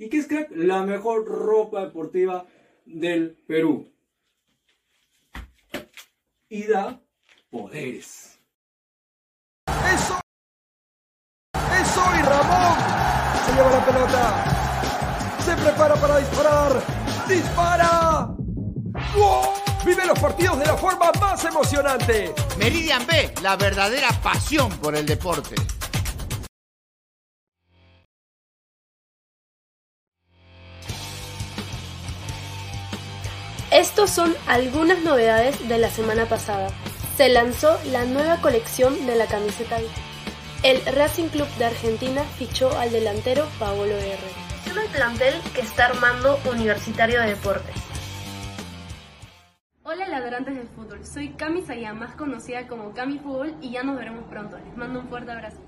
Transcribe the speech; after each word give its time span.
¿Y 0.00 0.08
qué 0.08 0.18
es 0.18 0.28
crack? 0.28 0.50
La 0.52 0.84
mejor 0.84 1.26
ropa 1.26 1.84
deportiva 1.84 2.46
del 2.86 3.36
Perú. 3.48 3.92
Y 6.48 6.68
da 6.68 7.00
poderes. 7.50 8.38
¡Eso! 9.66 10.20
¡Eso! 11.52 12.02
Y 12.16 12.22
Ramón 12.22 12.78
se 13.44 13.52
lleva 13.52 13.70
la 13.70 13.84
pelota. 13.84 15.40
Se 15.44 15.56
prepara 15.56 15.94
para 15.96 16.18
disparar. 16.18 16.82
¡Dispara! 17.28 18.36
¡Gol! 19.16 19.48
Vive 19.84 20.06
los 20.06 20.18
partidos 20.20 20.60
de 20.60 20.66
la 20.66 20.76
forma 20.76 21.10
más 21.20 21.44
emocionante. 21.44 22.32
Meridian 22.56 23.04
B, 23.04 23.34
la 23.42 23.56
verdadera 23.56 24.10
pasión 24.22 24.70
por 24.78 24.94
el 24.94 25.04
deporte. 25.04 25.56
Estos 33.70 34.08
son 34.08 34.34
algunas 34.46 35.02
novedades 35.02 35.68
de 35.68 35.76
la 35.76 35.90
semana 35.90 36.24
pasada. 36.24 36.70
Se 37.18 37.28
lanzó 37.28 37.78
la 37.92 38.06
nueva 38.06 38.40
colección 38.40 39.06
de 39.06 39.14
la 39.14 39.26
camiseta. 39.26 39.76
El 40.62 40.80
Racing 40.94 41.28
Club 41.28 41.46
de 41.58 41.66
Argentina 41.66 42.22
fichó 42.38 42.70
al 42.78 42.90
delantero 42.90 43.46
Paolo 43.58 43.94
R. 43.94 44.18
Solo 44.64 44.80
el 44.80 44.88
plantel 44.88 45.34
que 45.54 45.60
está 45.60 45.84
armando 45.84 46.38
Universitario 46.50 47.20
de 47.20 47.26
Deportes. 47.26 47.76
Hola 49.82 50.08
ladrantes 50.08 50.56
del 50.56 50.68
fútbol, 50.68 51.04
soy 51.04 51.30
Cami 51.34 51.60
Sayá, 51.60 51.92
más 51.92 52.14
conocida 52.14 52.66
como 52.68 52.94
Cami 52.94 53.18
Fútbol 53.18 53.54
y 53.60 53.70
ya 53.70 53.82
nos 53.82 53.96
veremos 53.98 54.24
pronto. 54.30 54.56
Les 54.58 54.76
mando 54.78 55.00
un 55.00 55.08
fuerte 55.08 55.30
abrazo. 55.30 55.67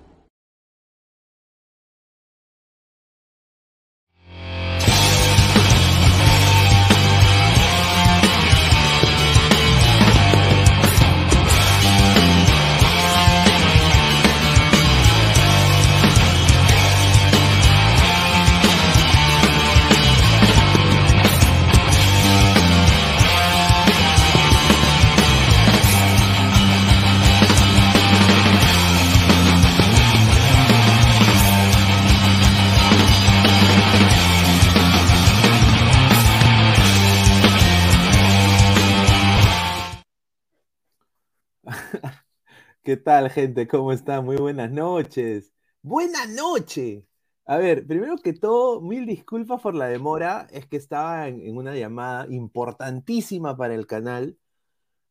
¿Qué 42.90 42.96
tal, 42.96 43.30
gente? 43.30 43.68
¿Cómo 43.68 43.92
están? 43.92 44.24
Muy 44.24 44.36
buenas 44.36 44.68
noches. 44.72 45.52
¡Buena 45.80 46.26
noche! 46.26 47.06
A 47.44 47.56
ver, 47.56 47.86
primero 47.86 48.16
que 48.16 48.32
todo, 48.32 48.80
mil 48.80 49.06
disculpas 49.06 49.60
por 49.60 49.76
la 49.76 49.86
demora. 49.86 50.48
Es 50.50 50.66
que 50.66 50.76
estaba 50.76 51.28
en, 51.28 51.56
una 51.56 51.76
llamada 51.76 52.26
importantísima 52.28 53.56
para 53.56 53.76
el 53.76 53.86
canal. 53.86 54.36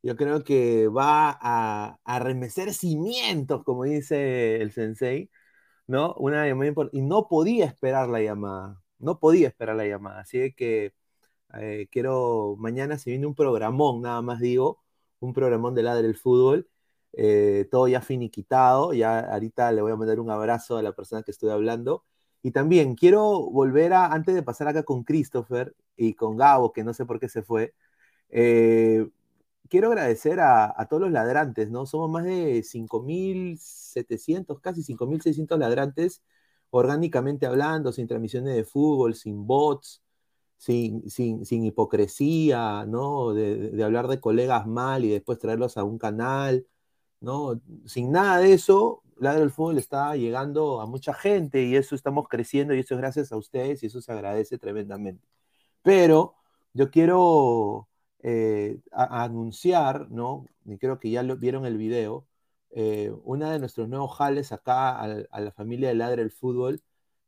Yo 0.03 0.17
creo 0.17 0.43
que 0.43 0.89
va 0.89 1.29
a, 1.41 1.99
a 2.03 2.19
remecer 2.19 2.73
cimientos, 2.73 3.63
como 3.63 3.85
dice 3.85 4.61
el 4.61 4.73
sensei, 4.73 5.29
¿no? 5.87 6.15
Una 6.15 6.45
llamada 6.47 6.71
import- 6.71 6.89
Y 6.93 7.01
no 7.01 7.29
podía 7.29 7.65
esperar 7.65 8.09
la 8.09 8.21
llamada. 8.21 8.81
No 8.99 9.19
podía 9.19 9.47
esperar 9.47 9.77
la 9.77 9.87
llamada. 9.87 10.21
Así 10.21 10.53
que 10.53 10.95
eh, 11.53 11.87
quiero, 11.91 12.55
mañana 12.59 12.97
se 12.97 13.11
viene 13.11 13.27
un 13.27 13.35
programón, 13.35 14.01
nada 14.01 14.21
más 14.21 14.41
digo, 14.41 14.83
un 15.21 15.33
programón 15.33 15.75
de 15.75 15.83
Ladre 15.83 16.07
el 16.07 16.17
Fútbol 16.17 16.69
eh, 17.13 17.67
todo 17.71 17.87
ya 17.87 18.01
finiquitado, 18.01 18.93
ya 18.93 19.19
ahorita 19.19 19.71
le 19.71 19.81
voy 19.81 19.91
a 19.91 19.95
mandar 19.95 20.19
un 20.19 20.29
abrazo 20.31 20.77
a 20.77 20.83
la 20.83 20.93
persona 20.93 21.23
que 21.23 21.31
estoy 21.31 21.49
hablando. 21.49 22.03
Y 22.41 22.51
también 22.51 22.95
quiero 22.95 23.49
volver 23.51 23.93
a, 23.93 24.07
antes 24.07 24.35
de 24.35 24.43
pasar 24.43 24.67
acá 24.67 24.83
con 24.83 25.03
Christopher 25.03 25.75
y 25.97 26.13
con 26.13 26.37
Gabo, 26.37 26.71
que 26.71 26.83
no 26.83 26.93
sé 26.93 27.05
por 27.05 27.19
qué 27.19 27.29
se 27.29 27.43
fue, 27.43 27.73
eh, 28.29 29.07
quiero 29.69 29.89
agradecer 29.89 30.39
a, 30.41 30.87
todos 30.89 31.01
los 31.01 31.11
ladrantes, 31.11 31.69
¿no? 31.69 31.85
Somos 31.85 32.09
más 32.09 32.25
de 32.25 32.63
5.700, 32.63 34.59
casi 34.61 34.83
5.600 34.83 35.57
ladrantes, 35.59 36.23
orgánicamente 36.71 37.45
hablando, 37.45 37.91
sin 37.91 38.07
transmisiones 38.07 38.55
de 38.55 38.63
fútbol, 38.65 39.15
sin 39.15 39.45
bots, 39.47 40.03
sin, 40.57 41.09
sin, 41.09 41.63
hipocresía, 41.63 42.85
¿no? 42.87 43.33
De 43.33 43.83
hablar 43.83 44.07
de 44.07 44.19
colegas 44.19 44.67
mal 44.67 45.05
y 45.05 45.09
después 45.09 45.39
traerlos 45.39 45.77
a 45.77 45.83
un 45.83 45.97
canal. 45.97 46.67
¿No? 47.21 47.61
Sin 47.85 48.11
nada 48.11 48.39
de 48.39 48.53
eso, 48.53 49.03
Ladra 49.17 49.43
el 49.43 49.51
Fútbol 49.51 49.77
está 49.77 50.15
llegando 50.15 50.81
a 50.81 50.85
mucha 50.85 51.13
gente 51.13 51.63
y 51.63 51.75
eso 51.75 51.95
estamos 51.95 52.27
creciendo 52.29 52.73
y 52.73 52.79
eso 52.79 52.95
es 52.95 53.01
gracias 53.01 53.31
a 53.31 53.37
ustedes 53.37 53.83
y 53.83 53.87
eso 53.87 54.01
se 54.01 54.11
agradece 54.11 54.57
tremendamente. 54.57 55.27
Pero 55.83 56.35
yo 56.73 56.91
quiero 56.91 57.89
eh, 58.21 58.79
anunciar, 58.91 60.09
¿no? 60.11 60.45
Y 60.65 60.77
creo 60.77 60.99
que 60.99 61.09
ya 61.11 61.23
lo, 61.23 61.37
vieron 61.37 61.65
el 61.65 61.77
video, 61.77 62.27
eh, 62.71 63.11
una 63.23 63.51
de 63.51 63.59
nuestros 63.59 63.89
nuevos 63.89 64.15
jales 64.17 64.51
acá 64.51 64.99
a, 65.01 65.07
la 65.39 65.51
familia 65.51 65.89
de 65.89 65.95
Ladra 65.95 66.21
el 66.21 66.31
Fútbol, 66.31 66.81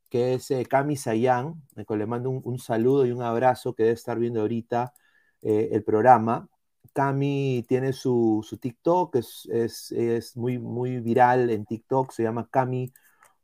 que 0.10 0.36
es 0.36 0.52
eh, 0.52 0.66
Cami 0.66 0.98
Sayán, 0.98 1.64
le 1.76 2.06
mando 2.06 2.30
un, 2.30 2.42
un 2.46 2.60
saludo 2.60 3.06
y 3.06 3.12
un 3.12 3.22
abrazo 3.24 3.74
que 3.76 3.84
debe 3.84 3.96
estar 3.96 4.20
viendo 4.20 4.42
ahorita 4.42 4.94
eh, 5.42 5.70
el 5.72 5.84
programa. 5.84 6.50
Cami 6.94 7.66
tiene 7.68 7.94
su, 7.94 8.46
su 8.48 8.58
TikTok, 8.58 9.16
es, 9.16 9.48
es, 9.52 9.92
es 9.92 10.36
muy, 10.38 10.60
muy 10.60 11.00
viral 11.00 11.50
en 11.50 11.66
TikTok, 11.66 12.12
se 12.12 12.24
llama 12.24 12.50
Cami 12.50 12.94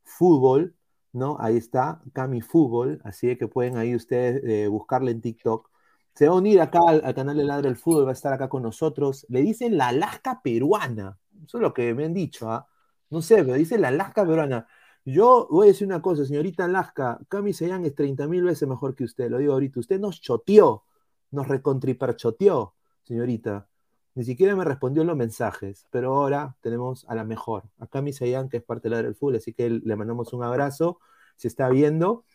Fútbol, 0.03 0.75
¿no? 1.13 1.37
Ahí 1.39 1.57
está, 1.57 2.01
Cami 2.13 2.41
Fútbol, 2.41 2.99
así 3.03 3.35
que 3.37 3.47
pueden 3.47 3.77
ahí 3.77 3.95
ustedes 3.95 4.43
eh, 4.43 4.67
buscarle 4.67 5.11
en 5.11 5.21
TikTok. 5.21 5.69
Se 6.13 6.27
va 6.27 6.35
a 6.35 6.37
unir 6.37 6.59
acá 6.61 6.79
al, 6.87 7.01
al 7.05 7.15
canal 7.15 7.37
de 7.37 7.43
Ladre 7.45 7.69
el 7.69 7.77
Fútbol, 7.77 8.05
va 8.05 8.11
a 8.11 8.13
estar 8.13 8.33
acá 8.33 8.49
con 8.49 8.63
nosotros. 8.63 9.25
Le 9.29 9.41
dicen 9.41 9.77
la 9.77 9.89
Alaska 9.89 10.41
peruana, 10.43 11.17
eso 11.45 11.57
es 11.57 11.61
lo 11.61 11.73
que 11.73 11.93
me 11.93 12.05
han 12.05 12.13
dicho, 12.13 12.51
¿ah? 12.51 12.67
No 13.09 13.21
sé, 13.21 13.37
pero 13.43 13.53
dicen 13.53 13.81
la 13.81 13.89
Alaska 13.89 14.25
peruana. 14.25 14.67
Yo 15.05 15.47
voy 15.49 15.67
a 15.67 15.71
decir 15.71 15.87
una 15.87 16.01
cosa, 16.01 16.25
señorita 16.25 16.65
Alaska, 16.65 17.19
Cami 17.29 17.53
Seyán 17.53 17.85
es 17.85 17.95
30 17.95 18.27
mil 18.27 18.43
veces 18.43 18.67
mejor 18.67 18.95
que 18.95 19.05
usted, 19.05 19.29
lo 19.29 19.37
digo 19.37 19.53
ahorita. 19.53 19.79
Usted 19.79 19.99
nos 19.99 20.19
choteó, 20.19 20.83
nos 21.31 21.47
recontriperchoteó 21.47 22.76
señorita. 23.07 23.68
Ni 24.15 24.24
siquiera 24.24 24.56
me 24.56 24.65
respondió 24.65 25.04
los 25.04 25.15
mensajes, 25.15 25.86
pero 25.92 26.15
ahora 26.15 26.56
tenemos 26.62 27.06
a 27.07 27.15
la 27.15 27.24
mejor, 27.24 27.63
a 27.80 27.88
Cami 27.88 28.13
Sayan, 28.13 28.50
que 28.50 28.57
es 28.57 28.63
parte 28.63 28.89
del 28.89 29.15
Fútbol, 29.15 29.38
así 29.38 29.54
que 29.54 29.69
le 29.69 29.95
mandamos 29.95 30.33
un 30.33 30.44
abrazo, 30.44 31.00
se 31.36 31.48
está 31.48 31.69
viendo. 31.69 32.25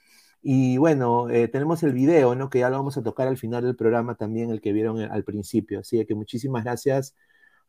Y 0.43 0.77
bueno, 0.79 1.31
eh, 1.31 1.49
tenemos 1.49 1.83
el 1.83 1.93
video, 1.93 2.35
¿no? 2.35 2.51
Que 2.51 2.61
ya 2.61 2.71
lo 2.71 2.77
vamos 2.77 2.97
a 2.99 3.03
tocar 3.03 3.29
al 3.29 3.39
final 3.39 3.65
del 3.65 3.77
programa 3.77 4.17
también, 4.17 4.51
el 4.51 4.61
que 4.61 4.73
vieron 4.73 5.01
al 5.01 5.25
principio. 5.25 5.81
Así 5.81 6.05
que 6.07 6.15
muchísimas 6.15 6.65
gracias 6.65 7.15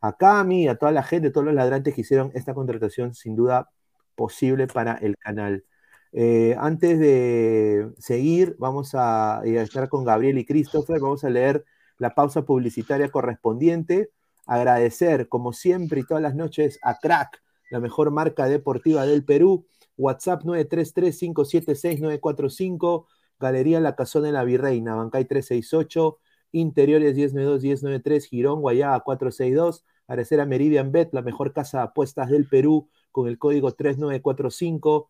a 0.02 0.18
Cami, 0.18 0.68
a 0.68 0.76
toda 0.78 0.92
la 0.92 1.04
gente, 1.04 1.32
todos 1.32 1.46
los 1.46 1.56
ladrantes 1.56 1.96
que 1.96 2.02
hicieron 2.02 2.32
esta 2.36 2.54
contratación 2.54 3.14
sin 3.16 3.36
duda 3.36 3.72
posible 4.16 4.68
para 4.68 4.94
el 4.96 5.18
canal. 5.18 5.66
Eh, 6.12 6.56
antes 6.60 7.00
de 7.00 7.92
seguir, 7.98 8.56
vamos 8.60 8.92
a, 8.96 9.42
y 9.46 9.58
a 9.58 9.64
estar 9.64 9.90
con 9.90 10.04
Gabriel 10.06 10.38
y 10.38 10.46
Christopher, 10.46 11.00
vamos 11.00 11.24
a 11.24 11.30
leer 11.30 11.66
la 11.98 12.16
pausa 12.16 12.44
publicitaria 12.44 13.10
correspondiente. 13.10 14.12
Agradecer, 14.45 15.30
como 15.30 15.54
siempre 15.54 16.01
y 16.01 16.06
todas 16.06 16.22
las 16.22 16.36
noches, 16.36 16.80
a 16.84 17.00
Crack, 17.00 17.42
la 17.69 17.80
mejor 17.80 18.12
marca 18.12 18.48
deportiva 18.48 19.06
del 19.06 19.24
Perú. 19.24 19.66
WhatsApp 19.98 20.44
933-576-945, 20.44 23.06
Galería 23.40 23.80
La 23.80 23.95
Casona 23.95 24.28
de 24.28 24.34
la 24.34 24.44
Virreina, 24.44 24.95
Bancay 24.95 25.25
368, 25.25 26.19
Interiores 26.51 27.16
1092-1093, 27.16 28.28
Girón, 28.28 28.62
Guayaba 28.62 29.00
462. 29.01 29.86
Agradecer 30.07 30.42
a 30.42 30.45
Meridian 30.45 30.92
Bet, 30.92 31.13
la 31.13 31.22
mejor 31.22 31.54
casa 31.54 31.80
de 31.80 31.84
apuestas 31.86 32.30
del 32.30 32.48
Perú, 32.48 32.90
con 33.12 33.28
el 33.28 33.38
código 33.38 33.72
3945. 33.72 35.10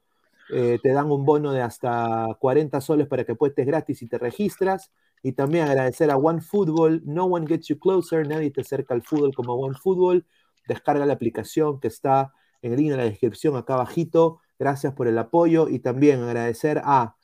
Eh, 0.53 0.79
te 0.81 0.91
dan 0.91 1.11
un 1.11 1.25
bono 1.25 1.51
de 1.51 1.61
hasta 1.61 2.27
40 2.39 2.79
soles 2.81 3.07
para 3.07 3.23
que 3.23 3.33
apuestes 3.33 3.65
gratis 3.65 4.01
y 4.01 4.07
te 4.07 4.17
registras. 4.17 4.91
Y 5.23 5.31
también 5.31 5.65
agradecer 5.65 6.11
a 6.11 6.17
OneFootball. 6.17 7.01
No 7.05 7.25
one 7.25 7.47
gets 7.47 7.67
you 7.67 7.79
closer. 7.79 8.27
Nadie 8.27 8.51
te 8.51 8.61
acerca 8.61 8.93
al 8.93 9.01
fútbol 9.01 9.33
como 9.33 9.55
OneFootball. 9.55 10.25
Descarga 10.67 11.05
la 11.05 11.13
aplicación 11.13 11.79
que 11.79 11.87
está 11.87 12.33
en 12.61 12.73
el 12.73 12.77
link 12.77 12.91
en 12.91 12.97
la 12.97 13.05
descripción 13.05 13.55
acá 13.55 13.73
abajito. 13.73 14.39
Gracias 14.59 14.93
por 14.93 15.07
el 15.07 15.17
apoyo. 15.17 15.67
Y 15.69 15.79
también 15.79 16.21
agradecer 16.21 16.81
a, 16.83 17.15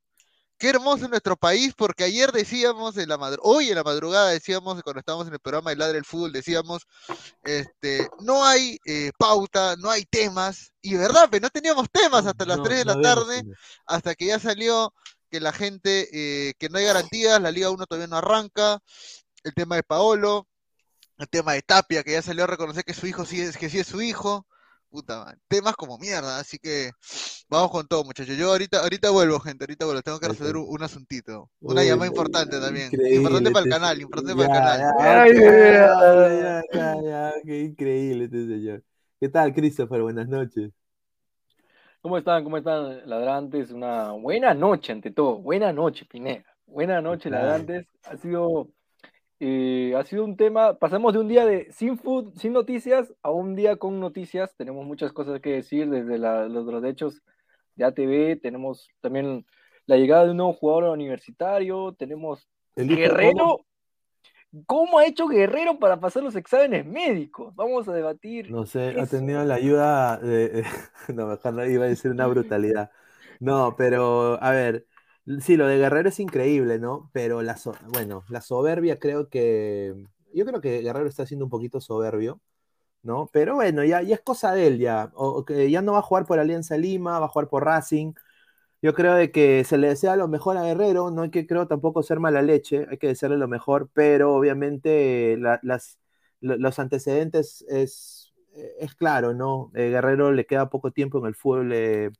Qué 0.59 0.71
hermoso 0.71 1.05
es 1.05 1.11
nuestro 1.11 1.37
país, 1.37 1.73
porque 1.77 2.03
ayer 2.03 2.33
decíamos, 2.33 2.97
en 2.97 3.09
la 3.09 3.17
hoy 3.43 3.69
en 3.69 3.77
la 3.77 3.85
madrugada 3.85 4.31
decíamos, 4.31 4.83
cuando 4.83 4.99
estábamos 4.99 5.29
en 5.29 5.35
el 5.35 5.39
programa 5.39 5.71
de 5.71 5.77
Ladre 5.77 5.95
del 5.95 6.05
Fútbol, 6.05 6.33
decíamos, 6.33 6.83
este, 7.45 8.09
no 8.21 8.45
hay 8.45 8.79
eh, 8.85 9.13
pauta, 9.17 9.77
no 9.77 9.89
hay 9.89 10.05
temas, 10.05 10.73
y 10.83 10.97
verdad, 10.97 11.29
pero 11.31 11.43
no 11.43 11.51
teníamos 11.51 11.89
temas 11.93 12.27
hasta 12.27 12.45
las 12.45 12.61
3 12.61 12.79
de 12.79 12.85
la 12.85 13.01
tarde, 13.01 13.45
hasta 13.87 14.17
que 14.17 14.27
ya 14.27 14.41
salió 14.41 14.93
que 15.31 15.39
la 15.39 15.53
gente, 15.53 16.09
eh, 16.13 16.55
que 16.59 16.69
no 16.69 16.79
hay 16.79 16.87
garantías, 16.87 17.41
la 17.41 17.53
Liga 17.53 17.71
1 17.71 17.87
todavía 17.87 18.09
no 18.09 18.17
arranca, 18.17 18.81
el 19.45 19.55
tema 19.55 19.77
de 19.77 19.85
Paolo, 19.85 20.49
el 21.19 21.29
tema 21.29 21.53
de 21.53 21.63
Tapia, 21.63 22.03
que 22.03 22.13
ya 22.13 22.23
salió 22.23 22.45
a 22.45 22.49
reconocer 22.49 22.85
que 22.85 22.95
su 22.95 23.07
hijo 23.07 23.25
sí 23.25 23.41
es, 23.41 23.57
que 23.57 23.71
sí 23.71 23.79
es 23.79 23.87
su 23.87 24.03
hijo, 24.03 24.45
puta 24.89 25.37
temas 25.49 25.75
como 25.77 25.99
mierda, 25.99 26.39
así 26.39 26.59
que 26.59 26.91
vamos 27.49 27.71
con 27.71 27.87
todo, 27.87 28.05
muchachos. 28.05 28.37
Yo 28.37 28.51
ahorita, 28.51 28.81
ahorita 28.81 29.11
vuelvo, 29.11 29.39
gente, 29.41 29.65
ahorita 29.65 29.85
vuelvo, 29.85 30.03
tengo 30.03 30.19
que 30.19 30.29
resolver 30.29 30.57
un, 30.57 30.83
asuntito. 30.83 31.51
Una 31.61 31.85
llamada 31.85 32.09
importante 32.09 32.61
también. 32.61 32.91
Importante 32.93 33.51
para 33.51 33.65
el 33.65 33.71
canal, 33.71 34.01
importante 34.01 34.35
para 34.47 35.27
el 35.27 35.35
canal. 36.73 37.03
Ya, 37.05 37.33
qué 37.45 37.61
increíble 37.61 38.25
este 38.25 38.47
señor. 38.47 38.83
¿Qué 39.21 39.29
tal, 39.29 39.53
Christopher? 39.53 40.03
Buenas 40.03 40.29
noches. 40.29 40.71
¿Cómo 42.01 42.17
están? 42.17 42.45
¿Cómo 42.45 42.57
están, 42.59 43.09
ladrantes? 43.09 43.71
Una 43.71 44.13
buena 44.13 44.55
noche, 44.55 44.93
ante 44.93 45.11
todo. 45.11 45.39
Buena 45.39 45.73
noche, 45.73 46.05
Pineda. 46.05 46.45
Buena 46.67 47.01
noche, 47.01 47.29
ladrantes. 47.29 47.87
Ha 48.05 48.17
sido 48.17 48.69
eh, 49.41 49.95
ha 49.97 50.05
sido 50.05 50.25
un 50.25 50.37
tema, 50.37 50.79
pasamos 50.79 51.13
de 51.13 51.21
un 51.21 51.29
día 51.29 51.47
de 51.47 51.71
sin 51.73 51.99
food, 51.99 52.35
sin 52.37 52.53
noticias, 52.53 53.13
a 53.23 53.31
un 53.31 53.55
día 53.55 53.77
con 53.77 54.01
noticias. 54.01 54.55
Tenemos 54.57 54.85
muchas 54.85 55.13
cosas 55.13 55.41
que 55.41 55.51
decir 55.51 55.89
desde 55.89 56.19
los, 56.19 56.51
los 56.51 56.85
hechos 56.85 57.23
de 57.77 57.85
ATV, 57.85 58.41
tenemos 58.41 58.89
también 59.01 59.47
la 59.87 59.97
llegada 59.97 60.25
de 60.25 60.33
un 60.33 60.39
nuevo 60.39 60.53
jugador 60.53 60.85
universitario, 60.91 61.95
tenemos 61.99 62.49
el 62.77 62.95
Guerrero. 62.95 63.65
¿Cómo 64.67 64.99
ha 64.99 65.07
hecho 65.07 65.29
Guerrero 65.29 65.79
para 65.79 66.01
pasar 66.01 66.23
los 66.23 66.35
exámenes 66.35 66.85
médicos? 66.87 67.55
Vamos 67.55 67.87
a 67.89 67.93
debatir. 67.93 68.51
No 68.51 68.67
sé, 68.67 68.95
ha 68.99 69.07
tenido 69.07 69.45
la 69.45 69.55
ayuda 69.55 70.17
de... 70.19 70.65
No, 71.15 71.27
mejor 71.27 71.55
no 71.55 71.67
iba 71.67 71.85
a 71.85 71.89
decir 71.89 72.11
una 72.11 72.27
brutalidad. 72.27 72.91
No, 73.41 73.77
pero 73.77 74.43
a 74.43 74.51
ver, 74.51 74.87
Sí, 75.41 75.57
lo 75.57 75.67
de 75.67 75.77
Guerrero 75.77 76.09
es 76.09 76.21
increíble, 76.21 76.79
¿no? 76.79 77.11
Pero 77.13 77.43
la, 77.43 77.57
bueno, 77.93 78.25
la 78.29 78.41
soberbia 78.41 78.99
creo 78.99 79.29
que... 79.29 80.07
Yo 80.33 80.47
creo 80.47 80.61
que 80.61 80.81
Guerrero 80.81 81.07
está 81.09 81.27
siendo 81.27 81.45
un 81.45 81.51
poquito 81.51 81.81
soberbio, 81.81 82.41
¿no? 83.03 83.31
Pero 83.33 83.57
bueno, 83.57 83.85
ya, 83.85 84.01
es 84.03 84.21
cosa 84.23 84.53
de 84.55 84.67
él, 84.69 84.79
ya. 84.79 85.13
O, 85.15 85.45
que 85.45 85.71
ya 85.71 85.83
no 85.83 85.93
va 85.95 86.01
a 86.01 86.03
jugar 86.03 86.27
por 86.27 86.39
Alianza 86.41 86.77
Lima, 86.79 87.19
va 87.21 87.27
a 87.27 87.29
jugar 87.29 87.49
por 87.49 87.65
Racing. 87.65 88.15
Yo 88.83 88.95
creo 88.95 89.15
de 89.15 89.33
que 89.33 89.65
se 89.65 89.79
le 89.79 89.89
desea 89.89 90.17
lo 90.17 90.29
mejor 90.29 90.57
a 90.59 90.65
Guerrero, 90.65 91.11
no 91.11 91.23
hay 91.23 91.31
que 91.31 91.47
creo 91.47 91.69
tampoco 91.69 92.03
ser 92.03 92.21
mala 92.21 92.43
leche, 92.43 92.87
hay 92.91 92.99
que 92.99 93.09
desearle 93.09 93.39
lo 93.39 93.49
mejor, 93.49 93.91
pero 93.95 94.35
obviamente 94.35 95.37
las, 95.39 95.99
los 96.41 96.79
antecedentes 96.79 97.65
es, 97.69 98.33
es 98.81 98.95
claro, 98.95 99.35
¿no? 99.35 99.71
Eh, 99.75 99.91
Guerrero 99.91 100.33
le 100.33 100.47
queda 100.47 100.71
poco 100.71 100.93
tiempo 100.93 101.19
en 101.19 101.27
el 101.27 101.35
fútbol 101.35 101.73
eh, 101.75 102.11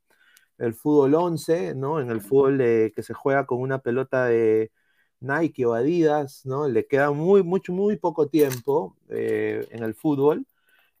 el 0.59 0.73
fútbol 0.73 1.15
11, 1.15 1.75
¿no? 1.75 1.99
En 1.99 2.11
el 2.11 2.21
fútbol 2.21 2.57
que 2.57 3.03
se 3.03 3.13
juega 3.13 3.45
con 3.45 3.61
una 3.61 3.79
pelota 3.79 4.25
de 4.25 4.71
Nike 5.21 5.65
o 5.65 5.73
Adidas, 5.73 6.45
¿no? 6.45 6.67
Le 6.67 6.85
queda 6.87 7.11
muy, 7.11 7.43
mucho, 7.43 7.73
muy 7.73 7.97
poco 7.97 8.27
tiempo 8.27 8.95
eh, 9.09 9.67
en 9.71 9.83
el 9.83 9.93
fútbol. 9.95 10.45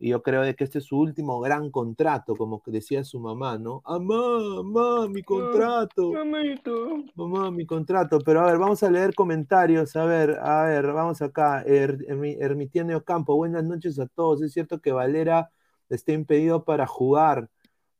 Y 0.01 0.09
yo 0.09 0.23
creo 0.23 0.43
de 0.43 0.55
que 0.55 0.63
este 0.63 0.77
es 0.79 0.85
su 0.85 0.97
último 0.97 1.41
gran 1.41 1.71
contrato, 1.71 2.33
como 2.37 2.61
decía 2.67 3.03
su 3.03 3.19
mamá, 3.19 3.57
¿no? 3.57 3.81
¡Mamá, 3.85 4.39
mamá, 4.63 5.07
mi 5.09 5.21
contrato! 5.23 6.13
Mamito. 6.13 7.03
Mamá, 7.15 7.51
mi 7.51 7.65
contrato. 7.65 8.19
Pero 8.21 8.39
a 8.39 8.45
ver, 8.45 8.57
vamos 8.57 8.81
a 8.81 8.89
leer 8.89 9.13
comentarios. 9.13 9.97
A 9.97 10.05
ver, 10.05 10.39
a 10.41 10.63
ver, 10.63 10.93
vamos 10.93 11.21
acá. 11.21 11.63
Er, 11.63 11.97
Ermitiano 12.07 13.03
Campo, 13.03 13.35
buenas 13.35 13.65
noches 13.65 13.99
a 13.99 14.07
todos. 14.07 14.41
Es 14.41 14.53
cierto 14.53 14.79
que 14.79 14.93
Valera 14.93 15.51
está 15.89 16.13
impedido 16.13 16.63
para 16.63 16.87
jugar. 16.87 17.49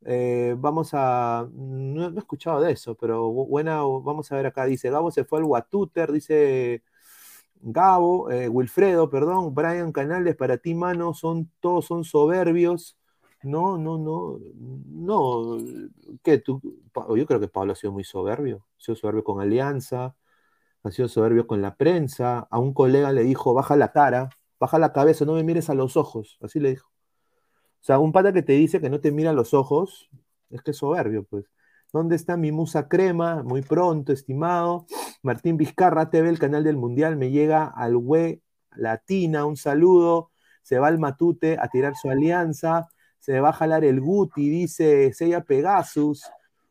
Eh, 0.06 0.56
vamos 0.58 0.92
a. 0.94 1.48
No, 1.52 2.10
he 2.10 2.18
escuchado 2.20 2.62
de 2.62 2.72
eso, 2.72 2.96
pero 2.96 3.30
buena. 3.32 3.82
Vamos 3.84 4.32
a 4.32 4.36
ver 4.36 4.46
acá. 4.48 4.66
Dice 4.66 4.90
Gabo 4.90 5.12
se 5.12 5.26
fue 5.26 5.40
al 5.40 5.46
Watuter, 5.46 6.12
dice 6.12 6.84
Gabo, 7.62 8.32
eh, 8.32 8.48
Wilfredo, 8.50 9.10
perdón, 9.10 9.54
Brian 9.54 9.92
Canales, 9.92 10.36
para 10.36 10.58
ti, 10.58 10.74
mano, 10.76 11.14
son, 11.14 11.52
todos 11.60 11.86
son 11.86 12.04
soberbios. 12.06 12.98
No, 13.44 13.78
no, 13.78 13.98
no, 13.98 14.40
no. 14.88 15.58
¿Qué 16.24 16.38
tú? 16.40 16.62
Yo 17.16 17.26
creo 17.26 17.40
que 17.40 17.48
Pablo 17.48 17.74
ha 17.74 17.76
sido 17.76 17.94
muy 17.94 18.04
soberbio. 18.04 18.66
Ha 18.78 18.82
sido 18.82 18.96
soberbio 18.96 19.24
con 19.24 19.42
Alianza, 19.42 20.16
ha 20.84 20.92
sido 20.92 21.08
soberbio 21.10 21.48
con 21.48 21.62
la 21.62 21.76
prensa. 21.76 22.40
A 22.52 22.60
un 22.60 22.74
colega 22.74 23.12
le 23.14 23.24
dijo, 23.24 23.54
baja 23.54 23.76
la 23.78 23.92
cara, 23.94 24.30
baja 24.60 24.80
la 24.80 24.94
cabeza, 24.94 25.26
no 25.26 25.34
me 25.34 25.44
mires 25.44 25.70
a 25.70 25.74
los 25.76 25.98
ojos. 25.98 26.38
Así 26.42 26.60
le 26.60 26.72
dijo. 26.72 26.90
O 27.82 27.84
sea, 27.84 28.00
un 28.00 28.12
pata 28.12 28.34
que 28.34 28.42
te 28.44 28.54
dice 28.54 28.82
que 28.82 28.90
no 28.90 29.00
te 29.00 29.12
mira 29.12 29.34
los 29.34 29.54
ojos, 29.54 30.10
es 30.50 30.62
que 30.62 30.72
es 30.72 30.78
soberbio, 30.78 31.24
pues. 31.26 31.46
¿Dónde 31.92 32.16
está 32.16 32.38
mi 32.38 32.52
musa 32.52 32.88
crema? 32.88 33.42
Muy 33.44 33.62
pronto, 33.64 34.14
estimado. 34.14 34.86
Martín 35.24 35.58
Vizcarra, 35.58 36.10
TV, 36.10 36.30
el 36.30 36.40
canal 36.40 36.64
del 36.64 36.78
Mundial, 36.78 37.18
me 37.18 37.32
llega 37.32 37.66
al 37.66 37.96
we 37.96 38.42
Latina, 38.76 39.46
un 39.46 39.58
saludo. 39.58 40.32
Se 40.62 40.78
va 40.78 40.88
al 40.88 41.00
Matute 41.00 41.58
a 41.60 41.68
tirar 41.70 41.96
su 41.96 42.10
alianza. 42.10 42.88
Se 43.20 43.40
va 43.40 43.50
a 43.50 43.54
jalar 43.54 43.84
el 43.84 44.02
Guti, 44.02 44.50
dice 44.50 45.14
Sella 45.14 45.44
Pegasus. 45.44 46.24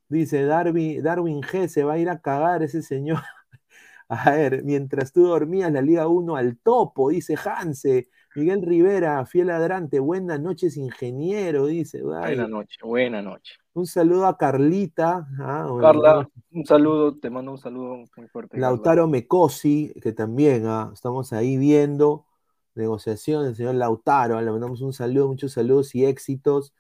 Dice 0.09 0.45
Darwin, 0.45 1.03
Darwin 1.03 1.43
G, 1.43 1.69
se 1.69 1.85
va 1.85 1.95
a 1.95 1.99
ir 1.99 2.09
a 2.09 2.21
cagar 2.21 2.63
ese 2.63 2.83
señor. 2.83 3.19
A 4.09 4.31
ver, 4.31 4.65
mientras 4.65 5.13
tú 5.13 5.25
dormías, 5.27 5.71
la 5.73 5.83
Liga 5.83 6.09
1 6.09 6.37
al 6.37 6.59
topo, 6.59 7.11
dice 7.11 7.37
Hanse. 7.45 8.09
Miguel 8.35 8.63
Rivera, 8.63 9.25
fiel 9.27 9.49
ladrante, 9.49 9.99
buenas 10.01 10.41
noches, 10.41 10.77
ingeniero, 10.77 11.67
dice. 11.67 12.03
Buena 12.03 12.47
noche, 12.47 12.79
buena 12.83 13.23
noche. 13.23 13.55
Un 13.73 13.87
saludo 13.87 14.27
a 14.27 14.37
Carlita. 14.37 15.27
Ah, 15.41 15.69
Carla, 15.81 16.29
un 16.53 16.65
saludo, 16.65 17.17
te 17.17 17.31
mando 17.31 17.53
un 17.53 17.59
saludo 17.59 17.97
muy 17.97 18.29
fuerte. 18.29 18.59
Lautaro 18.59 19.09
Mecosi, 19.09 19.93
que 20.03 20.13
también 20.13 20.67
ah, 20.67 20.91
estamos 20.93 21.33
ahí 21.33 21.57
viendo 21.57 22.27
negociaciones, 22.75 23.51
el 23.51 23.57
señor 23.57 23.75
Lautaro, 23.75 24.41
le 24.41 24.51
mandamos 24.51 24.81
un 24.81 24.93
saludo, 24.93 25.29
muchos 25.29 25.53
saludos 25.53 25.95
y 25.95 26.05
éxitos. 26.05 26.75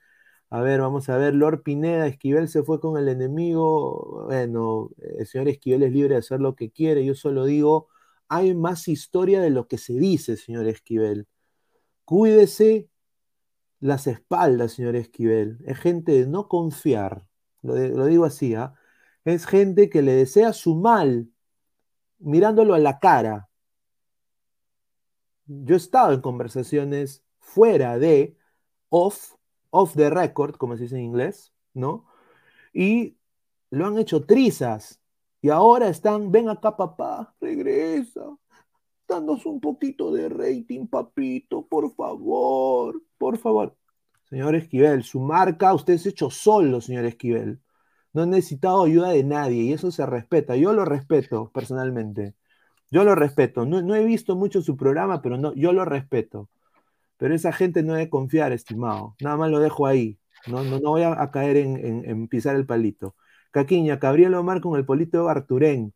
A 0.50 0.62
ver, 0.62 0.80
vamos 0.80 1.08
a 1.08 1.16
ver, 1.18 1.34
Lord 1.34 1.62
Pineda, 1.62 2.06
Esquivel 2.06 2.48
se 2.48 2.62
fue 2.62 2.80
con 2.80 2.96
el 2.96 3.08
enemigo. 3.08 4.24
Bueno, 4.26 4.90
el 4.98 5.26
señor 5.26 5.48
Esquivel 5.48 5.82
es 5.82 5.92
libre 5.92 6.14
de 6.14 6.20
hacer 6.20 6.40
lo 6.40 6.54
que 6.54 6.70
quiere. 6.70 7.04
Yo 7.04 7.14
solo 7.14 7.44
digo, 7.44 7.88
hay 8.28 8.54
más 8.54 8.88
historia 8.88 9.40
de 9.40 9.50
lo 9.50 9.68
que 9.68 9.76
se 9.76 9.94
dice, 9.94 10.36
señor 10.36 10.66
Esquivel. 10.66 11.26
Cuídese 12.08 12.88
las 13.80 14.06
espaldas, 14.06 14.72
señor 14.72 14.96
Esquivel. 14.96 15.58
Es 15.66 15.78
gente 15.78 16.12
de 16.12 16.26
no 16.26 16.48
confiar. 16.48 17.26
Lo, 17.60 17.74
digo 18.06 18.24
así, 18.24 18.54
¿ah? 18.54 18.72
Es 19.26 19.44
gente 19.44 19.90
que 19.90 20.00
le 20.00 20.12
desea 20.12 20.54
su 20.54 20.74
mal 20.74 21.28
mirándolo 22.18 22.72
a 22.72 22.78
la 22.78 22.98
cara. 22.98 23.50
Yo 25.44 25.74
he 25.74 25.76
estado 25.76 26.14
en 26.14 26.22
conversaciones 26.22 27.26
fuera 27.40 27.98
de, 27.98 28.38
off, 28.88 29.34
off 29.68 29.94
the 29.94 30.08
record, 30.08 30.56
como 30.56 30.78
se 30.78 30.84
dice 30.84 30.96
en 30.96 31.02
inglés, 31.02 31.52
¿no? 31.74 32.06
Y 32.72 33.18
lo 33.68 33.86
han 33.86 33.98
hecho 33.98 34.24
trizas. 34.24 34.98
Y 35.42 35.50
ahora 35.50 35.88
están, 35.88 36.32
ven 36.32 36.48
acá 36.48 36.74
papá, 36.74 37.34
regresa. 37.38 38.38
Danos 39.08 39.46
un 39.46 39.60
poquito 39.60 40.12
de 40.12 40.28
rating, 40.28 40.86
papito, 40.86 41.66
por 41.66 41.94
favor, 41.94 43.00
por 43.16 43.38
favor. 43.38 43.74
Señor 44.28 44.54
Esquivel, 44.54 45.02
su 45.02 45.20
marca 45.20 45.72
usted 45.72 45.96
se 45.96 46.10
ha 46.10 46.12
hecho 46.12 46.28
solo, 46.28 46.82
señor 46.82 47.06
Esquivel. 47.06 47.60
No 48.12 48.22
ha 48.22 48.26
necesitado 48.26 48.84
ayuda 48.84 49.10
de 49.10 49.24
nadie 49.24 49.62
y 49.62 49.72
eso 49.72 49.90
se 49.90 50.04
respeta. 50.04 50.56
Yo 50.56 50.72
lo 50.74 50.84
respeto 50.84 51.50
personalmente. 51.52 52.34
Yo 52.90 53.04
lo 53.04 53.14
respeto. 53.14 53.66
No, 53.66 53.82
no 53.82 53.94
he 53.94 54.04
visto 54.04 54.36
mucho 54.36 54.62
su 54.62 54.76
programa, 54.76 55.22
pero 55.22 55.38
no, 55.38 55.54
yo 55.54 55.72
lo 55.72 55.84
respeto. 55.84 56.50
Pero 57.16 57.34
esa 57.34 57.52
gente 57.52 57.82
no 57.82 57.94
debe 57.94 58.10
confiar, 58.10 58.52
estimado. 58.52 59.16
Nada 59.20 59.36
más 59.36 59.50
lo 59.50 59.60
dejo 59.60 59.86
ahí. 59.86 60.18
No, 60.46 60.62
no, 60.64 60.78
no 60.80 60.90
voy 60.90 61.02
a, 61.02 61.30
caer 61.30 61.56
en, 61.58 62.28
pisar 62.28 62.56
el 62.56 62.66
palito. 62.66 63.16
Caquiña, 63.50 63.96
Gabriel 63.96 64.34
Omar 64.34 64.60
con 64.60 64.78
el 64.78 64.86
polito 64.86 65.24
de 65.24 65.30
Arturén. 65.30 65.94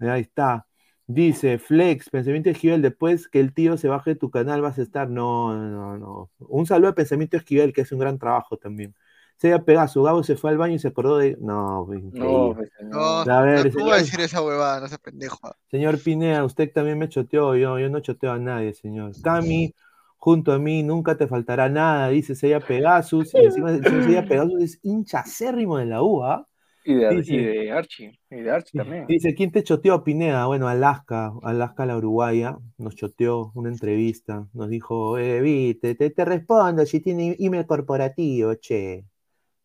Ahí 0.00 0.22
está. 0.22 0.66
Dice, 1.08 1.58
Flex, 1.58 2.10
Pensamiento 2.10 2.50
Esquivel, 2.50 2.82
después 2.82 3.28
que 3.28 3.38
el 3.38 3.54
tío 3.54 3.76
se 3.76 3.86
baje 3.86 4.10
de 4.10 4.16
tu 4.16 4.30
canal 4.30 4.60
vas 4.60 4.78
a 4.78 4.82
estar. 4.82 5.08
No, 5.08 5.56
no, 5.56 5.96
no. 5.96 6.30
Un 6.40 6.66
saludo 6.66 6.90
a 6.90 6.94
Pensamiento 6.94 7.36
Esquivel, 7.36 7.72
que 7.72 7.82
hace 7.82 7.94
un 7.94 8.00
gran 8.00 8.18
trabajo 8.18 8.56
también. 8.56 8.94
Se 9.36 9.52
había 9.52 9.64
pegado, 9.64 9.86
su 9.86 10.02
Gabo 10.02 10.22
se 10.22 10.36
fue 10.36 10.50
al 10.50 10.56
baño 10.56 10.74
y 10.74 10.78
se 10.78 10.88
acordó 10.88 11.18
de. 11.18 11.36
No, 11.40 11.86
no, 11.86 12.56
no, 12.80 13.32
a 13.32 13.42
ver, 13.42 13.72
no 13.74 13.92
a 13.92 13.98
decir 13.98 14.20
esa 14.20 14.42
huevada, 14.42 14.80
no 14.80 14.88
se 14.88 14.98
pendejo. 14.98 15.38
Señor 15.70 16.00
Pinea, 16.00 16.42
usted 16.42 16.72
también 16.72 16.98
me 16.98 17.08
choteó, 17.08 17.54
yo, 17.54 17.78
yo 17.78 17.90
no 17.90 18.00
choteo 18.00 18.32
a 18.32 18.38
nadie, 18.38 18.72
señor. 18.72 19.12
Cami, 19.22 19.74
junto 20.16 20.52
a 20.52 20.58
mí 20.58 20.82
nunca 20.82 21.16
te 21.16 21.26
faltará 21.26 21.68
nada, 21.68 22.08
dice 22.08 22.34
Sella 22.34 22.60
Pegasus, 22.60 23.34
y 23.34 23.44
encima 23.44 23.76
Sella 23.76 24.24
Pegasus 24.26 24.62
es 24.62 24.80
hincha 24.82 25.20
acérrimo 25.20 25.76
de 25.76 25.86
la 25.86 26.02
UA. 26.02 26.48
Y 26.88 26.94
de, 26.94 27.06
Archie, 27.06 28.12
y 28.30 28.36
de 28.36 28.50
Archie 28.50 28.78
también. 28.78 29.06
Dice, 29.08 29.34
¿quién 29.34 29.50
te 29.50 29.64
choteó, 29.64 30.04
Pineda? 30.04 30.46
Bueno, 30.46 30.68
Alaska, 30.68 31.32
Alaska 31.42 31.84
la 31.84 31.96
uruguaya, 31.96 32.56
nos 32.78 32.94
choteó 32.94 33.50
una 33.56 33.70
entrevista, 33.70 34.46
nos 34.52 34.68
dijo, 34.68 35.18
eh, 35.18 35.40
viste, 35.40 35.96
te, 35.96 36.10
te 36.10 36.24
respondo 36.24 36.86
si 36.86 37.00
tiene 37.00 37.34
email 37.40 37.66
corporativo, 37.66 38.54
che. 38.54 39.04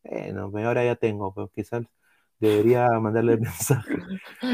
Bueno, 0.03 0.49
pues 0.49 0.65
ahora 0.65 0.83
ya 0.83 0.95
tengo, 0.95 1.31
pero 1.31 1.49
quizás 1.49 1.83
debería 2.39 2.87
mandarle 2.99 3.33
el 3.33 3.41
mensaje. 3.41 3.93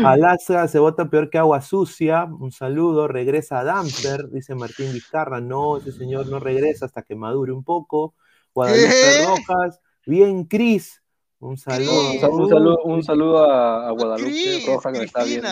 Alaska 0.03 0.67
se 0.67 0.79
vota 0.79 1.09
peor 1.09 1.29
que 1.29 1.37
agua 1.37 1.61
sucia, 1.61 2.25
un 2.25 2.51
saludo, 2.51 3.07
regresa 3.07 3.59
a 3.59 3.63
Damper, 3.63 4.29
dice 4.29 4.55
Martín 4.55 4.91
Vizcarra, 4.91 5.39
no, 5.39 5.77
ese 5.77 5.93
señor 5.93 6.27
no 6.27 6.39
regresa 6.39 6.85
hasta 6.85 7.01
que 7.01 7.15
madure 7.15 7.53
un 7.53 7.63
poco. 7.63 8.13
Guadalupe 8.53 9.25
Rojas, 9.25 9.79
bien 10.05 10.43
Cris, 10.43 11.01
un 11.39 11.57
saludo. 11.57 12.11
Un 12.11 12.19
saludo, 12.49 12.83
un 12.83 13.03
saludo 13.03 13.51
a, 13.51 13.91
Guadalupe 13.91 14.63
Roja 14.65 14.91
que 14.91 14.99
me 14.99 15.05
está 15.05 15.23
viendo. 15.23 15.47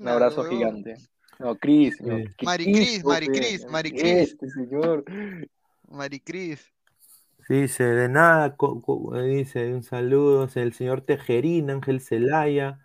un 0.00 0.08
abrazo 0.08 0.44
gigante. 0.44 0.96
No, 1.38 1.56
Cris. 1.56 1.96
Maricris, 2.42 3.04
Maricris, 3.04 3.66
Maricris. 3.66 4.04
Este 4.04 4.50
señor. 4.50 5.04
Maricris. 5.88 6.60
Dice, 7.48 7.82
de 7.82 8.08
nada, 8.08 8.54
dice, 9.26 9.74
un 9.74 9.82
saludo, 9.82 10.48
el 10.54 10.72
señor 10.72 11.00
Tejerín, 11.00 11.70
Ángel 11.70 12.00
Celaya. 12.00 12.78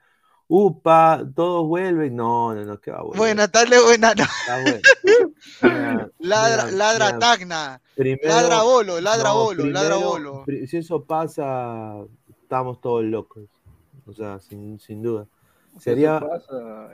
Upa, 0.47 1.23
todos 1.35 1.67
vuelven. 1.67 2.15
No, 2.15 2.55
no, 2.55 2.63
no, 2.65 2.79
qué 2.79 2.91
va 2.91 2.99
a 2.99 3.01
volver. 3.01 3.17
Buena 3.17 3.47
tarde, 3.47 3.79
buena 3.79 4.13
no. 4.15 4.25
ladra, 6.19 6.71
ladra 6.71 7.19
Tacna. 7.19 7.81
ladra 7.95 8.63
bolo, 8.63 9.01
ladra 9.01 9.33
bolo, 9.33 9.65
ladra 9.65 9.97
bolo. 9.97 10.45
Si 10.67 10.77
eso 10.77 11.03
pasa, 11.03 12.03
estamos 12.45 12.79
todos 12.79 13.03
locos. 13.03 13.43
O 14.05 14.13
sea, 14.13 14.39
sin, 14.39 14.79
sin 14.79 15.01
duda. 15.01 15.27
Sería... 15.79 16.21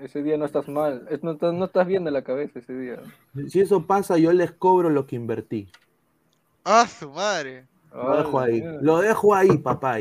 ese 0.02 0.24
día 0.24 0.38
no 0.38 0.46
estás 0.46 0.68
mal, 0.68 1.08
no, 1.22 1.38
no, 1.52 1.66
estás 1.66 1.86
bien 1.86 2.04
de 2.04 2.10
la 2.10 2.24
cabeza 2.24 2.60
ese 2.60 2.74
día. 2.74 3.00
Si 3.48 3.60
eso 3.60 3.86
pasa, 3.86 4.18
yo 4.18 4.34
les 4.34 4.52
cobro 4.52 4.90
lo 4.90 5.06
que 5.06 5.16
invertí. 5.16 5.70
Ah, 6.64 6.88
su 6.88 7.12
madre. 7.12 7.68
Lo 7.94 8.18
dejo 8.18 8.40
ahí, 8.40 8.64
lo 8.82 9.00
dejo 9.00 9.36
ahí, 9.36 9.58
papá. 9.58 9.98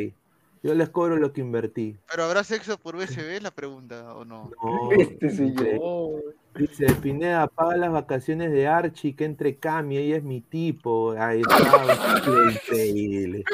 Yo 0.63 0.75
les 0.75 0.91
cobro 0.91 1.17
lo 1.17 1.33
que 1.33 1.41
invertí. 1.41 1.97
¿Pero 2.11 2.25
habrá 2.25 2.45
sexo 2.45 2.77
por 2.77 2.97
BSB? 2.97 3.41
La 3.41 3.51
pregunta, 3.51 4.15
¿o 4.15 4.25
no? 4.25 4.51
no 4.63 4.93
este 4.99 5.31
señor. 5.31 6.35
Dice, 6.55 6.87
Pineda, 6.97 7.47
paga 7.47 7.77
las 7.77 7.93
vacaciones 7.93 8.53
de 8.53 8.67
Archie, 8.67 9.15
que 9.15 9.25
entre 9.25 9.57
Cami, 9.57 9.97
ella 9.97 10.17
es 10.17 10.23
mi 10.23 10.41
tipo. 10.41 11.13
Ahí 11.13 11.41
está, 11.41 11.57
increíble. 12.53 13.45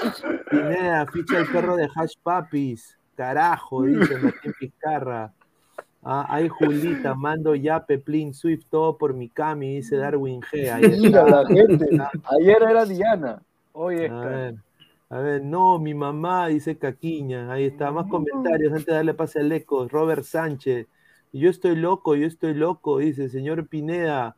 Pineda, 0.50 1.06
ficha 1.06 1.38
el 1.38 1.46
perro 1.46 1.76
de 1.76 1.88
Hash 1.94 2.14
Papis. 2.22 2.96
Carajo, 3.14 3.84
dice 3.84 4.18
Martín 4.18 4.52
Pizcarra. 4.58 5.32
Ah, 6.02 6.26
ahí 6.28 6.48
Julita, 6.48 7.14
mando 7.14 7.54
ya 7.54 7.84
Peplin 7.84 8.32
Swift, 8.32 8.66
todo 8.70 8.96
por 8.96 9.14
mi 9.14 9.28
Cami, 9.28 9.76
dice 9.76 9.96
Darwin 9.96 10.40
G. 10.40 10.70
Ayer 12.38 12.62
era 12.62 12.84
Diana, 12.84 13.42
hoy 13.72 14.04
es 14.04 14.12
a 15.08 15.18
ver, 15.18 15.44
no, 15.44 15.78
mi 15.78 15.94
mamá, 15.94 16.48
dice 16.48 16.78
Caquiña. 16.78 17.52
Ahí 17.52 17.64
está, 17.64 17.92
más 17.92 18.08
comentarios 18.08 18.72
antes 18.72 18.86
de 18.86 18.92
darle 18.92 19.14
pase 19.14 19.40
al 19.40 19.52
eco. 19.52 19.86
Robert 19.88 20.24
Sánchez. 20.24 20.88
Yo 21.32 21.50
estoy 21.50 21.76
loco, 21.76 22.16
yo 22.16 22.26
estoy 22.26 22.54
loco, 22.54 22.98
dice 22.98 23.28
señor 23.28 23.68
Pineda. 23.68 24.36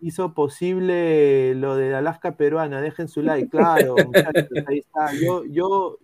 Hizo 0.00 0.34
posible 0.34 1.54
lo 1.54 1.76
de 1.76 1.94
Alaska 1.94 2.36
peruana. 2.36 2.80
Dejen 2.80 3.08
su 3.08 3.22
like, 3.22 3.48
claro, 3.50 3.94
muchachos, 4.06 4.48
ahí 4.66 4.78
está. 4.78 5.12
Yo, 5.14 5.44
yo, 5.44 5.98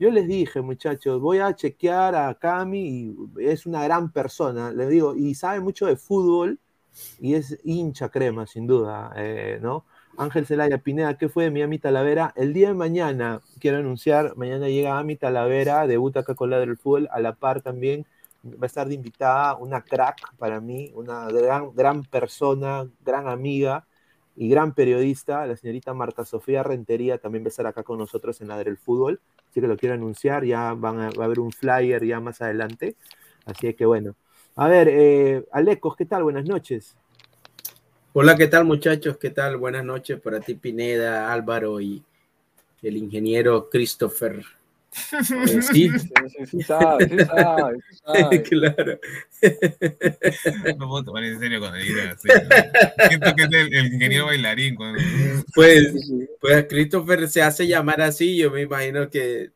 yo 0.00 0.10
les 0.10 0.26
dije, 0.26 0.60
muchachos, 0.60 1.20
voy 1.20 1.38
a 1.38 1.54
chequear 1.54 2.16
a 2.16 2.34
Cami 2.34 2.80
y 2.80 3.16
es 3.38 3.66
una 3.66 3.84
gran 3.84 4.10
persona, 4.10 4.72
les 4.72 4.88
digo, 4.88 5.14
y 5.14 5.34
sabe 5.34 5.60
mucho 5.60 5.86
de 5.86 5.96
fútbol 5.96 6.58
y 7.20 7.34
es 7.34 7.58
hincha 7.64 8.08
crema, 8.08 8.46
sin 8.46 8.66
duda, 8.66 9.12
eh, 9.16 9.58
¿no? 9.62 9.84
Ángel 10.18 10.46
Zelaya 10.46 10.78
Pineda, 10.78 11.16
¿qué 11.18 11.28
fue 11.28 11.44
de 11.44 11.50
Miami 11.50 11.78
Talavera? 11.78 12.32
El 12.36 12.52
día 12.52 12.68
de 12.68 12.74
mañana, 12.74 13.40
quiero 13.58 13.78
anunciar, 13.78 14.36
mañana 14.36 14.68
llega 14.68 14.98
Ami 14.98 15.16
Talavera, 15.16 15.86
debuta 15.86 16.20
acá 16.20 16.34
con 16.34 16.50
la 16.50 16.58
del 16.58 16.76
fútbol, 16.76 17.08
a 17.12 17.20
la 17.20 17.34
par 17.34 17.60
también 17.60 18.06
va 18.44 18.62
a 18.62 18.66
estar 18.66 18.88
de 18.88 18.94
invitada 18.94 19.56
una 19.56 19.82
crack 19.82 20.36
para 20.38 20.60
mí, 20.60 20.92
una 20.94 21.26
gran, 21.28 21.74
gran 21.74 22.04
persona, 22.04 22.88
gran 23.04 23.28
amiga 23.28 23.86
y 24.36 24.48
gran 24.48 24.72
periodista, 24.74 25.46
la 25.46 25.56
señorita 25.56 25.94
Marta 25.94 26.24
Sofía 26.24 26.62
Rentería, 26.62 27.18
también 27.18 27.44
va 27.44 27.46
a 27.46 27.50
estar 27.50 27.66
acá 27.66 27.82
con 27.82 27.98
nosotros 27.98 28.40
en 28.40 28.48
la 28.48 28.58
del 28.58 28.76
fútbol, 28.78 29.20
así 29.50 29.60
que 29.60 29.66
lo 29.66 29.76
quiero 29.76 29.94
anunciar, 29.94 30.44
ya 30.44 30.72
van 30.74 31.00
a, 31.00 31.10
va 31.10 31.24
a 31.24 31.26
haber 31.26 31.40
un 31.40 31.52
flyer 31.52 32.04
ya 32.04 32.20
más 32.20 32.40
adelante, 32.40 32.96
así 33.44 33.72
que 33.74 33.86
bueno. 33.86 34.14
A 34.54 34.68
ver, 34.68 34.88
eh, 34.90 35.44
Alecos, 35.52 35.96
¿qué 35.96 36.06
tal? 36.06 36.22
Buenas 36.22 36.46
noches. 36.46 36.96
Hola, 38.18 38.34
¿qué 38.34 38.46
tal 38.46 38.64
muchachos? 38.64 39.18
¿Qué 39.18 39.28
tal? 39.28 39.58
Buenas 39.58 39.84
noches 39.84 40.18
para 40.18 40.40
ti, 40.40 40.54
Pineda, 40.54 41.30
Álvaro 41.30 41.82
y 41.82 42.02
el 42.80 42.96
ingeniero 42.96 43.68
Christopher. 43.68 44.42
Eh, 45.12 45.60
sí, 45.60 45.90
sí, 45.90 46.46
sí, 46.46 46.62
sabe, 46.62 47.06
sí 47.06 47.18
sabe, 47.26 48.42
Claro. 48.42 48.98
No 50.78 50.88
puedo 50.88 51.04
tomar 51.04 51.24
en 51.24 51.38
serio 51.38 51.60
cuando 51.60 51.76
diga 51.76 52.12
así. 52.12 52.28
Siento 53.08 53.34
que 53.34 53.42
es 53.42 53.50
el, 53.52 53.92
ingeniero 53.92 54.24
bailarín. 54.24 54.76
Cuando... 54.76 54.98
Pues, 55.54 55.92
pues 56.40 56.64
Christopher 56.70 57.28
se 57.28 57.42
hace 57.42 57.66
llamar 57.66 58.00
así, 58.00 58.38
yo 58.38 58.50
me 58.50 58.62
imagino 58.62 59.10
que 59.10 59.50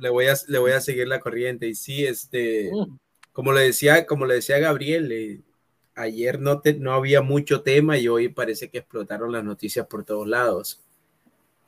le, 0.00 0.08
voy 0.08 0.28
a, 0.28 0.34
le 0.48 0.58
voy 0.58 0.72
a 0.72 0.80
seguir 0.80 1.06
la 1.06 1.20
corriente. 1.20 1.68
Y 1.68 1.74
sí, 1.74 2.06
este, 2.06 2.70
mm. 2.72 2.96
como 3.34 3.52
le 3.52 3.60
decía, 3.60 4.06
como 4.06 4.24
le 4.24 4.36
decía 4.36 4.58
Gabriel, 4.58 5.12
eh, 5.12 5.40
ayer 5.96 6.38
no, 6.38 6.62
no 6.78 6.92
había 6.92 7.22
mucho 7.22 7.62
tema 7.62 7.98
y 7.98 8.06
hoy 8.06 8.28
parece 8.28 8.68
que 8.68 8.78
explotaron 8.78 9.32
las 9.32 9.42
noticias 9.42 9.86
por 9.86 10.04
todos 10.04 10.28
lados. 10.28 10.82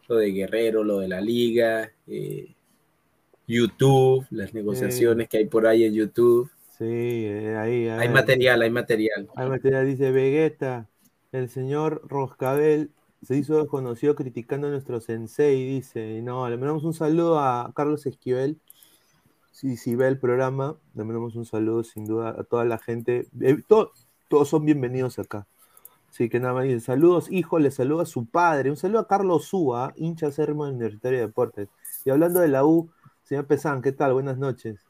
Lo 0.07 0.17
de 0.17 0.31
Guerrero, 0.31 0.85
lo 0.85 1.01
de 1.01 1.09
la 1.09 1.21
liga, 1.21 1.91
eh, 2.07 2.55
YouTube, 3.47 4.27
las 4.31 4.55
negociaciones 4.55 5.29
que 5.29 5.39
hay 5.39 5.47
por 5.47 5.67
ahí 5.67 5.85
en 5.85 5.95
YouTube. 5.95 6.51
Sí, 6.79 6.85
eh, 6.85 7.57
ahí, 7.57 7.89
Hay 7.89 8.09
material, 8.09 8.63
hay 8.63 8.71
material. 8.71 9.29
Hay 9.35 9.49
material, 9.49 9.87
dice 9.87 10.13
Vegeta, 10.13 10.89
el 11.33 11.49
señor 11.49 12.03
Roscabel 12.07 12.91
se 13.23 13.37
hizo 13.37 13.59
desconocido 13.59 14.15
criticando 14.15 14.69
a 14.69 14.71
nuestro 14.71 15.01
sensei, 15.01 15.67
dice. 15.67 16.23
No, 16.23 16.49
le 16.49 16.57
mandamos 16.57 16.85
un 16.85 16.95
saludo 16.95 17.41
a 17.41 17.73
Carlos 17.75 18.07
Esquivel. 18.07 18.61
Si, 19.51 19.77
si 19.77 19.97
ve 19.97 20.07
el 20.07 20.21
programa, 20.21 20.77
le 20.95 21.03
mandamos 21.03 21.35
un 21.35 21.45
saludo 21.45 21.83
sin 21.83 22.05
duda 22.05 22.37
a 22.39 22.45
toda 22.45 22.65
la 22.65 22.79
gente. 22.79 23.27
Eh, 23.41 23.57
todos 24.29 24.49
son 24.49 24.65
bienvenidos 24.65 25.19
acá. 25.19 25.47
Así 26.11 26.29
que 26.29 26.41
nada 26.41 26.55
más 26.55 26.65
dice, 26.65 26.81
saludos, 26.81 27.31
hijo, 27.31 27.59
le 27.59 27.71
saluda 27.71 28.05
a 28.05 28.07
su 28.07 28.27
padre. 28.27 28.71
Un 28.71 28.77
saludo 28.77 29.01
a 29.01 29.09
Carlos 29.09 29.47
Súa, 29.47 29.93
hincha 29.97 30.31
sermo 30.31 30.65
Universitario 30.65 31.19
de 31.19 31.27
Deportes. 31.27 31.69
Y 32.05 32.11
hablando 32.11 32.41
de 32.41 32.49
la 32.49 32.65
U, 32.65 32.91
señor 33.25 33.47
Pesán, 33.47 33.83
¿qué 33.83 33.93
tal? 33.93 34.15
Buenas 34.15 34.39
noches. 34.39 34.81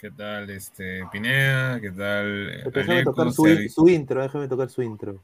¿Qué 0.00 0.10
tal, 0.10 0.50
este, 0.50 1.06
Pineda? 1.10 1.80
¿Qué 1.80 1.90
tal? 1.90 2.70
Déjame 2.72 3.04
tocar 3.04 3.32
su, 3.32 3.46
su, 3.68 3.88
intro, 3.88 4.22
déjame 4.22 4.48
tocar 4.48 4.68
su 4.68 4.82
intro. 4.82 5.22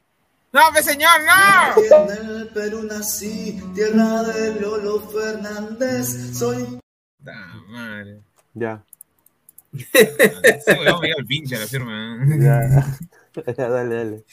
¡No, 0.51 0.61
pues 0.71 0.85
señor, 0.85 1.11
no! 1.25 2.11
En 2.11 2.29
el 2.29 2.47
Perú 2.49 2.83
nací, 2.83 3.61
tierra 3.73 4.23
de 4.23 4.59
Lolo 4.59 4.99
Fernández, 5.01 6.37
soy... 6.37 6.79
¡Da 7.19 7.53
madre! 7.69 8.21
Ya. 8.53 8.83
Sí, 9.73 10.75
vamos 10.85 11.01
a 11.03 11.19
al 11.19 11.25
pinche 11.25 11.55
a 11.55 11.59
la 11.59 11.67
firma. 11.67 12.19
Ya. 12.39 12.97
dale, 13.57 13.95
dale. 13.95 14.23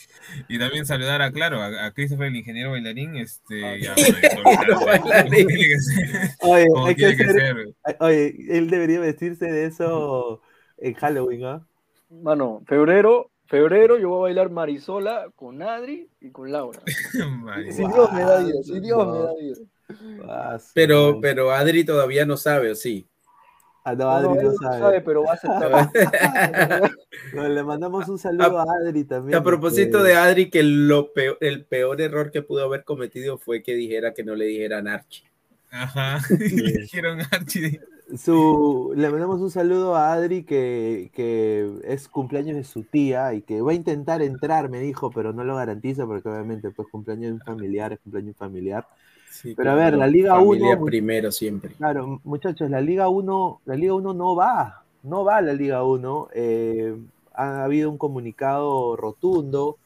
Y 0.49 0.59
también 0.59 0.87
saludar 0.87 1.21
a, 1.23 1.33
claro, 1.33 1.61
a, 1.61 1.87
a 1.87 1.93
Christopher, 1.93 2.29
el 2.29 2.37
ingeniero 2.37 2.71
bailarín. 2.73 3.17
Este, 3.17 3.81
ya, 3.81 3.95
oye, 6.41 6.67
hay 6.87 6.95
que, 6.95 7.17
ser, 7.17 7.33
ser. 7.33 7.75
oye, 8.01 8.35
él 8.51 8.69
debería 8.71 9.01
vestirse 9.01 9.47
de 9.47 9.65
eso 9.67 10.43
en 10.79 10.95
Halloween, 10.95 11.45
¿ah? 11.45 11.63
¿eh? 11.63 11.67
Mano, 12.23 12.63
febrero, 12.67 13.31
febrero 13.47 13.99
yo 13.99 14.09
voy 14.09 14.19
a 14.19 14.23
bailar 14.23 14.51
Marisola 14.51 15.29
con 15.37 15.63
Adri 15.63 16.09
y 16.21 16.31
con 16.31 16.51
Laura. 16.51 16.81
si 17.71 17.87
Dios 17.87 18.13
me 18.13 18.23
da 18.23 18.43
vida, 18.43 18.63
si 18.65 18.81
Dios 18.81 19.07
me 19.07 19.19
da 19.19 19.33
vida. 19.35 19.57
Pero, 20.75 21.21
pero 21.21 21.53
Adri 21.53 21.85
todavía 21.85 22.27
no 22.27 22.37
sabe, 22.37 22.71
¿o 22.71 22.75
sí? 22.75 23.07
Ah, 23.83 23.95
no, 23.95 24.11
Adri 24.11 24.45
no, 24.45 24.53
sabe. 24.53 25.01
pero 25.01 25.25
va 25.25 25.33
a 25.33 25.35
aceptar. 25.35 25.91
le 27.51 27.63
mandamos 27.63 28.09
un 28.09 28.19
saludo 28.19 28.59
a, 28.59 28.65
Adri 28.65 29.05
también. 29.05 29.39
A 29.39 29.43
propósito 29.43 30.03
de 30.03 30.15
Adri, 30.15 30.51
que 30.51 30.63
lo 30.63 31.13
peor, 31.13 31.39
el 31.41 31.65
peor 31.65 32.01
error 32.01 32.31
que 32.31 32.43
pudo 32.43 32.65
haber 32.65 32.85
cometido 32.85 33.39
fue 33.39 33.63
que 33.63 33.75
dijera 33.75 34.13
que 34.13 34.23
no 34.23 34.35
le 34.35 34.45
dijeran 34.47 34.87
Archie. 34.87 35.25
Ajá, 35.71 36.21
le 36.39 36.73
dijeron 36.73 37.21
Archie. 37.31 37.81
Su, 38.19 38.93
le 38.97 39.09
mandamos 39.09 39.41
un 39.41 39.53
saludo 39.53 39.95
a 39.95 40.13
Adri 40.13 40.43
que, 40.43 41.11
que, 41.15 41.71
es 41.85 42.09
cumpleaños 42.09 42.57
de 42.57 42.65
su 42.65 42.83
tía 42.83 43.33
y 43.35 43.43
que 43.43 43.63
va 43.63 43.71
a 43.71 43.75
intentar 43.75 44.21
entrar, 44.21 44.69
me 44.69 44.81
dijo, 44.81 45.11
pero 45.13 45.33
no 45.33 45.45
lo 45.45 45.55
garantiza 45.55 46.07
porque 46.07 46.29
obviamente 46.29 46.71
pues 46.73 46.89
cumpleaños 46.89 47.41
familiar 47.45 47.93
es 47.93 48.01
cumpleaños 48.01 48.37
familiar. 48.37 48.87
Pero 49.57 49.71
a 49.71 49.75
ver, 49.75 49.97
la 49.97 50.07
Liga 50.07 50.39
1. 50.39 50.85
primero 50.85 51.31
siempre. 51.31 51.75
Claro, 51.75 52.21
muchachos, 52.25 52.69
la 52.71 52.81
Liga 52.81 53.09
1, 53.09 53.61
la 53.65 53.75
Liga 53.75 53.95
1 53.95 54.15
no 54.15 54.35
va, 54.35 54.85
no 55.03 55.25
va 55.25 55.41
la 55.41 55.53
Liga 55.53 55.85
1. 55.85 56.29
Eh, 56.35 56.97
ha 57.35 57.65
habido 57.65 57.91
un 57.91 57.99
comunicado 57.99 58.97
rotundo 58.97 59.79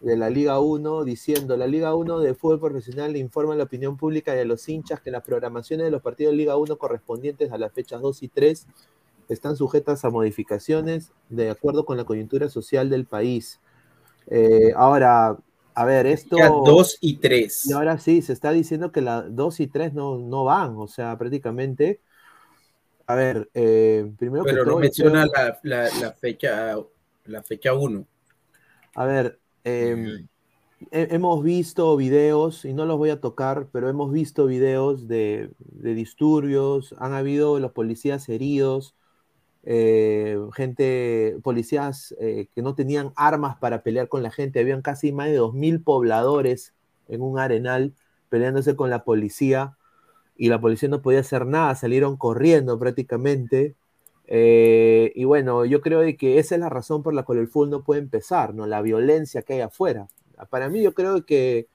de 0.00 0.16
la 0.16 0.30
Liga 0.30 0.60
1 0.60 1.04
diciendo: 1.04 1.56
La 1.56 1.66
Liga 1.66 1.94
1 1.94 2.20
de 2.20 2.34
fútbol 2.34 2.60
profesional 2.60 3.16
informa 3.16 3.54
a 3.54 3.56
la 3.56 3.64
opinión 3.64 3.96
pública 3.96 4.36
y 4.36 4.40
a 4.40 4.44
los 4.44 4.68
hinchas 4.68 5.00
que 5.00 5.10
las 5.10 5.24
programaciones 5.24 5.84
de 5.84 5.90
los 5.90 6.02
partidos 6.02 6.32
de 6.32 6.38
Liga 6.38 6.56
1 6.56 6.76
correspondientes 6.76 7.52
a 7.52 7.58
las 7.58 7.72
fechas 7.72 8.00
2 8.00 8.22
y 8.22 8.28
3 8.28 8.66
están 9.28 9.56
sujetas 9.56 10.04
a 10.04 10.10
modificaciones 10.10 11.12
de 11.28 11.50
acuerdo 11.50 11.84
con 11.84 11.96
la 11.96 12.04
coyuntura 12.04 12.48
social 12.48 12.90
del 12.90 13.06
país. 13.06 13.60
Eh, 14.28 14.72
ahora, 14.76 15.36
a 15.74 15.84
ver, 15.84 16.06
esto. 16.06 16.36
2 16.36 16.98
y 17.00 17.16
3. 17.16 17.66
Y 17.66 17.72
ahora 17.72 17.98
sí, 17.98 18.22
se 18.22 18.32
está 18.32 18.52
diciendo 18.52 18.92
que 18.92 19.00
la 19.00 19.22
2 19.22 19.60
y 19.60 19.66
3 19.66 19.92
no, 19.92 20.18
no 20.18 20.44
van, 20.44 20.76
o 20.76 20.86
sea, 20.86 21.18
prácticamente. 21.18 22.00
A 23.06 23.14
ver, 23.14 23.50
eh, 23.54 24.10
primero 24.18 24.44
Pero 24.44 24.64
que 24.64 24.70
no 24.70 24.78
menciona 24.78 25.26
la, 25.26 25.58
la, 25.62 25.88
la, 26.00 26.12
fecha 26.12 26.76
la 27.26 27.42
fecha 27.42 27.74
1. 27.74 28.06
A 28.94 29.04
ver, 29.04 29.38
eh, 29.64 30.24
hemos 30.90 31.42
visto 31.42 31.96
videos, 31.96 32.64
y 32.64 32.72
no 32.72 32.86
los 32.86 32.96
voy 32.96 33.10
a 33.10 33.20
tocar, 33.20 33.68
pero 33.72 33.88
hemos 33.88 34.12
visto 34.12 34.46
videos 34.46 35.08
de, 35.08 35.50
de 35.58 35.94
disturbios, 35.94 36.94
han 36.98 37.12
habido 37.12 37.58
los 37.58 37.72
policías 37.72 38.28
heridos, 38.28 38.94
eh, 39.66 40.38
gente, 40.54 41.38
policías 41.42 42.14
eh, 42.20 42.48
que 42.54 42.62
no 42.62 42.74
tenían 42.74 43.12
armas 43.16 43.56
para 43.56 43.82
pelear 43.82 44.08
con 44.08 44.22
la 44.22 44.30
gente, 44.30 44.60
habían 44.60 44.82
casi 44.82 45.12
más 45.12 45.28
de 45.28 45.40
2.000 45.40 45.82
pobladores 45.82 46.74
en 47.08 47.22
un 47.22 47.38
arenal 47.38 47.94
peleándose 48.28 48.76
con 48.76 48.90
la 48.90 49.04
policía 49.04 49.76
y 50.36 50.48
la 50.48 50.60
policía 50.60 50.88
no 50.88 51.00
podía 51.00 51.20
hacer 51.20 51.46
nada, 51.46 51.74
salieron 51.76 52.16
corriendo 52.16 52.78
prácticamente. 52.78 53.74
Eh, 54.26 55.12
y 55.14 55.24
bueno, 55.24 55.64
yo 55.64 55.80
creo 55.80 56.00
que 56.16 56.38
esa 56.38 56.54
es 56.56 56.60
la 56.60 56.68
razón 56.68 57.02
por 57.02 57.14
la 57.14 57.22
cual 57.22 57.38
el 57.38 57.48
fútbol 57.48 57.70
no 57.70 57.84
puede 57.84 58.00
empezar, 58.00 58.54
¿no? 58.54 58.66
La 58.66 58.82
violencia 58.82 59.42
que 59.42 59.54
hay 59.54 59.60
afuera. 59.60 60.08
Para 60.50 60.68
mí 60.68 60.82
yo 60.82 60.92
creo 60.94 61.24
que, 61.24 61.68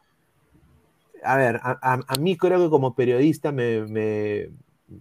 a 1.23 1.37
ver, 1.37 1.59
a, 1.63 2.01
mí 2.19 2.37
creo 2.37 2.59
que 2.59 2.69
como 2.69 2.95
periodista 2.95 3.51
me 3.51 4.49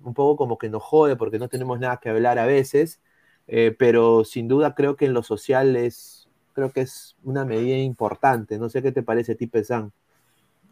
un 0.04 0.14
poco 0.14 0.36
como 0.36 0.58
que 0.58 0.68
nos 0.68 0.82
jode 0.82 1.16
porque 1.16 1.38
no 1.38 1.48
tenemos 1.48 1.78
nada 1.80 1.98
que 1.98 2.08
hablar 2.08 2.38
a 2.38 2.46
veces, 2.46 3.00
eh, 3.46 3.74
pero 3.78 4.24
sin 4.24 4.48
duda 4.48 4.74
creo 4.74 4.96
que 4.96 5.06
en 5.06 5.14
lo 5.14 5.22
social 5.22 5.76
es, 5.76 6.28
creo 6.52 6.72
que 6.72 6.82
es 6.82 7.16
una 7.24 7.44
medida 7.44 7.76
importante. 7.76 8.58
No 8.58 8.68
sé 8.68 8.82
qué 8.82 8.92
te 8.92 9.02
parece 9.02 9.32
a 9.32 9.36
ti, 9.36 9.46
Pesán. 9.46 9.92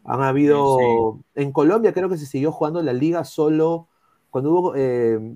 Han 0.03 0.21
habido, 0.21 1.19
en 1.35 1.51
Colombia 1.51 1.93
creo 1.93 2.09
que 2.09 2.17
se 2.17 2.25
siguió 2.25 2.51
jugando 2.51 2.81
la 2.81 2.93
liga 2.93 3.25
solo 3.25 3.87
cuando 4.29 4.51
hubo 4.51 4.73
eh, 4.75 5.35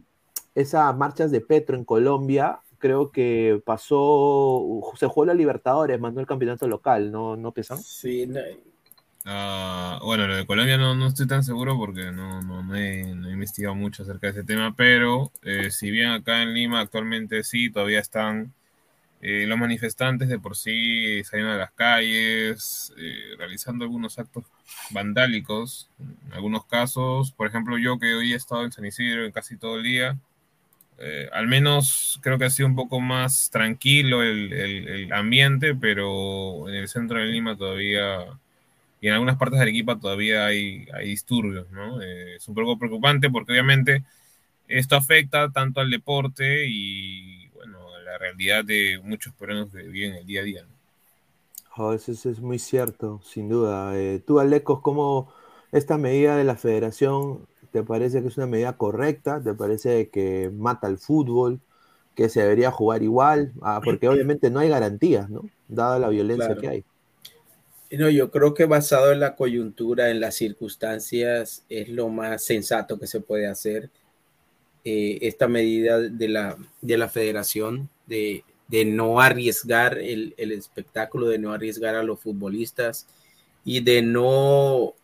esas 0.56 0.96
marchas 0.96 1.32
de 1.32 1.42
Petro 1.42 1.76
en 1.76 1.84
Colombia, 1.84 2.62
creo 2.78 3.12
que 3.12 3.62
pasó, 3.66 4.82
se 4.96 5.08
jugó 5.08 5.26
la 5.26 5.34
Libertadores, 5.34 6.00
mandó 6.00 6.20
el 6.22 6.28
campeonato 6.28 6.68
local, 6.68 7.12
¿no, 7.12 7.36
no 7.36 7.52
Pesán? 7.52 7.80
Sí, 7.80 8.28
no, 8.28 8.40
Uh, 9.24 10.04
bueno, 10.04 10.26
lo 10.26 10.36
de 10.36 10.48
Colombia 10.48 10.80
no, 10.80 10.96
no, 10.96 11.06
estoy 11.06 11.28
tan 11.28 11.44
seguro 11.44 11.78
porque 11.78 12.12
no, 12.12 12.42
no, 12.42 12.76
he, 12.76 13.04
no, 13.14 13.30
he, 13.30 13.34
investigado 13.34 13.76
mucho 13.76 14.02
acerca 14.02 14.28
de 14.28 14.32
ese 14.32 14.44
tema, 14.44 14.76
pero 14.76 15.32
eh, 15.44 15.70
si 15.70 15.92
bien 15.92 16.10
acá 16.10 16.42
en 16.42 16.56
Lima 16.56 16.80
actualmente 16.80 17.44
sí, 17.44 17.70
todavía 17.70 18.00
están 18.00 18.52
eh, 19.22 19.46
los 19.48 19.60
manifestantes 19.60 20.28
de 20.28 20.40
por 20.40 20.58
sí 20.58 21.24
saliendo 21.24 21.54
a 21.54 21.58
las 21.58 21.72
calles, 21.72 22.94
eh, 22.98 23.36
realizando 23.38 23.86
algunos 23.86 24.18
actos 24.18 24.46
vandálicos, 24.90 25.88
en 26.00 26.34
algunos 26.34 26.66
casos, 26.66 27.32
por 27.32 27.48
ejemplo 27.48 27.78
yo 27.78 28.00
que 28.00 28.16
hoy 28.16 28.34
he 28.34 28.36
estado 28.36 28.64
en 28.66 28.72
San 28.72 28.86
Isidro 28.86 29.32
casi 29.32 29.56
todo 29.56 29.78
el 29.78 29.84
día, 29.84 30.18
al 31.32 31.48
menos 31.48 32.20
creo 32.22 32.38
que 32.38 32.46
ha 32.46 32.50
sido 32.52 32.68
un 32.68 32.76
poco 32.76 33.00
más 33.00 33.50
tranquilo 33.50 34.22
el, 34.22 34.54
el, 34.54 34.88
el 34.88 35.14
ambiente, 35.14 35.74
pero 35.74 36.70
en 36.70 36.76
el 36.76 36.88
centro 36.88 37.18
de 37.18 37.26
Lima 37.26 37.58
todavía 37.58 38.40
y 39.02 39.08
en 39.08 39.14
algunas 39.14 39.38
partes 39.38 39.60
del 39.60 39.70
equipo 39.70 39.98
todavía 39.98 40.46
hay, 40.46 40.88
hay 40.94 41.08
disturbios, 41.08 41.70
¿no? 41.72 42.02
Eh, 42.02 42.36
es 42.36 42.48
un 42.48 42.54
poco 42.54 42.78
preocupante 42.78 43.32
porque 43.32 43.52
obviamente 43.52 44.04
esto 44.68 44.96
afecta 44.96 45.52
tanto 45.52 45.82
al 45.82 45.90
deporte 45.90 46.68
y, 46.68 47.48
bueno, 47.50 47.80
la 48.06 48.20
realidad 48.20 48.64
de 48.64 49.02
muchos 49.04 49.34
peruanos 49.34 49.72
que 49.72 49.82
viven 49.82 50.14
el 50.14 50.26
día 50.26 50.42
a 50.42 50.44
día, 50.44 50.62
¿no? 50.62 50.82
Oh, 51.78 51.94
eso, 51.94 52.12
es 52.12 52.40
muy 52.40 52.60
cierto, 52.60 53.22
sin 53.24 53.50
duda. 53.50 53.98
Eh, 53.98 54.22
tú, 54.26 54.40
Alecos, 54.40 54.82
¿cómo 54.82 55.34
esta 55.72 55.98
medida 55.98 56.36
de 56.36 56.44
la 56.44 56.56
federación 56.56 57.48
te 57.72 57.82
parece 57.82 58.22
que 58.22 58.28
es 58.28 58.38
una 58.38 58.46
medida 58.46 58.74
correcta? 58.74 59.42
¿Te 59.42 59.54
parece 59.54 60.10
que 60.10 60.52
mata 60.54 60.88
el 60.88 60.98
fútbol? 61.00 61.60
¿Que 62.14 62.30
se 62.30 62.42
debería 62.42 62.72
jugar 62.72 63.02
igual? 63.02 63.54
Ah, 63.62 63.82
porque 63.84 64.10
obviamente 64.10 64.52
no 64.52 64.60
hay 64.60 64.70
garantías, 64.70 65.30
¿no? 65.30 65.50
Dada 65.70 65.98
la 65.98 66.10
violencia 66.10 66.48
claro. 66.48 66.62
que 66.62 66.68
hay. 66.68 66.86
No, 67.92 68.10
yo 68.10 68.32
creo 68.32 68.54
que 68.54 68.66
basado 68.66 69.12
en 69.12 69.20
la 69.20 69.36
coyuntura, 69.36 70.10
en 70.10 70.20
las 70.20 70.36
circunstancias, 70.36 71.66
es 71.70 71.90
lo 71.90 72.10
más 72.10 72.44
sensato 72.44 72.98
que 72.98 73.08
se 73.08 73.20
puede 73.20 73.48
hacer. 73.48 73.90
Eh, 74.84 75.20
esta 75.22 75.48
medida 75.48 76.00
de 76.00 76.28
la, 76.28 76.58
de 76.82 76.98
la 76.98 77.08
federación 77.08 77.90
de, 78.08 78.44
de 78.68 78.86
no 78.86 79.20
arriesgar 79.20 80.00
el, 80.00 80.34
el, 80.38 80.54
espectáculo, 80.54 81.28
de 81.28 81.38
no 81.38 81.54
arriesgar 81.54 81.96
a 81.96 82.02
los 82.02 82.20
futbolistas 82.20 83.06
y 83.64 83.82
de 83.82 84.02
no 84.02 84.96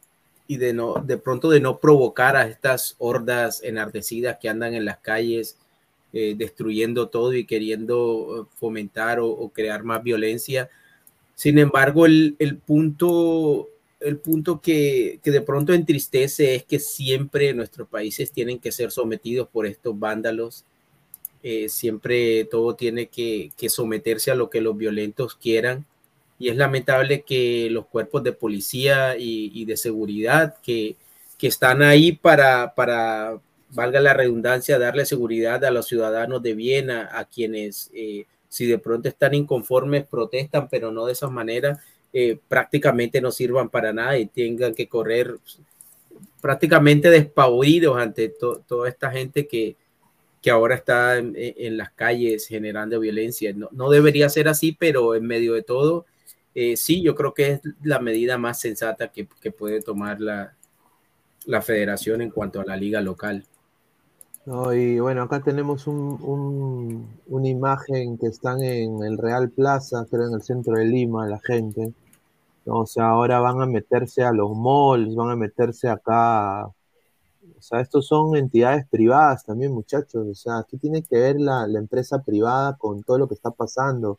y 0.47 0.57
de 0.57 0.73
no 0.73 0.95
de 0.95 1.17
pronto 1.17 1.49
de 1.49 1.59
no 1.59 1.77
provocar 1.77 2.35
a 2.37 2.47
estas 2.47 2.95
hordas 2.97 3.61
enardecidas 3.63 4.37
que 4.41 4.49
andan 4.49 4.73
en 4.73 4.85
las 4.85 4.97
calles 4.97 5.57
eh, 6.13 6.35
destruyendo 6.37 7.09
todo 7.09 7.33
y 7.33 7.45
queriendo 7.45 8.49
fomentar 8.55 9.19
o, 9.19 9.49
crear 9.49 9.83
más 9.83 10.01
violencia. 10.01 10.69
Sin 11.37 11.59
embargo, 11.59 12.07
el, 12.07 12.35
punto, 12.65 13.69
el 13.99 14.17
punto 14.17 14.59
que, 14.59 15.19
de 15.23 15.41
pronto 15.41 15.71
entristece 15.71 16.55
es 16.55 16.63
que 16.63 16.79
siempre 16.79 17.53
nuestros 17.53 17.87
países 17.87 18.31
tienen 18.31 18.57
que 18.57 18.71
ser 18.71 18.89
sometidos 18.89 19.47
por 19.47 19.67
estos 19.67 19.99
vándalos. 19.99 20.65
Eh, 21.43 21.69
siempre 21.69 22.45
todo 22.45 22.73
tiene 22.73 23.05
que, 23.05 23.51
someterse 23.69 24.31
a 24.31 24.35
lo 24.35 24.49
que 24.49 24.61
los 24.61 24.75
violentos 24.75 25.35
quieran. 25.35 25.85
Y 26.39 26.49
es 26.49 26.55
lamentable 26.55 27.21
que 27.21 27.69
los 27.69 27.85
cuerpos 27.85 28.23
de 28.23 28.31
policía 28.33 29.15
y, 29.15 29.63
de 29.63 29.77
seguridad 29.77 30.57
que, 30.63 30.95
que 31.37 31.45
están 31.45 31.83
ahí 31.83 32.13
para, 32.13 32.73
para, 32.73 33.39
valga 33.69 33.99
la 33.99 34.15
redundancia, 34.15 34.79
darle 34.79 35.05
seguridad 35.05 35.63
a 35.65 35.69
los 35.69 35.85
ciudadanos 35.85 36.41
de 36.41 36.55
Viena, 36.55 37.11
a 37.13 37.25
quienes 37.25 37.91
eh, 37.93 38.25
si 38.49 38.65
de 38.65 38.79
pronto 38.79 39.09
están 39.09 39.33
inconformes 39.33 40.05
protestan, 40.05 40.67
pero 40.69 40.91
no 40.91 41.05
de 41.05 41.13
esa 41.13 41.27
manera, 41.29 41.79
eh, 42.13 42.39
prácticamente 42.47 43.21
no 43.21 43.31
sirvan 43.31 43.69
para 43.69 43.93
nada 43.93 44.17
y 44.17 44.27
tengan 44.27 44.73
que 44.73 44.87
correr 44.87 45.37
prácticamente 46.41 47.09
despavoridos 47.09 47.97
ante 47.97 48.29
toda 48.29 48.87
esta 48.87 49.11
gente 49.11 49.47
que, 49.47 49.75
que 50.41 50.51
ahora 50.51 50.75
está 50.75 51.17
en, 51.17 51.77
las 51.77 51.91
calles 51.91 52.47
generando 52.47 52.99
violencia. 52.99 53.53
No, 53.53 53.89
debería 53.89 54.29
ser 54.29 54.47
así, 54.47 54.75
pero 54.77 55.15
en 55.15 55.25
medio 55.25 55.53
de 55.53 55.63
todo, 55.63 56.05
eh, 56.55 56.77
sí, 56.77 57.01
yo 57.01 57.15
creo 57.15 57.33
que 57.33 57.51
es 57.51 57.61
la 57.83 57.99
medida 57.99 58.37
más 58.37 58.59
sensata 58.59 59.11
que, 59.11 59.25
puede 59.51 59.81
tomar 59.81 60.21
la, 60.21 60.55
la 61.45 61.61
federación 61.61 62.21
en 62.21 62.29
cuanto 62.29 62.61
a 62.61 62.65
la 62.65 62.77
liga 62.77 63.01
local. 63.01 63.43
No, 64.47 64.73
y 64.73 64.97
bueno, 65.01 65.23
acá 65.23 65.41
tenemos 65.41 65.87
un, 65.87 67.05
una 67.27 67.47
imagen 67.49 68.17
que 68.17 68.27
están 68.27 68.63
en 68.63 69.03
el 69.03 69.17
Real 69.17 69.49
Plaza, 69.49 70.05
creo 70.09 70.25
en 70.25 70.35
el 70.35 70.41
centro 70.41 70.77
de 70.77 70.85
Lima, 70.85 71.27
la 71.27 71.41
gente. 71.45 71.91
O 72.65 72.85
sea, 72.85 73.09
ahora 73.09 73.41
van 73.41 73.61
a 73.61 73.65
meterse 73.65 74.23
a 74.23 74.31
los 74.31 74.55
malls, 74.55 75.15
van 75.15 75.31
a 75.31 75.35
meterse 75.35 75.89
acá. 75.89 76.65
O 76.65 76.73
sea, 77.59 77.81
estos 77.81 78.07
son 78.07 78.37
entidades 78.37 78.87
privadas 78.89 79.43
también, 79.43 79.73
muchachos. 79.73 80.25
O 80.25 80.33
sea, 80.33 80.59
aquí 80.59 80.77
tiene 80.77 81.03
que 81.03 81.17
ver 81.17 81.41
la, 81.41 81.67
la 81.67 81.79
empresa 81.79 82.19
privada 82.19 82.77
con 82.77 83.03
todo 83.03 83.17
lo 83.17 83.27
que 83.27 83.33
está 83.33 83.51
pasando. 83.51 84.17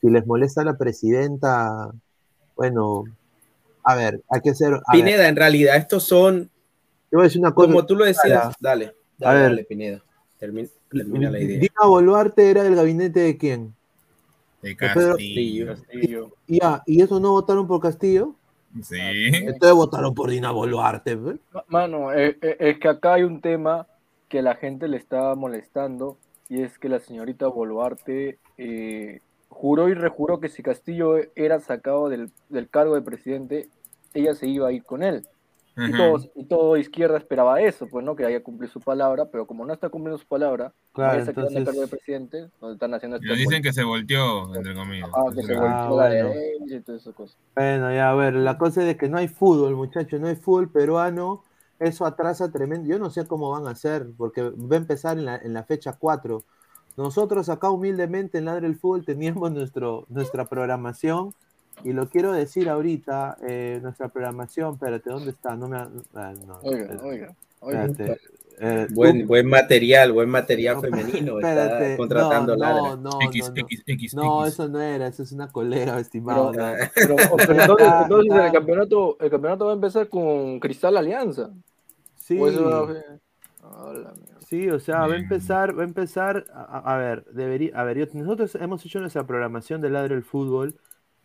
Si 0.00 0.08
les 0.08 0.26
molesta 0.26 0.62
a 0.62 0.64
la 0.64 0.78
presidenta, 0.78 1.92
bueno, 2.56 3.04
a 3.84 3.94
ver, 3.96 4.22
hay 4.30 4.40
que 4.40 4.54
ser. 4.54 4.80
Pineda, 4.90 5.28
en 5.28 5.36
realidad, 5.36 5.76
estos 5.76 6.04
son. 6.04 6.50
Yo 7.12 7.18
voy 7.18 7.20
a 7.20 7.24
decir 7.24 7.42
una 7.42 7.52
cosa. 7.52 7.68
Como 7.68 7.84
tú 7.84 7.96
lo 7.96 8.06
decías, 8.06 8.54
dale. 8.60 8.97
Dale, 9.18 9.44
a 9.44 9.48
ver, 9.50 9.66
Pineda. 9.66 10.02
Termina, 10.38 11.30
la 11.30 11.40
idea. 11.40 11.58
Dina 11.58 11.86
Boluarte 11.86 12.50
era 12.50 12.62
del 12.62 12.76
gabinete 12.76 13.20
de 13.20 13.36
quién? 13.36 13.74
De 14.62 14.76
Castillo. 14.76 15.74
Y, 16.46 16.60
¿Y 16.86 17.02
eso 17.02 17.20
no 17.20 17.32
votaron 17.32 17.66
por 17.66 17.80
Castillo? 17.80 18.34
Sí. 18.82 18.96
Entonces 18.98 19.72
votaron 19.72 20.14
por 20.14 20.30
Dina 20.30 20.52
Boluarte. 20.52 21.18
Mano, 21.66 22.12
eh, 22.12 22.38
eh, 22.40 22.56
es 22.60 22.78
que 22.78 22.88
acá 22.88 23.14
hay 23.14 23.24
un 23.24 23.40
tema 23.40 23.86
que 24.28 24.42
la 24.42 24.54
gente 24.54 24.88
le 24.88 24.96
está 24.96 25.34
molestando 25.34 26.16
y 26.48 26.62
es 26.62 26.78
que 26.78 26.88
la 26.88 27.00
señorita 27.00 27.48
Boluarte 27.48 28.38
eh, 28.56 29.20
juró 29.48 29.88
y 29.88 29.94
rejuró 29.94 30.38
que 30.38 30.48
si 30.48 30.62
Castillo 30.62 31.16
era 31.34 31.60
sacado 31.60 32.08
del, 32.08 32.30
del 32.48 32.68
cargo 32.68 32.94
de 32.94 33.02
presidente, 33.02 33.68
ella 34.14 34.34
se 34.34 34.46
iba 34.46 34.68
a 34.68 34.72
ir 34.72 34.84
con 34.84 35.02
él. 35.02 35.26
Y, 35.78 35.92
todos, 35.92 36.30
y 36.34 36.44
todo 36.44 36.76
izquierda 36.76 37.18
esperaba 37.18 37.60
eso, 37.60 37.86
pues, 37.88 38.04
¿no? 38.04 38.16
Que 38.16 38.24
haya 38.24 38.42
cumplido 38.42 38.72
su 38.72 38.80
palabra, 38.80 39.30
pero 39.30 39.46
como 39.46 39.64
no 39.64 39.72
está 39.72 39.88
cumpliendo 39.88 40.18
su 40.18 40.26
palabra, 40.26 40.72
claro, 40.92 41.20
entonces... 41.20 41.56
el 41.56 41.64
cargo 41.64 41.80
de 41.82 41.86
presidente, 41.86 42.50
donde 42.60 42.74
están 42.74 42.94
haciendo 42.94 43.16
este 43.18 43.34
dicen 43.34 43.62
que 43.62 43.72
se 43.72 43.84
volteó, 43.84 44.54
entre 44.56 44.74
comillas. 44.74 45.08
Ah, 45.14 45.30
que 45.34 45.42
se 45.42 45.54
volteó 45.54 46.00
ah, 46.00 46.02
la 46.02 46.08
derecha 46.08 46.74
y 46.74 46.80
todas 46.80 47.02
esas 47.02 47.14
cosas. 47.14 47.36
Bueno, 47.54 47.94
ya, 47.94 48.10
a 48.10 48.14
ver, 48.14 48.34
la 48.34 48.58
cosa 48.58 48.80
es 48.80 48.88
de 48.88 48.96
que 48.96 49.08
no 49.08 49.18
hay 49.18 49.28
fútbol, 49.28 49.76
muchachos, 49.76 50.20
no 50.20 50.26
hay 50.26 50.36
fútbol 50.36 50.70
peruano, 50.70 51.44
eso 51.78 52.06
atrasa 52.06 52.50
tremendo. 52.50 52.88
Yo 52.88 52.98
no 52.98 53.10
sé 53.10 53.26
cómo 53.26 53.50
van 53.50 53.68
a 53.68 53.70
hacer, 53.70 54.08
porque 54.16 54.42
va 54.42 54.74
a 54.74 54.78
empezar 54.78 55.16
en 55.16 55.26
la, 55.26 55.36
en 55.36 55.52
la 55.52 55.62
fecha 55.62 55.92
4. 55.92 56.42
Nosotros 56.96 57.48
acá 57.48 57.70
humildemente 57.70 58.38
en 58.38 58.46
Ladre 58.46 58.66
el 58.66 58.74
Fútbol 58.74 59.04
teníamos 59.04 59.52
nuestro, 59.52 60.06
nuestra 60.08 60.46
programación 60.46 61.34
y 61.84 61.92
lo 61.92 62.08
quiero 62.08 62.32
decir 62.32 62.68
ahorita, 62.68 63.36
eh, 63.42 63.78
nuestra 63.82 64.08
programación, 64.08 64.74
espérate, 64.74 65.10
¿dónde 65.10 65.30
está? 65.30 65.56
No 65.56 65.68
me. 65.68 65.76
Ah, 65.76 66.32
no, 66.46 66.58
oiga, 66.62 66.98
oiga, 67.02 67.34
oiga. 67.60 67.88
Eh, 68.60 68.88
buen, 68.90 69.26
buen 69.26 69.46
material, 69.46 70.12
buen 70.12 70.28
material 70.28 70.80
femenino. 70.80 71.38
Espérate, 71.38 71.92
está 71.92 71.96
contratando 71.96 72.56
no, 72.56 72.96
no, 72.96 72.96
no, 72.96 73.10
X, 73.22 73.50
no, 73.50 73.54
X, 73.56 73.82
X, 73.86 74.14
no, 74.14 74.46
eso 74.46 74.68
no 74.68 74.80
era, 74.80 75.06
eso 75.06 75.22
es 75.22 75.30
una 75.30 75.52
colera, 75.52 75.98
estimado. 76.00 76.50
Pero, 76.52 77.16
pero, 77.46 77.78
entonces, 77.78 78.44
el, 78.44 78.52
campeonato, 78.52 79.16
el 79.20 79.30
campeonato 79.30 79.66
va 79.66 79.70
a 79.72 79.74
empezar 79.74 80.08
con 80.08 80.58
Cristal 80.58 80.96
Alianza. 80.96 81.50
Sí. 82.16 82.40
sí, 84.48 84.68
o 84.68 84.80
sea, 84.80 85.06
va 85.06 85.14
a 85.14 85.18
empezar, 85.18 85.78
va 85.78 85.82
a 85.82 85.86
empezar, 85.86 86.44
a, 86.52 86.94
a 86.94 86.98
ver, 86.98 87.24
debería, 87.26 87.78
a 87.80 87.84
ver, 87.84 88.12
nosotros 88.12 88.56
hemos 88.56 88.84
hecho 88.84 88.98
nuestra 88.98 89.24
programación 89.24 89.80
de 89.80 89.90
Ladro 89.90 90.14
del 90.14 90.24
Fútbol 90.24 90.74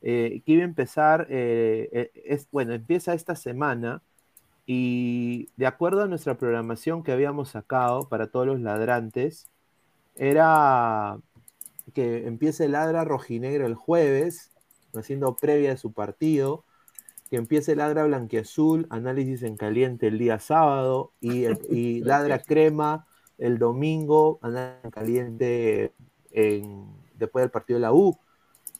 eh, 0.06 0.42
que 0.46 0.52
iba 0.52 0.64
a 0.64 0.66
empezar, 0.66 1.28
eh, 1.30 1.90
eh, 1.94 2.12
es, 2.26 2.50
bueno, 2.52 2.74
empieza 2.74 3.14
esta 3.14 3.38
semana 3.38 4.02
y 4.66 5.50
de 5.56 5.66
acuerdo 5.66 6.04
a 6.04 6.08
nuestra 6.08 6.38
programación 6.38 7.04
que 7.04 7.14
habíamos 7.14 7.52
sacado 7.52 8.10
para 8.10 8.28
todos 8.28 8.46
los 8.46 8.60
ladrantes, 8.60 9.48
era 10.16 11.18
que 11.94 12.28
empiece 12.28 12.66
el 12.66 12.74
ladra 12.74 13.06
rojinegro 13.06 13.66
el 13.66 13.76
jueves, 13.76 14.52
haciendo 14.94 15.36
previa 15.38 15.70
de 15.70 15.78
su 15.78 15.94
partido, 15.94 16.66
que 17.30 17.38
empiece 17.38 17.72
el 17.72 17.78
ladra 17.78 18.04
blanquiazul, 18.04 18.88
análisis 18.90 19.42
en 19.44 19.56
caliente 19.56 20.08
el 20.08 20.20
día 20.20 20.40
sábado, 20.40 21.14
y, 21.22 21.46
y 21.74 22.02
ladra 22.04 22.40
crema 22.40 23.08
el 23.38 23.58
domingo, 23.58 24.40
análisis 24.42 24.84
en 24.84 24.92
caliente 24.92 25.94
después 27.16 27.44
del 27.44 27.52
partido 27.52 27.78
de 27.78 27.82
la 27.82 27.94
U 27.94 28.18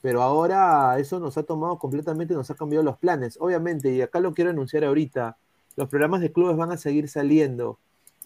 pero 0.04 0.20
ahora 0.20 0.98
eso 0.98 1.18
nos 1.18 1.38
ha 1.38 1.44
tomado 1.44 1.78
completamente, 1.78 2.34
nos 2.34 2.50
ha 2.50 2.54
cambiado 2.54 2.84
los 2.84 2.98
planes. 2.98 3.38
Obviamente, 3.40 3.90
y 3.90 4.02
acá 4.02 4.20
lo 4.20 4.34
quiero 4.34 4.50
anunciar 4.50 4.84
ahorita, 4.84 5.38
los 5.76 5.88
programas 5.88 6.20
de 6.20 6.30
clubes 6.30 6.58
van 6.58 6.70
a 6.72 6.76
seguir 6.76 7.08
saliendo, 7.08 7.78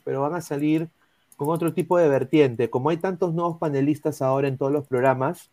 pero 0.02 0.20
van 0.20 0.34
a 0.34 0.40
salir 0.40 0.90
con 1.36 1.50
otro 1.50 1.72
tipo 1.74 1.96
de 1.96 2.08
vertiente. 2.08 2.68
Como 2.68 2.90
hay 2.90 2.96
tantos 2.96 3.32
nuevos 3.32 3.58
panelistas 3.58 4.22
ahora 4.22 4.48
en 4.48 4.58
todos 4.58 4.72
los 4.72 4.88
programas, 4.88 5.52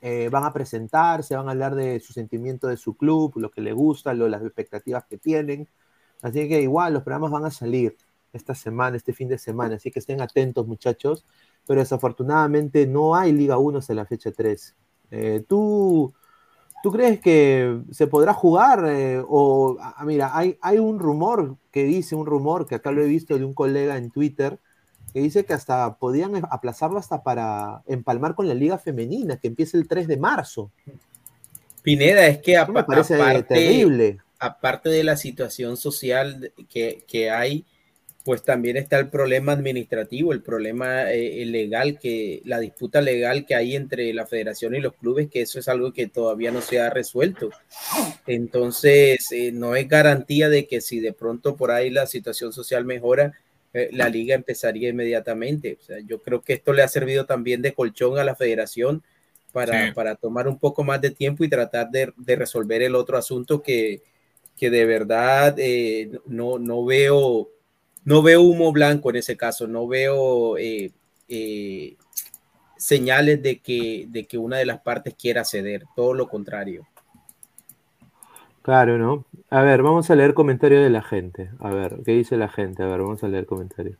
eh, 0.00 0.30
van 0.32 0.44
a 0.44 0.52
presentarse, 0.54 1.36
van 1.36 1.48
a 1.48 1.50
hablar 1.50 1.74
de 1.74 2.00
su 2.00 2.14
sentimiento 2.14 2.68
de 2.68 2.78
su 2.78 2.96
club, 2.96 3.34
lo 3.36 3.50
que 3.50 3.60
le 3.60 3.74
gusta, 3.74 4.14
las 4.14 4.42
expectativas 4.42 5.04
que 5.04 5.18
tienen. 5.18 5.68
Así 6.22 6.48
que 6.48 6.62
igual 6.62 6.94
los 6.94 7.02
programas 7.02 7.32
van 7.32 7.44
a 7.44 7.50
salir 7.50 7.98
esta 8.32 8.54
semana, 8.54 8.96
este 8.96 9.12
fin 9.12 9.28
de 9.28 9.36
semana, 9.36 9.74
así 9.74 9.90
que 9.90 9.98
estén 9.98 10.22
atentos 10.22 10.66
muchachos. 10.66 11.26
Pero 11.66 11.80
desafortunadamente 11.80 12.86
no 12.86 13.14
hay 13.14 13.32
Liga 13.32 13.58
1 13.58 13.80
hasta 13.80 13.92
la 13.92 14.06
fecha 14.06 14.32
3. 14.32 14.74
Eh, 15.10 15.44
¿tú, 15.48 16.12
¿Tú 16.84 16.92
crees 16.92 17.18
que 17.18 17.80
se 17.92 18.06
podrá 18.06 18.34
jugar? 18.34 18.84
Eh, 18.86 19.22
o, 19.26 19.78
mira, 20.04 20.36
hay, 20.36 20.58
hay 20.60 20.78
un 20.78 20.98
rumor 20.98 21.56
que 21.70 21.84
dice, 21.84 22.14
un 22.14 22.26
rumor 22.26 22.66
que 22.66 22.74
acá 22.74 22.92
lo 22.92 23.02
he 23.02 23.06
visto 23.06 23.38
de 23.38 23.44
un 23.44 23.54
colega 23.54 23.96
en 23.96 24.10
Twitter, 24.10 24.58
que 25.14 25.20
dice 25.20 25.46
que 25.46 25.54
hasta 25.54 25.96
podían 25.96 26.36
aplazarlo 26.50 26.98
hasta 26.98 27.22
para 27.22 27.82
empalmar 27.86 28.34
con 28.34 28.48
la 28.48 28.54
liga 28.54 28.76
femenina, 28.76 29.38
que 29.38 29.48
empieza 29.48 29.78
el 29.78 29.88
3 29.88 30.08
de 30.08 30.16
marzo. 30.18 30.70
Pineda, 31.82 32.26
es 32.26 32.38
que 32.42 32.62
me 32.66 32.84
parece 32.84 33.16
terrible. 33.44 34.18
Aparte 34.38 34.90
de 34.90 35.04
la 35.04 35.16
situación 35.16 35.78
social 35.78 36.52
que, 36.68 37.02
que 37.06 37.30
hay, 37.30 37.64
pues 38.24 38.42
también 38.42 38.78
está 38.78 38.98
el 38.98 39.10
problema 39.10 39.52
administrativo, 39.52 40.32
el 40.32 40.40
problema 40.40 41.12
eh, 41.12 41.44
legal, 41.44 41.98
que 41.98 42.40
la 42.46 42.58
disputa 42.58 43.02
legal 43.02 43.44
que 43.44 43.54
hay 43.54 43.76
entre 43.76 44.14
la 44.14 44.26
federación 44.26 44.74
y 44.74 44.80
los 44.80 44.94
clubes, 44.94 45.28
que 45.28 45.42
eso 45.42 45.58
es 45.58 45.68
algo 45.68 45.92
que 45.92 46.06
todavía 46.06 46.50
no 46.50 46.62
se 46.62 46.80
ha 46.80 46.88
resuelto. 46.88 47.50
Entonces, 48.26 49.30
eh, 49.30 49.52
no 49.52 49.76
es 49.76 49.86
garantía 49.86 50.48
de 50.48 50.66
que 50.66 50.80
si 50.80 51.00
de 51.00 51.12
pronto 51.12 51.54
por 51.54 51.70
ahí 51.70 51.90
la 51.90 52.06
situación 52.06 52.54
social 52.54 52.86
mejora, 52.86 53.34
eh, 53.74 53.90
la 53.92 54.08
liga 54.08 54.34
empezaría 54.34 54.88
inmediatamente. 54.88 55.76
O 55.78 55.84
sea, 55.84 55.98
yo 56.00 56.22
creo 56.22 56.40
que 56.40 56.54
esto 56.54 56.72
le 56.72 56.82
ha 56.82 56.88
servido 56.88 57.26
también 57.26 57.60
de 57.60 57.74
colchón 57.74 58.18
a 58.18 58.24
la 58.24 58.34
federación 58.34 59.02
para, 59.52 59.92
para 59.92 60.14
tomar 60.14 60.48
un 60.48 60.58
poco 60.58 60.82
más 60.82 60.98
de 61.02 61.10
tiempo 61.10 61.44
y 61.44 61.50
tratar 61.50 61.90
de, 61.90 62.10
de 62.16 62.36
resolver 62.36 62.80
el 62.80 62.94
otro 62.94 63.18
asunto 63.18 63.62
que, 63.62 64.00
que 64.56 64.70
de 64.70 64.86
verdad 64.86 65.56
no, 66.26 66.58
no 66.58 66.84
veo 66.86 67.50
no 68.04 68.22
veo 68.22 68.42
humo 68.42 68.72
blanco 68.72 69.10
en 69.10 69.16
ese 69.16 69.36
caso, 69.36 69.66
no 69.66 69.86
veo 69.86 70.56
eh, 70.58 70.92
eh, 71.28 71.96
señales 72.76 73.42
de 73.42 73.60
que, 73.60 74.06
de 74.08 74.26
que 74.26 74.38
una 74.38 74.58
de 74.58 74.66
las 74.66 74.80
partes 74.80 75.14
quiera 75.14 75.44
ceder, 75.44 75.84
todo 75.96 76.14
lo 76.14 76.28
contrario. 76.28 76.86
Claro, 78.62 78.96
¿no? 78.96 79.26
A 79.50 79.62
ver, 79.62 79.82
vamos 79.82 80.10
a 80.10 80.14
leer 80.14 80.32
comentarios 80.32 80.82
de 80.82 80.90
la 80.90 81.02
gente. 81.02 81.50
A 81.60 81.70
ver, 81.70 81.98
¿qué 82.04 82.12
dice 82.12 82.36
la 82.38 82.48
gente? 82.48 82.82
A 82.82 82.86
ver, 82.86 83.00
vamos 83.00 83.22
a 83.22 83.28
leer 83.28 83.44
comentarios. 83.44 83.98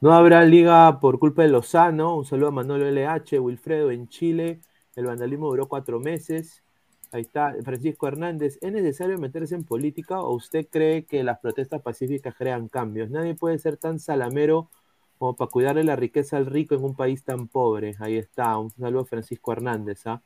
No 0.00 0.12
habrá 0.12 0.44
liga 0.44 0.98
por 0.98 1.18
culpa 1.18 1.42
de 1.42 1.48
Lozano. 1.48 2.16
Un 2.16 2.24
saludo 2.24 2.48
a 2.48 2.52
Manolo 2.52 2.88
LH, 2.88 3.38
Wilfredo 3.38 3.90
en 3.90 4.08
Chile. 4.08 4.60
El 4.96 5.06
vandalismo 5.06 5.48
duró 5.48 5.68
cuatro 5.68 6.00
meses. 6.00 6.64
Ahí 7.12 7.22
está, 7.22 7.54
Francisco 7.64 8.06
Hernández. 8.06 8.58
¿Es 8.60 8.72
necesario 8.72 9.18
meterse 9.18 9.56
en 9.56 9.64
política 9.64 10.20
o 10.20 10.34
usted 10.34 10.66
cree 10.70 11.04
que 11.04 11.24
las 11.24 11.40
protestas 11.40 11.82
pacíficas 11.82 12.34
crean 12.36 12.68
cambios? 12.68 13.10
Nadie 13.10 13.34
puede 13.34 13.58
ser 13.58 13.76
tan 13.76 13.98
salamero 13.98 14.70
como 15.18 15.36
para 15.36 15.50
cuidarle 15.50 15.84
la 15.84 15.96
riqueza 15.96 16.36
al 16.36 16.46
rico 16.46 16.74
en 16.76 16.84
un 16.84 16.94
país 16.94 17.24
tan 17.24 17.48
pobre. 17.48 17.96
Ahí 17.98 18.16
está, 18.16 18.56
un 18.58 18.70
saludo 18.70 19.02
a 19.02 19.06
Francisco 19.06 19.52
Hernández. 19.52 20.06
¿ah? 20.06 20.22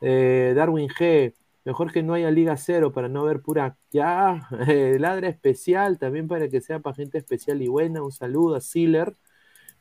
Eh, 0.00 0.52
Darwin 0.56 0.88
G. 0.88 1.34
Mejor 1.64 1.92
que 1.92 2.02
no 2.02 2.14
haya 2.14 2.30
Liga 2.30 2.56
Cero 2.56 2.92
para 2.92 3.08
no 3.08 3.24
ver 3.24 3.42
pura. 3.42 3.76
Ya, 3.90 4.48
eh, 4.68 4.96
ladra 5.00 5.28
especial 5.28 5.98
también 5.98 6.28
para 6.28 6.48
que 6.48 6.60
sea 6.60 6.80
para 6.80 6.96
gente 6.96 7.18
especial 7.18 7.60
y 7.62 7.68
buena. 7.68 8.02
Un 8.02 8.12
saludo 8.12 8.56
a 8.56 8.60
Sealer. 8.60 9.16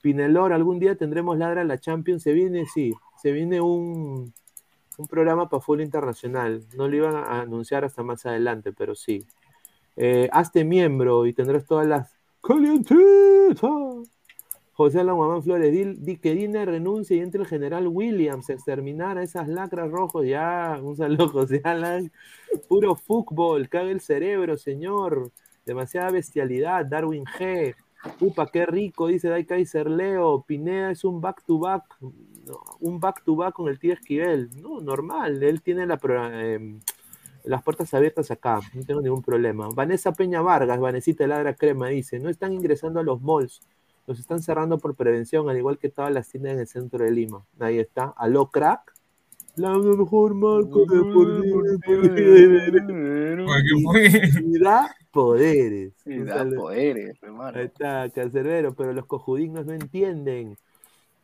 Pinelor, 0.01 0.53
algún 0.53 0.79
día 0.79 0.95
tendremos 0.95 1.37
ladra 1.37 1.63
la 1.63 1.77
Champions. 1.79 2.23
Se 2.23 2.33
viene, 2.33 2.65
sí, 2.65 2.93
se 3.21 3.31
viene 3.31 3.61
un, 3.61 4.33
un 4.99 5.07
programa 5.07 5.47
para 5.49 5.61
fútbol 5.61 5.81
internacional. 5.81 6.63
No 6.75 6.87
lo 6.87 6.95
iban 6.95 7.15
a 7.15 7.41
anunciar 7.41 7.85
hasta 7.85 8.03
más 8.03 8.25
adelante, 8.25 8.73
pero 8.73 8.95
sí. 8.95 9.25
Eh, 9.95 10.29
hazte 10.31 10.63
miembro 10.63 11.25
y 11.25 11.33
tendrás 11.33 11.65
todas 11.65 11.87
las. 11.87 12.15
¡Calientitas! 12.41 14.11
José 14.73 15.03
Guamán 15.03 15.43
Flores, 15.43 15.73
di, 15.73 16.17
que 16.17 16.33
Dina 16.33 16.63
renuncie 16.63 17.17
y 17.17 17.19
entre 17.19 17.41
el 17.41 17.47
general 17.47 17.87
Williams 17.87 18.49
a 18.49 18.53
exterminar 18.53 19.17
a 19.17 19.23
esas 19.23 19.49
lacras 19.49 19.91
rojos. 19.91 20.25
Ya, 20.25 20.79
un 20.81 20.95
saludo, 20.95 21.27
José 21.29 21.59
Alan. 21.65 22.11
Puro 22.69 22.95
fútbol, 22.95 23.67
caga 23.67 23.91
el 23.91 23.99
cerebro, 23.99 24.55
señor. 24.57 25.31
Demasiada 25.65 26.11
bestialidad. 26.11 26.85
Darwin 26.85 27.25
G. 27.25 27.75
Upa, 28.19 28.47
qué 28.47 28.65
rico, 28.65 29.07
dice 29.07 29.29
Dai 29.29 29.45
Kaiser 29.45 29.89
Leo. 29.89 30.43
Pineda 30.43 30.91
es 30.91 31.03
un 31.03 31.21
back 31.21 31.43
to 31.45 31.59
back, 31.59 31.83
un 32.79 32.99
back 32.99 33.23
to 33.23 33.35
back 33.35 33.53
con 33.53 33.67
el 33.67 33.79
tío 33.79 33.93
Esquivel. 33.93 34.49
No, 34.61 34.81
normal, 34.81 35.41
él 35.43 35.61
tiene 35.61 35.85
la, 35.85 35.99
em, 36.33 36.79
las 37.43 37.63
puertas 37.63 37.93
abiertas 37.93 38.31
acá, 38.31 38.59
no 38.73 38.83
tengo 38.83 39.01
ningún 39.01 39.21
problema. 39.21 39.69
Vanessa 39.69 40.13
Peña 40.13 40.41
Vargas, 40.41 40.79
Vanesita 40.79 41.27
Ladra 41.27 41.55
Crema, 41.55 41.87
dice: 41.87 42.19
No 42.19 42.29
están 42.29 42.53
ingresando 42.53 42.99
a 42.99 43.03
los 43.03 43.21
malls 43.21 43.61
los 44.09 44.19
están 44.19 44.41
cerrando 44.41 44.79
por 44.79 44.95
prevención, 44.95 45.49
al 45.49 45.57
igual 45.57 45.77
que 45.77 45.89
todas 45.89 46.11
las 46.11 46.27
tiendas 46.27 46.53
en 46.53 46.59
el 46.61 46.67
centro 46.67 47.05
de 47.05 47.11
Lima. 47.11 47.45
Ahí 47.59 47.77
está. 47.77 48.11
Aló, 48.17 48.49
crack. 48.49 48.95
La 49.59 49.77
mejor 49.77 50.33
marca 50.33 50.79
de 50.89 50.99
da 54.59 54.95
poderes. 55.11 55.93
da 56.05 56.49
poderes, 56.49 57.21
hermano. 57.21 57.57
Ahí 57.57 57.65
está, 57.65 58.09
Cancerbero, 58.09 58.73
pero 58.73 58.93
los 58.93 59.05
cojudignos 59.05 59.65
no 59.65 59.73
entienden. 59.73 60.57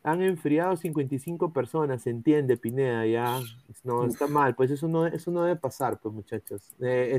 Han 0.04 0.21
enfriado 0.21 0.76
55 0.76 1.52
personas, 1.52 2.04
se 2.04 2.12
entiende, 2.12 2.58
Pineda, 2.58 3.06
ya. 3.08 3.39
No, 3.84 4.06
está 4.06 4.28
mal, 4.28 4.54
pues 4.54 4.69
eso 4.69 4.88
no, 4.88 5.08
eso 5.08 5.32
no 5.32 5.43
debe 5.43 5.56
pasar, 5.56 6.00
pues, 6.00 6.13
muchachos. 6.13 6.62
De, 6.78 7.17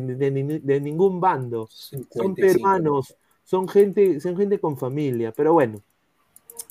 de 0.63 0.81
ningún 0.81 1.21
bando. 1.21 1.69
Son 1.71 2.35
peruanos 2.35 3.17
son 3.47 3.69
gente, 3.69 4.21
son 4.21 4.37
gente 4.37 4.59
con 4.59 4.77
familia, 4.77 5.33
pero 5.33 5.53
bueno. 5.53 5.81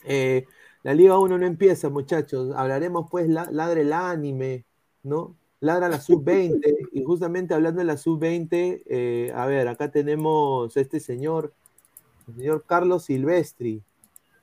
Eh, 0.03 0.45
la 0.86 0.93
Liga 0.93 1.17
1 1.17 1.39
no 1.39 1.45
empieza, 1.48 1.89
muchachos. 1.89 2.54
Hablaremos 2.56 3.08
pues, 3.10 3.28
la, 3.28 3.50
ladre 3.50 3.82
el 3.82 3.91
anime, 3.91 4.65
¿no? 5.02 5.36
Ladra 5.60 5.89
la 5.89 6.00
sub-20. 6.00 6.89
y 6.91 7.04
justamente 7.04 7.56
hablando 7.56 7.80
de 7.80 7.86
la 7.86 7.98
sub-20, 7.98 8.84
eh, 8.86 9.32
a 9.34 9.48
ver, 9.48 9.67
acá 9.67 9.89
tenemos 9.89 10.78
a 10.78 10.80
este 10.80 11.00
señor, 11.00 11.56
el 12.28 12.36
señor 12.36 12.65
Carlos 12.67 13.06
Silvestri, 13.06 13.82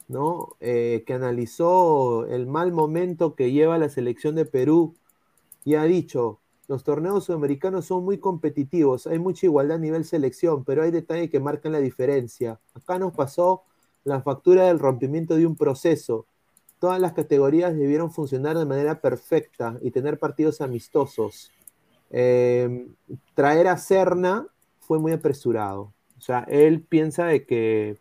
¿no? 0.09 0.57
Eh, 0.59 1.05
que 1.07 1.15
analizó 1.15 2.27
el 2.27 2.49
mal 2.49 2.73
momento 2.73 3.37
que 3.37 3.53
lleva 3.53 3.79
la 3.79 3.89
selección 3.89 4.35
de 4.35 4.45
Perú 4.45 4.97
y 5.65 5.77
ha 5.77 5.85
dicho, 5.85 6.41
los 6.67 6.83
torneos 6.83 7.23
sudamericanos 7.23 7.85
son 7.85 8.05
muy 8.05 8.19
competitivos, 8.19 9.07
hay 9.07 9.21
mucha 9.21 9.47
igualdad 9.47 9.77
a 9.77 9.81
nivel 9.81 10.05
selección, 10.05 10.65
pero 10.65 10.83
hay 10.83 10.91
detalles 10.91 11.31
que 11.31 11.39
marcan 11.39 11.71
la 11.71 11.79
diferencia. 11.79 12.59
Acá 12.75 12.99
nos 12.99 13.13
pasó 13.13 13.63
la 14.03 14.23
factura 14.23 14.67
del 14.67 14.81
rompimiento 14.81 15.37
de 15.37 15.47
un 15.47 15.55
proceso. 15.55 16.27
Todas 16.83 17.01
las 17.01 17.13
categorías 17.13 17.77
debieron 17.77 18.11
funcionar 18.11 18.59
de 18.59 18.65
manera 18.65 19.01
perfecta 19.01 19.79
y 19.83 19.93
tener 19.93 20.19
partidos 20.19 20.61
amistosos. 20.61 21.53
Eh, 22.11 22.89
traer 23.35 23.69
a 23.69 23.77
Cerna 23.77 24.49
fue 24.81 24.99
muy 24.99 25.13
apresurado. 25.13 25.93
O 26.19 26.21
sea, 26.21 26.41
él 26.49 26.81
piensa 26.81 27.27
de 27.27 27.47
que 27.47 27.99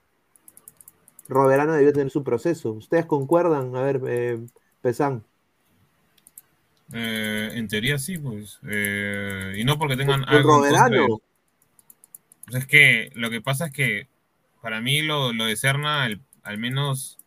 Roberano 1.27 1.73
debió 1.73 1.93
tener 1.93 2.09
su 2.09 2.23
proceso. 2.23 2.71
¿Ustedes 2.71 3.05
concuerdan? 3.05 3.75
A 3.75 3.83
ver, 3.83 4.01
eh, 4.07 4.39
Pesán. 4.81 5.23
Eh, 6.91 7.51
en 7.53 7.67
teoría 7.67 7.99
sí, 7.99 8.17
pues. 8.17 8.61
Eh, 8.67 9.57
y 9.59 9.63
no 9.63 9.77
porque 9.77 9.95
tengan 9.95 10.27
algo. 10.27 11.21
Pues 12.45 12.63
es 12.63 12.65
que 12.65 13.11
lo 13.13 13.29
que 13.29 13.41
pasa 13.41 13.67
es 13.67 13.73
que 13.73 14.07
para 14.59 14.81
mí 14.81 15.03
lo, 15.03 15.31
de 15.33 15.55
Cerna, 15.55 16.09
al 16.41 16.57
menos, 16.57 17.20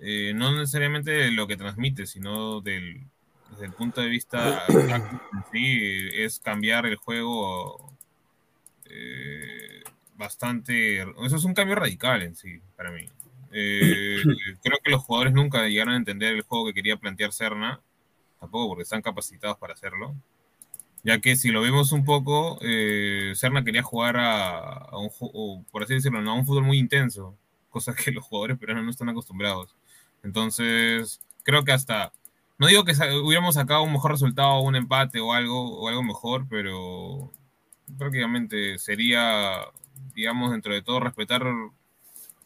eh, 0.00 0.32
no 0.34 0.56
necesariamente 0.56 1.30
lo 1.30 1.46
que 1.46 1.56
transmite, 1.56 2.06
sino 2.06 2.60
del, 2.60 3.02
desde 3.50 3.66
el 3.66 3.72
punto 3.72 4.00
de 4.00 4.08
vista 4.08 4.64
sí, 5.52 6.08
es 6.14 6.40
cambiar 6.40 6.86
el 6.86 6.96
juego 6.96 7.92
bastante. 10.16 11.02
Eso 11.02 11.36
es 11.36 11.44
un 11.44 11.54
cambio 11.54 11.76
radical 11.76 12.22
en 12.22 12.34
sí, 12.34 12.60
para 12.76 12.90
mí. 12.90 13.06
creo 13.50 14.78
que 14.84 14.90
los 14.90 15.02
jugadores 15.02 15.32
nunca 15.32 15.66
llegaron 15.66 15.94
a 15.94 15.96
entender 15.96 16.34
el 16.34 16.42
juego 16.42 16.66
que 16.66 16.74
quería 16.74 16.96
plantear 16.96 17.32
Cerna 17.32 17.80
tampoco 18.40 18.68
porque 18.68 18.82
están 18.82 19.02
capacitados 19.02 19.58
para 19.58 19.74
hacerlo. 19.74 20.14
Ya 21.02 21.20
que 21.20 21.36
si 21.36 21.50
lo 21.50 21.60
vemos 21.60 21.92
un 21.92 22.04
poco, 22.04 22.58
eh, 22.62 23.32
Serna 23.34 23.62
quería 23.64 23.82
jugar 23.82 24.16
a, 24.18 24.88
un, 24.98 25.64
por 25.70 25.82
así 25.82 25.94
decirlo, 25.94 26.18
a 26.18 26.34
un 26.34 26.46
fútbol 26.46 26.64
muy 26.64 26.78
intenso, 26.78 27.36
cosa 27.70 27.94
que 27.94 28.10
los 28.10 28.24
jugadores 28.24 28.58
peruanos 28.58 28.84
no 28.84 28.90
están 28.90 29.08
acostumbrados. 29.08 29.76
Entonces, 30.26 31.20
creo 31.44 31.62
que 31.62 31.70
hasta, 31.70 32.12
no 32.58 32.66
digo 32.66 32.84
que 32.84 32.92
hubiéramos 33.22 33.54
sacado 33.54 33.82
un 33.84 33.92
mejor 33.92 34.10
resultado, 34.10 34.60
un 34.60 34.74
empate 34.74 35.20
o 35.20 35.32
algo, 35.32 35.78
o 35.78 35.88
algo 35.88 36.02
mejor, 36.02 36.46
pero 36.50 37.30
prácticamente 37.96 38.76
sería, 38.78 39.60
digamos, 40.16 40.50
dentro 40.50 40.74
de 40.74 40.82
todo, 40.82 40.98
respetar 40.98 41.46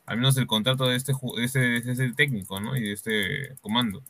al 0.05 0.17
menos 0.19 0.37
el 0.37 0.47
contrato 0.47 0.89
de 0.89 0.97
este, 0.97 1.15
de 1.15 1.45
este, 1.45 1.59
de 1.59 1.93
este 1.93 2.13
técnico, 2.13 2.61
¿no? 2.61 2.77
Y 2.77 2.83
de 2.83 2.93
este 2.93 3.57
comando. 3.63 4.03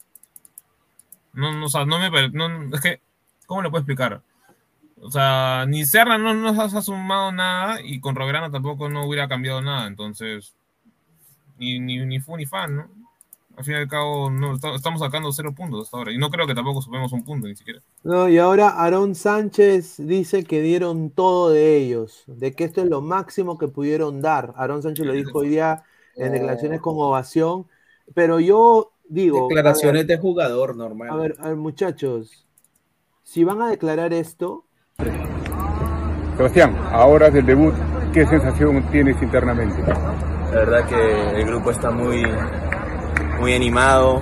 No, 1.32 1.52
no, 1.52 1.66
o 1.66 1.68
sea, 1.68 1.84
no 1.84 2.00
me. 2.00 2.10
No, 2.30 2.74
es 2.74 2.80
que, 2.80 3.00
¿cómo 3.46 3.62
le 3.62 3.70
puedo 3.70 3.82
explicar? 3.82 4.20
O 5.00 5.12
sea, 5.12 5.64
ni 5.68 5.84
Serra 5.84 6.18
no 6.18 6.34
nos 6.34 6.74
ha 6.74 6.82
sumado 6.82 7.30
nada 7.30 7.80
y 7.82 8.00
con 8.00 8.16
Roverano 8.16 8.50
tampoco 8.50 8.88
no 8.88 9.06
hubiera 9.06 9.28
cambiado 9.28 9.62
nada. 9.62 9.86
Entonces, 9.86 10.56
ni, 11.56 11.78
ni, 11.78 11.98
ni 12.04 12.18
fu 12.18 12.36
ni 12.36 12.46
fan, 12.46 12.74
¿no? 12.74 12.99
Al 13.56 13.64
fin 13.64 13.74
y 13.74 13.76
al 13.76 13.88
cabo, 13.88 14.30
no, 14.30 14.54
estamos 14.54 15.00
sacando 15.00 15.30
cero 15.32 15.52
puntos 15.54 15.84
hasta 15.84 15.96
ahora. 15.96 16.12
Y 16.12 16.18
no 16.18 16.30
creo 16.30 16.46
que 16.46 16.54
tampoco 16.54 16.80
sumemos 16.80 17.12
un 17.12 17.24
punto 17.24 17.46
ni 17.46 17.56
siquiera. 17.56 17.80
No, 18.04 18.28
y 18.28 18.38
ahora 18.38 18.70
Aarón 18.70 19.14
Sánchez 19.14 19.96
dice 19.98 20.44
que 20.44 20.62
dieron 20.62 21.10
todo 21.10 21.50
de 21.50 21.76
ellos, 21.76 22.24
de 22.26 22.54
que 22.54 22.64
esto 22.64 22.80
es 22.80 22.88
lo 22.88 23.02
máximo 23.02 23.58
que 23.58 23.68
pudieron 23.68 24.22
dar. 24.22 24.54
Aarón 24.56 24.82
Sánchez 24.82 25.04
lo 25.04 25.12
dijo 25.12 25.38
hoy 25.38 25.50
día 25.50 25.82
en 26.16 26.32
declaraciones 26.32 26.80
con 26.80 26.94
ovación. 26.96 27.66
Pero 28.14 28.40
yo 28.40 28.92
digo. 29.08 29.48
Declaraciones 29.48 30.06
de 30.06 30.18
jugador 30.18 30.76
normal. 30.76 31.10
A 31.10 31.16
ver, 31.16 31.36
a 31.40 31.48
ver, 31.48 31.56
muchachos. 31.56 32.46
Si 33.22 33.44
van 33.44 33.60
a 33.60 33.68
declarar 33.68 34.12
esto. 34.12 34.64
Sebastián, 36.36 36.76
ahora 36.90 37.30
del 37.30 37.44
debut, 37.44 37.74
¿qué 38.14 38.26
sensación 38.26 38.82
tienes 38.90 39.20
internamente? 39.22 39.82
La 39.82 40.50
verdad 40.50 40.88
que 40.88 41.40
el 41.40 41.46
grupo 41.46 41.70
está 41.70 41.90
muy, 41.90 42.22
muy 43.40 43.54
animado. 43.54 44.20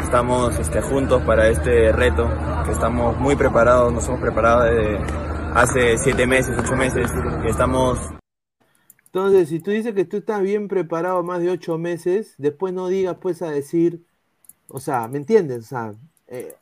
Estamos 0.00 0.58
este, 0.58 0.80
juntos 0.80 1.20
para 1.22 1.48
este 1.48 1.92
reto, 1.92 2.30
que 2.64 2.70
estamos 2.70 3.18
muy 3.18 3.34
preparados, 3.34 3.92
nos 3.92 4.06
hemos 4.06 4.20
preparado 4.20 4.62
desde 4.62 4.98
hace 5.54 5.98
siete 5.98 6.26
meses, 6.26 6.56
ocho 6.58 6.76
meses, 6.76 7.10
y 7.44 7.48
estamos 7.48 7.98
entonces, 9.06 9.50
si 9.50 9.60
tú 9.60 9.72
dices 9.72 9.94
que 9.94 10.06
tú 10.06 10.16
estás 10.16 10.40
bien 10.40 10.68
preparado 10.68 11.22
más 11.22 11.42
de 11.42 11.50
ocho 11.50 11.76
meses, 11.76 12.34
después 12.38 12.72
no 12.72 12.88
digas 12.88 13.18
pues 13.20 13.42
a 13.42 13.50
decir, 13.50 14.06
o 14.68 14.80
sea, 14.80 15.06
¿me 15.06 15.18
entiendes? 15.18 15.64
O 15.64 15.68
sea, 15.68 15.92
eh, 16.28 16.54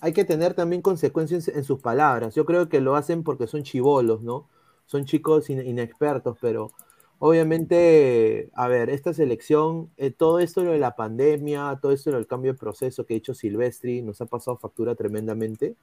hay 0.00 0.12
que 0.12 0.24
tener 0.24 0.54
también 0.54 0.82
consecuencias 0.82 1.46
en 1.46 1.62
sus 1.62 1.78
palabras. 1.78 2.34
Yo 2.34 2.44
creo 2.44 2.68
que 2.68 2.80
lo 2.80 2.96
hacen 2.96 3.22
porque 3.22 3.46
son 3.46 3.62
chivolos, 3.62 4.20
¿no? 4.22 4.48
Son 4.86 5.04
chicos 5.04 5.48
inexpertos, 5.48 6.36
pero 6.40 6.72
obviamente, 7.18 8.50
a 8.54 8.68
ver, 8.68 8.90
esta 8.90 9.12
selección, 9.14 9.90
eh, 9.96 10.10
todo 10.10 10.38
esto 10.40 10.62
de 10.62 10.78
la 10.78 10.96
pandemia, 10.96 11.78
todo 11.80 11.92
esto 11.92 12.10
del 12.12 12.26
cambio 12.26 12.52
de 12.52 12.58
proceso 12.58 13.06
que 13.06 13.14
ha 13.14 13.16
hecho 13.16 13.34
Silvestri, 13.34 14.02
nos 14.02 14.20
ha 14.20 14.26
pasado 14.26 14.56
factura 14.58 14.94
tremendamente. 14.94 15.76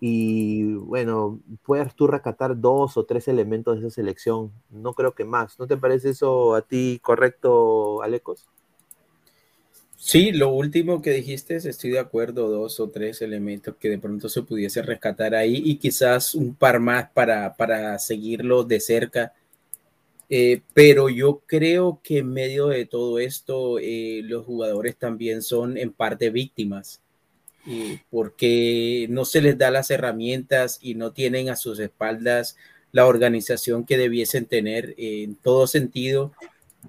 y 0.00 0.74
bueno, 0.74 1.40
puedes 1.64 1.94
tú 1.94 2.06
rescatar 2.06 2.60
dos 2.60 2.96
o 2.98 3.04
tres 3.06 3.28
elementos 3.28 3.76
de 3.80 3.88
esa 3.88 3.94
selección, 3.94 4.52
no 4.70 4.94
creo 4.94 5.14
que 5.14 5.24
más. 5.24 5.58
¿No 5.58 5.66
te 5.66 5.76
parece 5.78 6.10
eso 6.10 6.54
a 6.54 6.62
ti 6.62 7.00
correcto, 7.02 8.02
Alecos? 8.02 8.46
Sí, 9.98 10.30
lo 10.30 10.50
último 10.50 11.00
que 11.00 11.10
dijiste, 11.10 11.56
estoy 11.56 11.90
de 11.90 11.98
acuerdo, 11.98 12.48
dos 12.48 12.78
o 12.80 12.90
tres 12.90 13.22
elementos 13.22 13.74
que 13.80 13.88
de 13.88 13.98
pronto 13.98 14.28
se 14.28 14.42
pudiese 14.42 14.82
rescatar 14.82 15.34
ahí 15.34 15.62
y 15.64 15.78
quizás 15.78 16.34
un 16.34 16.54
par 16.54 16.80
más 16.80 17.10
para, 17.10 17.56
para 17.56 17.98
seguirlo 17.98 18.62
de 18.62 18.78
cerca. 18.80 19.32
Eh, 20.28 20.62
pero 20.74 21.08
yo 21.08 21.42
creo 21.46 22.00
que 22.02 22.18
en 22.18 22.32
medio 22.32 22.66
de 22.68 22.84
todo 22.86 23.18
esto, 23.18 23.78
eh, 23.78 24.22
los 24.24 24.44
jugadores 24.44 24.96
también 24.96 25.42
son 25.42 25.76
en 25.76 25.92
parte 25.92 26.30
víctimas 26.30 27.00
porque 28.10 29.06
no 29.10 29.24
se 29.24 29.40
les 29.40 29.58
da 29.58 29.70
las 29.70 29.90
herramientas 29.90 30.78
y 30.80 30.94
no 30.94 31.12
tienen 31.12 31.48
a 31.48 31.56
sus 31.56 31.80
espaldas 31.80 32.56
la 32.92 33.06
organización 33.06 33.84
que 33.84 33.98
debiesen 33.98 34.46
tener 34.46 34.94
en 34.96 35.34
todo 35.34 35.66
sentido. 35.66 36.32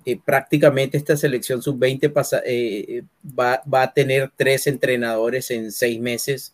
Eh, 0.05 0.19
prácticamente 0.23 0.97
esta 0.97 1.17
selección 1.17 1.61
sub-20 1.61 2.41
eh, 2.45 3.03
va, 3.37 3.61
va, 3.71 3.83
a 3.83 3.93
tener 3.93 4.31
tres 4.35 4.67
entrenadores 4.67 5.49
en 5.49 5.71
seis 5.71 5.99
meses, 5.99 6.53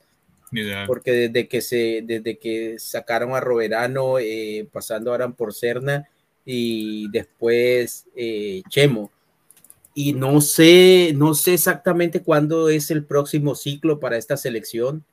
porque 0.88 1.12
desde 1.12 1.48
que, 1.48 1.62
se, 1.62 2.02
desde 2.04 2.38
que 2.38 2.80
sacaron 2.80 3.36
a 3.36 3.42
Roberano, 3.42 4.18
eh, 4.20 4.68
pasando 4.72 5.12
ahora 5.12 5.30
por 5.30 5.54
Cerna 5.54 6.08
y 6.46 7.10
después 7.12 8.06
Chemo 8.70 9.12
y 9.96 10.14
no 10.14 10.42
sé, 10.42 11.14
no 11.16 11.36
sé 11.36 11.54
exactamente 11.54 12.24
cuándo 12.24 12.70
es 12.70 12.90
el 12.90 13.06
próximo 13.06 13.56
ciclo 13.56 14.00
para 14.00 14.18
esta 14.18 14.38
selección. 14.38 15.06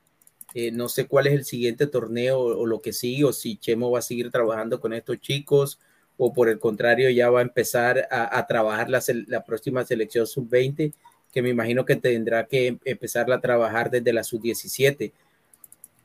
Eh, 0.54 0.72
no 0.72 0.88
sé 0.88 1.06
cuál 1.06 1.26
es 1.26 1.34
el 1.34 1.44
siguiente 1.44 1.86
torneo 1.86 2.40
o, 2.40 2.66
lo 2.66 2.80
que 2.80 2.92
sigue, 2.92 3.24
o 3.24 3.32
si 3.32 3.56
Chemo 3.56 3.90
va 3.90 4.00
a 4.00 4.02
seguir 4.02 4.30
trabajando 4.30 4.80
con 4.80 4.92
estos 4.94 5.20
chicos, 5.20 5.78
o 6.16 6.32
por 6.32 6.48
el 6.48 6.58
contrario 6.58 7.10
ya 7.10 7.30
va 7.30 7.40
a 7.40 7.42
empezar 7.42 8.08
a, 8.10 8.46
trabajar 8.46 8.90
la, 8.90 9.02
la, 9.26 9.44
próxima 9.44 9.84
selección 9.84 10.26
sub-20, 10.26 10.92
que 11.32 11.42
me 11.42 11.50
imagino 11.50 11.84
que 11.84 11.96
tendrá 11.96 12.46
que 12.46 12.78
empezar 12.84 13.30
a 13.32 13.40
trabajar 13.40 13.90
desde 13.90 14.12
la 14.12 14.24
sub-17 14.24 15.12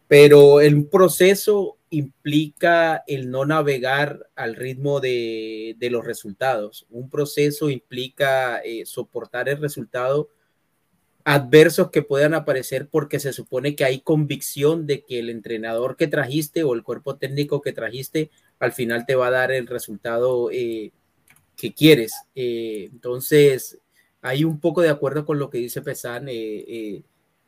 pero 0.07 0.61
el 0.61 0.85
proceso 0.85 1.77
implica 1.95 3.03
el 3.08 3.31
no 3.31 3.45
navegar 3.45 4.29
al 4.36 4.55
ritmo 4.55 4.99
de, 4.99 5.77
los 5.89 6.03
resultados. 6.05 6.86
Un 6.89 7.10
proceso 7.10 7.69
implica 7.69 8.60
eh, 8.60 8.86
soportar 8.86 9.47
el 9.49 9.58
resultado 9.58 10.29
adversos 11.23 11.89
que 11.89 12.03
puedan 12.03 12.36
aparecer 12.36 12.88
porque 12.88 13.19
se 13.19 13.34
supone 13.34 13.75
que 13.75 13.84
hay 13.84 14.01
convicción 14.01 14.86
de 14.86 15.03
que 15.03 15.19
el 15.19 15.29
entrenador 15.29 15.97
que 15.97 16.08
trajiste 16.08 16.63
o 16.63 16.73
el 16.73 16.84
cuerpo 16.84 17.15
técnico 17.15 17.62
que 17.62 17.71
trajiste 17.73 18.29
al 18.60 18.73
final 18.73 19.08
te 19.08 19.15
va 19.15 19.27
a 19.27 19.31
dar 19.31 19.51
el 19.51 19.65
resultado 19.65 20.51
eh, 20.51 20.91
que 21.55 21.73
quieres. 21.73 22.13
Eh, 22.36 22.89
entonces, 22.91 23.79
hay 24.21 24.43
un 24.43 24.60
poco 24.60 24.81
de 24.81 24.89
acuerdo 24.89 25.25
con 25.25 25.39
lo 25.39 25.49
que 25.49 25.58
dice 25.58 25.81
Pesan 25.81 26.27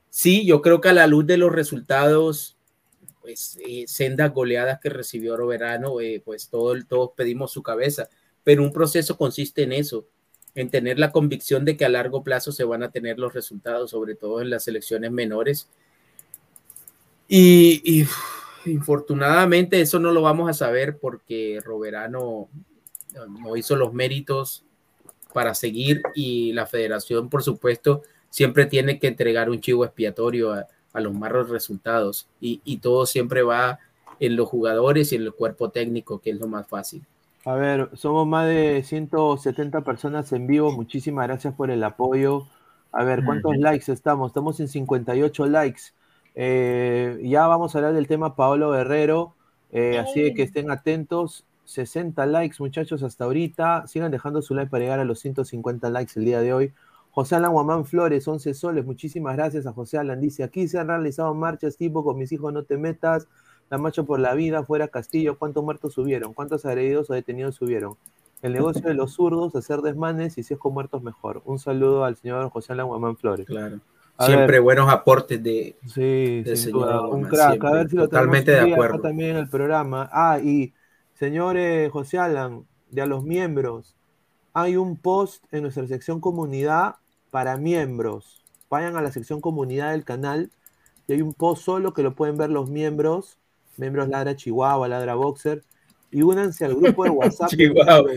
sí, 0.10 0.46
yo 0.46 0.62
creo 0.62 0.82
que 0.82 0.90
a 0.90 0.94
la 0.94 1.06
luz 1.06 1.28
de 1.28 1.38
los 1.38 1.52
resultados, 1.52 2.57
pues 3.28 3.60
eh, 3.68 3.84
sendas 3.88 4.34
goleadas 4.34 4.80
que 4.80 4.88
recibió 4.88 5.34
Oro 5.34 5.48
Verano, 5.48 6.00
eh, 6.00 6.22
pues 6.24 6.48
todo, 6.48 6.74
todos 6.88 7.10
pedimos 7.14 7.52
su 7.52 7.62
cabeza, 7.62 8.08
pero 8.46 8.64
un 8.64 8.72
proceso 8.72 9.18
consiste 9.18 9.64
en 9.64 9.74
eso, 9.74 10.08
en 10.56 10.70
tener 10.70 10.98
la 10.98 11.12
convicción 11.12 11.66
de 11.66 11.76
que 11.76 11.84
a 11.84 11.90
largo 11.90 12.24
plazo 12.24 12.54
se 12.54 12.64
van 12.64 12.84
a 12.84 12.92
tener 12.92 13.20
los 13.20 13.34
resultados, 13.34 13.92
sobre 13.92 14.16
todo 14.16 14.40
en 14.40 14.50
las 14.50 14.70
elecciones 14.70 15.12
menores. 15.12 15.68
Y, 17.28 18.06
infortunadamente 18.66 19.82
eso 19.82 20.00
no 20.00 20.14
lo 20.14 20.22
vamos 20.22 20.50
a 20.50 20.54
saber 20.54 20.98
porque 20.98 21.60
Roberano 21.66 22.48
no 23.42 23.58
hizo 23.58 23.76
los 23.76 23.94
méritos 23.94 24.64
para 25.34 25.54
seguir 25.54 26.02
y 26.16 26.54
la 26.54 26.66
federación, 26.66 27.30
por 27.30 27.44
supuesto, 27.44 28.04
siempre 28.30 28.68
tiene 28.68 29.00
que 29.00 29.08
entregar 29.08 29.50
un 29.50 29.60
chivo 29.60 29.84
expiatorio 29.84 30.54
a, 30.54 30.68
los 31.02 31.14
malos 31.14 31.50
resultados 31.50 32.28
y, 32.40 32.78
todo 32.78 33.06
siempre 33.06 33.44
va 33.44 33.80
en 34.20 34.36
los 34.36 34.48
jugadores 34.48 35.12
y 35.12 35.16
en 35.16 35.24
el 35.24 35.34
cuerpo 35.34 35.70
técnico, 35.70 36.20
que 36.20 36.32
es 36.32 36.40
lo 36.40 36.48
más 36.48 36.68
fácil. 36.68 37.04
A 37.46 37.56
ver, 37.56 37.90
somos 37.94 38.28
más 38.28 38.48
de 38.48 38.84
170 38.84 39.82
personas 39.82 40.32
en 40.34 40.48
vivo. 40.48 40.72
Muchísimas 40.72 41.28
gracias 41.28 41.54
por 41.54 41.72
el 41.72 41.84
apoyo. 41.84 42.46
A 42.92 43.04
ver, 43.04 43.24
¿cuántos 43.24 43.56
likes 43.58 43.92
estamos? 43.92 44.32
Estamos 44.32 44.60
en 44.60 44.68
58 44.68 45.46
likes. 45.46 45.82
Eh, 46.36 47.20
ya 47.24 47.48
vamos 47.48 47.74
a 47.74 47.78
hablar 47.78 47.94
del 47.94 48.08
tema 48.08 48.36
Paolo 48.36 48.72
Guerrero. 48.72 49.34
Eh, 49.72 49.98
así 49.98 50.34
que 50.34 50.44
estén 50.44 50.72
atentos. 50.72 51.46
60 51.66 52.26
likes, 52.26 52.56
muchachos, 52.60 53.04
hasta 53.04 53.26
ahorita. 53.26 53.88
Sigan 53.88 54.12
dejando 54.12 54.42
su 54.42 54.56
like 54.56 54.70
para 54.70 54.84
llegar 54.84 55.00
a 55.00 55.06
los 55.06 55.20
150 55.20 55.90
likes 55.90 56.14
el 56.16 56.26
día 56.26 56.42
de 56.42 56.54
hoy. 56.54 56.74
José 57.18 57.34
Alan 57.34 57.52
Guamán 57.52 57.84
Flores, 57.84 58.28
11 58.28 58.54
soles. 58.54 58.86
Muchísimas 58.86 59.36
gracias 59.36 59.66
a 59.66 59.74
José 59.74 59.98
Alan. 59.98 60.22
Dice, 60.22 60.44
aquí 60.44 60.68
se 60.68 60.78
han 60.78 60.88
realizado 60.88 61.34
marchas 61.34 61.76
tipo 61.76 62.04
con 62.04 62.16
mis 62.16 62.32
hijos 62.32 62.54
no 62.54 62.62
te 62.62 62.78
metas, 62.78 63.28
la 63.72 63.80
marcha 63.80 64.04
por 64.04 64.20
la 64.20 64.36
vida, 64.36 64.64
fuera 64.64 64.88
Castillo. 64.90 65.36
¿Cuántos 65.40 65.64
muertos 65.64 65.96
subieron? 65.96 66.36
¿Cuántos 66.36 66.64
agredidos 66.68 67.10
o 67.10 67.16
detenidos 67.16 67.56
subieron? 67.56 67.96
El 68.44 68.54
negocio 68.54 68.84
de 68.84 68.94
los 68.94 69.14
zurdos, 69.14 69.56
hacer 69.56 69.82
desmanes 69.82 70.38
y 70.38 70.44
si 70.44 70.54
es 70.54 70.60
con 70.60 70.76
muertos 70.76 71.02
mejor. 71.02 71.42
Un 71.46 71.58
saludo 71.58 72.04
al 72.04 72.18
señor 72.18 72.52
José 72.52 72.74
Alan 72.74 72.86
Guamán 72.86 73.18
Flores. 73.18 73.48
Claro. 73.48 73.80
siempre 74.20 74.60
buenos 74.60 74.88
aportes 74.88 75.42
de, 75.42 75.76
sí, 75.88 76.44
señor 76.56 77.16
Un 77.16 77.24
crack. 77.24 77.64
A 77.64 77.72
ver 77.72 77.90
si 77.90 77.96
lo 77.96 78.04
Totalmente 78.04 78.52
de 78.52 78.74
acuerdo. 78.74 79.02
También 79.02 79.32
en 79.32 79.38
el 79.38 79.50
programa. 79.50 80.08
Ah, 80.14 80.38
y 80.38 80.72
señores 81.16 81.92
José 81.92 82.20
Alan, 82.20 82.68
de 82.92 83.02
a 83.02 83.08
los 83.08 83.24
miembros, 83.24 83.96
hay 84.54 84.78
un 84.78 84.98
post 84.98 85.44
en 85.52 85.64
nuestra 85.64 85.88
sección 85.88 86.22
comunidad 86.22 86.98
para 87.38 87.56
miembros. 87.56 88.42
Vayan 88.68 88.96
a 88.96 89.02
la 89.04 89.12
sección 89.12 89.42
comunidad 89.42 89.92
del 89.92 90.04
canal 90.04 90.50
y 91.08 91.14
hay 91.14 91.22
un 91.22 91.36
post 91.36 91.64
solo 91.64 91.94
que 91.94 92.02
lo 92.02 92.16
pueden 92.16 92.36
ver 92.36 92.50
los 92.50 92.68
miembros, 92.68 93.38
miembros 93.78 94.10
Ladra 94.10 94.36
Chihuahua, 94.36 94.88
Ladra 94.88 95.14
Boxer, 95.14 95.62
y 96.10 96.24
únanse 96.24 96.66
al 96.66 96.74
grupo 96.74 97.04
de 97.04 97.12
WhatsApp. 97.12 97.50
Chihuahua. 97.56 98.10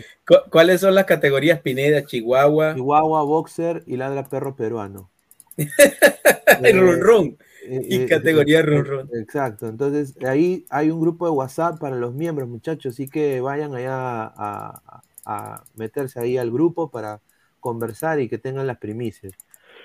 ¿Cuáles 0.50 0.80
son 0.80 0.94
las 0.94 1.04
categorías 1.04 1.60
Pineda? 1.60 2.02
Chihuahua. 2.06 2.76
Chihuahua, 2.76 3.22
Boxer 3.24 3.82
y 3.86 3.98
Ladra 3.98 4.26
Perro 4.26 4.56
Peruano. 4.56 5.10
el 5.58 6.80
run 6.80 7.00
run. 7.02 7.38
Eh, 7.66 7.86
y 7.90 7.96
eh, 7.96 8.06
categoría 8.06 8.62
run 8.62 8.86
run. 8.86 9.10
Exacto. 9.20 9.68
Entonces, 9.68 10.14
ahí 10.26 10.64
hay 10.70 10.90
un 10.90 10.98
grupo 10.98 11.26
de 11.26 11.32
WhatsApp 11.32 11.78
para 11.78 11.96
los 11.96 12.14
miembros, 12.14 12.48
muchachos. 12.48 12.94
Así 12.94 13.06
que 13.06 13.42
vayan 13.42 13.74
allá 13.74 14.32
a, 14.34 15.02
a 15.26 15.64
meterse 15.74 16.20
ahí 16.20 16.38
al 16.38 16.50
grupo 16.50 16.90
para 16.90 17.20
conversar 17.60 18.20
y 18.20 18.28
que 18.28 18.38
tengan 18.38 18.66
las 18.66 18.78
primicias. 18.78 19.34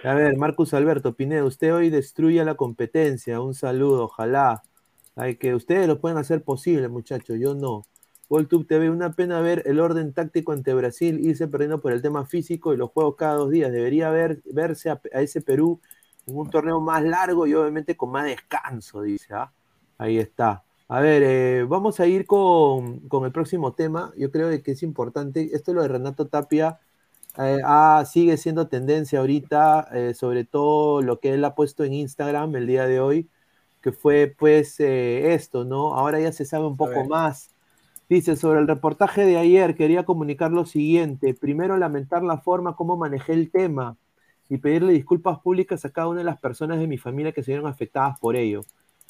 A 0.03 0.13
ver, 0.13 0.37
Marcus 0.37 0.73
Alberto 0.73 1.15
Pineda, 1.15 1.43
usted 1.43 1.73
hoy 1.73 1.89
destruye 1.89 2.43
la 2.43 2.55
competencia. 2.55 3.41
Un 3.41 3.53
saludo, 3.53 4.05
ojalá. 4.05 4.63
Hay 5.15 5.37
que 5.37 5.55
ustedes 5.55 5.87
lo 5.87 5.99
pueden 5.99 6.17
hacer 6.17 6.43
posible, 6.43 6.89
muchachos, 6.89 7.37
yo 7.39 7.55
no. 7.55 7.85
WorldTube 8.29 8.67
TV, 8.67 8.89
una 8.89 9.13
pena 9.13 9.39
ver 9.41 9.63
el 9.65 9.79
orden 9.79 10.13
táctico 10.13 10.51
ante 10.51 10.73
Brasil 10.73 11.19
irse 11.19 11.47
perdiendo 11.47 11.79
por 11.81 11.91
el 11.91 12.01
tema 12.01 12.25
físico 12.25 12.73
y 12.73 12.77
los 12.77 12.91
juegos 12.91 13.15
cada 13.15 13.35
dos 13.35 13.51
días. 13.51 13.71
Debería 13.71 14.09
ver, 14.09 14.41
verse 14.51 14.89
a, 14.89 14.99
ese 15.13 15.41
Perú 15.41 15.79
en 16.27 16.37
un 16.37 16.49
torneo 16.49 16.79
más 16.81 17.03
largo 17.03 17.47
y 17.47 17.53
obviamente 17.53 17.95
con 17.95 18.11
más 18.11 18.25
descanso, 18.25 19.01
dice. 19.01 19.33
¿ah? 19.33 19.51
Ahí 19.97 20.17
está. 20.17 20.63
A 20.87 20.99
ver, 20.99 21.23
eh, 21.23 21.65
vamos 21.67 21.99
a 21.99 22.05
ir 22.07 22.27
con, 22.27 22.99
con, 23.07 23.25
el 23.25 23.31
próximo 23.31 23.73
tema. 23.73 24.11
Yo 24.17 24.31
creo 24.31 24.49
que 24.61 24.71
es 24.71 24.83
importante. 24.83 25.49
Esto 25.53 25.71
es 25.71 25.75
lo 25.75 25.81
de 25.81 25.87
Renato 25.87 26.27
Tapia 26.27 26.79
eh, 27.37 27.59
ah, 27.65 28.03
sigue 28.05 28.37
siendo 28.37 28.67
tendencia 28.67 29.19
ahorita, 29.19 29.89
eh, 29.93 30.13
sobre 30.13 30.45
todo 30.45 31.01
lo 31.01 31.19
que 31.19 31.33
él 31.33 31.43
ha 31.43 31.55
puesto 31.55 31.83
en 31.83 31.93
Instagram 31.93 32.55
el 32.55 32.67
día 32.67 32.87
de 32.87 32.99
hoy, 32.99 33.29
que 33.81 33.91
fue 33.91 34.33
pues 34.37 34.79
eh, 34.79 35.33
esto, 35.33 35.65
¿no? 35.65 35.95
Ahora 35.95 36.19
ya 36.19 36.31
se 36.31 36.45
sabe 36.45 36.65
un 36.65 36.77
poco 36.77 37.05
más. 37.05 37.51
Dice, 38.09 38.35
sobre 38.35 38.59
el 38.59 38.67
reportaje 38.67 39.25
de 39.25 39.37
ayer, 39.37 39.75
quería 39.75 40.05
comunicar 40.05 40.51
lo 40.51 40.65
siguiente. 40.65 41.33
Primero, 41.33 41.77
lamentar 41.77 42.23
la 42.23 42.37
forma 42.37 42.75
como 42.75 42.97
manejé 42.97 43.33
el 43.33 43.51
tema 43.51 43.97
y 44.49 44.57
pedirle 44.57 44.93
disculpas 44.93 45.39
públicas 45.39 45.85
a 45.85 45.89
cada 45.89 46.07
una 46.07 46.19
de 46.19 46.25
las 46.25 46.39
personas 46.39 46.79
de 46.79 46.87
mi 46.87 46.97
familia 46.97 47.31
que 47.31 47.43
se 47.43 47.51
vieron 47.51 47.67
afectadas 47.67 48.19
por 48.19 48.35
ello. 48.35 48.61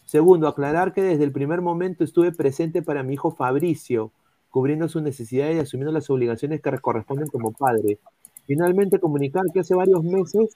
Segundo, 0.05 0.47
aclarar 0.47 0.93
que 0.93 1.01
desde 1.01 1.23
el 1.23 1.31
primer 1.31 1.61
momento 1.61 2.03
estuve 2.03 2.31
presente 2.31 2.81
para 2.81 3.03
mi 3.03 3.15
hijo 3.15 3.31
Fabricio, 3.31 4.11
cubriendo 4.49 4.87
sus 4.87 5.01
necesidades 5.01 5.57
y 5.57 5.59
asumiendo 5.59 5.91
las 5.91 6.09
obligaciones 6.09 6.61
que 6.61 6.71
corresponden 6.79 7.27
como 7.27 7.51
padre. 7.51 7.99
Finalmente, 8.45 8.99
comunicar 8.99 9.43
que 9.53 9.61
hace 9.61 9.75
varios 9.75 10.03
meses 10.03 10.55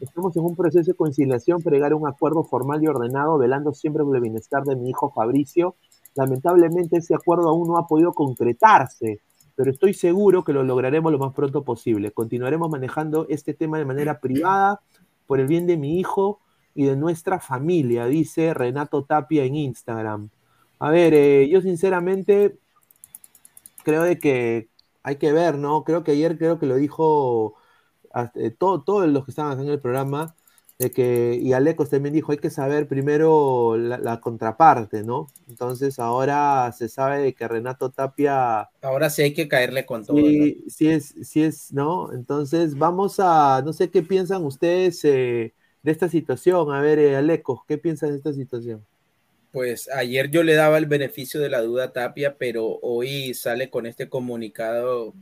estamos 0.00 0.36
en 0.36 0.44
un 0.44 0.56
proceso 0.56 0.90
de 0.90 0.96
conciliación 0.96 1.62
para 1.62 1.76
llegar 1.76 1.92
a 1.92 1.96
un 1.96 2.06
acuerdo 2.06 2.44
formal 2.44 2.82
y 2.82 2.86
ordenado, 2.86 3.38
velando 3.38 3.72
siempre 3.74 4.04
por 4.04 4.14
el 4.14 4.22
bienestar 4.22 4.64
de 4.64 4.76
mi 4.76 4.90
hijo 4.90 5.10
Fabricio. 5.10 5.74
Lamentablemente, 6.14 6.98
ese 6.98 7.14
acuerdo 7.14 7.48
aún 7.48 7.68
no 7.68 7.78
ha 7.78 7.86
podido 7.86 8.12
concretarse, 8.12 9.20
pero 9.54 9.70
estoy 9.70 9.94
seguro 9.94 10.44
que 10.44 10.52
lo 10.52 10.62
lograremos 10.62 11.12
lo 11.12 11.18
más 11.18 11.34
pronto 11.34 11.62
posible. 11.62 12.12
Continuaremos 12.12 12.70
manejando 12.70 13.26
este 13.28 13.54
tema 13.54 13.78
de 13.78 13.84
manera 13.84 14.20
privada, 14.20 14.80
por 15.26 15.40
el 15.40 15.46
bien 15.46 15.66
de 15.66 15.76
mi 15.76 15.98
hijo, 15.98 16.40
y 16.78 16.84
de 16.84 16.94
nuestra 16.94 17.40
familia, 17.40 18.06
dice 18.06 18.54
Renato 18.54 19.02
Tapia 19.02 19.42
en 19.44 19.56
Instagram. 19.56 20.28
A 20.78 20.90
ver, 20.90 21.12
eh, 21.12 21.48
yo 21.48 21.60
sinceramente 21.60 22.56
creo 23.82 24.04
de 24.04 24.20
que 24.20 24.68
hay 25.08 25.16
que 25.16 25.32
ver, 25.32 25.56
¿no? 25.56 25.84
Creo 25.84 26.04
que 26.04 26.12
ayer 26.12 26.36
creo 26.36 26.58
que 26.58 26.66
lo 26.66 26.76
dijo 26.76 27.54
eh, 28.34 28.50
todo, 28.50 28.82
todos 28.82 29.08
los 29.08 29.24
que 29.24 29.30
estaban 29.30 29.58
en 29.60 29.68
el 29.68 29.80
programa, 29.80 30.36
de 30.78 30.90
que, 30.90 31.38
y 31.42 31.54
Alecos 31.54 31.90
también 31.90 32.14
dijo, 32.14 32.30
hay 32.30 32.38
que 32.38 32.50
saber 32.50 32.86
primero 32.86 33.76
la, 33.76 34.20
contraparte, 34.20 35.02
¿no? 35.02 35.26
Entonces 35.48 35.98
ahora 35.98 36.70
se 36.76 36.88
sabe 36.88 37.34
que 37.34 37.48
Renato 37.48 37.90
Tapia... 37.90 38.68
Ahora 38.82 39.10
sí 39.10 39.22
hay 39.22 39.32
que 39.34 39.48
caerle 39.48 39.86
con 39.86 40.04
todo. 40.04 40.18
Sí, 40.18 40.64
sí 40.68 40.88
es, 40.88 41.14
sí 41.22 41.42
es, 41.42 41.72
¿no? 41.72 42.12
Entonces 42.12 42.76
vamos 42.76 43.18
a, 43.18 43.62
no 43.64 43.72
sé 43.72 43.90
qué 43.90 44.02
piensan 44.02 44.44
ustedes 44.44 45.04
eh, 45.04 45.54
de 45.82 45.90
esta 45.90 46.08
situación. 46.08 46.70
A 46.72 46.80
ver, 46.80 46.98
eh, 46.98 47.16
Alecos, 47.16 47.62
¿qué 47.66 47.78
piensas 47.78 48.10
de 48.10 48.16
esta 48.16 48.32
situación? 48.32 48.84
Pues 49.52 49.88
ayer 49.88 50.30
yo 50.30 50.42
le 50.42 50.54
daba 50.54 50.78
el 50.78 50.86
beneficio 50.86 51.40
de 51.40 51.48
la 51.48 51.62
duda 51.62 51.84
a 51.84 51.92
Tapia, 51.92 52.36
pero 52.36 52.78
hoy 52.82 53.32
sale 53.34 53.70
con 53.70 53.86
este 53.86 54.08
comunicado 54.08 55.14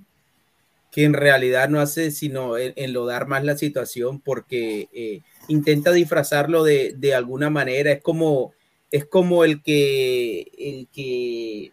que 0.90 1.04
en 1.04 1.12
realidad 1.12 1.68
no 1.68 1.80
hace 1.80 2.10
sino 2.10 2.56
enlodar 2.56 3.26
más 3.26 3.44
la 3.44 3.56
situación 3.56 4.20
porque 4.20 4.88
eh, 4.92 5.20
intenta 5.46 5.92
disfrazarlo 5.92 6.64
de, 6.64 6.94
de, 6.96 7.14
alguna 7.14 7.50
manera. 7.50 7.92
Es 7.92 8.02
como, 8.02 8.52
es 8.90 9.04
como 9.04 9.44
el 9.44 9.62
que, 9.62 10.50
el 10.58 10.88
que, 10.92 11.72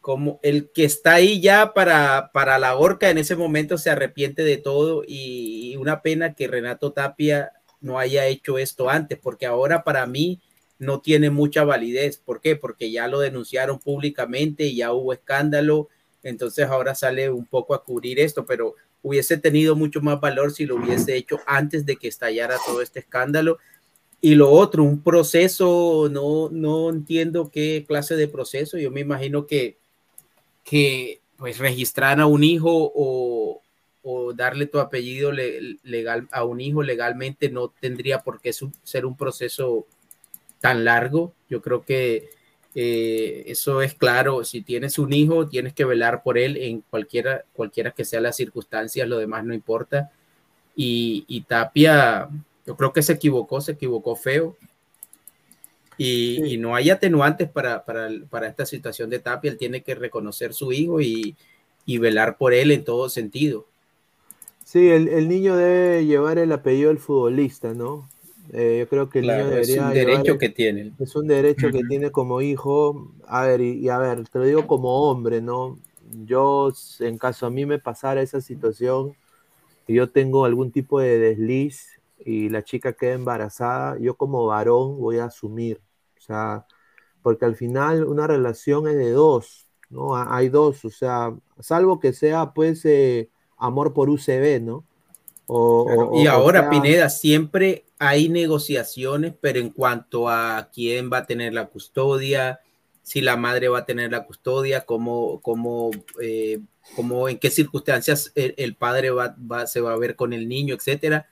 como 0.00 0.40
el 0.42 0.70
que 0.72 0.84
está 0.84 1.14
ahí 1.14 1.40
ya 1.40 1.74
para, 1.74 2.30
para 2.32 2.58
la 2.58 2.76
horca 2.76 3.10
en 3.10 3.18
ese 3.18 3.36
momento 3.36 3.78
se 3.78 3.90
arrepiente 3.90 4.42
de 4.42 4.56
todo 4.56 5.04
y, 5.06 5.72
y 5.72 5.76
una 5.76 6.02
pena 6.02 6.34
que 6.34 6.48
Renato 6.48 6.92
Tapia 6.92 7.52
no 7.80 7.98
haya 7.98 8.26
hecho 8.26 8.58
esto 8.58 8.88
antes, 8.88 9.18
porque 9.18 9.44
ahora 9.44 9.84
para 9.84 10.06
mí 10.06 10.40
no 10.82 11.00
tiene 11.00 11.30
mucha 11.30 11.64
validez. 11.64 12.18
¿Por 12.18 12.40
qué? 12.40 12.56
Porque 12.56 12.90
ya 12.90 13.06
lo 13.06 13.20
denunciaron 13.20 13.78
públicamente, 13.78 14.74
ya 14.74 14.92
hubo 14.92 15.12
escándalo, 15.12 15.88
entonces 16.24 16.66
ahora 16.66 16.96
sale 16.96 17.30
un 17.30 17.46
poco 17.46 17.74
a 17.74 17.84
cubrir 17.84 18.18
esto, 18.18 18.44
pero 18.44 18.74
hubiese 19.00 19.36
tenido 19.36 19.76
mucho 19.76 20.00
más 20.00 20.20
valor 20.20 20.52
si 20.52 20.66
lo 20.66 20.76
hubiese 20.76 21.14
hecho 21.14 21.38
antes 21.46 21.86
de 21.86 21.96
que 21.96 22.08
estallara 22.08 22.56
todo 22.66 22.82
este 22.82 22.98
escándalo. 22.98 23.58
Y 24.20 24.34
lo 24.34 24.50
otro, 24.50 24.82
un 24.82 25.02
proceso, 25.02 26.08
no, 26.10 26.48
no 26.50 26.90
entiendo 26.90 27.48
qué 27.52 27.84
clase 27.86 28.16
de 28.16 28.26
proceso. 28.26 28.76
Yo 28.76 28.90
me 28.90 29.00
imagino 29.00 29.46
que, 29.46 29.78
que 30.64 31.20
pues 31.36 31.58
registrar 31.58 32.20
a 32.20 32.26
un 32.26 32.42
hijo 32.42 32.92
o, 32.92 33.62
o 34.02 34.32
darle 34.32 34.66
tu 34.66 34.80
apellido 34.80 35.30
legal 35.30 36.26
a 36.32 36.44
un 36.44 36.60
hijo 36.60 36.82
legalmente 36.82 37.50
no 37.50 37.68
tendría 37.68 38.18
por 38.18 38.40
qué 38.40 38.52
ser 38.82 39.06
un 39.06 39.16
proceso 39.16 39.86
tan 40.62 40.84
largo. 40.84 41.34
Yo 41.50 41.60
creo 41.60 41.82
que 41.82 42.30
eh, 42.74 43.44
eso 43.48 43.82
es 43.82 43.94
claro. 43.94 44.44
Si 44.44 44.62
tienes 44.62 44.98
un 44.98 45.12
hijo, 45.12 45.48
tienes 45.48 45.74
que 45.74 45.84
velar 45.84 46.22
por 46.22 46.38
él 46.38 46.56
en 46.56 46.82
cualquiera, 46.88 47.44
cualquiera 47.52 47.90
que 47.90 48.06
sea 48.06 48.20
las 48.22 48.36
circunstancias, 48.36 49.06
lo 49.06 49.18
demás 49.18 49.44
no 49.44 49.52
importa. 49.52 50.10
Y, 50.74 51.44
Tapia, 51.46 52.30
yo 52.66 52.76
creo 52.76 52.94
que 52.94 53.02
se 53.02 53.12
equivocó, 53.12 53.60
se 53.60 53.72
equivocó 53.72 54.16
feo. 54.16 54.56
Y, 55.98 56.56
no 56.58 56.74
hay 56.74 56.88
atenuantes 56.88 57.50
para, 57.50 57.84
para, 57.84 58.46
esta 58.46 58.64
situación 58.64 59.10
de 59.10 59.18
Tapia. 59.18 59.50
Él 59.50 59.58
tiene 59.58 59.82
que 59.82 59.94
reconocer 59.94 60.54
su 60.54 60.72
hijo 60.72 61.00
y, 61.00 61.36
velar 61.86 62.38
por 62.38 62.54
él 62.54 62.70
en 62.70 62.84
todo 62.84 63.10
sentido. 63.10 63.66
Sí, 64.64 64.88
el, 64.88 65.08
el, 65.08 65.28
niño 65.28 65.56
debe 65.56 66.06
llevar 66.06 66.38
el 66.38 66.52
apellido 66.52 66.88
del 66.88 66.98
futbolista, 66.98 67.74
¿no? 67.74 68.08
Eh, 68.52 68.78
yo 68.80 68.88
creo 68.88 69.08
que 69.08 69.20
el 69.20 69.26
niño 69.26 69.48
debería. 69.48 69.74
Es 69.74 69.78
un 69.78 69.92
derecho 69.94 70.38
que 70.38 70.48
tiene. 70.48 70.92
Es 70.98 71.16
un 71.16 71.26
derecho 71.26 71.70
que 71.70 71.82
tiene 71.84 72.10
como 72.10 72.40
hijo. 72.40 73.12
A 73.26 73.42
ver, 73.42 73.60
y, 73.60 73.88
a 73.88 73.98
ver, 73.98 74.28
te 74.28 74.38
lo 74.38 74.44
digo 74.44 74.66
como 74.66 75.10
hombre, 75.10 75.40
¿no? 75.40 75.78
Yo, 76.24 76.72
en 77.00 77.18
caso 77.18 77.46
a 77.46 77.50
mí 77.50 77.64
me 77.64 77.78
pasara 77.78 78.20
esa 78.20 78.40
situación, 78.40 79.14
y 79.86 79.94
yo 79.94 80.10
tengo 80.10 80.44
algún 80.44 80.70
tipo 80.70 81.00
de 81.00 81.18
desliz 81.18 82.00
y 82.24 82.50
la 82.50 82.62
chica 82.62 82.92
queda 82.92 83.14
embarazada, 83.14 83.98
yo 83.98 84.16
como 84.16 84.46
varón 84.46 85.00
voy 85.00 85.18
a 85.18 85.26
asumir. 85.26 85.80
O 86.18 86.20
sea, 86.20 86.66
porque 87.22 87.44
al 87.44 87.56
final 87.56 88.04
una 88.04 88.26
relación 88.26 88.86
es 88.86 88.96
de 88.96 89.10
dos, 89.10 89.66
¿no? 89.90 90.14
Hay 90.16 90.48
dos, 90.48 90.84
o 90.84 90.90
sea, 90.90 91.34
salvo 91.58 91.98
que 91.98 92.12
sea 92.12 92.52
pues 92.52 92.84
eh, 92.84 93.28
amor 93.56 93.92
por 93.92 94.10
UCB, 94.10 94.60
¿no? 94.60 94.84
y 96.14 96.26
ahora, 96.28 96.70
Pineda, 96.70 97.10
siempre 97.10 97.84
hay 98.04 98.28
negociaciones, 98.28 99.32
pero 99.40 99.60
en 99.60 99.70
cuanto 99.70 100.28
a 100.28 100.70
quién 100.74 101.08
va 101.08 101.18
a 101.18 101.26
tener 101.26 101.54
la 101.54 101.66
custodia, 101.66 102.58
si 103.04 103.20
la 103.20 103.36
madre 103.36 103.68
va 103.68 103.78
a 103.78 103.86
tener 103.86 104.10
la 104.10 104.24
custodia, 104.24 104.80
cómo, 104.80 105.40
cómo, 105.40 105.92
eh, 106.20 106.58
cómo 106.96 107.28
en 107.28 107.38
qué 107.38 107.48
circunstancias 107.48 108.32
el, 108.34 108.74
padre 108.74 109.10
va, 109.10 109.36
se 109.68 109.80
va 109.80 109.92
a 109.92 109.98
ver 109.98 110.16
con 110.16 110.32
el 110.32 110.48
niño, 110.48 110.74
etcétera. 110.74 111.28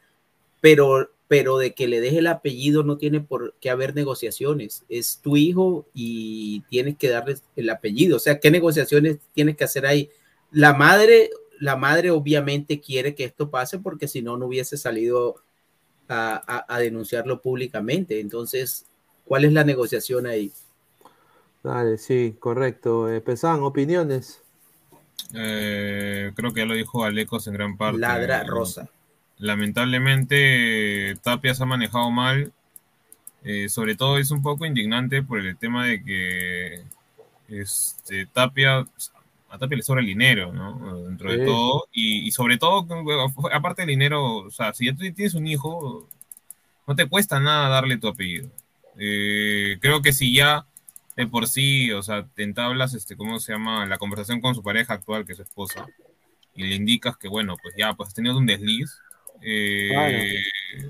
Pero, 0.61 1.11
pero 1.27 1.59
de 1.59 1.75
que 1.75 1.89
le 1.89 2.01
deje 2.01 2.19
el 2.19 2.29
apellido 2.29 2.85
no 2.85 2.99
tiene 2.99 3.21
por 3.21 3.57
qué 3.61 3.69
haber 3.69 3.97
negociaciones. 3.97 4.85
Es 4.89 5.19
tu 5.21 5.37
hijo 5.37 5.89
y 5.93 6.61
tienes 6.71 6.97
que 6.97 7.09
darle 7.09 7.35
el 7.57 7.69
apellido. 7.69 8.19
O 8.19 8.21
sea, 8.21 8.39
¿qué 8.39 8.53
negociaciones 8.53 9.19
tienes 9.35 9.57
que 9.57 9.65
hacer 9.65 9.87
ahí? 9.87 10.09
La 10.53 10.73
madre 10.73 11.31
la 11.59 11.77
madre 11.77 12.11
obviamente 12.11 12.81
quiere 12.81 13.15
que 13.15 13.25
esto 13.25 13.51
pase 13.51 13.79
porque 13.79 14.09
si 14.09 14.23
no, 14.23 14.39
no 14.39 14.47
hubiese 14.47 14.79
salido 14.79 15.43
a, 16.11 16.79
denunciarlo 16.79 17.41
públicamente. 17.41 18.21
Entonces, 18.21 18.87
¿cuál 19.25 19.45
es 19.45 19.53
la 19.53 19.65
negociación 19.65 20.27
ahí? 20.27 20.53
Dale, 21.63 21.99
sí, 21.99 22.37
correcto. 22.39 23.11
Eh, 23.11 23.21
Pesan, 23.21 23.63
opiniones. 23.63 24.43
Eh, 25.35 26.33
creo 26.35 26.53
que 26.53 26.61
ya 26.61 26.67
lo 26.67 26.75
dijo 26.75 27.05
Alecos 27.05 27.47
en 27.47 27.55
gran 27.55 27.77
parte. 27.77 27.99
Ladra 27.99 28.43
Rosa. 28.45 28.89
Lamentablemente, 29.39 31.17
Tapia 31.23 31.55
se 31.55 31.63
ha 31.63 31.67
manejado 31.67 32.11
mal. 32.11 32.53
Eh, 33.43 33.69
sobre 33.69 33.95
todo 33.95 34.19
es 34.19 34.31
un 34.31 34.43
poco 34.43 34.67
indignante 34.67 35.23
por 35.23 35.41
el 35.41 35.57
tema 35.57 35.87
de 35.87 36.03
que 36.03 36.83
este, 37.49 38.27
Tapia 38.27 38.87
a 39.51 39.59
Tapia 39.59 39.77
le 39.77 39.83
sobra 39.83 40.01
el 40.01 40.07
dinero, 40.07 40.53
¿no? 40.53 41.03
Dentro 41.05 41.31
de 41.33 41.45
todo. 41.45 41.89
Y, 41.93 42.31
sobre 42.31 42.57
todo, 42.57 42.87
aparte 43.53 43.83
del 43.83 43.91
dinero, 43.91 44.37
o 44.37 44.51
sea, 44.51 44.73
si 44.73 44.87
ya 44.87 44.93
tú 44.93 45.01
tienes 45.13 45.35
un 45.35 45.47
hijo, 45.47 46.09
no 46.87 46.95
te 46.95 47.07
cuesta 47.07 47.41
nada 47.41 47.69
darle 47.69 47.99
tu 47.99 48.09
apellido. 48.09 48.49
Eh, 48.97 49.79
creo 49.81 50.03
que 50.03 50.13
si 50.13 50.35
ya 50.35 50.67
de 51.17 51.27
por 51.27 51.49
sí, 51.49 51.91
o 51.93 52.03
sea, 52.03 52.27
te 52.35 52.45
entablas, 52.45 52.95
este, 52.95 53.17
¿cómo 53.17 53.41
se 53.41 53.53
llama? 53.53 53.85
La 53.87 53.99
conversación 53.99 54.41
con 54.41 54.55
su 54.55 54.63
pareja 54.63 54.95
actual, 54.95 55.27
que 55.27 55.33
es 55.33 55.37
su 55.37 55.43
esposa, 55.43 55.87
y 56.55 56.65
le 56.65 56.77
indicas 56.77 57.17
que, 57.17 57.29
bueno, 57.29 57.57
pues 57.61 57.75
ya, 57.77 57.93
pues 57.95 58.09
has 58.09 58.15
tenido 58.15 58.39
un 58.39 58.47
desliz. 58.47 58.99
Eh, 59.43 60.43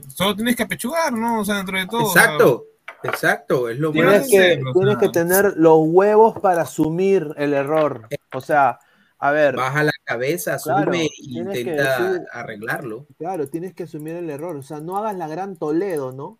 solo 0.08 0.36
tienes 0.36 0.56
que 0.56 0.64
apechugar, 0.64 1.12
¿no? 1.12 1.40
O 1.40 1.44
sea, 1.44 1.56
dentro 1.56 1.78
de 1.78 1.86
todo. 1.86 2.08
Exacto. 2.08 2.64
Exacto, 3.02 3.68
es 3.68 3.78
lo 3.78 3.92
tienes 3.92 4.28
que, 4.28 4.60
tienes 4.74 4.96
que 4.98 5.08
tener 5.08 5.54
los 5.56 5.78
huevos 5.80 6.38
para 6.40 6.62
asumir 6.62 7.32
el 7.36 7.54
error. 7.54 8.08
O 8.32 8.40
sea, 8.40 8.78
a 9.18 9.30
ver. 9.32 9.56
Baja 9.56 9.84
la 9.84 9.92
cabeza, 10.04 10.54
asume 10.54 11.04
e 11.06 11.10
intenta 11.18 12.24
arreglarlo. 12.32 13.06
Claro, 13.18 13.48
tienes 13.48 13.74
que 13.74 13.84
asumir 13.84 14.16
el 14.16 14.30
error. 14.30 14.56
O 14.56 14.62
sea, 14.62 14.80
no 14.80 14.96
hagas 14.96 15.16
la 15.16 15.28
gran 15.28 15.56
Toledo, 15.56 16.12
¿no? 16.12 16.38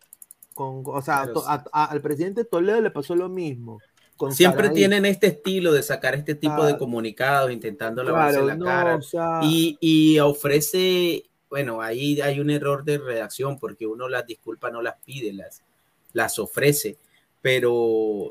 Con, 0.55 0.83
o 0.87 1.03
sea, 1.03 1.27
al 1.73 2.01
presidente 2.01 2.45
Toledo 2.45 2.81
le 2.81 2.91
pasó 2.91 3.15
lo 3.15 3.29
mismo. 3.29 3.79
Siempre 4.31 4.69
tienen 4.71 5.07
este 5.07 5.29
estilo 5.29 5.73
de 5.73 5.83
sacar 5.83 6.15
este 6.15 6.35
tipo 6.35 6.67
de 6.67 6.77
comunicados, 6.77 7.51
intentando 7.51 8.03
lavarse 8.03 8.43
la 8.43 8.59
cara. 8.59 8.99
y, 9.43 9.79
y 9.81 10.19
ofrece, 10.19 11.25
bueno, 11.49 11.81
ahí 11.81 12.21
hay 12.21 12.39
un 12.39 12.51
error 12.51 12.85
de 12.85 12.99
redacción 12.99 13.59
porque 13.59 13.87
uno 13.87 14.09
las 14.09 14.27
disculpas 14.27 14.73
no 14.73 14.83
las 14.83 14.97
pide, 15.03 15.33
las, 15.33 15.63
las 16.13 16.39
ofrece, 16.39 16.97
pero... 17.43 18.29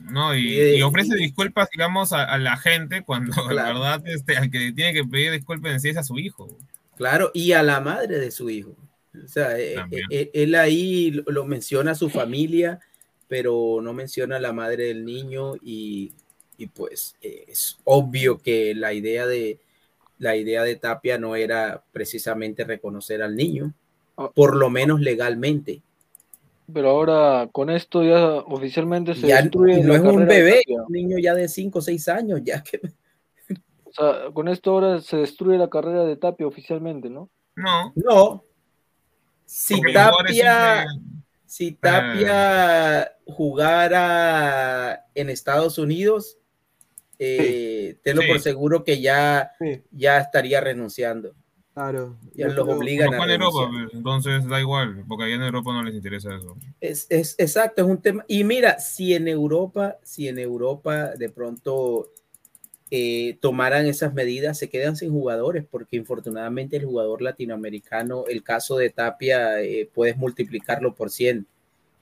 No, 0.00 0.36
y, 0.36 0.82
ofrece 0.82 1.16
disculpas, 1.16 1.68
digamos, 1.70 2.12
a, 2.12 2.36
la 2.38 2.56
gente 2.56 3.02
cuando 3.02 3.32
la 3.52 3.64
verdad 3.64 4.02
este, 4.06 4.36
al 4.36 4.50
que 4.50 4.72
tiene 4.72 4.92
que 4.92 5.04
pedir 5.04 5.32
disculpas 5.32 5.84
es 5.84 5.96
a 5.96 6.02
su 6.02 6.18
hijo. 6.18 6.48
Claro, 6.96 7.30
y 7.34 7.52
a 7.52 7.62
la 7.62 7.80
madre 7.80 8.18
de 8.18 8.30
su 8.30 8.50
hijo. 8.50 8.76
O 9.22 9.28
sea, 9.28 9.58
eh, 9.58 9.76
eh, 10.10 10.30
él, 10.34 10.54
ahí 10.54 11.22
lo, 11.26 11.44
menciona 11.44 11.92
a 11.92 11.96
su 11.96 12.10
familia, 12.10 12.80
pero 13.28 13.80
no 13.82 13.92
menciona 13.92 14.36
a 14.36 14.40
la 14.40 14.52
madre 14.52 14.84
del 14.86 15.04
niño 15.04 15.54
y, 15.62 16.12
y 16.58 16.66
pues 16.66 17.16
es 17.20 17.78
obvio 17.84 18.38
que 18.38 18.74
la 18.74 18.92
idea 18.92 19.26
de 19.26 19.60
la 20.18 20.36
idea 20.36 20.62
de 20.62 20.76
Tapia 20.76 21.18
no 21.18 21.36
era 21.36 21.84
precisamente 21.92 22.64
reconocer 22.64 23.22
al 23.22 23.36
niño, 23.36 23.74
ah. 24.16 24.30
por 24.34 24.56
lo 24.56 24.70
menos 24.70 25.00
legalmente. 25.00 25.82
Pero 26.72 26.90
ahora 26.90 27.48
con 27.52 27.68
esto 27.70 28.02
ya 28.02 28.36
oficialmente 28.36 29.14
se 29.14 29.26
destruye. 29.26 29.82
No 29.82 29.94
es 29.94 30.00
un 30.00 30.26
bebé, 30.26 30.62
un 30.68 30.92
niño 30.92 31.18
ya 31.18 31.34
de 31.34 31.48
5 31.48 31.78
o 31.78 31.82
6 31.82 32.08
años, 32.08 32.40
ya 32.42 32.62
que. 32.62 32.80
O 33.84 33.92
sea, 33.92 34.30
con 34.32 34.48
esto 34.48 34.70
ahora 34.72 35.00
se 35.00 35.18
destruye 35.18 35.58
la 35.58 35.68
carrera 35.70 36.04
de 36.04 36.16
Tapia 36.16 36.46
oficialmente, 36.46 37.08
¿no? 37.10 37.28
No. 37.56 37.92
No. 37.94 38.44
si 39.44 39.76
Porque 39.76 39.92
Tapia, 39.92 40.86
si 41.46 41.72
Tapia 41.72 43.12
jugara 43.26 45.04
en 45.14 45.30
Estados 45.30 45.78
Unidos, 45.78 46.38
eh, 47.18 47.98
tenlo 48.02 48.22
Sí. 48.22 48.28
por 48.28 48.40
seguro 48.40 48.84
que 48.84 49.00
ya, 49.00 49.52
Sí. 49.60 49.82
ya 49.92 50.18
estaría 50.18 50.60
renunciando. 50.60 51.34
Claro. 51.74 52.16
Ya 52.34 52.48
los 52.48 52.68
obligan 52.68 53.12
a 53.12 53.32
Europa, 53.32 53.68
pues, 53.70 53.94
entonces 53.94 54.46
da 54.46 54.60
igual, 54.60 55.04
porque 55.08 55.24
allá 55.24 55.34
en 55.34 55.42
Europa 55.42 55.72
no 55.72 55.82
les 55.82 55.94
interesa 55.94 56.34
eso. 56.36 56.56
Es, 56.80 57.06
es 57.10 57.34
exacto, 57.36 57.82
es 57.82 57.88
un 57.88 58.00
tema. 58.00 58.24
Y 58.28 58.44
mira, 58.44 58.78
si 58.78 59.12
en 59.12 59.26
Europa, 59.26 59.98
si 60.02 60.28
en 60.28 60.38
Europa 60.38 61.08
de 61.16 61.28
pronto 61.30 62.10
eh, 62.92 63.38
tomaran 63.40 63.86
esas 63.86 64.14
medidas, 64.14 64.56
se 64.56 64.70
quedan 64.70 64.94
sin 64.94 65.10
jugadores, 65.10 65.64
porque 65.68 65.96
infortunadamente 65.96 66.76
el 66.76 66.84
jugador 66.84 67.22
latinoamericano, 67.22 68.24
el 68.28 68.44
caso 68.44 68.76
de 68.76 68.90
Tapia, 68.90 69.60
eh, 69.60 69.90
puedes 69.92 70.16
multiplicarlo 70.16 70.94
por 70.94 71.10
100. 71.10 71.44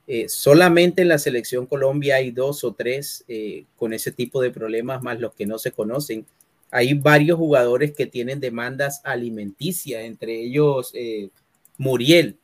Eh, 0.07 0.29
solamente 0.29 1.03
en 1.03 1.09
la 1.09 1.19
selección 1.19 1.67
Colombia 1.67 2.17
hay 2.17 2.33
dos 2.33 2.65
o 2.65 2.75
tres 2.75 3.25
eh, 3.29 3.65
con 3.77 3.93
ese 3.93 4.11
tipo 4.11 4.43
de 4.43 4.51
problemas, 4.51 5.03
más 5.03 5.21
los 5.21 5.33
que 5.33 5.47
no 5.47 5.59
se 5.59 5.73
conocen. 5.73 6.27
Hay 6.73 6.95
varios 6.95 7.39
jugadores 7.39 7.93
que 7.95 8.07
tienen 8.07 8.41
demandas 8.41 9.03
alimenticias, 9.05 10.05
entre 10.05 10.41
ellos 10.41 10.91
eh, 10.95 11.29
Muriel. 11.77 12.39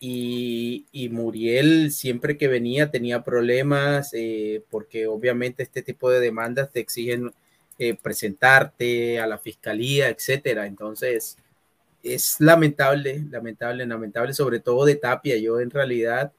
Y, 0.00 0.86
Muriel 1.10 1.90
siempre 1.92 2.38
que 2.38 2.48
venía 2.48 2.90
tenía 2.90 3.22
problemas 3.24 4.10
eh, 4.14 4.62
porque 4.70 5.06
obviamente 5.06 5.62
este 5.62 5.82
tipo 5.82 6.10
de 6.10 6.20
demandas 6.20 6.70
te 6.70 6.80
exigen 6.80 7.32
eh, 7.78 7.94
presentarte 7.94 9.20
a 9.20 9.26
la 9.26 9.38
fiscalía, 9.38 10.08
etcétera. 10.08 10.66
Entonces 10.66 11.36
es 12.02 12.36
lamentable, 12.40 13.24
lamentable, 13.30 13.84
lamentable, 13.86 14.32
sobre 14.32 14.60
todo 14.60 14.86
de 14.86 14.96
Tapia. 14.96 15.36
Yo 15.36 15.60
en 15.60 15.70
realidad 15.70 16.32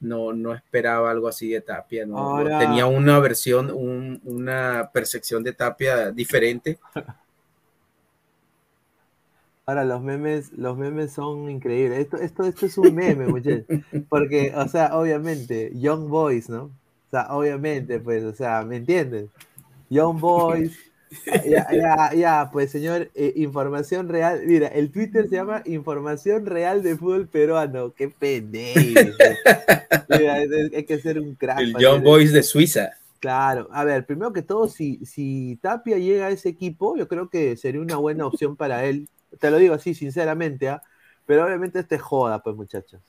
no, 0.00 0.32
no 0.32 0.54
esperaba 0.54 1.10
algo 1.10 1.28
así 1.28 1.48
de 1.50 1.60
Tapia. 1.60 2.06
No, 2.06 2.18
Ahora- 2.18 2.58
tenía 2.60 2.86
una 2.86 3.18
versión, 3.18 3.70
un- 3.70 4.20
una 4.24 4.90
percepción 4.92 5.42
de 5.42 5.52
Tapia 5.52 6.10
diferente. 6.12 6.78
Ahora 9.66 9.84
los 9.84 10.00
memes, 10.02 10.50
los 10.52 10.78
memes 10.78 11.12
son 11.12 11.50
increíbles. 11.50 11.98
Esto, 11.98 12.16
esto, 12.16 12.44
esto 12.44 12.64
es 12.66 12.78
un 12.78 12.94
meme, 12.94 13.26
muchachos. 13.26 13.64
Porque, 14.08 14.52
o 14.56 14.66
sea, 14.66 14.96
obviamente, 14.98 15.70
Young 15.74 16.08
Boys, 16.08 16.48
¿no? 16.48 16.64
O 16.64 17.10
sea, 17.10 17.26
obviamente, 17.34 18.00
pues, 18.00 18.24
o 18.24 18.32
sea, 18.32 18.62
¿me 18.62 18.76
entiendes? 18.76 19.28
Young 19.90 20.18
Boys. 20.20 20.87
Ya, 21.44 21.66
ya, 21.72 22.14
ya, 22.14 22.50
pues, 22.52 22.70
señor, 22.70 23.10
eh, 23.14 23.32
información 23.36 24.08
real. 24.08 24.42
Mira, 24.44 24.68
el 24.68 24.90
Twitter 24.90 25.28
se 25.28 25.36
llama 25.36 25.62
Información 25.64 26.46
Real 26.46 26.82
de 26.82 26.96
Fútbol 26.96 27.28
Peruano. 27.28 27.92
Qué 27.94 28.08
pendejo. 28.08 28.80
Mira, 30.08 30.34
hay 30.34 30.84
que 30.84 30.98
ser 31.00 31.18
un 31.18 31.34
crack. 31.34 31.60
El 31.60 31.76
Young 31.76 32.02
Boys 32.02 32.32
de 32.32 32.42
Suiza. 32.42 32.90
Claro, 33.20 33.68
a 33.72 33.84
ver, 33.84 34.06
primero 34.06 34.32
que 34.32 34.42
todo, 34.42 34.68
si, 34.68 35.04
si 35.04 35.58
Tapia 35.60 35.98
llega 35.98 36.26
a 36.26 36.30
ese 36.30 36.50
equipo, 36.50 36.96
yo 36.96 37.08
creo 37.08 37.28
que 37.28 37.56
sería 37.56 37.80
una 37.80 37.96
buena 37.96 38.26
opción 38.26 38.54
para 38.54 38.84
él. 38.84 39.08
Te 39.40 39.50
lo 39.50 39.56
digo 39.56 39.74
así, 39.74 39.94
sinceramente, 39.94 40.68
¿ah? 40.68 40.82
Pero 41.26 41.44
obviamente 41.44 41.80
este 41.80 41.96
es 41.96 42.02
joda, 42.02 42.42
pues, 42.42 42.54
muchachos. 42.54 43.00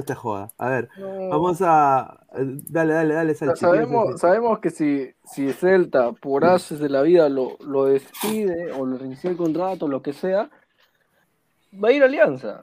Este 0.00 0.12
es 0.12 0.18
joda. 0.18 0.52
A 0.58 0.68
ver, 0.68 0.88
No. 0.98 1.28
vamos 1.28 1.58
a. 1.60 2.20
Dale, 2.34 2.92
dale, 2.92 3.14
dale, 3.14 3.34
sea, 3.34 3.48
Salchi, 3.48 3.60
¿qué 3.60 3.66
ibas 3.66 3.78
a 3.78 3.84
sabemos, 3.86 4.20
sabemos 4.20 4.58
que 4.60 4.70
si, 4.70 5.10
si 5.24 5.52
Celta, 5.52 6.12
por 6.12 6.44
haces 6.44 6.78
de 6.80 6.88
la 6.88 7.02
vida, 7.02 7.28
lo, 7.28 7.56
lo 7.60 7.86
despide 7.86 8.72
o 8.72 8.86
le 8.86 8.98
reinicia 8.98 9.30
el 9.30 9.36
contrato, 9.36 9.88
lo 9.88 10.02
que 10.02 10.12
sea, 10.12 10.50
va 11.72 11.88
a 11.88 11.92
ir 11.92 12.02
a 12.02 12.06
Alianza. 12.06 12.62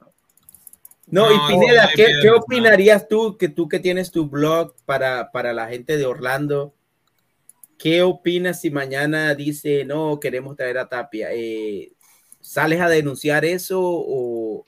No, 1.06 1.26
No, 1.26 1.32
y 1.32 1.52
Pineda, 1.52 1.84
no, 1.84 1.88
¿qué, 1.94 2.06
qué 2.22 2.30
opinarías 2.30 3.08
tú, 3.08 3.36
que 3.36 3.48
tú 3.48 3.68
que 3.68 3.78
tienes 3.80 4.10
tu 4.10 4.28
blog 4.28 4.74
para, 4.86 5.30
para 5.32 5.52
la 5.52 5.68
gente 5.68 5.96
de 5.96 6.06
Orlando? 6.06 6.74
¿Qué 7.76 8.02
opinas 8.02 8.60
si 8.60 8.70
mañana 8.70 9.34
dice, 9.34 9.84
no, 9.84 10.18
queremos 10.20 10.56
traer 10.56 10.78
a 10.78 10.88
Tapia? 10.88 11.28
Eh, 11.32 11.92
¿Sales 12.40 12.80
a 12.80 12.88
denunciar 12.88 13.44
eso 13.44 13.80
o 13.82 14.64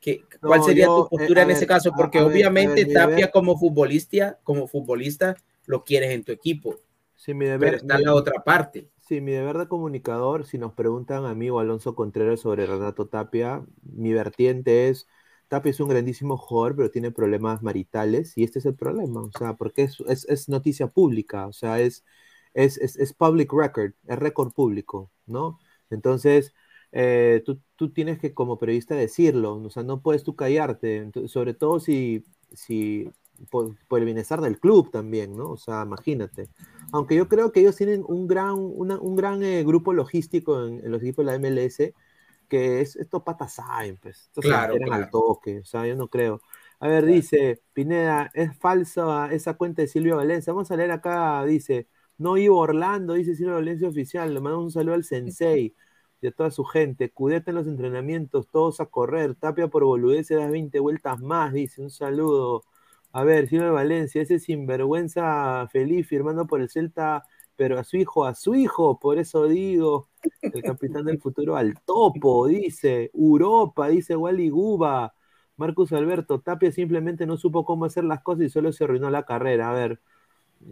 qué, 0.00 0.26
cuál 0.44 0.62
No, 0.62 0.64
sería 0.64 0.88
yo, 0.88 0.94
tu 0.94 1.06
postura 1.08 1.42
eh, 1.42 1.42
en 1.42 1.50
ese 1.50 1.66
ver, 1.66 1.68
caso? 1.68 1.94
a- 1.94 1.96
Porque 1.96 2.20
a 2.20 2.24
ver, 2.24 2.50
a 2.56 2.64
obviamente 2.64 2.70
ver, 2.70 2.86
mi 2.86 2.92
Tapia 2.92 2.92
deber- 2.94 3.30
como 3.30 3.58
futbolista, 3.58 4.38
como 4.44 4.66
futbolista, 4.68 5.36
lo 5.66 5.84
quieres 5.84 6.10
en 6.12 6.24
tu 6.24 6.32
equipo, 6.32 6.76
Sí, 7.14 7.34
mi 7.34 7.46
pero 7.58 7.76
deber, 7.76 7.78
está 7.78 7.98
mi- 7.98 8.04
la 8.04 8.14
otra 8.14 8.42
parte. 8.44 8.88
sí, 8.98 9.20
mi 9.20 9.32
deber 9.32 9.58
de 9.58 9.68
comunicador, 9.68 10.46
si 10.46 10.58
nos 10.58 10.74
preguntan 10.74 11.24
a 11.26 11.34
mí 11.34 11.50
o 11.50 11.58
Alonso 11.60 11.94
Contreras 11.94 12.40
sobre 12.40 12.66
Renato 12.66 13.08
Tapia, 13.08 13.64
mi 13.82 14.12
vertiente 14.12 14.88
es, 14.88 15.08
Tapia 15.48 15.70
es 15.70 15.80
un 15.80 15.88
grandísimo 15.88 16.36
jugador, 16.38 16.76
pero 16.76 16.90
tiene 16.90 17.10
problemas 17.12 17.62
maritales, 17.62 18.36
y 18.38 18.44
este 18.44 18.60
es 18.60 18.66
el 18.66 18.74
problema, 18.76 19.22
o 19.22 19.32
sea, 19.32 19.54
porque 19.56 19.82
es, 19.84 20.00
es, 20.08 20.26
es 20.28 20.48
noticia 20.48 20.88
pública, 20.88 21.46
o 21.46 21.52
sea, 21.52 21.80
es, 21.80 22.04
es, 22.54 22.78
es, 22.78 22.96
es 22.98 23.12
public 23.14 23.52
record, 23.52 23.92
es 24.06 24.18
récord 24.18 24.52
público, 24.52 25.10
¿no? 25.26 25.58
Entonces, 25.90 26.54
eh, 26.92 27.42
tú, 27.44 27.60
tú 27.80 27.90
tienes 27.92 28.18
que 28.18 28.34
como 28.34 28.58
periodista 28.58 28.94
decirlo, 28.94 29.54
o 29.56 29.70
sea, 29.70 29.82
no 29.84 30.02
puedes 30.02 30.22
tú 30.24 30.36
callarte, 30.36 31.10
sobre 31.28 31.54
todo 31.54 31.80
si, 31.80 32.24
si 32.52 33.10
por, 33.50 33.74
por 33.88 34.00
el 34.00 34.04
bienestar 34.04 34.42
del 34.42 34.60
club 34.60 34.90
también, 34.90 35.34
¿no? 35.36 35.50
O 35.52 35.56
sea, 35.56 35.82
imagínate. 35.84 36.50
Aunque 36.92 37.16
yo 37.16 37.26
creo 37.28 37.52
que 37.52 37.60
ellos 37.60 37.76
tienen 37.76 38.04
un 38.06 38.26
gran, 38.28 38.54
una- 38.58 38.98
un 39.00 39.16
gran 39.16 39.42
eh, 39.42 39.64
grupo 39.64 39.94
logístico 39.94 40.66
en, 40.66 40.84
en 40.84 40.90
los 40.92 41.00
equipos 41.02 41.24
de 41.24 41.32
la 41.32 41.36
MLS, 41.36 41.94
que 42.48 42.80
es, 42.82 42.96
estos 42.96 43.22
patas 43.22 43.54
saben, 43.54 43.96
pues, 44.02 44.24
estos 44.26 44.44
Claro, 44.44 44.74
se 44.74 44.84
claro. 44.84 45.06
al 45.06 45.10
toque, 45.10 45.60
o 45.60 45.64
sea, 45.64 45.86
yo 45.86 45.96
no 45.96 46.08
creo. 46.08 46.42
A 46.80 46.88
ver, 46.88 47.06
dice, 47.06 47.62
Pineda, 47.72 48.30
es 48.34 48.56
falsa 48.58 49.32
esa 49.32 49.54
cuenta 49.54 49.82
de 49.82 49.88
Silvio 49.88 50.16
Valencia. 50.16 50.52
Vamos 50.52 50.70
a 50.70 50.76
leer 50.76 50.90
acá, 50.92 51.44
dice, 51.46 51.88
no 52.18 52.36
iba 52.36 52.54
Orlando, 52.56 53.14
dice 53.14 53.34
Silvio 53.36 53.54
Valencia 53.54 53.88
oficial, 53.88 54.34
le 54.34 54.40
mando 54.40 54.60
un 54.60 54.70
saludo 54.70 54.94
al 54.96 55.04
sensei 55.04 55.74
y 56.20 56.28
a 56.28 56.32
toda 56.32 56.50
su 56.50 56.64
gente. 56.64 57.10
Cudete 57.10 57.50
en 57.50 57.56
los 57.56 57.66
entrenamientos, 57.66 58.48
todos 58.48 58.80
a 58.80 58.86
correr. 58.86 59.34
Tapia 59.34 59.68
por 59.68 59.84
boludeces 59.84 60.38
da 60.38 60.50
20 60.50 60.80
vueltas 60.80 61.20
más, 61.20 61.52
dice, 61.52 61.82
un 61.82 61.90
saludo. 61.90 62.64
A 63.12 63.24
ver, 63.24 63.48
Silvio 63.48 63.72
Valencia, 63.72 64.22
ese 64.22 64.38
sinvergüenza 64.38 65.66
feliz 65.72 66.06
firmando 66.06 66.46
por 66.46 66.60
el 66.60 66.70
Celta, 66.70 67.24
pero 67.56 67.78
a 67.78 67.84
su 67.84 67.96
hijo, 67.96 68.24
a 68.24 68.34
su 68.34 68.54
hijo, 68.54 68.98
por 69.00 69.18
eso 69.18 69.46
digo, 69.48 70.08
el 70.42 70.62
capitán 70.62 71.04
del 71.06 71.20
futuro 71.20 71.56
al 71.56 71.74
topo, 71.84 72.46
dice, 72.46 73.10
Europa, 73.14 73.88
dice 73.88 74.16
Wally 74.16 74.50
Guba. 74.50 75.14
Marcus 75.56 75.92
Alberto, 75.92 76.40
Tapia 76.40 76.72
simplemente 76.72 77.26
no 77.26 77.36
supo 77.36 77.64
cómo 77.66 77.84
hacer 77.84 78.04
las 78.04 78.22
cosas 78.22 78.46
y 78.46 78.50
solo 78.50 78.72
se 78.72 78.84
arruinó 78.84 79.10
la 79.10 79.24
carrera. 79.26 79.70
A 79.70 79.74
ver, 79.74 80.00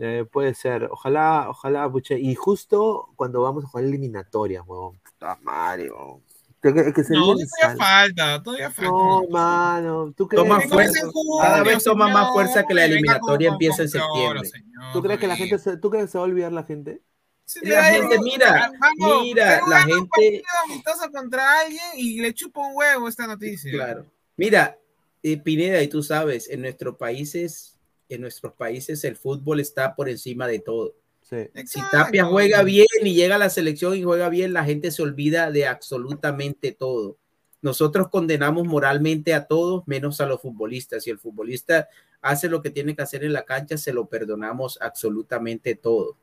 eh, 0.00 0.26
puede 0.30 0.54
ser. 0.54 0.84
Ojalá, 0.90 1.46
ojalá, 1.50 1.90
puche. 1.90 2.18
Y 2.18 2.34
justo 2.34 3.10
cuando 3.16 3.42
vamos 3.42 3.64
a 3.64 3.68
jugar 3.68 3.84
eliminatorias, 3.86 4.64
huevón. 4.66 5.00
Puta 5.18 5.38
madre, 5.42 5.90
huevón. 5.90 6.22
Que, 6.62 6.74
que- 6.74 6.92
que 6.92 7.04
se 7.04 7.14
No, 7.14 7.22
todavía 7.26 7.46
sal- 7.60 7.76
falta, 7.76 8.42
todavía 8.42 8.70
falta. 8.70 8.90
No, 8.90 9.28
mano. 9.30 10.12
¿Tú 10.16 10.26
crees, 10.26 10.42
Toma 10.44 10.60
Que 10.60 10.68
fuerza. 10.68 11.00
Cada 11.40 11.62
vez 11.62 11.84
toma 11.84 12.06
más 12.08 12.14
señor, 12.16 12.32
fuerza 12.34 12.64
que 12.66 12.74
la 12.74 12.84
eliminatoria 12.84 13.48
empieza 13.50 13.82
en 13.82 13.88
septiembre. 13.88 14.44
señor, 14.44 14.92
¿tú 14.92 15.02
crees 15.02 15.20
que 15.20 15.26
la 15.28 15.36
gente 15.36 15.58
se, 15.58 15.76
¿tú 15.76 15.90
crees 15.90 16.06
que 16.06 16.12
se 16.12 16.18
va 16.18 16.24
a 16.24 16.26
olvidar 16.26 16.52
la 16.52 16.64
gente? 16.64 17.00
Sí, 17.44 17.60
La 17.62 17.84
gente, 17.84 18.18
mira, 18.20 18.70
Perú- 18.98 19.20
mira, 19.22 19.54
Perú 19.56 19.70
la 19.70 19.78
gana 19.80 19.94
un 20.00 20.08
gente- 20.14 20.42
amistoso 20.64 21.10
contra 21.12 21.60
alguien 21.60 21.82
y 21.96 22.20
le 22.20 22.34
chupa 22.34 22.60
un 22.60 22.76
huevo 22.76 23.08
esta 23.08 23.26
noticia. 23.26 23.72
Claro. 23.72 24.04
Mira, 24.36 24.76
eh, 25.22 25.36
Pineda, 25.38 25.80
y 25.82 25.88
tú 25.88 26.02
sabes, 26.02 26.48
en 26.50 26.60
nuestros 26.60 26.96
países, 26.96 27.76
en 28.08 28.20
nuestros 28.20 28.52
países 28.52 29.02
el 29.04 29.16
fútbol 29.16 29.60
está 29.60 29.94
por 29.96 30.08
encima 30.08 30.46
de 30.46 30.58
todo. 30.58 30.92
Sí. 31.28 31.48
Si. 31.66 31.80
Tapia 31.90 32.24
juega 32.24 32.62
bien 32.62 32.86
y 33.02 33.14
llega 33.14 33.34
a 33.34 33.38
la 33.38 33.50
selección 33.50 33.94
y 33.96 34.02
juega 34.02 34.30
bien, 34.30 34.54
la 34.54 34.64
gente 34.64 34.90
se 34.90 35.02
olvida 35.02 35.50
de 35.50 35.66
absolutamente 35.66 36.72
todo. 36.72 37.18
Nosotros 37.60 38.08
condenamos 38.08 38.66
moralmente 38.66 39.34
a 39.34 39.46
todos 39.46 39.86
menos 39.86 40.20
a 40.20 40.26
los 40.26 40.40
futbolistas. 40.40 41.04
Si 41.04 41.10
el 41.10 41.18
futbolista 41.18 41.88
hace 42.22 42.48
lo 42.48 42.62
que 42.62 42.70
tiene 42.70 42.96
que 42.96 43.02
hacer 43.02 43.24
en 43.24 43.34
la 43.34 43.44
cancha, 43.44 43.76
se 43.76 43.92
lo 43.92 44.08
perdonamos 44.08 44.78
absolutamente 44.80 45.74
todo. 45.74 46.16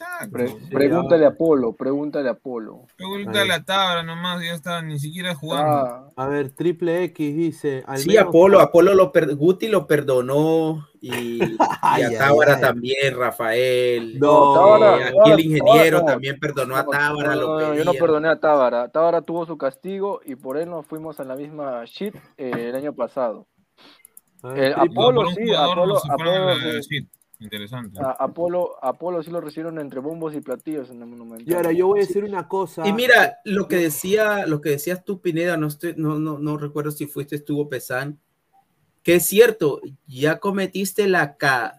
Exacto. 0.00 0.30
Pre- 0.30 0.48
Sí, 0.48 0.54
pregúntale 0.72 1.26
a 1.26 1.32
Polo, 1.32 1.72
pregúntale 1.74 2.28
a 2.28 2.34
Polo. 2.34 2.86
Pregúntale 2.96 3.52
a 3.52 3.64
Tabra 3.64 4.04
nomás, 4.04 4.40
ya 4.44 4.52
está, 4.52 4.80
ni 4.80 4.98
siquiera 5.00 5.34
jugando. 5.34 5.72
Ah, 5.76 6.08
A 6.14 6.26
ver, 6.28 6.50
Triple 6.50 7.02
X 7.04 7.34
dice. 7.36 7.82
Al 7.84 7.98
Sí, 7.98 8.10
menos- 8.10 8.28
Apolo, 8.28 8.60
Apolo 8.60 8.94
lo 8.94 9.10
per- 9.10 9.34
Guti 9.34 9.66
lo 9.66 9.88
perdonó 9.88 10.86
y, 11.00 11.40
y 11.98 12.02
a 12.14 12.18
Tábara 12.18 12.60
también, 12.60 13.16
Rafael. 13.16 14.20
No, 14.20 14.54
Tábara- 14.54 14.98
Eh, 15.10 15.14
aquí 15.20 15.30
el 15.32 15.40
ingeniero 15.40 15.98
Tábara- 15.98 16.12
también 16.12 16.38
perdonó 16.38 16.76
a 16.76 16.86
Tábara, 16.86 17.34
no, 17.34 17.40
lo 17.40 17.60
no, 17.60 17.74
yo 17.74 17.84
no 17.84 17.92
perdoné 17.94 18.28
a 18.28 18.38
Tábara. 18.38 18.88
Tábara 18.90 19.22
tuvo 19.22 19.46
su 19.46 19.58
castigo 19.58 20.20
y 20.24 20.36
por 20.36 20.58
él 20.58 20.70
nos 20.70 20.86
fuimos 20.86 21.18
a 21.18 21.24
la 21.24 21.34
misma 21.34 21.84
shit 21.86 22.14
eh, 22.36 22.68
el 22.68 22.74
año 22.76 22.92
pasado. 22.92 23.48
Ver, 24.44 24.58
El 24.66 24.74
Apolo, 24.74 25.28
sí, 25.30 25.52
Apolo, 25.52 25.96
Apolo, 25.98 26.54
sí. 26.82 27.08
Interesante. 27.40 28.00
A 28.00 28.10
Apolo, 28.10 28.82
Apolo 28.84 29.22
sí 29.22 29.30
lo 29.30 29.40
recibieron 29.40 29.78
entre 29.78 30.00
bombos 30.00 30.34
y 30.34 30.40
platillos 30.40 30.90
en 30.90 31.00
el 31.02 31.06
Monumental. 31.06 31.48
Y 31.48 31.54
ahora 31.54 31.70
yo 31.72 31.86
voy 31.86 32.00
a 32.00 32.06
decir 32.06 32.24
una 32.24 32.48
cosa. 32.48 32.86
Y 32.86 32.92
mira, 32.92 33.38
lo 33.44 33.68
que 33.68 33.76
decía, 33.76 34.44
lo 34.46 34.60
que 34.60 34.70
decías 34.70 35.04
tú, 35.04 35.20
Pineda, 35.20 35.56
no, 35.56 35.68
estoy, 35.68 35.94
no, 35.96 36.18
no, 36.18 36.38
no 36.38 36.56
recuerdo 36.56 36.90
si 36.90 37.06
fuiste 37.06 37.36
estuvo 37.36 37.68
Pesán, 37.68 38.18
que 39.04 39.14
es 39.16 39.26
cierto, 39.26 39.80
ya 40.06 40.38
cometiste 40.40 41.06
la 41.08 41.36
K. 41.36 41.78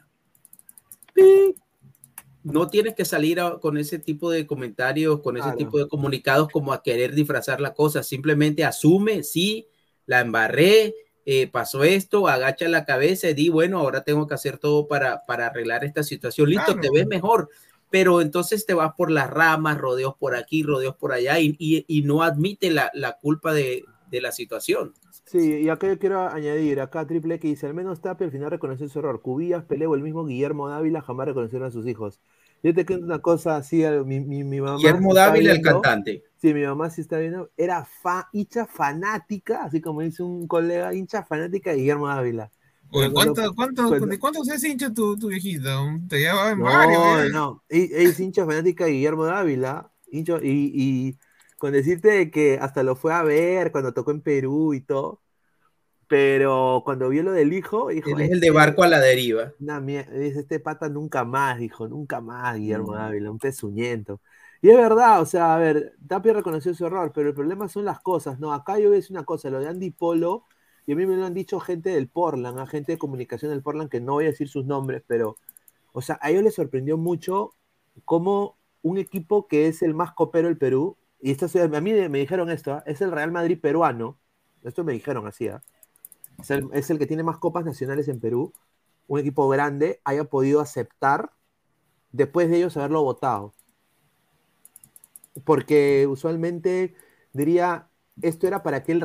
No 2.41 2.69
tienes 2.69 2.95
que 2.95 3.03
salir 3.03 3.39
a- 3.41 3.59
con 3.59 3.77
ese 3.77 3.99
tipo 3.99 4.31
de 4.31 4.47
comentarios, 4.47 5.19
con 5.19 5.35
ese 5.35 5.43
Claro. 5.43 5.57
tipo 5.57 5.77
de 5.77 5.87
comunicados 5.89 6.47
como 6.47 6.71
a 6.71 6.81
querer 6.81 7.13
disfrazar 7.13 7.59
la 7.59 7.73
cosa. 7.73 8.01
Simplemente 8.01 8.63
asume, 8.63 9.23
sí, 9.23 9.67
la 10.05 10.21
embarré, 10.21 10.95
eh, 11.25 11.47
pasó 11.47 11.83
esto, 11.83 12.27
agacha 12.27 12.67
la 12.69 12.85
cabeza 12.85 13.29
y 13.29 13.33
di, 13.33 13.49
bueno, 13.49 13.79
ahora 13.79 14.03
tengo 14.03 14.27
que 14.27 14.33
hacer 14.35 14.57
todo 14.57 14.87
para, 14.87 15.25
para 15.25 15.47
arreglar 15.47 15.83
esta 15.85 16.03
situación. 16.03 16.49
Listo, 16.49 16.73
Claro. 16.73 16.81
te 16.81 16.89
ves 16.91 17.07
mejor, 17.07 17.49
pero 17.89 18.21
entonces 18.21 18.65
te 18.65 18.73
vas 18.73 18.93
por 18.97 19.11
las 19.11 19.29
ramas, 19.29 19.77
rodeos 19.77 20.15
por 20.17 20.35
aquí, 20.35 20.63
rodeos 20.63 20.95
por 20.95 21.11
allá 21.13 21.39
y, 21.39 21.55
y- 21.59 21.85
y 21.87 22.03
no 22.03 22.23
admite 22.23 22.71
la, 22.71 22.91
la 22.93 23.13
culpa 23.19 23.53
de, 23.53 23.83
de 24.09 24.21
la 24.21 24.31
situación. 24.31 24.93
Sí, 25.25 25.61
y 25.61 25.69
acá 25.69 25.87
yo 25.87 25.99
quiero 25.99 26.27
añadir, 26.27 26.79
acá 26.81 27.05
Triple 27.05 27.35
X 27.35 27.51
dice, 27.51 27.67
al 27.67 27.75
menos 27.75 28.01
Tapia 28.01 28.25
al 28.25 28.31
final 28.31 28.49
reconoció 28.49 28.89
su 28.89 28.97
error. 28.99 29.21
Cubillas, 29.21 29.63
Peleo, 29.65 29.93
el 29.93 30.01
mismo 30.01 30.25
Guillermo 30.25 30.67
Dávila 30.69 31.01
jamás 31.01 31.27
reconocieron 31.27 31.67
a 31.67 31.71
sus 31.71 31.85
hijos. 31.87 32.19
Yo 32.61 32.73
te 32.73 32.85
cuento 32.85 33.05
una 33.05 33.19
cosa 33.19 33.55
así, 33.57 33.83
mi, 34.05 34.19
mi, 34.19 34.43
mi 34.43 34.59
mamá... 34.59 34.77
Guillermo 34.77 35.13
Dávila, 35.13 35.53
el 35.53 35.61
cantante. 35.61 36.23
Sí, 36.37 36.53
mi 36.53 36.63
mamá 36.63 36.89
sí 36.89 37.01
está 37.01 37.17
viendo, 37.17 37.49
era 37.57 37.85
fa, 37.85 38.29
hincha 38.33 38.65
fanática, 38.65 39.63
así 39.63 39.81
como 39.81 40.01
dice 40.01 40.23
un 40.23 40.47
colega, 40.47 40.93
hincha 40.93 41.23
fanática 41.23 41.71
de 41.71 41.77
Guillermo 41.77 42.07
Dávila. 42.07 42.49
Oye, 42.91 43.03
Pero 43.03 43.13
¿cuánto, 43.13 43.33
cuando- 43.35 43.55
cuánto, 43.55 43.87
cuando- 43.89 44.07
¿De 44.07 44.19
cuántos 44.19 44.49
es 44.49 44.63
hincha 44.63 44.93
tu, 44.93 45.17
tu 45.17 45.27
viejita? 45.27 45.77
Te 46.07 46.19
llevaba 46.19 46.51
en 46.51 46.59
No, 46.59 46.65
varios. 46.65 47.25
¿eh? 47.25 47.29
no, 47.31 47.63
e- 47.69 47.89
es 47.91 48.19
hincha 48.19 48.45
fanática 48.45 48.85
de 48.85 48.91
Guillermo 48.91 49.25
Dávila, 49.25 49.91
hincha- 50.11 50.39
y, 50.43 50.71
y 50.73 51.17
con 51.57 51.71
decirte 51.73 52.09
de 52.09 52.31
que 52.31 52.57
hasta 52.59 52.83
lo 52.83 52.95
fue 52.95 53.13
a 53.13 53.21
ver 53.23 53.71
cuando 53.71 53.93
tocó 53.93 54.11
en 54.11 54.21
Perú 54.21 54.73
y 54.73 54.81
todo, 54.81 55.21
pero 56.09 56.81
cuando 56.83 57.07
vio 57.07 57.21
lo 57.21 57.31
del 57.31 57.53
hijo, 57.53 57.89
dijo, 57.89 58.09
Él 58.09 58.21
es 58.21 58.31
el 58.31 58.39
de 58.41 58.47
"Este- 58.47 58.57
barco 58.57 58.81
a 58.83 58.87
la 58.87 58.99
deriva. 58.99 59.53
Una 59.61 59.79
mier- 59.79 60.09
dice, 60.09 60.39
este 60.39 60.59
pata 60.59 60.89
nunca 60.89 61.23
más, 61.23 61.59
dijo, 61.59 61.87
nunca 61.87 62.19
más, 62.19 62.57
Guillermo 62.57 62.93
Mm. 62.93 62.95
Dávila, 62.95 63.31
un 63.31 63.37
pezuñento. 63.39 64.19
Y 64.61 64.69
es 64.71 64.75
verdad, 64.75 65.21
o 65.21 65.25
sea, 65.27 65.53
a 65.55 65.59
ver, 65.59 65.93
Tapia 66.07 66.33
reconoció 66.33 66.73
su 66.73 66.83
error, 66.85 67.11
pero 67.13 67.29
el 67.29 67.35
problema 67.35 67.69
son 67.69 67.85
las 67.85 68.01
cosas, 68.01 68.39
¿no? 68.39 68.51
Acá 68.53 68.79
yo 68.79 68.87
voy 68.87 68.95
a 68.95 69.01
decir 69.01 69.15
una 69.15 69.23
cosa, 69.23 69.51
lo 69.51 69.59
de 69.59 69.67
Andy 69.69 69.91
Polo, 69.91 70.45
y 70.87 70.93
a 70.93 70.95
mí 70.95 71.05
me 71.05 71.15
lo 71.15 71.25
han 71.27 71.35
dicho 71.35 71.59
gente 71.59 71.91
del 71.91 72.07
Portland, 72.09 72.57
a 72.59 72.65
gente 72.65 72.93
de 72.93 72.97
comunicación 72.97 73.51
del 73.51 73.61
Portland, 73.61 73.91
que 73.91 74.01
no 74.01 74.13
voy 74.13 74.25
a 74.25 74.29
decir 74.29 74.49
sus 74.49 74.65
nombres, 74.65 75.03
pero, 75.05 75.35
o 75.93 76.01
sea, 76.01 76.17
a 76.23 76.31
ellos 76.31 76.43
les 76.43 76.55
sorprendió 76.55 76.97
mucho 76.97 77.53
cómo 78.03 78.57
un 78.81 78.97
equipo 78.97 79.47
que 79.47 79.67
es 79.67 79.83
el 79.83 79.93
más 79.93 80.11
copero 80.13 80.47
del 80.47 80.57
Perú, 80.57 80.97
y 81.21 81.29
esto, 81.31 81.45
a 81.61 81.81
mí 81.81 81.93
me 82.09 82.17
dijeron 82.17 82.49
esto, 82.49 82.73
¿ah? 82.73 82.83
es 82.87 82.99
el 83.01 83.11
Real 83.11 83.31
Madrid 83.31 83.59
peruano, 83.61 84.17
esto 84.63 84.83
me 84.83 84.93
dijeron 84.93 85.27
así, 85.27 85.47
¿ah? 85.49 85.61
Es 86.41 86.89
el, 86.89 86.99
que 86.99 87.05
tiene 87.07 87.23
más 87.23 87.37
copas 87.37 87.65
nacionales 87.65 88.07
en 88.07 88.19
Perú, 88.19 88.53
un 89.07 89.19
equipo 89.19 89.47
grande 89.49 90.01
haya 90.03 90.25
podido 90.25 90.61
aceptar 90.61 91.31
después 92.11 92.49
de 92.49 92.57
ellos 92.57 92.77
haberlo 92.77 93.03
votado. 93.03 93.53
Porque 95.45 96.07
usualmente 96.07 96.95
diría, 97.33 97.87
esto 98.21 98.47
era 98.47 98.63
para 98.63 98.83
que 98.83 98.91
él 98.91 99.01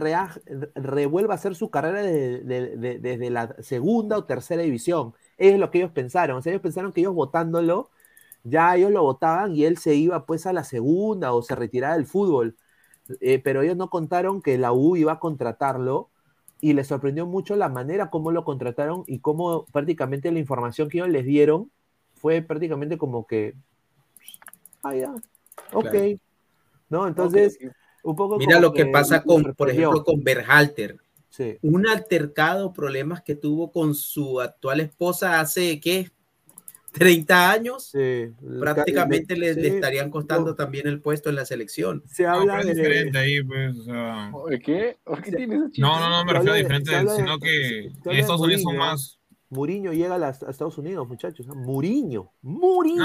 revuelva 0.75 1.35
a 1.35 1.37
hacer 1.37 1.55
su 1.55 1.71
carrera 1.71 2.03
de- 2.03 2.41
de- 2.41 2.77
de- 2.77 2.99
desde 2.99 3.31
la 3.31 3.55
segunda 3.63 4.19
o 4.19 4.25
tercera 4.25 4.63
división. 4.63 5.15
Es 5.37 5.59
lo 5.59 5.71
que 5.71 5.79
ellos 5.79 5.93
pensaron. 5.93 6.37
O 6.39 6.43
sea, 6.43 6.53
ellos 6.53 6.63
pensaron 6.63 6.93
que 6.93 7.01
ellos 7.01 7.15
votándolo, 7.15 7.91
ya 8.45 8.77
ellos 8.77 8.91
lo 8.93 9.03
votaban 9.03 9.55
y 9.57 9.65
él 9.65 9.79
se 9.79 9.95
iba 9.95 10.27
pues 10.27 10.47
a 10.47 10.53
la 10.53 10.65
segunda 10.65 11.33
o 11.33 11.43
se 11.43 11.55
retiraba 11.55 11.95
del 11.95 12.07
fútbol. 12.07 12.57
Eh, 13.21 13.39
pero 13.43 13.63
ellos 13.63 13.77
no 13.77 13.91
contaron 13.91 14.43
que 14.43 14.59
la 14.59 14.73
U 14.73 14.97
iba 14.97 15.13
a 15.13 15.21
contratarlo 15.21 16.11
y 16.65 16.73
les 16.73 16.87
sorprendió 16.87 17.27
mucho 17.27 17.57
la 17.57 17.69
manera 17.69 18.09
como 18.09 18.31
lo 18.31 18.43
contrataron 18.43 19.05
y 19.07 19.19
cómo 19.19 19.67
prácticamente 19.67 20.33
la 20.33 20.39
información 20.39 20.89
que 20.89 20.97
ellos 20.97 21.11
les 21.11 21.27
dieron 21.27 21.71
fue 22.15 22.41
prácticamente 22.41 22.97
como 22.97 23.27
que, 23.27 23.55
ah, 24.83 24.95
ya, 24.95 25.15
ok, 25.75 25.91
Claro. 25.91 26.19
¿no? 26.89 27.07
Entonces, 27.07 27.59
un 28.03 28.17
poco 28.17 28.39
Mira 28.39 28.61
lo 28.61 28.73
que 28.73 28.87
pasa 28.87 29.23
con, 29.23 29.55
por 29.55 29.69
ejemplo, 29.69 30.05
con 30.05 30.25
Berhalter. 30.25 30.97
Sí. 31.29 31.59
Un 31.61 31.87
altercado, 31.87 32.73
problemas 32.73 33.21
que 33.21 33.35
tuvo 33.35 33.71
con 33.71 33.95
su 33.95 34.41
actual 34.41 34.81
esposa 34.81 35.41
hace, 35.41 35.79
¿qué? 35.81 36.13
30 36.95 37.51
años. 37.51 37.91
Sí, 37.91 38.29
Prácticamente 38.61 39.37
le, 39.37 39.55
le 39.55 39.61
sí, 39.63 39.67
estarían 39.75 40.11
costando 40.11 40.51
no. 40.51 40.55
también 40.57 40.87
el 40.87 41.01
puesto 41.03 41.29
en 41.29 41.35
la 41.37 41.45
selección. 41.45 42.03
Se 42.07 42.25
habla 42.27 42.63
de... 42.63 42.73
diferente 42.75 43.19
ahí, 43.19 43.43
pues. 43.43 43.77
O 43.79 43.85
sea... 43.85 44.31
Oye, 44.33 44.59
¿Qué? 44.61 44.97
No, 45.79 45.99
no, 46.01 46.09
no, 46.09 46.25
me 46.25 46.33
refiero 46.33 46.53
a 46.53 46.57
de- 46.57 46.63
diferente, 46.63 46.91
de- 46.91 47.17
sino 47.17 47.39
que 47.39 47.87
en 47.87 48.11
Estados 48.17 48.41
Unidos 48.41 48.63
son 48.63 48.75
Mourinho, 48.77 48.93
más. 48.93 49.19
Muriño 49.51 49.93
llega 49.93 50.15
a, 50.15 50.19
las- 50.19 50.43
a 50.43 50.51
Estados 50.51 50.79
Unidos, 50.79 51.07
muchachos. 51.07 51.47
¿ah? 51.51 51.55
Muriño, 51.55 52.31
Muriño. 52.43 53.05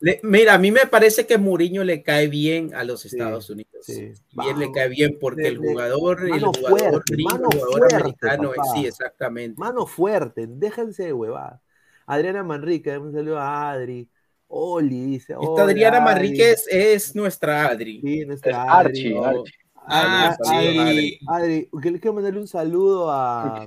Le- 0.00 0.20
mira, 0.22 0.52
a 0.54 0.58
mí 0.58 0.70
me 0.70 0.86
parece 0.86 1.26
que 1.26 1.38
Mourinho 1.38 1.82
le 1.82 2.02
cae 2.02 2.28
bien 2.28 2.74
a 2.74 2.84
los 2.84 3.00
Sí, 3.00 3.08
Estados 3.08 3.48
Unidos. 3.48 3.70
sí. 3.80 4.12
Bien 4.32 4.58
le 4.58 4.70
cae 4.70 4.90
bien 4.90 5.16
porque 5.18 5.42
De- 5.42 5.48
el 5.48 5.60
de- 5.60 5.68
jugador, 5.68 6.20
el 6.24 6.28
mano 6.32 6.52
jugador 6.52 6.78
fuerte, 6.80 7.14
gringo, 7.14 7.30
mano 7.30 7.48
el 7.50 7.58
jugador 7.58 7.78
fuerte, 7.78 7.96
americano, 7.96 8.50
papá. 8.54 8.62
sí, 8.74 8.86
exactamente. 8.86 9.58
Mano 9.58 9.86
fuerte, 9.86 10.46
déjense 10.46 11.04
de 11.04 11.12
huevadas. 11.14 11.62
Adriana 12.06 12.42
Manrique, 12.42 12.96
un 12.98 13.12
saludo 13.12 13.38
a 13.38 13.70
Adri. 13.72 14.08
Oli 14.48 15.00
dice. 15.06 15.32
Esta 15.32 15.38
"Hola, 15.40 15.64
Adriana 15.64 15.96
Adri". 15.98 16.04
Manríquez 16.14 16.66
es 16.70 17.14
nuestra 17.16 17.66
Adri. 17.68 18.00
Sí, 18.00 18.20
Es 18.20 18.26
nuestra 18.28 18.62
Archie, 18.62 19.18
Adri. 19.18 19.38
Archie. 19.38 19.52
Ah, 19.88 20.36
Adri. 20.40 20.78
Adri, 20.78 21.18
Adri, 21.28 21.68
le 21.92 22.00
quiero 22.00 22.14
mandarle 22.14 22.40
un 22.40 22.46
saludo 22.48 23.10
a. 23.10 23.66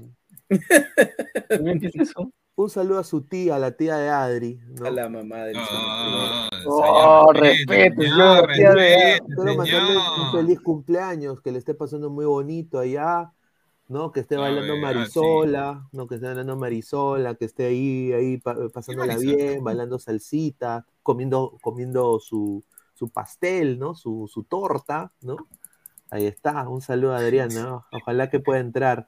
Un 2.56 2.70
saludo 2.70 3.00
a 3.00 3.04
su 3.06 3.22
tía, 3.22 3.58
la 3.58 3.72
tía 3.72 3.96
de 3.96 4.10
Adri. 4.10 4.60
¿no? 4.78 4.86
A 4.86 4.92
la 4.92 5.08
mamá 5.08 5.46
del 5.46 5.56
Ah, 5.58 6.50
Oh, 6.66 7.32
señor, 7.34 7.38
respeto, 7.40 8.02
de- 8.02 8.42
respete, 8.48 9.24
Quiero 9.34 9.56
mandarle 9.56 9.96
un 9.98 10.32
feliz 10.34 10.60
cumpleaños, 10.60 11.42
que 11.42 11.54
le 11.54 11.60
esté 11.60 11.74
pasando 11.74 12.10
muy 12.10 12.26
bonito 12.26 12.78
allá, 12.80 13.32
¿no? 13.90 14.14
Que 14.14 14.22
esté 14.22 14.38
A 14.38 14.42
bailando 14.42 14.78
ver, 14.78 14.90
ah, 14.96 15.10
Marisola, 15.10 15.90
¿no? 15.94 16.08
Que 16.08 16.16
esté 16.16 16.28
bailando 16.28 16.58
Marisola, 16.58 17.36
que 17.36 17.46
esté 17.46 17.68
ahí, 17.68 18.14
ahí 18.14 18.38
pa- 18.40 18.70
pasándola 18.74 19.18
bien, 19.20 19.64
bailando 19.64 20.00
salsita, 20.00 20.88
comiendo, 21.04 21.60
comiendo 21.62 22.20
su, 22.22 22.66
su 22.96 23.10
pastel, 23.12 23.80
¿no? 23.80 23.96
Su, 23.96 24.30
su 24.34 24.46
torta, 24.46 25.14
¿no? 25.22 25.50
Ahí 26.12 26.26
está, 26.28 26.68
un 26.70 26.82
saludo 26.82 27.14
a 27.16 27.20
Adriana, 27.20 27.64
¿no? 27.70 27.88
Ojalá 27.92 28.30
que 28.30 28.40
pueda 28.40 28.60
entrar. 28.62 29.08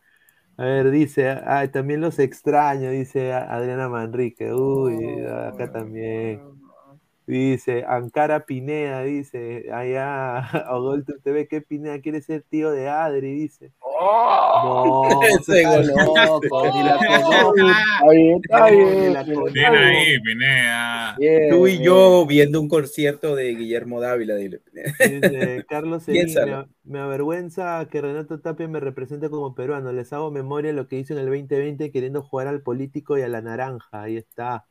A 0.58 0.66
ver, 0.66 0.92
dice, 0.92 1.30
ah, 1.32 1.70
también 1.72 2.02
los 2.02 2.20
extraño, 2.20 2.92
dice 2.92 3.34
Adriana 3.34 3.90
Manrique. 3.90 4.54
Uy, 4.54 5.22
acá 5.28 5.70
también. 5.72 6.44
Dice, 7.32 7.86
Ankara 7.88 8.46
Pineda, 8.46 9.04
dice, 9.04 9.68
allá, 9.72 10.42
Ogolto 10.70 11.14
TV, 11.24 11.48
¿qué 11.48 11.62
Pineda 11.62 12.02
quiere 12.02 12.22
ser 12.22 12.44
tío 12.44 12.72
de 12.72 12.90
Adri? 12.90 13.34
Dice. 13.34 13.72
¡Oh! 13.80 15.08
No, 15.10 15.22
está 15.28 15.82
loco, 15.82 16.72
ni 16.74 16.84
la 16.84 16.98
conoce. 16.98 17.62
Está 17.72 18.12
bien, 18.12 18.42
está 18.44 18.70
Ni 18.70 18.76
bien. 18.76 19.14
la 19.14 19.24
bien, 19.24 19.36
conoce. 19.36 19.54
Bien 19.54 19.76
ahí, 19.76 20.20
Pineda. 20.22 21.16
bien, 21.18 21.50
Tú 21.50 21.68
y 21.68 21.72
bien. 21.72 21.84
yo 21.84 22.26
viendo 22.26 22.60
un 22.60 22.68
concierto 22.68 23.36
de 23.36 23.56
Guillermo 23.56 24.02
Dávila. 24.02 24.36
dile. 24.36 24.62
Dice, 25.00 25.66
Carlos 25.70 26.04
Serín, 26.04 26.38
me, 26.42 26.46
Piénsalo. 26.46 26.70
me 26.84 27.00
avergüenza 27.00 27.88
que 27.90 28.02
Renato 28.02 28.42
Tapia 28.42 28.68
me 28.68 28.80
represente 28.82 29.30
como 29.30 29.56
peruano. 29.56 29.94
Les 29.94 30.12
hago 30.14 30.32
memoria 30.32 30.72
de 30.72 30.76
lo 30.76 30.88
que 30.90 30.98
hizo 31.00 31.14
en 31.14 31.20
el 31.20 31.28
2020 31.28 31.92
queriendo 31.92 32.22
jugar 32.24 32.48
al 32.48 32.62
político 32.62 33.18
y 33.18 33.22
a 33.22 33.30
la 33.30 33.42
naranja. 33.42 34.02
Ahí 34.04 34.18
está. 34.18 34.66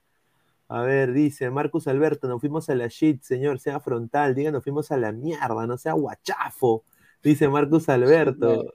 A 0.73 0.83
ver, 0.83 1.13
dice 1.13 1.51
Marcus 1.51 1.89
Alberto, 1.89 2.29
nos 2.29 2.39
fuimos 2.39 2.71
a 2.71 2.77
la 2.77 2.87
shit, 2.87 3.23
señor, 3.23 3.59
sea 3.59 3.81
frontal, 3.81 4.37
diga, 4.37 4.53
nos 4.53 4.63
fuimos 4.63 4.93
a 4.93 4.97
la 4.97 5.11
mierda, 5.11 5.67
no 5.67 5.77
sea 5.77 5.95
guachafo, 5.95 6.85
dice 7.25 7.49
Marcus 7.49 7.89
Alberto. 7.89 8.73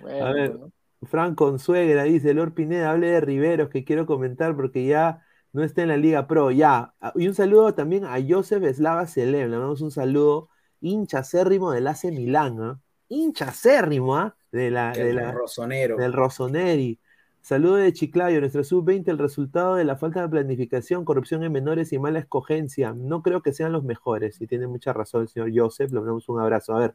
Bueno, 0.00 0.26
A 0.26 0.32
ver, 0.32 0.50
bueno. 0.52 0.72
Fran 1.02 1.34
Consuegra 1.34 2.04
dice, 2.04 2.32
Lord 2.34 2.54
Pineda, 2.54 2.92
hable 2.92 3.10
de 3.10 3.20
Riveros, 3.20 3.68
que 3.68 3.82
quiero 3.82 4.06
comentar 4.06 4.54
porque 4.54 4.86
ya 4.86 5.26
no 5.52 5.64
está 5.64 5.82
en 5.82 5.88
la 5.88 5.96
Liga 5.96 6.28
Pro, 6.28 6.52
ya. 6.52 6.94
Y 7.16 7.26
un 7.26 7.34
saludo 7.34 7.74
también 7.74 8.04
a 8.04 8.18
Joseph 8.24 8.62
Slava 8.72 9.08
Selem, 9.08 9.50
le 9.50 9.56
mandamos 9.56 9.80
un 9.80 9.90
saludo, 9.90 10.50
hincha 10.80 11.18
acérrimo 11.18 11.72
del 11.72 11.88
AC 11.88 12.04
Milán, 12.12 12.62
¿ah? 12.62 12.80
hincha 13.08 13.48
acérrimo, 13.48 14.16
¿ah? 14.16 14.36
De 14.52 14.70
la, 14.70 14.92
de 14.92 15.14
la, 15.14 15.32
rosonero. 15.32 15.96
del 15.96 16.12
Rossoneri. 16.12 17.00
Saludo 17.42 17.76
de 17.76 17.92
Chiclayo, 17.92 18.40
nuestra 18.40 18.62
sub-20, 18.64 19.10
el 19.10 19.18
resultado 19.18 19.74
de 19.74 19.84
la 19.84 19.96
falta 19.96 20.20
de 20.22 20.28
planificación, 20.28 21.04
corrupción 21.04 21.42
en 21.42 21.52
menores 21.52 21.92
y 21.92 21.98
mala 21.98 22.18
escogencia. 22.20 22.92
No 22.92 23.22
creo 23.22 23.42
que 23.42 23.52
sean 23.52 23.72
los 23.72 23.82
mejores, 23.84 24.40
y 24.40 24.46
tiene 24.46 24.66
mucha 24.66 24.92
razón 24.92 25.22
el 25.22 25.28
señor 25.28 25.50
Joseph, 25.54 25.90
le 25.92 26.00
mandamos 26.00 26.28
un 26.28 26.40
abrazo. 26.40 26.74
A 26.74 26.80
ver, 26.80 26.94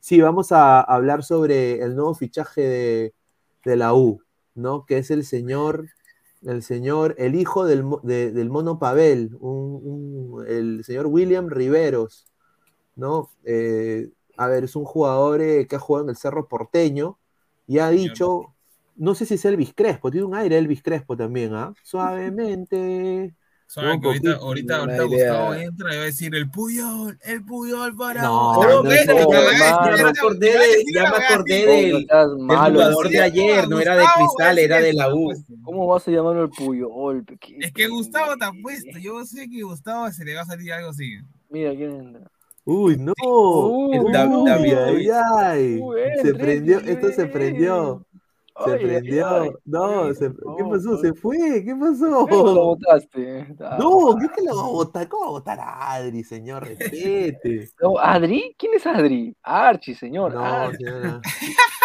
sí, 0.00 0.20
vamos 0.20 0.52
a 0.52 0.80
hablar 0.80 1.22
sobre 1.22 1.80
el 1.82 1.94
nuevo 1.94 2.14
fichaje 2.14 2.60
de, 2.62 3.14
de 3.64 3.76
la 3.76 3.94
U, 3.94 4.20
¿no? 4.54 4.84
Que 4.84 4.98
es 4.98 5.10
el 5.10 5.24
señor 5.24 5.86
el 6.46 6.62
señor, 6.62 7.14
el 7.18 7.34
hijo 7.36 7.64
del, 7.64 7.84
de- 8.02 8.30
del 8.30 8.50
mono 8.50 8.78
Pavel, 8.78 9.34
un- 9.40 9.80
un- 10.36 10.46
el 10.46 10.84
señor 10.84 11.06
William 11.06 11.48
Riveros, 11.48 12.26
¿no? 12.96 13.30
Eh, 13.44 14.10
a 14.36 14.48
ver, 14.48 14.64
es 14.64 14.76
un 14.76 14.84
jugador 14.84 15.40
eh, 15.42 15.66
que 15.68 15.76
ha 15.76 15.78
jugado 15.78 16.04
en 16.06 16.10
el 16.10 16.16
Cerro 16.16 16.48
Porteño 16.48 17.18
y 17.66 17.78
ha 17.78 17.90
dicho, 17.90 18.53
no 18.96 19.14
sé 19.14 19.26
si 19.26 19.34
es 19.34 19.44
Elvis 19.44 19.72
Crespo, 19.74 20.10
tiene 20.10 20.26
un 20.26 20.34
aire 20.34 20.58
Elvis 20.58 20.82
Crespo 20.82 21.16
también, 21.16 21.54
¿ah? 21.54 21.72
Suavemente. 21.84 23.34
Ahorita, 23.76 24.34
ahorita, 24.36 24.76
ahorita. 24.76 25.02
Gustavo 25.04 25.54
entra 25.54 25.94
y 25.94 25.96
va 25.96 26.02
a 26.02 26.06
decir 26.06 26.34
el 26.34 26.48
Puyol, 26.48 27.18
el 27.24 27.44
Puyol 27.44 27.96
para. 27.96 28.22
No, 28.22 28.62
No, 28.62 28.82
no, 28.84 28.90
espérate, 28.92 29.24
no, 29.24 29.32
ya, 29.32 30.02
me 30.04 30.10
acordé, 30.10 30.46
de- 30.46 30.84
ya 30.94 31.02
me 31.10 31.16
acordé 31.16 31.66
del, 31.66 32.06
jugador 32.46 33.08
de 33.08 33.20
ayer, 33.20 33.68
no 33.68 33.80
era 33.80 33.96
de 33.96 34.04
Cristal, 34.14 34.58
era 34.58 34.80
de 34.80 34.92
la 34.92 35.12
U. 35.12 35.32
¿Cómo 35.62 35.86
vas 35.88 36.06
a 36.06 36.10
llamarlo 36.10 36.44
el 36.44 36.50
Puyol? 36.50 37.24
Es 37.58 37.72
que 37.72 37.88
Gustavo 37.88 38.36
te 38.36 38.44
ha 38.44 38.52
puesto. 38.62 38.98
Yo 38.98 39.24
sé 39.24 39.48
que 39.48 39.62
Gustavo 39.62 40.10
se 40.12 40.24
le 40.24 40.34
va 40.34 40.42
a 40.42 40.46
salir 40.46 40.72
algo 40.72 40.90
así. 40.90 41.18
Mira 41.48 41.74
quién 41.74 41.92
entra. 41.92 42.30
Uy, 42.66 42.96
no. 42.96 43.12
Uy, 43.22 44.12
David, 44.12 44.48
ay, 44.48 44.72
David. 44.72 45.10
ay. 45.36 45.80
Uy, 45.82 46.00
Se 46.22 46.34
prendió, 46.34 46.78
esto 46.78 47.10
se 47.12 47.26
prendió. 47.26 48.06
Se 48.64 48.76
prendió. 48.76 49.26
ay. 49.26 49.50
No, 49.64 50.14
se- 50.14 50.30
¿qué 50.30 50.64
pasó? 50.70 50.96
Se 50.98 51.12
fue. 51.14 51.36
¿Qué 51.64 51.74
Lo 51.74 51.80
pasó? 51.80 52.26
votaste. 52.54 53.56
Ah. 53.60 53.76
No, 53.80 54.16
¿qué 54.20 54.28
que 54.34 54.42
lo 54.46 54.56
va 54.56 54.62
a 54.62 54.68
votar? 54.68 55.08
¿Cómo 55.08 55.22
va 55.24 55.28
a 55.28 55.32
votar 55.32 55.58
a 55.60 55.92
Adri, 55.94 56.22
señor? 56.22 56.64
Respete. 56.66 57.70
No, 57.82 57.98
¿Adri? 57.98 58.54
¿Quién 58.58 58.74
es 58.74 58.86
Adri? 58.86 59.36
Archie, 59.42 59.94
señor. 59.94 60.34
No, 60.34 60.44
Archie. 60.44 60.86
señora. 60.86 61.20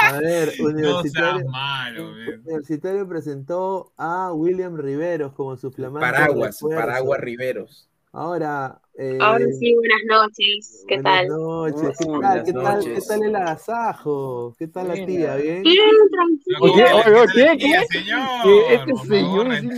A 0.02 0.14
ver, 0.20 0.54
No 0.60 0.66
Universitario, 0.70 1.32
seas 1.40 1.46
malo, 1.46 2.04
man. 2.12 2.40
Universitario 2.46 3.08
presentó 3.08 3.92
a 3.98 4.32
William 4.34 4.78
Riveros 4.78 5.34
como 5.34 5.58
su 5.58 5.72
flamante 5.72 6.10
Paraguas. 6.10 6.60
Paraguas 6.62 7.20
Riveros. 7.20 7.89
Ahora, 8.12 8.82
eh, 8.96 9.20
Ahora 9.22 9.46
sí, 9.60 9.76
buenas 9.76 10.02
noches. 10.08 10.84
¿Qué 10.88 10.96
buenas 10.96 11.28
tal? 11.28 11.28
noches. 11.28 11.98
¿Qué 12.00 12.06
Uy, 12.06 12.22
tal? 12.22 12.44
¿Qué 12.44 12.52
buenas 12.52 12.74
tal? 12.74 12.84
¿Qué 12.84 12.90
noches. 12.90 13.08
tal 13.08 13.24
el 13.24 13.36
agasajo? 13.36 14.56
¿Qué 14.58 14.68
tal 14.68 14.88
la 14.88 14.94
tía? 14.96 15.36
¿Bien? 15.36 15.62
Bien, 15.62 15.96
tranquilo. 16.12 16.58
Oye, 16.62 16.86
oye, 16.86 17.16
oye, 17.16 17.32
¿qué? 17.34 17.58
Tía, 17.58 17.82
¿Qué? 17.82 18.00
señor, 18.00 18.72
este 18.72 18.92
por 18.94 19.08
señor 19.08 19.30
favor, 19.30 19.54
es. 19.54 19.78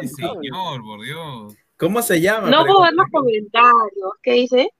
Sí, 0.00 0.16
señor, 0.16 0.82
por 0.82 1.02
Dios. 1.02 1.54
¿Cómo 1.76 2.00
se 2.00 2.20
llama? 2.20 2.50
No 2.50 2.64
puedo 2.64 2.80
ver 2.80 2.94
los 2.94 3.06
comentarios. 3.12 4.12
¿Qué 4.22 4.32
dice? 4.32 4.70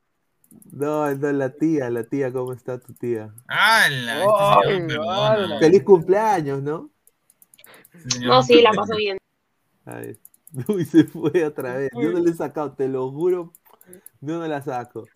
No, 0.72 1.14
no, 1.14 1.32
la 1.32 1.50
tía, 1.50 1.90
la 1.90 2.04
tía, 2.04 2.32
¿cómo 2.32 2.54
está 2.54 2.78
tu 2.78 2.94
tía? 2.94 3.30
¡Hala! 3.46 4.24
Este 4.68 4.96
ala. 4.96 5.58
Feliz 5.58 5.82
cumpleaños, 5.82 6.62
¿no? 6.62 6.90
Este 7.92 8.10
señor 8.10 8.28
No, 8.28 8.42
sí, 8.42 8.62
la 8.62 8.72
paso 8.72 8.96
bien. 8.96 9.18
Ay, 9.84 10.16
uy, 10.68 10.84
se 10.84 11.04
fue 11.04 11.44
otra 11.44 11.74
vez. 11.74 11.90
Yo 11.94 12.10
no 12.10 12.18
le 12.18 12.30
he 12.30 12.34
sacado, 12.34 12.72
te 12.72 12.88
lo 12.88 13.10
juro, 13.10 13.52
yo 14.20 14.38
no 14.38 14.46
la 14.46 14.62
saco. 14.62 15.06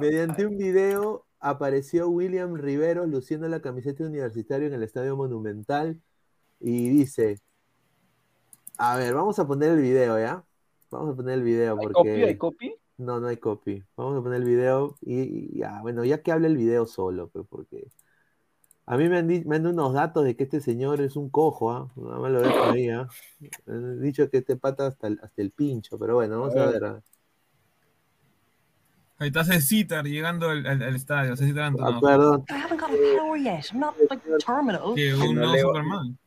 Mediante 0.00 0.46
un 0.46 0.56
video 0.56 1.24
apareció 1.40 2.08
William 2.08 2.54
Riveros 2.56 3.08
luciendo 3.08 3.48
la 3.48 3.60
camiseta 3.60 4.04
universitaria 4.04 4.66
en 4.66 4.74
el 4.74 4.82
Estadio 4.82 5.16
Monumental 5.16 6.00
y 6.58 6.88
dice, 6.88 7.40
a 8.78 8.96
ver, 8.96 9.14
vamos 9.14 9.38
a 9.38 9.46
poner 9.46 9.70
el 9.70 9.80
video, 9.80 10.18
¿ya? 10.18 10.44
Vamos 10.90 11.12
a 11.12 11.16
poner 11.16 11.34
el 11.34 11.42
video 11.42 11.72
¿Hay 11.72 11.86
porque... 11.86 11.92
copy? 11.94 12.10
¿Hay 12.10 12.36
copy? 12.38 12.74
No, 12.96 13.20
no 13.20 13.28
hay 13.28 13.36
copy. 13.36 13.82
Vamos 13.96 14.18
a 14.18 14.22
poner 14.22 14.40
el 14.40 14.46
video 14.46 14.96
y, 15.00 15.20
y 15.20 15.58
ya, 15.58 15.80
bueno, 15.82 16.04
ya 16.04 16.22
que 16.22 16.32
hable 16.32 16.48
el 16.48 16.56
video 16.56 16.86
solo, 16.86 17.28
pues, 17.28 17.46
porque 17.48 17.88
a 18.86 18.96
mí 18.96 19.08
me 19.08 19.18
han, 19.18 19.28
di- 19.28 19.44
me 19.44 19.56
han 19.56 19.62
dado 19.62 19.74
unos 19.74 19.94
datos 19.94 20.24
de 20.24 20.36
que 20.36 20.44
este 20.44 20.60
señor 20.60 21.00
es 21.00 21.16
un 21.16 21.30
cojo, 21.30 21.72
¿ah? 21.72 21.90
Nada 21.96 22.18
más 22.18 22.30
lo 22.32 22.42
dejo 22.42 22.64
ahí, 22.72 22.88
¿ah? 22.90 23.08
Me 23.66 23.74
han 23.74 24.00
dicho 24.02 24.28
que 24.30 24.38
este 24.38 24.56
pata 24.56 24.86
hasta 24.88 25.06
el, 25.06 25.18
hasta 25.22 25.40
el 25.42 25.50
pincho, 25.50 25.98
pero 25.98 26.14
bueno, 26.16 26.40
vamos 26.40 26.56
a 26.56 26.64
A 26.64 26.66
ver. 26.70 26.84
¿ah? 26.84 27.00
Ahí 29.18 29.28
está 29.28 29.44
Cecitar 29.44 30.04
llegando 30.04 30.50
al, 30.50 30.66
al- 30.66 30.82
al 30.82 30.96
estadio. 30.96 31.36
Cecitar 31.36 31.62
Ah, 31.62 31.66
Antonov. 31.68 32.00
perdón. 32.02 32.44
I 32.50 32.52
haven't 32.54 32.80
got 32.80 32.90
a 32.90 33.16
power 33.18 33.38
yet. 33.38 33.64
I'm 33.72 33.78
not 33.80 33.94
like 34.10 34.22
terminal. 34.44 34.94
Que 34.94 35.14
un 35.14 35.36
no 35.36 35.54
Superman. 35.56 36.18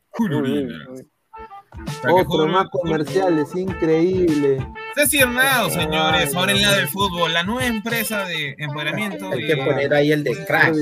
Otro 2.10 2.24
Julio- 2.24 2.48
más 2.48 2.68
comerciales, 2.70 3.54
increíble. 3.54 4.66
Ceci 4.94 5.18
Hernado, 5.18 5.68
señores, 5.70 6.34
ahora 6.34 6.52
en 6.52 6.62
la 6.62 6.72
del 6.74 6.88
fútbol, 6.88 7.32
la 7.32 7.42
nueva 7.44 7.66
empresa 7.66 8.24
de 8.24 8.56
empoderamiento 8.58 9.30
Hay 9.30 9.46
que 9.46 9.56
poner 9.56 9.92
ahí 9.94 10.10
el 10.10 10.24
de 10.24 10.44
crack. 10.46 10.74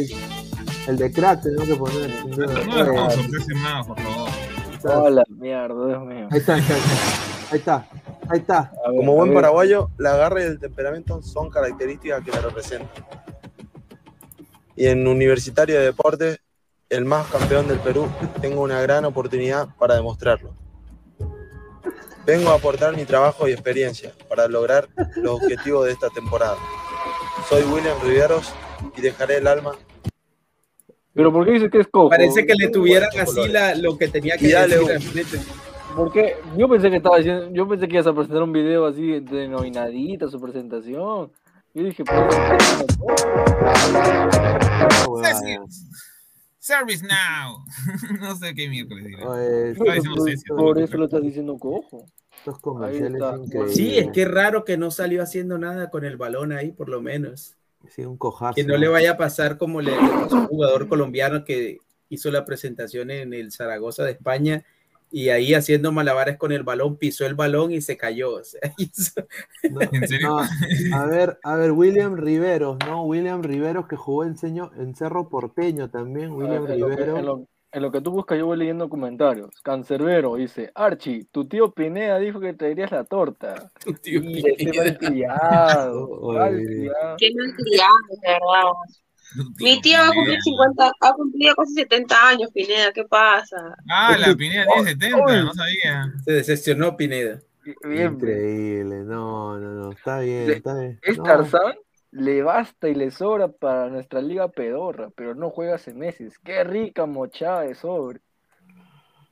El 0.86 0.96
de 0.96 1.12
crack 1.12 1.42
tenemos 1.42 1.68
que 1.68 1.76
poner. 1.76 2.10
Ceci 2.10 3.52
Hernado, 3.52 3.86
por 3.86 4.00
favor. 4.00 4.30
Hola, 4.84 5.24
mierda, 5.28 5.86
Dios 5.86 6.04
mío. 6.04 6.28
Ahí 6.30 6.38
está, 6.38 6.54
ahí 6.54 6.62
está, 7.52 7.86
ahí 8.28 8.38
está, 8.38 8.72
ver, 8.86 8.96
Como 8.96 9.14
buen 9.14 9.34
paraguayo, 9.34 9.90
la 9.98 10.16
garra 10.16 10.42
y 10.42 10.44
el 10.44 10.60
temperamento 10.60 11.22
son 11.22 11.50
características 11.50 12.24
que 12.24 12.30
la 12.30 12.40
representan. 12.40 13.04
Y 14.76 14.86
en 14.86 15.08
Universitario 15.08 15.76
de 15.78 15.86
Deportes, 15.86 16.40
el 16.88 17.04
más 17.04 17.26
campeón 17.28 17.66
del 17.66 17.80
Perú, 17.80 18.08
tengo 18.40 18.62
una 18.62 18.80
gran 18.80 19.04
oportunidad 19.04 19.68
para 19.76 19.96
demostrarlo. 19.96 20.54
Vengo 22.24 22.50
a 22.50 22.56
aportar 22.56 22.96
mi 22.96 23.04
trabajo 23.04 23.48
y 23.48 23.52
experiencia 23.52 24.12
para 24.28 24.46
lograr 24.46 24.88
los 25.16 25.42
objetivos 25.42 25.86
de 25.86 25.92
esta 25.92 26.10
temporada. 26.10 26.56
Soy 27.48 27.62
William 27.64 27.96
Riveros 28.02 28.52
y 28.96 29.00
dejaré 29.00 29.38
el 29.38 29.46
alma. 29.46 29.72
Pero 31.16 31.32
¿por 31.32 31.46
qué 31.46 31.52
dice 31.52 31.70
que 31.70 31.78
es 31.78 31.88
cojo? 31.88 32.10
Parece 32.10 32.44
que 32.44 32.54
le 32.54 32.68
tuvieran 32.68 33.08
así 33.18 33.48
la, 33.48 33.74
lo 33.74 33.96
que 33.96 34.06
tenía 34.08 34.36
que 34.36 34.52
dale, 34.52 34.76
decir 34.76 35.24
frente. 35.24 35.38
Porque 35.96 36.36
yo 36.58 36.68
pensé 36.68 36.90
que 36.90 36.96
estaba 36.96 37.16
diciendo, 37.16 37.48
yo 37.52 37.66
pensé 37.66 37.88
que 37.88 37.94
ibas 37.94 38.06
a 38.06 38.12
presentar 38.14 38.42
un 38.42 38.52
video 38.52 38.84
así 38.84 39.20
denominadita 39.20 40.28
su 40.28 40.38
presentación. 40.38 41.32
Yo 41.72 41.82
dije, 41.82 42.04
pues, 42.04 42.18
Service 46.58 47.02
Now. 47.06 47.64
no 48.20 48.36
sé 48.36 48.54
qué 48.54 48.68
miércoles 48.68 49.04
diciendo 49.04 50.56
por, 50.56 50.78
eso 50.78 50.98
lo 50.98 51.06
estás 51.06 51.22
diciendo 51.22 51.56
cojo. 51.56 52.04
Estos 52.36 52.58
comerciales 52.58 53.22
increíbles. 53.42 53.74
Sí, 53.74 53.96
es 53.96 54.08
que 54.12 54.22
es 54.22 54.30
raro 54.30 54.66
que 54.66 54.76
no 54.76 54.90
salió 54.90 55.22
haciendo 55.22 55.56
nada 55.56 55.88
con 55.88 56.04
el 56.04 56.18
balón 56.18 56.52
ahí, 56.52 56.72
por 56.72 56.90
lo 56.90 57.00
menos. 57.00 57.55
Sí, 57.90 58.04
un 58.04 58.16
cojazo. 58.16 58.54
Que 58.54 58.64
no 58.64 58.76
le 58.76 58.88
vaya 58.88 59.12
a 59.12 59.16
pasar 59.16 59.58
como 59.58 59.80
le 59.80 59.92
pasó 59.92 60.36
a 60.36 60.40
un 60.40 60.46
jugador 60.46 60.88
colombiano 60.88 61.44
que 61.44 61.78
hizo 62.08 62.30
la 62.30 62.44
presentación 62.44 63.10
en 63.10 63.34
el 63.34 63.50
Zaragoza 63.52 64.04
de 64.04 64.12
España 64.12 64.64
y 65.10 65.28
ahí 65.28 65.54
haciendo 65.54 65.92
malabares 65.92 66.36
con 66.36 66.50
el 66.52 66.62
balón, 66.64 66.96
pisó 66.96 67.26
el 67.26 67.34
balón 67.34 67.70
y 67.72 67.80
se 67.80 67.96
cayó. 67.96 68.34
O 68.34 68.44
sea, 68.44 68.60
hizo- 68.78 69.26
No, 69.70 69.80
¿En 69.92 70.08
serio? 70.08 70.28
no, 70.28 70.96
a 70.96 71.06
ver, 71.06 71.38
a 71.42 71.56
ver, 71.56 71.72
William 71.72 72.16
Riveros, 72.16 72.76
¿no? 72.86 73.04
William 73.04 73.42
Riveros 73.42 73.86
que 73.86 73.96
jugó 73.96 74.24
en, 74.24 74.36
Seño- 74.36 74.72
en 74.76 74.94
Cerro 74.94 75.28
Porteño 75.28 75.90
también, 75.90 76.32
William 76.32 76.62
lo 76.62 76.66
que, 76.66 76.74
Riveros. 76.74 77.40
En 77.72 77.82
lo- 77.82 77.90
que 77.92 78.00
tú 78.00 78.10
buscas, 78.10 78.38
yo 78.38 78.46
voy 78.46 78.58
leyendo 78.58 78.88
comentarios. 78.88 79.50
Cancerbero 79.62 80.36
dice, 80.36 80.70
Archie, 80.74 81.26
tu 81.30 81.46
tío 81.46 81.72
Pineda 81.72 82.18
dijo 82.18 82.40
que 82.40 82.52
traerías 82.54 82.90
la 82.92 83.04
torta. 83.04 83.70
Tu 83.84 83.92
tío 83.94 84.20
Pineda. 84.20 84.84
malcriado, 84.84 86.08
Oye. 86.20 86.38
malcriado. 86.38 87.16
Qué 87.18 87.30
malcriado, 87.34 87.94
de 88.22 88.28
verdad. 88.28 88.72
Mi 89.58 89.80
tío 89.82 89.98
va 89.98 90.08
a 90.08 90.12
cumplir 90.14 90.40
50, 90.40 90.92
ha 91.00 91.12
cumplido 91.12 91.54
casi 91.56 91.74
70 91.74 92.28
años, 92.28 92.50
Pineda, 92.54 92.92
¿qué 92.92 93.04
pasa? 93.04 93.76
Ah, 93.90 94.16
la 94.18 94.34
Pineda 94.34 94.64
tiene 94.72 94.88
70, 94.90 95.42
no 95.42 95.52
sabía. 95.52 96.12
se 96.24 96.32
decepcionó 96.32 96.96
Pineda. 96.96 97.40
Bien, 97.82 98.12
Increíble, 98.12 99.00
no, 99.02 99.58
no, 99.58 99.70
no, 99.72 99.90
está 99.92 100.20
bien, 100.20 100.50
está 100.52 100.78
bien. 100.78 100.98
Es 101.02 101.18
No, 101.18 101.24
Tarzán, 101.24 101.74
le 102.16 102.42
basta 102.42 102.88
y 102.88 102.94
le 102.94 103.10
sobra 103.10 103.48
para 103.48 103.88
nuestra 103.90 104.20
liga 104.20 104.48
pedorra, 104.48 105.10
pero 105.16 105.34
no 105.34 105.50
juega 105.50 105.76
hace 105.76 105.94
meses. 105.94 106.38
Qué 106.38 106.64
rica 106.64 107.06
mochada 107.06 107.62
de 107.62 107.74
sobre. 107.74 108.20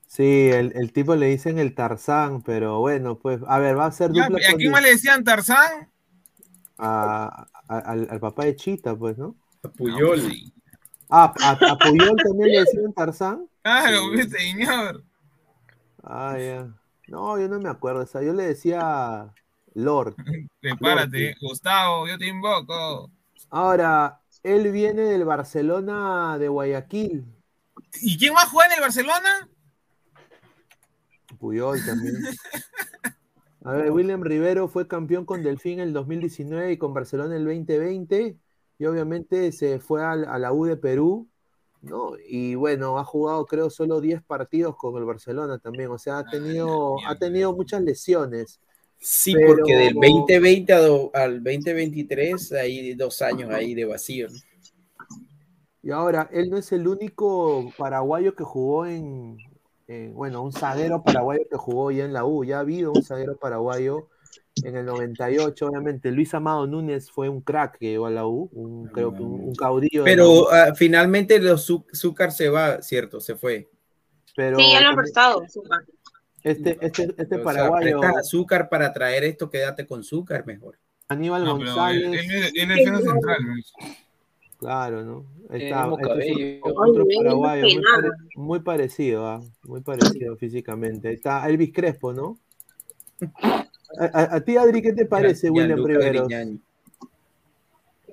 Sí, 0.07 0.49
el, 0.51 0.73
el 0.77 0.93
tipo 0.93 1.17
le 1.17 1.27
dicen 1.27 1.59
el 1.59 1.75
Tarzán, 1.75 2.43
pero 2.43 2.79
bueno, 2.79 3.19
pues, 3.19 3.41
a 3.49 3.59
ver, 3.59 3.77
va 3.77 3.87
a 3.87 3.93
ser 3.93 4.11
dupla 4.13 4.39
¿y 4.41 4.45
¿A 4.45 4.57
quién 4.57 4.71
más 4.71 4.83
le 4.83 4.91
decían 4.91 5.25
Tarzán? 5.25 5.91
a- 6.79 7.47
a- 7.69 7.79
al, 7.79 8.07
al 8.11 8.21
papá 8.21 8.45
de 8.45 8.57
Chita, 8.57 8.97
pues, 8.97 9.17
¿no? 9.19 9.35
A 9.63 9.69
Puyol. 9.69 10.21
Sí. 10.21 10.53
Ah, 11.11 11.33
a, 11.43 11.51
a 11.73 11.79
Puyol 11.79 12.17
también 12.23 12.51
le 12.51 12.61
decían 12.61 12.93
Tarzán. 12.93 13.49
Claro, 13.63 14.09
mi 14.09 14.23
señor. 14.23 15.03
Ah, 16.03 16.37
ya. 16.39 16.69
No, 17.09 17.39
yo 17.39 17.49
no 17.49 17.61
me 17.61 17.69
acuerdo, 17.69 18.03
o 18.03 18.07
sea, 18.07 18.23
yo 18.23 18.33
le 18.33 18.45
decía 18.45 19.33
Lord. 19.75 20.15
Prepárate, 20.61 21.37
Gustavo, 21.41 22.07
yo 22.07 22.17
te 22.17 22.27
invoco. 22.27 23.11
Ahora, 23.51 24.21
él 24.43 24.71
viene 24.73 25.03
del 25.03 25.25
Barcelona 25.25 26.39
de 26.39 26.49
Guayaquil. 26.49 27.25
¿Y 28.01 28.19
quién 28.19 28.35
va 28.35 28.43
a 28.43 28.49
jugar 28.49 28.71
en 28.71 28.77
el 28.77 28.81
Barcelona? 28.81 29.49
Puyol 31.39 31.85
también. 31.85 32.17
A 33.65 33.73
ver, 33.73 33.91
William 33.91 34.23
Rivero 34.23 34.69
fue 34.69 34.87
campeón 34.87 35.25
con 35.25 35.43
Delfín 35.43 35.81
en 35.81 35.89
el 35.89 35.93
2019 35.95 36.73
y 36.73 36.77
con 36.77 36.93
Barcelona 36.93 37.35
en 37.35 37.41
el 37.41 37.47
2020. 37.47 38.39
Y 38.79 38.85
obviamente 38.85 39.53
se 39.53 39.81
fue 39.81 40.05
al- 40.05 40.27
a, 40.27 40.39
la 40.39 40.53
U 40.53 40.67
de 40.67 40.77
Perú. 40.77 41.31
¿no? 41.81 42.13
Y 42.29 42.55
bueno, 42.57 42.99
ha 42.99 43.05
jugado 43.05 43.47
creo 43.47 43.71
solo 43.71 44.01
10 44.01 44.23
partidos 44.23 44.77
con 44.77 44.97
el 44.97 45.05
Barcelona 45.05 45.59
también, 45.59 45.91
o 45.91 45.99
sea, 45.99 46.19
ha 46.19 46.25
tenido, 46.25 46.97
ha 47.07 47.15
tenido 47.17 47.55
muchas 47.55 47.83
lesiones. 47.83 48.61
Sí, 49.07 49.35
Pero- 49.35 49.49
porque 49.49 49.77
del 49.77 49.95
2020 49.95 50.73
a 50.73 50.79
do- 50.81 51.11
al 51.13 51.45
2023 51.45 52.53
hay 52.53 52.95
dos 52.95 53.21
años 53.21 53.51
ahí 53.51 53.75
de 53.75 53.85
vacío. 53.85 54.29
¿no? 54.29 54.35
Y 55.83 55.91
ahora, 55.91 56.31
él 56.33 56.49
no 56.49 56.57
es 56.57 56.73
el 56.73 56.89
único 56.89 57.71
paraguayo 57.77 58.35
que 58.35 58.45
jugó 58.45 58.87
en, 58.87 59.37
en- 59.89 60.15
bueno, 60.15 60.43
un 60.43 60.53
zaguero 60.53 61.03
paraguayo 61.03 61.43
que 61.51 61.59
jugó 61.59 61.91
ya 61.91 62.07
en 62.07 62.15
la 62.15 62.25
U, 62.25 62.45
ya 62.45 62.57
ha 62.57 62.61
habido 62.61 62.93
un 62.93 63.03
zaguero 63.03 63.37
paraguayo 63.37 64.09
en 64.63 64.75
el 64.77 64.87
98, 64.87 65.67
obviamente. 65.67 66.11
Luis 66.11 66.33
Amado 66.33 66.67
Núñez 66.67 67.11
fue 67.11 67.29
un 67.29 67.43
crack 67.43 67.77
que 67.79 67.91
llegó 67.91 68.07
a 68.07 68.11
la 68.11 68.27
U, 68.27 68.49
un, 68.55 68.87
creo 68.89 69.13
que 69.13 69.21
un, 69.21 69.41
un 69.49 69.55
caudillo. 69.55 70.05
Pero 70.05 70.51
ah, 70.51 70.73
finalmente 70.75 71.39
los 71.39 71.69
Zú- 71.69 71.85
Zúcar 71.95 72.33
se 72.33 72.49
va, 72.49 72.81
¿cierto? 72.81 73.21
Se 73.21 73.35
fue. 73.37 73.69
Pero 74.35 74.57
Sí, 74.59 74.73
ya 74.73 74.81
lo 74.81 74.89
han 74.89 74.97
prestado. 74.97 75.43
Zúcar. 75.51 75.81
Este, 76.45 76.79
este, 76.83 77.03
este 77.17 77.25
O 77.25 77.29
sea, 77.29 77.43
paraguayo, 77.43 78.01
prestas 78.01 78.17
azúcar 78.19 78.69
para 78.69 78.93
traer 78.93 79.25
esto, 79.25 79.51
quédate 79.51 79.87
con 79.87 80.05
Zúcar 80.05 80.47
mejor. 80.47 80.79
Aníbal 81.09 81.45
No, 81.45 81.57
él, 81.57 81.59
González, 81.59 82.05
él 82.05 82.15
es- 82.15 82.53
él 82.55 82.71
es 82.71 82.77
defensa 82.77 83.01
central, 83.11 83.43
Luis. 83.43 83.73
claro, 84.59 85.03
¿no? 85.05 85.25
Está, 85.51 85.85
el 85.87 86.21
este 86.21 86.57
es 86.57 86.63
otro 86.65 87.05
Ay, 87.07 87.17
paraguayo, 87.17 87.63
muy, 87.67 87.75
peinado. 87.75 88.03
pare- 88.03 88.11
muy 88.35 88.61
parecido, 88.61 89.27
ah, 89.27 89.43
muy 89.65 89.81
parecido 89.81 90.37
físicamente. 90.37 91.09
Ahí 91.09 91.15
Está 91.15 91.49
Elvis 91.49 91.73
Crespo, 91.73 92.13
¿no? 92.13 92.39
A, 93.99 94.05
a- 94.05 94.37
a 94.37 94.41
ti, 94.41 94.57
Adri, 94.57 94.83
¿qué 94.83 94.93
te 94.93 95.07
parece, 95.07 95.51
William? 95.51 95.83
Grignani. 95.83 96.61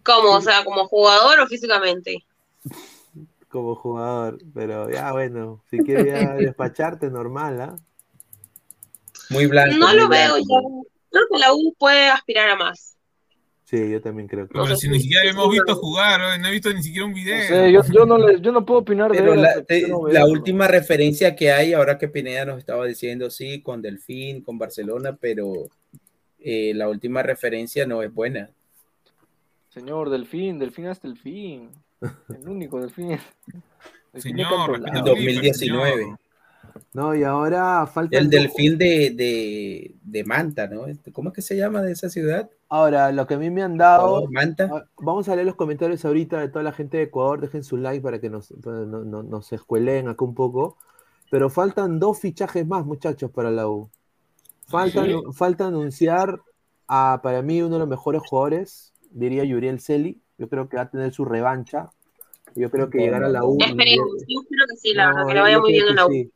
¿Cómo? 0.03 0.31
O 0.37 0.41
sea, 0.41 0.63
como 0.63 0.87
jugador 0.87 1.39
o 1.41 1.47
físicamente. 1.47 2.23
como 3.49 3.75
jugador, 3.75 4.39
pero 4.53 4.89
ya 4.89 5.11
bueno, 5.11 5.61
si 5.69 5.79
quieres 5.79 6.13
despacharte, 6.55 7.09
normal, 7.09 7.61
¿ah? 7.61 7.75
Muy 9.31 9.45
blanco. 9.47 9.75
No 9.77 9.87
muy 9.87 9.97
lo 9.97 10.09
veo 10.09 10.37
ya. 10.37 10.59
Creo 11.09 11.23
que 11.31 11.39
la 11.39 11.53
U 11.53 11.75
puede 11.77 12.09
aspirar 12.09 12.49
a 12.49 12.55
más. 12.55 12.95
Sí, 13.65 13.89
yo 13.89 14.01
también 14.01 14.27
creo 14.27 14.47
que. 14.47 14.53
Pero 14.53 14.75
si 14.75 14.89
ni 14.89 14.99
siquiera 14.99 15.29
hemos 15.29 15.49
visto 15.49 15.75
jugar, 15.75 16.19
¿no? 16.39 16.47
he 16.47 16.51
visto 16.51 16.73
ni 16.73 16.83
siquiera 16.83 17.05
un 17.05 17.13
video. 17.13 17.47
Sé, 17.47 17.71
yo, 17.71 17.81
yo 17.93 18.05
no 18.05 18.17
le- 18.17 18.41
yo 18.41 18.51
no 18.51 18.65
puedo 18.65 18.81
opinar 18.81 19.11
de 19.11 19.17
Pero 19.17 19.33
él 19.33 19.41
la, 19.41 19.61
te- 19.63 19.87
yo 19.87 20.07
la 20.09 20.25
última 20.25 20.67
referencia 20.67 21.35
que 21.37 21.51
hay, 21.51 21.71
ahora 21.73 21.97
que 21.97 22.09
Pineda 22.09 22.43
nos 22.43 22.57
estaba 22.57 22.85
diciendo, 22.85 23.29
sí, 23.29 23.61
con 23.61 23.81
Delfín, 23.81 24.41
con 24.41 24.57
Barcelona, 24.57 25.17
pero 25.19 25.53
eh, 26.39 26.73
la 26.75 26.89
última 26.89 27.23
referencia 27.23 27.85
no 27.85 28.03
es 28.03 28.13
buena. 28.13 28.49
Señor, 29.69 30.09
Delfín, 30.09 30.59
Delfín 30.59 30.87
hasta 30.87 31.07
el 31.07 31.17
fin. 31.17 31.69
El 32.01 32.49
único 32.49 32.81
Delfín. 32.81 33.07
Delfín 34.11 34.35
de 34.35 34.43
Señor, 34.43 34.49
tanto 34.49 34.73
respeta 34.73 34.99
lado. 34.99 35.11
a 35.11 35.15
Felipe, 35.15 35.47
2019. 35.47 35.91
señor. 36.03 36.19
No, 36.93 37.15
y 37.15 37.23
ahora 37.23 37.87
falta. 37.87 38.17
El 38.17 38.29
Delfín 38.29 38.77
de, 38.77 39.11
de, 39.11 39.95
de 40.03 40.23
Manta, 40.25 40.67
¿no? 40.67 40.87
Este, 40.87 41.13
¿Cómo 41.13 41.29
es 41.29 41.35
que 41.35 41.41
se 41.41 41.55
llama 41.55 41.81
de 41.81 41.93
esa 41.93 42.09
ciudad? 42.09 42.49
Ahora, 42.67 43.11
lo 43.13 43.25
que 43.27 43.35
a 43.35 43.37
mí 43.37 43.49
me 43.49 43.63
han 43.63 43.77
dado. 43.77 44.27
Manta. 44.29 44.69
ah, 44.71 44.83
Vamos 44.97 45.29
a 45.29 45.35
leer 45.35 45.47
los 45.47 45.55
comentarios 45.55 46.03
ahorita 46.03 46.39
de 46.41 46.49
toda 46.49 46.63
la 46.63 46.73
gente 46.73 46.97
de 46.97 47.03
Ecuador. 47.03 47.39
Dejen 47.39 47.63
su 47.63 47.77
like 47.77 48.01
para 48.01 48.19
que 48.19 48.29
nos, 48.29 48.53
para 48.61 48.79
no- 48.85 49.05
no- 49.05 49.23
nos 49.23 49.53
escuelen 49.53 50.09
acá 50.09 50.25
un 50.25 50.35
poco. 50.35 50.77
Pero 51.29 51.49
faltan 51.49 51.97
dos 51.97 52.19
fichajes 52.19 52.67
más, 52.67 52.85
muchachos, 52.85 53.31
para 53.31 53.51
la 53.51 53.69
U. 53.69 53.89
Falta, 54.67 55.05
¿Sí? 55.05 55.13
falta 55.33 55.67
anunciar 55.67 56.41
a, 56.89 57.21
para 57.23 57.41
mí, 57.41 57.61
uno 57.61 57.75
de 57.75 57.79
los 57.79 57.87
mejores 57.87 58.21
jugadores, 58.25 58.91
diría 59.11 59.45
Yuriel 59.45 59.79
Celi. 59.79 60.19
Yo 60.37 60.49
creo 60.49 60.67
que 60.67 60.75
va 60.75 60.83
a 60.83 60.89
tener 60.89 61.13
su 61.13 61.23
revancha. 61.23 61.89
Yo 62.55 62.69
creo 62.69 62.89
que 62.89 62.97
llegar 62.97 63.23
a 63.23 63.29
la 63.29 63.45
U. 63.45 63.57
Esperemos. 63.61 64.07
Yo 64.27 64.41
espero 64.41 64.65
que 64.69 64.75
sí, 64.75 64.93
la 64.93 65.09
No, 65.11 65.15
verdad, 65.15 65.27
que 65.29 65.33
le 65.35 65.39
vaya 65.41 65.59
muy 65.59 65.71
creo 65.71 65.85
bien 65.85 65.87
en 65.87 65.95
que 65.95 66.01
la 66.01 66.07
U. 66.07 66.09
sí. 66.11 66.31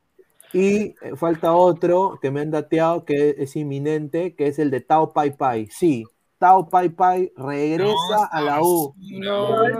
Y 0.55 0.95
eh, 1.01 1.15
falta 1.17 1.53
otro 1.53 2.17
que 2.21 2.31
me 2.31 2.41
han 2.41 2.51
dateado 2.51 3.03
que 3.05 3.35
es 3.37 3.55
inminente, 3.55 4.35
que 4.35 4.47
es 4.47 4.57
el 4.59 4.71
de 4.71 4.81
Tao 4.81 5.11
Pai 5.13 5.35
Pai. 5.35 5.67
Sí, 5.69 6.03
Tao 6.37 6.69
Pai 6.69 6.89
Pai 6.89 7.31
regresa 7.35 8.25
a 8.31 8.41
la 8.41 8.61
U. 8.61 8.93
No, 8.97 9.49
no. 9.69 9.79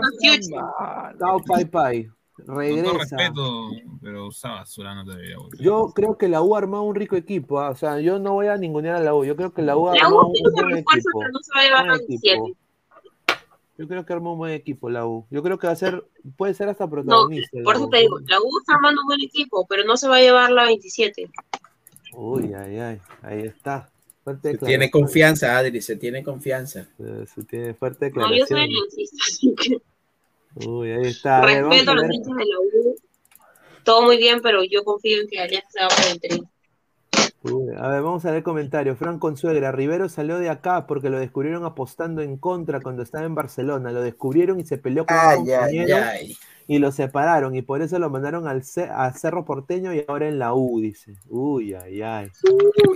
Tao 1.18 1.38
Pai 1.46 1.64
Pai 1.64 2.04
Con 2.34 2.46
todo 2.46 2.56
regresa. 2.58 3.16
respeto, 3.16 3.70
pero 4.02 4.26
usaba 4.26 4.56
basura 4.56 4.94
no 4.94 5.04
debería 5.04 5.38
volver. 5.38 5.60
Yo 5.60 5.92
creo 5.94 6.18
que 6.18 6.28
la 6.28 6.42
U 6.42 6.54
ha 6.54 6.58
armado 6.58 6.82
un 6.82 6.94
rico 6.94 7.16
equipo. 7.16 7.58
ah, 7.60 7.70
O 7.70 7.74
sea, 7.74 7.98
yo 8.00 8.18
no 8.18 8.34
voy 8.34 8.48
a 8.48 8.56
ningunear 8.56 8.96
a 8.96 9.00
la 9.00 9.14
U. 9.14 9.24
Yo 9.24 9.34
creo 9.36 9.52
que 9.54 9.62
la 9.62 9.76
U 9.76 9.88
ha 9.88 9.94
La 9.94 10.02
armado 10.04 10.26
U 10.26 10.30
un, 10.30 10.36
un 10.40 10.46
un 10.46 10.52
buen 10.52 10.68
refuerzo, 10.76 11.08
equipo. 11.08 11.18
pero 11.20 11.32
no 11.32 11.38
se 11.40 11.50
va 11.54 11.60
a 11.60 11.64
llevar 11.64 11.80
Buen 11.86 11.90
a 11.90 11.98
27. 11.98 12.36
equipo. 12.38 12.58
Yo 13.78 13.86
creo 13.86 14.06
que 14.06 14.12
armó 14.12 14.32
un 14.32 14.38
buen 14.38 14.52
equipo 14.52 14.88
la 14.88 15.06
U. 15.06 15.26
Yo 15.30 15.42
creo 15.42 15.58
que 15.58 15.66
va 15.66 15.74
a 15.74 15.76
ser, 15.76 16.04
puede 16.36 16.54
ser 16.54 16.68
hasta 16.68 16.88
protagonista. 16.88 17.50
Por 17.62 17.74
la 17.74 17.78
eso 17.78 17.86
U. 17.86 17.90
te 17.90 17.98
digo, 17.98 18.18
la 18.20 18.40
U 18.40 18.58
está 18.60 18.74
armando 18.74 19.02
un 19.02 19.06
buen 19.06 19.20
equipo, 19.20 19.66
pero 19.68 19.84
no 19.84 19.96
se 19.96 20.08
va 20.08 20.16
a 20.16 20.20
llevar 20.20 20.50
la 20.50 20.64
27. 20.64 21.30
Uy, 22.14 22.54
ay, 22.54 22.78
ay, 22.78 23.00
ahí 23.22 23.40
está. 23.42 23.90
Fuerte 24.24 24.52
Se 24.52 24.58
tiene 24.58 24.72
declaración. 24.86 25.02
confianza, 25.02 25.58
Adri, 25.58 25.80
se 25.82 25.96
tiene 25.96 26.24
confianza. 26.24 26.88
Eh, 26.98 27.26
Se 27.32 27.44
tiene 27.44 27.74
fuerte 27.74 28.10
No, 28.10 28.22
yo 28.22 28.26
soy 28.28 28.38
declaración. 28.38 28.60
aliancista, 28.60 29.24
así 29.28 29.54
que 29.54 30.66
Uy, 30.66 30.90
ahí 30.90 31.06
está. 31.08 31.42
A 31.42 31.46
ver, 31.46 31.64
respeto 31.66 31.90
a 31.90 31.94
los 31.96 32.04
hinchas 32.14 32.36
de 32.36 32.44
la 32.46 32.58
U. 32.60 32.96
Todo 33.84 34.02
muy 34.02 34.16
bien, 34.16 34.40
pero 34.42 34.64
yo 34.64 34.82
confío 34.84 35.20
en 35.20 35.28
que 35.28 35.38
Alianza 35.38 35.68
se 35.70 35.80
va 35.82 35.88
por 35.88 36.06
el 36.12 36.20
tren. 36.20 36.48
Uy, 37.52 37.74
a 37.78 37.88
ver, 37.88 38.02
vamos 38.02 38.24
a 38.24 38.30
ver 38.30 38.42
comentarios. 38.42 38.98
Fran 38.98 39.18
Consuegra, 39.18 39.72
Rivero 39.72 40.08
salió 40.08 40.38
de 40.38 40.48
acá 40.50 40.86
porque 40.86 41.10
lo 41.10 41.18
descubrieron 41.18 41.64
apostando 41.64 42.22
en 42.22 42.36
contra 42.36 42.80
cuando 42.80 43.02
estaba 43.02 43.24
en 43.24 43.34
Barcelona. 43.34 43.92
Lo 43.92 44.00
descubrieron 44.02 44.58
y 44.60 44.64
se 44.64 44.78
peleó 44.78 45.06
con 45.06 45.16
Ay, 45.18 45.36
compañero 45.38 45.96
ay. 46.04 46.36
y 46.66 46.78
lo 46.78 46.92
separaron. 46.92 47.54
Y 47.54 47.62
por 47.62 47.82
eso 47.82 47.98
lo 47.98 48.10
mandaron 48.10 48.48
al 48.48 48.64
Ce- 48.64 48.88
a 48.90 49.12
Cerro 49.12 49.44
Porteño 49.44 49.92
y 49.94 50.04
ahora 50.08 50.28
en 50.28 50.38
la 50.38 50.54
U, 50.54 50.80
dice. 50.80 51.14
Uy, 51.28 51.74
ay, 51.74 52.02
ay. 52.02 52.30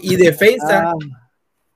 Y 0.03 0.17
defensa, 0.17 0.91
Ah, 0.91 0.95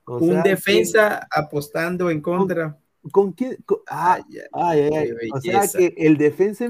o 0.05 0.17
un 0.17 0.43
defensa 0.43 1.27
apostando 1.31 2.09
en 2.09 2.21
contra. 2.21 2.77
¿Con 3.11 3.33
quién? 3.33 3.57
con- 3.65 3.79
ah, 3.87 4.19
ay, 4.53 4.79
ay, 4.81 4.89
ay. 4.93 5.09
qué 5.09 5.29
O 5.31 5.41
sea 5.41 5.67
que 5.67 5.93
el 5.97 6.17
defensa 6.17 6.65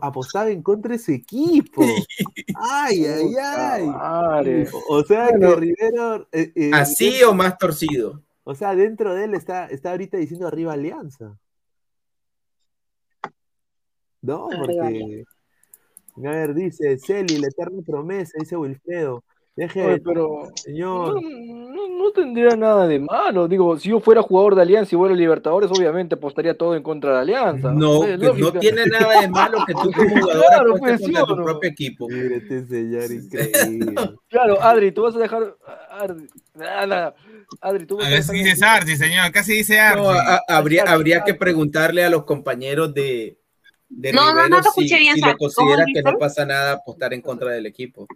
apostaba 0.00 0.48
en 0.50 0.62
contra 0.62 0.92
de 0.92 0.98
su 0.98 1.12
equipo. 1.12 1.82
Ay, 2.58 3.04
ay, 3.04 3.34
ay. 3.38 4.66
O 4.88 5.02
sea 5.04 5.28
Bueno, 5.30 5.54
que 5.54 5.60
Rivero. 5.60 6.28
eh, 6.32 6.52
eh, 6.54 6.70
¿Así 6.72 7.22
o 7.22 7.34
más 7.34 7.58
torcido? 7.58 8.22
O 8.44 8.54
sea, 8.54 8.74
dentro 8.74 9.14
de 9.14 9.24
él 9.24 9.34
está, 9.34 9.66
está 9.66 9.90
ahorita 9.90 10.16
diciendo 10.16 10.46
arriba 10.46 10.72
Alianza. 10.72 11.38
No, 14.22 14.48
porque. 14.58 15.24
A 16.16 16.30
ver, 16.30 16.54
dice 16.54 16.96
Celi, 16.98 17.36
la 17.38 17.48
eterna 17.48 17.82
promesa, 17.84 18.32
dice 18.38 18.56
Wilfredo. 18.56 19.22
Deje, 19.56 19.82
Oye, 19.86 20.00
pero 20.00 20.50
señor. 20.54 21.14
no, 21.14 21.20
no- 21.22 21.88
no 21.88 22.10
tendría 22.12 22.54
nada 22.56 22.86
de 22.86 22.98
malo. 23.00 23.48
Digo, 23.48 23.78
si 23.78 23.88
yo 23.88 24.00
fuera 24.00 24.20
jugador 24.20 24.54
de 24.54 24.60
Alianza 24.62 24.94
y 24.94 24.98
fuera 24.98 25.14
Libertadores, 25.14 25.70
obviamente 25.70 26.14
apostaría 26.14 26.56
todo 26.56 26.76
en 26.76 26.82
contra 26.82 27.14
de 27.14 27.20
Alianza. 27.20 27.72
No, 27.72 28.04
Es 28.04 28.18
que 28.20 28.32
no 28.34 28.52
tiene 28.52 28.84
nada 28.86 29.18
de 29.22 29.28
malo 29.28 29.58
que 29.66 29.72
tú 29.72 29.90
como 29.92 30.08
jugador 30.20 30.44
Claro, 30.48 30.74
apuestes 30.74 30.78
pues, 30.78 31.00
contra 31.00 31.20
¿sí 31.22 31.26
tu 31.26 31.36
no? 31.36 31.44
propio 31.44 31.70
equipo. 31.70 32.08
Mire, 32.08 32.36
este 32.36 32.66
señor 32.66 33.10
increíble. 33.10 33.94
Claro, 34.28 34.62
Adri, 34.62 34.92
tú 34.92 35.02
vas 35.02 35.16
a 35.16 35.20
dejar. 35.20 35.56
Adri, 35.90 36.26
nada, 36.54 37.14
Adri, 37.62 37.86
tú 37.86 37.96
vas 37.96 38.06
a 38.06 38.10
Casi 38.10 38.32
dejar. 38.32 38.44
dice 38.44 38.56
Sardi, 38.56 38.96
señor, 38.96 39.32
casi 39.32 39.52
dice 39.54 39.80
Ardi. 39.80 40.02
No, 40.02 40.10
a- 40.10 40.34
a- 40.34 40.42
habría, 40.48 40.84
habría 40.84 41.24
que 41.24 41.32
preguntarle 41.32 42.04
a 42.04 42.10
los 42.10 42.24
compañeros 42.24 42.92
de, 42.92 43.38
de 43.88 44.12
No, 44.12 44.26
no, 44.26 44.34
no 44.34 44.42
Rivero 44.44 44.56
te 44.62 44.62
si, 44.62 44.68
escuché 44.84 44.98
bien, 44.98 45.14
si 45.14 45.20
lo 45.22 45.26
¿Cómo 45.28 45.38
considera 45.38 45.84
que 45.92 46.02
no 46.02 46.18
pasa 46.18 46.44
nada 46.44 46.72
apostar 46.72 47.14
en 47.14 47.22
contra 47.22 47.52
del 47.52 47.64
equipo. 47.64 48.06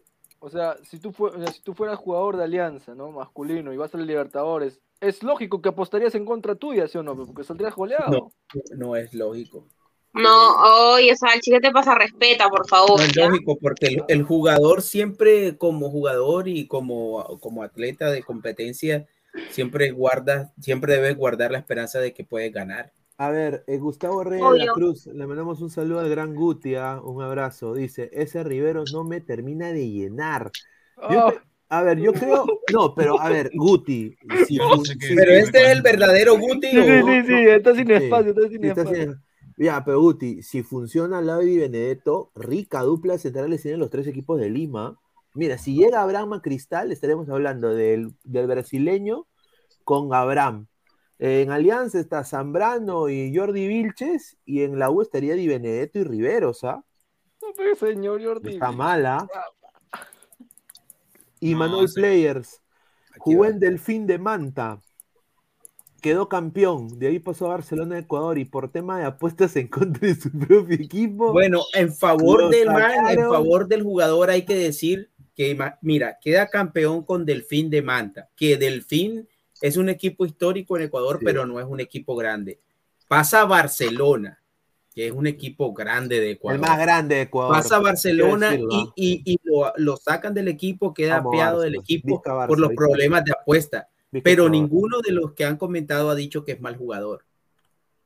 O 0.41 0.51
sea, 0.51 0.77
si 0.83 0.99
tú, 0.99 1.15
o 1.19 1.39
sea, 1.39 1.53
si 1.53 1.63
tú 1.63 1.75
fueras 1.75 1.99
jugador 1.99 2.37
de 2.37 2.45
Alianza, 2.45 2.95
¿no? 2.95 3.11
Masculino 3.13 3.73
y 3.73 3.77
vas 3.77 3.95
a 3.95 3.99
la 3.99 4.05
Libertadores, 4.05 4.81
es 5.01 5.23
lógico 5.23 5.61
que 5.63 5.69
apostarías 5.69 6.15
en 6.15 6.25
contra 6.25 6.55
tuya, 6.55 6.89
¿sí 6.89 6.99
o 6.99 7.03
no? 7.03 7.15
Porque 7.15 7.45
saldrías 7.45 7.75
goleado. 7.75 8.11
No, 8.11 8.33
no 8.77 8.97
es 8.97 9.15
lógico. 9.15 9.69
No, 10.13 10.95
oye, 10.95 11.15
Salchi, 11.15 11.53
¿qué 11.53 11.61
te 11.61 11.71
pasa? 11.71 11.95
Respeta, 11.95 12.49
por 12.49 12.67
favor. 12.67 12.99
No 12.99 13.05
es 13.05 13.13
¿ya? 13.13 13.29
lógico 13.29 13.57
porque 13.61 13.87
el, 13.87 14.05
el 14.09 14.23
jugador 14.25 14.83
siempre 14.83 15.57
como 15.57 15.89
jugador 15.91 16.49
y 16.49 16.67
como, 16.67 17.39
como 17.41 17.63
atleta 17.63 18.11
de 18.11 18.23
competencia 18.23 19.07
siempre 19.51 19.91
guarda, 19.91 20.53
siempre 20.61 20.95
debe 20.95 21.15
guardar 21.15 21.53
la 21.53 21.59
esperanza 21.59 22.01
de 22.01 22.13
que 22.13 22.25
puede 22.25 22.51
ganar. 22.51 22.93
A 23.21 23.29
ver, 23.29 23.65
eh, 23.67 23.77
Gustavo 23.77 24.25
Reyes 24.25 24.51
de 24.53 24.65
la. 24.65 24.73
Cruz, 24.73 25.05
le 25.07 25.27
mandamos 25.27 25.61
un 25.61 25.69
saludo 25.69 26.01
al 26.01 26.09
gran 26.09 26.35
Guti, 26.35 26.75
ah, 26.77 27.03
un 27.05 27.21
abrazo. 27.21 27.75
Dice, 27.75 28.09
ese 28.15 28.43
Rivero 28.43 28.83
no 28.95 29.05
me 29.05 29.21
termina 29.21 29.73
de 29.73 29.91
llenar. 29.91 30.51
Yo 31.11 31.27
cre- 31.27 31.43
a 31.69 31.83
ver, 31.83 31.99
yo 31.99 32.15
creo, 32.15 32.47
no, 32.73 32.95
pero 32.95 33.21
a 33.21 33.29
ver, 33.29 33.51
Guti, 33.55 34.17
Pero 35.15 35.33
este 35.33 35.65
es 35.65 35.71
el 35.71 35.83
verdadero 35.83 36.39
Guti. 36.39 36.71
sí, 36.71 36.79
¿o? 36.79 36.83
sí, 36.83 37.03
sí, 37.07 37.23
sí, 37.27 37.35
está 37.51 37.75
sin 37.75 37.91
espacio, 37.91 38.31
está 38.31 38.49
sin 38.49 38.65
está 38.65 38.81
espacio. 38.81 38.91
haciendo- 39.03 39.23
Ya, 39.59 39.85
pero 39.85 40.01
Guti, 40.01 40.43
si 40.43 40.63
funciona 40.63 41.19
al 41.19 41.27
lado 41.27 41.41
de 41.41 41.45
Di 41.47 41.59
Benedetto, 41.59 42.31
rica 42.35 42.81
dupla 42.81 43.13
de 43.13 43.19
centrales 43.19 43.61
tienen 43.61 43.81
los 43.81 43.91
tres 43.91 44.07
equipos 44.07 44.41
de 44.41 44.49
Lima. 44.49 44.99
Mira, 45.35 45.59
si 45.59 45.75
llega 45.75 46.01
Abraham 46.01 46.33
a 46.33 46.41
Cristal, 46.41 46.91
estaremos 46.91 47.29
hablando 47.29 47.69
del, 47.75 48.15
del 48.25 48.47
brasileño 48.47 49.27
con 49.85 50.15
Abraham. 50.15 50.69
En 51.23 51.51
Alianza 51.51 52.01
está 52.01 52.25
Zambrano 52.25 53.11
y 53.11 53.37
Jordi 53.37 53.69
Vilches, 53.69 54.39
y 54.47 54.63
en 54.63 54.79
la 54.79 54.91
U 54.91 55.03
estaría 55.03 55.35
Di 55.35 55.47
Benedetto 55.47 55.99
y 55.99 56.05
Riveros, 56.05 56.65
¿ah? 56.65 56.83
pues, 57.55 57.79
señor 57.79 58.25
Jordi. 58.25 58.55
Está 58.55 58.73
mala. 58.73 59.29
Y 61.39 61.55
Manuel 61.55 61.89
Players 61.95 62.63
jugó 63.19 63.45
en 63.45 63.61
Delfín 63.61 64.07
de 64.07 64.19
Manta. 64.19 64.81
Quedó 66.01 66.27
campeón. 66.31 66.99
De 66.99 67.09
ahí 67.09 67.19
pasó 67.19 67.47
a 67.47 67.51
Barcelona, 67.51 67.99
Ecuador. 67.99 68.39
Y 68.39 68.47
por 68.47 68.71
tema 68.73 68.99
de 68.99 69.05
apuestas 69.05 69.55
en 69.57 69.69
contra 69.69 70.09
de 70.09 70.15
su 70.15 70.31
propio 70.39 70.75
equipo. 70.75 71.33
Bueno, 71.33 71.61
en 71.75 71.95
favor 71.95 72.49
del 72.49 72.69
man, 72.69 72.93
en 72.93 72.97
sacaron. 72.97 73.31
favor 73.31 73.69
del 73.69 73.83
jugador 73.83 74.31
hay 74.31 74.47
que 74.47 74.55
decir 74.55 75.11
que, 75.35 75.59
mira, 75.83 76.19
queda 76.19 76.49
campeón 76.49 77.05
con 77.05 77.27
Delfín 77.27 77.69
de 77.69 77.83
Manta, 77.83 78.31
que 78.37 78.57
Delfín 78.57 79.29
es 79.61 79.77
un 79.77 79.89
equipo 79.89 80.25
histórico 80.27 80.77
en 80.77 80.85
Ecuador, 80.85 81.21
pero 81.25 81.47
no 81.47 81.61
es 81.61 81.67
un 81.67 81.81
equipo 81.81 82.17
grande. 82.17 82.61
Pasa 83.09 83.43
a 83.43 83.45
Barcelona, 83.45 84.41
que 84.95 85.07
es 85.07 85.13
un 85.13 85.27
equipo 85.27 85.73
grande 85.73 86.21
de 86.21 86.33
Ecuador. 86.33 86.61
El 86.63 86.69
más 86.69 86.79
grande 86.79 87.15
de 87.17 87.21
Ecuador. 87.23 87.55
Pasa 87.55 87.77
a 87.77 87.81
Barcelona 87.81 88.55
y, 88.55 88.93
y- 88.97 89.23
y 89.25 89.39
lo, 89.45 89.73
lo 89.77 89.97
sacan 89.97 90.33
del 90.35 90.49
equipo, 90.49 90.95
queda 90.95 91.17
apeado 91.19 91.61
del 91.61 91.75
equipo 91.77 92.09
Vizca, 92.17 92.33
Barça, 92.35 92.47
por 92.49 92.59
los 92.59 92.73
problemas 92.75 93.25
de 93.25 93.33
apuesta. 93.33 93.89
Vizca, 94.11 94.25
Pero 94.25 94.47
Barça. 94.47 94.51
ninguno 94.53 95.01
de 95.01 95.13
los 95.13 95.33
que 95.33 95.45
han 95.45 95.57
comentado 95.57 96.11
ha 96.11 96.15
dicho 96.15 96.45
que 96.45 96.53
es 96.53 96.61
mal 96.61 96.77
jugador. 96.77 97.25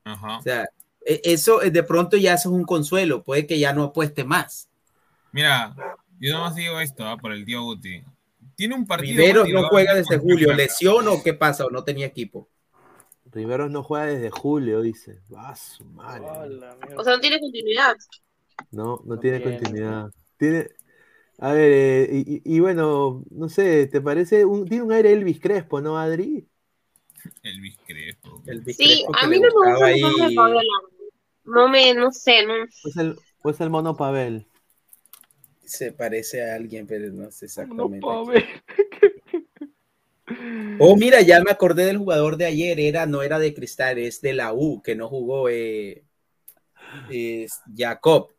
Ajá. 0.05 0.38
O 0.38 0.42
sea, 0.42 0.68
e- 1.07 1.20
eso 1.24 1.62
eh, 1.62 1.70
de 1.70 1.82
pronto 1.82 2.16
ya 2.16 2.34
eso 2.34 2.48
es 2.50 2.55
un 2.55 2.64
consuelo, 2.64 3.22
puede 3.22 3.46
que 3.46 3.59
ya 3.59 3.72
no 3.72 3.84
apueste 3.84 4.24
más. 4.24 4.68
Mira, 5.32 5.74
yo 6.20 6.32
nomás 6.34 6.55
digo 6.55 6.80
esto 6.80 7.07
ah, 7.07 7.16
por 7.16 7.32
el 7.32 7.44
tío 7.44 7.62
Guti. 7.62 8.02
Tiene 8.57 8.74
un 8.74 8.86
partido. 8.86 9.16
Riveros 9.16 9.48
no 9.48 9.68
juega 9.68 9.94
desde 9.94 10.18
julio, 10.18 10.52
lesión 10.55 11.09
o 11.09 11.22
qué 11.22 11.34
pasa, 11.34 11.66
o 11.66 11.70
no 11.70 11.84
tenía 11.84 12.07
equipo. 12.07 12.48
Riveros 13.32 13.70
no 13.70 13.82
juega 13.82 14.07
desde 14.07 14.30
julio, 14.30 14.80
dice. 14.82 15.20
Va 15.32 15.55
su 15.57 15.84
madre. 15.86 16.26
O 16.96 17.02
sea, 17.02 17.14
no 17.14 17.20
tiene 17.20 17.40
continuidad. 17.40 17.96
No, 18.70 19.00
no 19.05 19.18
tiene 19.18 19.42
continuidad. 19.42 20.11
Tiene. 20.36 20.68
A 21.38 21.52
ver, 21.52 21.72
eh, 21.72 22.09
y, 22.12 22.34
y- 22.36 22.42
y 22.57 22.61
bueno, 22.61 23.24
no 23.30 23.48
sé, 23.48 23.88
¿te 23.88 24.00
parece? 24.00 24.44
Un, 24.44 24.66
tiene 24.68 24.84
un 24.84 24.92
aire 24.92 25.12
Elvis 25.12 25.40
Crespo, 25.40 25.80
¿no, 25.80 25.98
Adri? 25.98 26.46
Elvis 27.42 27.76
Crespo. 27.84 28.40
Sí, 28.76 29.05
a 29.20 29.26
mí 29.26 29.40
no 29.40 29.48
me 29.48 29.72
gusta 29.72 29.90
el 29.90 30.00
de 30.28 30.34
Fabiola. 30.36 30.62
No 31.44 31.68
me, 31.68 31.92
no 31.94 32.12
sé, 32.12 32.46
no. 32.46 32.55
¿O 32.55 32.88
es 32.88 32.96
el, 32.96 33.16
o 33.42 33.50
es 33.50 33.61
el 33.61 33.70
mono 33.70 33.96
Pavel? 33.96 34.46
Se 35.64 35.92
parece 35.92 36.50
a 36.50 36.54
alguien, 36.54 36.86
pero 36.86 37.12
no 37.12 37.30
sé 37.30 37.46
exactamente. 37.46 38.06
ver. 38.28 38.44
Oh, 40.78 40.96
mira, 40.96 41.20
ya 41.20 41.42
me 41.42 41.50
acordé 41.50 41.84
del 41.86 41.98
jugador 41.98 42.36
de 42.36 42.46
ayer, 42.46 42.80
era, 42.80 43.06
no 43.06 43.22
era 43.22 43.38
de 43.38 43.54
Cristal, 43.54 43.98
es 43.98 44.20
de 44.20 44.32
la 44.32 44.52
U, 44.52 44.82
que 44.82 44.94
no 44.94 45.08
jugó, 45.08 45.48
eh, 45.48 46.04
es 47.10 47.60
Jacob. 47.76 48.32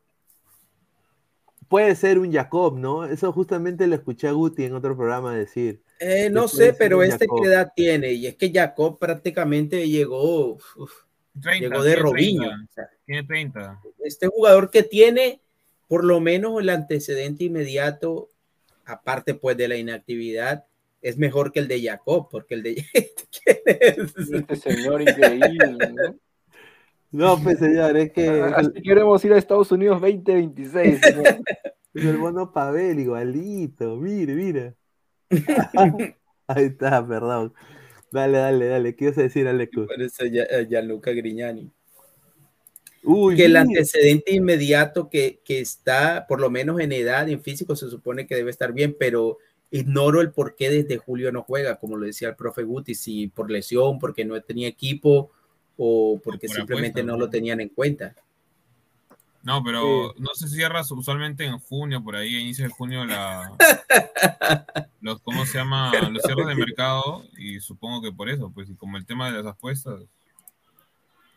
Puede 1.68 1.96
ser 1.96 2.20
un 2.20 2.32
Jacob, 2.32 2.78
¿no? 2.78 3.06
Eso 3.06 3.32
justamente 3.32 3.88
lo 3.88 3.96
escuché 3.96 4.28
a 4.28 4.32
Guti 4.32 4.66
en 4.66 4.76
otro 4.76 4.96
programa 4.96 5.36
decir. 5.36 5.82
Eh, 6.00 6.30
no 6.32 6.48
sé, 6.48 6.74
pero 6.74 7.04
este 7.04 7.26
Jacob. 7.26 7.42
qué 7.42 7.48
edad 7.48 7.72
tiene, 7.76 8.12
y 8.14 8.28
es 8.28 8.36
que 8.36 8.52
Jacob 8.52 9.00
prácticamente 9.00 9.88
llegó, 9.88 10.54
uf, 10.56 11.06
30, 11.42 11.68
llegó 11.68 11.84
de 11.84 11.96
Robinho. 11.96 12.50
30. 12.50 12.64
o 12.64 12.74
sea, 12.74 12.90
Tiene 13.06 13.24
30. 13.24 13.82
este 14.04 14.28
jugador 14.28 14.70
que 14.70 14.84
tiene 14.84 15.42
por 15.88 16.04
lo 16.04 16.20
menos 16.20 16.60
el 16.62 16.70
antecedente 16.70 17.46
inmediato, 17.46 18.30
aparte 18.86 19.34
pues 19.34 19.58
de 19.58 19.68
la 19.68 19.78
inactividad, 19.78 20.66
es 21.02 21.18
mejor 21.18 21.52
que 21.52 21.60
el 21.60 21.68
de 21.68 21.82
Jacob, 21.82 22.28
porque 22.30 22.56
el 22.56 22.64
de 22.64 22.76
¿Quién 23.44 23.58
es? 23.66 24.30
Este 24.32 24.56
señor 24.56 25.02
increíble, 25.02 25.94
¿no? 25.94 26.16
No, 27.12 27.42
pues 27.42 27.60
señor, 27.60 27.96
es 27.96 28.12
que 28.12 28.26
es 28.26 28.54
Así 28.54 28.82
queremos 28.82 29.24
ir 29.24 29.32
a 29.34 29.38
Estados 29.38 29.72
Unidos 29.72 30.02
2026. 30.02 31.00
señor. 31.00 31.40
es 31.94 32.04
el 32.04 32.18
mono 32.18 32.52
Pavel 32.52 33.00
igualito. 33.00 33.96
Mire, 33.96 34.34
mira. 34.34 34.74
Ahí 36.48 36.66
está, 36.66 37.08
perdón. 37.08 37.54
Dale, 38.12 38.38
dale, 38.38 38.68
dale. 38.68 38.96
¿Qué 38.96 39.06
ibas 39.06 39.18
a 39.18 39.22
decir, 39.22 39.48
Aleco? 39.48 39.88
Parece 39.88 40.30
ya- 40.30 40.44
eh, 40.44 40.68
Gianluca 40.70 41.12
Grignani. 41.12 41.72
Uy, 43.06 43.36
que 43.36 43.46
el 43.46 43.56
antecedente 43.56 44.34
inmediato 44.34 45.10
que, 45.10 45.42
que 45.46 45.60
está, 45.60 46.26
por 46.28 46.40
lo 46.40 46.50
menos 46.50 46.80
en 46.80 46.92
edad, 46.92 47.30
en 47.30 47.42
físico, 47.42 47.76
se 47.76 47.90
supone 47.90 48.28
que 48.28 48.36
debe 48.36 48.52
estar 48.52 48.74
bien, 48.74 48.96
pero 49.00 49.38
ignoro 49.72 50.22
el 50.22 50.32
por 50.32 50.56
qué 50.56 50.70
desde 50.70 50.98
julio 50.98 51.32
no 51.32 51.44
juega, 51.44 51.78
como 51.78 51.98
lo 51.98 52.06
decía 52.06 52.30
el 52.30 52.36
profe 52.36 52.64
Guti, 52.64 52.96
si 52.96 53.28
por 53.28 53.52
lesión, 53.52 54.00
porque 54.00 54.26
no 54.26 54.40
tenía 54.42 54.68
equipo 54.68 55.32
o 55.78 56.20
porque 56.24 56.48
Por 56.48 56.56
simplemente 56.56 57.02
apuesta, 57.02 57.12
no 57.12 57.20
lo 57.20 57.30
tenían 57.30 57.60
en 57.62 57.70
cuenta. 57.70 58.16
No, 59.44 59.64
pero 59.64 60.16
no 60.18 60.34
se 60.34 60.48
cierra 60.48 60.82
usualmente 60.90 61.46
en 61.46 61.60
junio, 61.60 62.04
por 62.04 62.16
ahí, 62.16 62.36
a 62.36 62.40
inicio 62.40 62.66
de 62.66 62.72
junio, 62.72 63.06
la, 63.06 63.52
los, 65.02 65.22
¿cómo 65.22 65.46
se 65.46 65.60
llama? 65.60 65.92
Los 66.10 66.24
cierres 66.24 66.48
de 66.48 66.56
mercado, 66.56 67.24
y 67.38 67.60
supongo 67.60 68.02
que 68.02 68.12
por 68.12 68.28
eso, 68.28 68.52
pues, 68.52 68.70
y 68.72 68.76
como 68.76 68.98
el 68.98 69.06
tema 69.06 69.30
de 69.30 69.44
las 69.44 69.46
apuestas, 69.46 70.02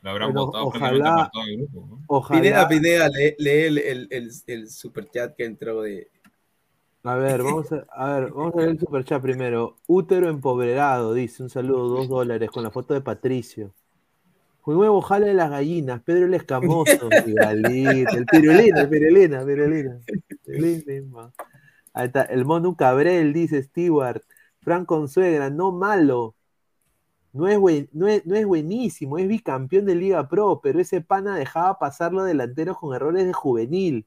lo 0.03 0.11
habrán 0.11 0.29
Bueno, 0.33 0.47
votado 0.47 0.65
ojalá- 0.67 1.17
por 1.17 1.31
todo 1.31 1.43
el 1.45 1.57
grupo, 1.59 1.87
¿no? 1.91 2.03
Ojalá. 2.07 2.41
Pineda, 2.41 2.69
Pineda, 2.69 3.09
lee, 3.09 3.35
lee 3.39 3.51
el, 3.51 3.79
el, 3.79 4.09
el, 4.11 4.31
el 4.47 4.69
superchat 4.71 5.35
que 5.35 5.45
entró 5.45 5.83
de... 5.83 6.09
A 7.05 7.15
ver, 7.15 7.43
vamos 7.43 7.71
a, 7.73 7.87
a 7.91 8.21
ver, 8.21 8.31
vamos 8.33 8.55
a 8.55 8.59
ver 8.59 8.69
el 8.71 8.79
superchat 8.81 9.23
primero. 9.23 9.77
Útero 9.87 10.29
empobrado, 10.29 11.15
dice, 11.15 11.43
un 11.43 11.49
saludo, 11.51 11.89
dos 11.89 12.09
dólares, 12.09 12.51
con 12.51 12.63
la 12.63 12.71
foto 12.71 12.93
de 12.95 13.01
Patricio. 13.01 13.73
Un 14.67 14.75
nuevo 14.75 15.01
jale 15.01 15.29
de 15.29 15.35
las 15.35 15.49
gallinas, 15.51 16.03
Pedro 16.03 16.27
el 16.27 16.35
Escamoso, 16.35 17.09
el 17.11 17.25
pirulina, 18.31 18.81
el 18.83 18.89
pirulina, 18.91 19.45
pirulina. 19.47 19.99
Pirulina. 20.45 21.33
Ahí 21.95 22.07
está, 22.09 22.23
el 22.25 22.45
Mono 22.45 22.77
Cabrel, 22.77 23.33
dice 23.33 23.63
Stewart. 23.63 24.23
Frank 24.61 24.85
Consuegra, 24.85 25.49
no 25.49 25.73
malo. 25.73 26.35
No 27.39 27.49
es, 27.49 27.59
buen- 27.59 27.89
no, 27.93 28.09
es, 28.09 28.27
no 28.27 28.35
es 28.37 28.47
buenísimo, 28.47 29.19
es 29.19 29.29
bicampeón 29.29 29.87
de 29.87 29.95
Liga 29.95 30.29
Pro, 30.29 30.61
pero 30.63 30.81
ese 30.81 31.01
pana 31.01 31.37
dejaba 31.37 31.79
pasar 31.79 32.13
los 32.13 32.27
delanteros 32.27 32.79
con 32.79 32.95
errores 32.95 33.27
de 33.27 33.33
juvenil. 33.33 34.07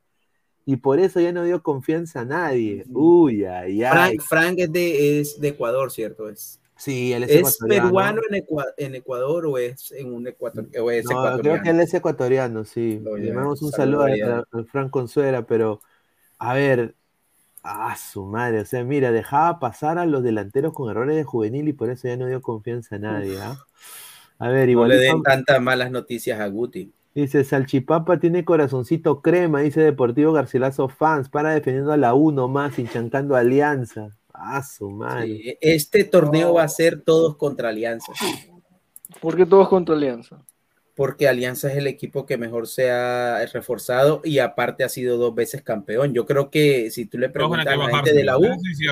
Y 0.66 0.78
por 0.78 1.00
eso 1.00 1.20
ya 1.20 1.32
no 1.32 1.44
dio 1.44 1.64
confianza 1.64 2.22
a 2.22 2.26
nadie. 2.26 2.86
Uy, 2.94 3.46
ay, 3.46 3.84
ay. 3.84 4.18
Frank, 4.20 4.22
Frank 4.22 4.60
es, 4.60 4.72
de, 4.72 5.20
es 5.22 5.42
de 5.42 5.48
Ecuador, 5.50 5.92
¿cierto? 5.92 6.30
Es, 6.30 6.60
Sí, 6.76 7.14
él 7.14 7.24
es, 7.24 7.30
¿Es 7.36 7.60
peruano 7.68 8.22
en, 8.30 8.44
Ecua- 8.44 8.74
en 8.78 8.96
Ecuador 8.96 9.46
o 9.46 9.58
es 9.58 9.92
en 9.92 10.14
un 10.14 10.28
Ecuador? 10.28 10.68
O 10.82 10.90
es 10.92 11.06
No, 11.06 11.12
ecuatoriano? 11.12 11.42
creo 11.42 11.62
que 11.64 11.70
él 11.70 11.80
es 11.80 11.94
ecuatoriano, 11.94 12.64
sí. 12.66 13.00
No, 13.04 13.16
Le 13.18 13.34
mandamos 13.34 13.62
un 13.62 13.72
saludo 13.72 14.04
a, 14.06 14.60
a 14.60 14.64
Frank 14.66 14.90
Consuera, 14.90 15.46
pero 15.46 15.82
a 16.40 16.54
ver, 16.56 16.96
a 17.64 17.96
su 17.96 18.26
madre, 18.26 18.62
o 18.62 18.66
sea, 18.66 18.84
mira, 18.84 19.12
dejaba 19.12 19.60
pasar 19.60 19.98
a 19.98 20.06
los 20.06 20.24
delanteros 20.24 20.74
con 20.74 20.90
errores 20.90 21.16
de 21.16 21.24
juvenil 21.24 21.68
y 21.68 21.74
por 21.74 21.90
eso 21.90 22.08
ya 22.08 22.18
no 22.18 22.28
dio 22.28 22.42
confianza 22.42 22.96
a 22.96 23.00
nadie, 23.00 23.38
¿ah? 23.40 23.58
A 24.40 24.48
ver, 24.50 24.66
No 24.66 24.72
igual 24.72 24.90
le 24.90 24.98
den 24.98 25.22
tantas 25.22 25.62
malas 25.62 25.92
noticias 25.92 26.40
a 26.40 26.48
Guti. 26.48 26.92
dice 27.14 27.44
Salchipapa 27.44 28.20
tiene 28.20 28.44
corazoncito 28.44 29.22
crema, 29.22 29.62
dice 29.62 29.82
Deportivo 29.82 30.34
Garcilaso 30.34 30.88
fans, 30.88 31.30
para 31.30 31.52
defendiendo 31.52 31.92
a 31.92 31.98
la 31.98 32.16
1 32.16 32.48
más, 32.48 32.80
hinchancando 32.80 33.36
Alianza. 33.36 34.10
A 34.34 34.64
su 34.64 34.90
madre. 34.90 35.28
Sí, 35.28 35.58
Este 35.62 36.04
torneo 36.04 36.56
va 36.56 36.64
a 36.64 36.70
ser 36.70 37.02
todos 37.02 37.38
contra 37.38 37.70
Alianza. 37.70 38.14
¿Por 39.20 39.36
qué 39.36 39.46
todos 39.46 39.70
contra 39.70 39.94
Alianza? 39.94 40.44
Porque 40.96 41.28
Alianza 41.28 41.72
es 41.72 41.78
el 41.78 41.88
equipo 41.88 42.26
que 42.26 42.38
mejor 42.38 42.68
se 42.68 42.92
ha 42.92 43.46
reforzado 43.54 44.22
y 44.26 44.40
aparte 44.40 44.84
ha 44.84 44.90
sido 44.90 45.18
dos 45.18 45.34
veces 45.34 45.62
campeón. 45.62 46.14
Yo 46.14 46.26
creo 46.26 46.50
que 46.50 46.92
si 46.92 47.06
tú 47.06 47.18
le 47.18 47.30
preguntas 47.30 47.66
a 47.66 47.76
la 47.78 47.86
gente 47.96 48.14
de 48.14 48.24
la 48.26 48.38
U, 48.38 48.44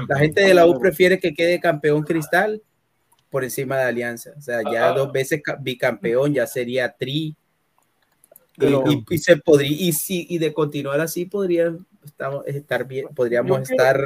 la 0.07 0.17
gente 0.17 0.41
de 0.41 0.53
la 0.53 0.65
U 0.65 0.79
prefiere 0.79 1.19
que 1.19 1.33
quede 1.33 1.59
campeón 1.59 2.03
Cristal 2.03 2.61
por 3.29 3.43
encima 3.43 3.77
de 3.77 3.83
Alianza. 3.83 4.31
O 4.37 4.41
sea, 4.41 4.61
ya 4.71 4.91
dos 4.93 5.11
veces 5.11 5.41
ca- 5.43 5.57
bicampeón 5.59 6.33
ya 6.33 6.47
sería 6.47 6.89
tri. 6.97 7.15
Y- 7.15 7.35
Pero- 8.57 8.83
y, 8.89 9.05
y 9.09 9.17
se 9.17 9.37
podría, 9.37 9.69
y 9.69 9.91
si, 9.91 10.25
y 10.29 10.37
de 10.37 10.53
continuar 10.53 11.01
así 11.01 11.25
podría 11.25 11.75
estamos, 12.05 12.47
estar 12.47 12.87
bien, 12.87 13.07
podríamos 13.13 13.69
estar 13.69 14.01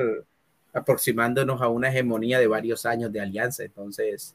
aproximándonos 0.74 1.62
a 1.62 1.68
una 1.68 1.89
hegemonía 1.89 2.39
de 2.39 2.48
varios 2.48 2.86
años 2.86 3.12
de 3.14 3.22
alianza. 3.22 3.64
Entonces, 3.64 4.34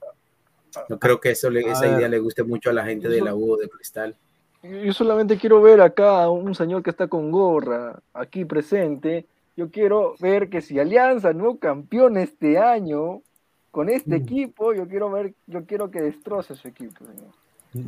no 0.88 0.98
creo 0.98 1.20
que 1.20 1.30
eso 1.30 1.50
le- 1.50 1.60
esa 1.70 1.82
ver. 1.86 1.98
idea 1.98 2.08
le 2.08 2.18
guste 2.18 2.42
mucho 2.42 2.70
a 2.70 2.72
la 2.72 2.84
gente 2.84 3.08
de 3.08 3.20
la 3.20 3.34
U 3.34 3.56
de 3.56 3.68
Cristal. 3.68 4.14
Yo 4.62 4.92
solamente 4.92 5.36
quiero 5.38 5.62
ver 5.62 5.80
acá 5.80 6.24
a 6.24 6.30
un 6.30 6.54
señor 6.54 6.82
que 6.82 6.90
está 6.90 7.06
con 7.06 7.30
gorra 7.30 8.00
aquí 8.12 8.44
presente. 8.44 9.26
Yo 9.56 9.70
quiero 9.70 10.14
ver 10.20 10.48
que 10.50 10.60
si 10.60 10.78
Alianza 10.78 11.32
no 11.32 11.56
campeón 11.58 12.16
este 12.16 12.58
año 12.58 13.22
con 13.70 13.88
este 13.88 14.16
equipo, 14.16 14.72
yo 14.74 14.88
quiero 14.88 15.10
ver, 15.10 15.34
yo 15.46 15.64
quiero 15.64 15.90
que 15.90 16.00
destroce 16.00 16.54
su 16.56 16.68
equipo. 16.68 17.04
señor. 17.04 17.32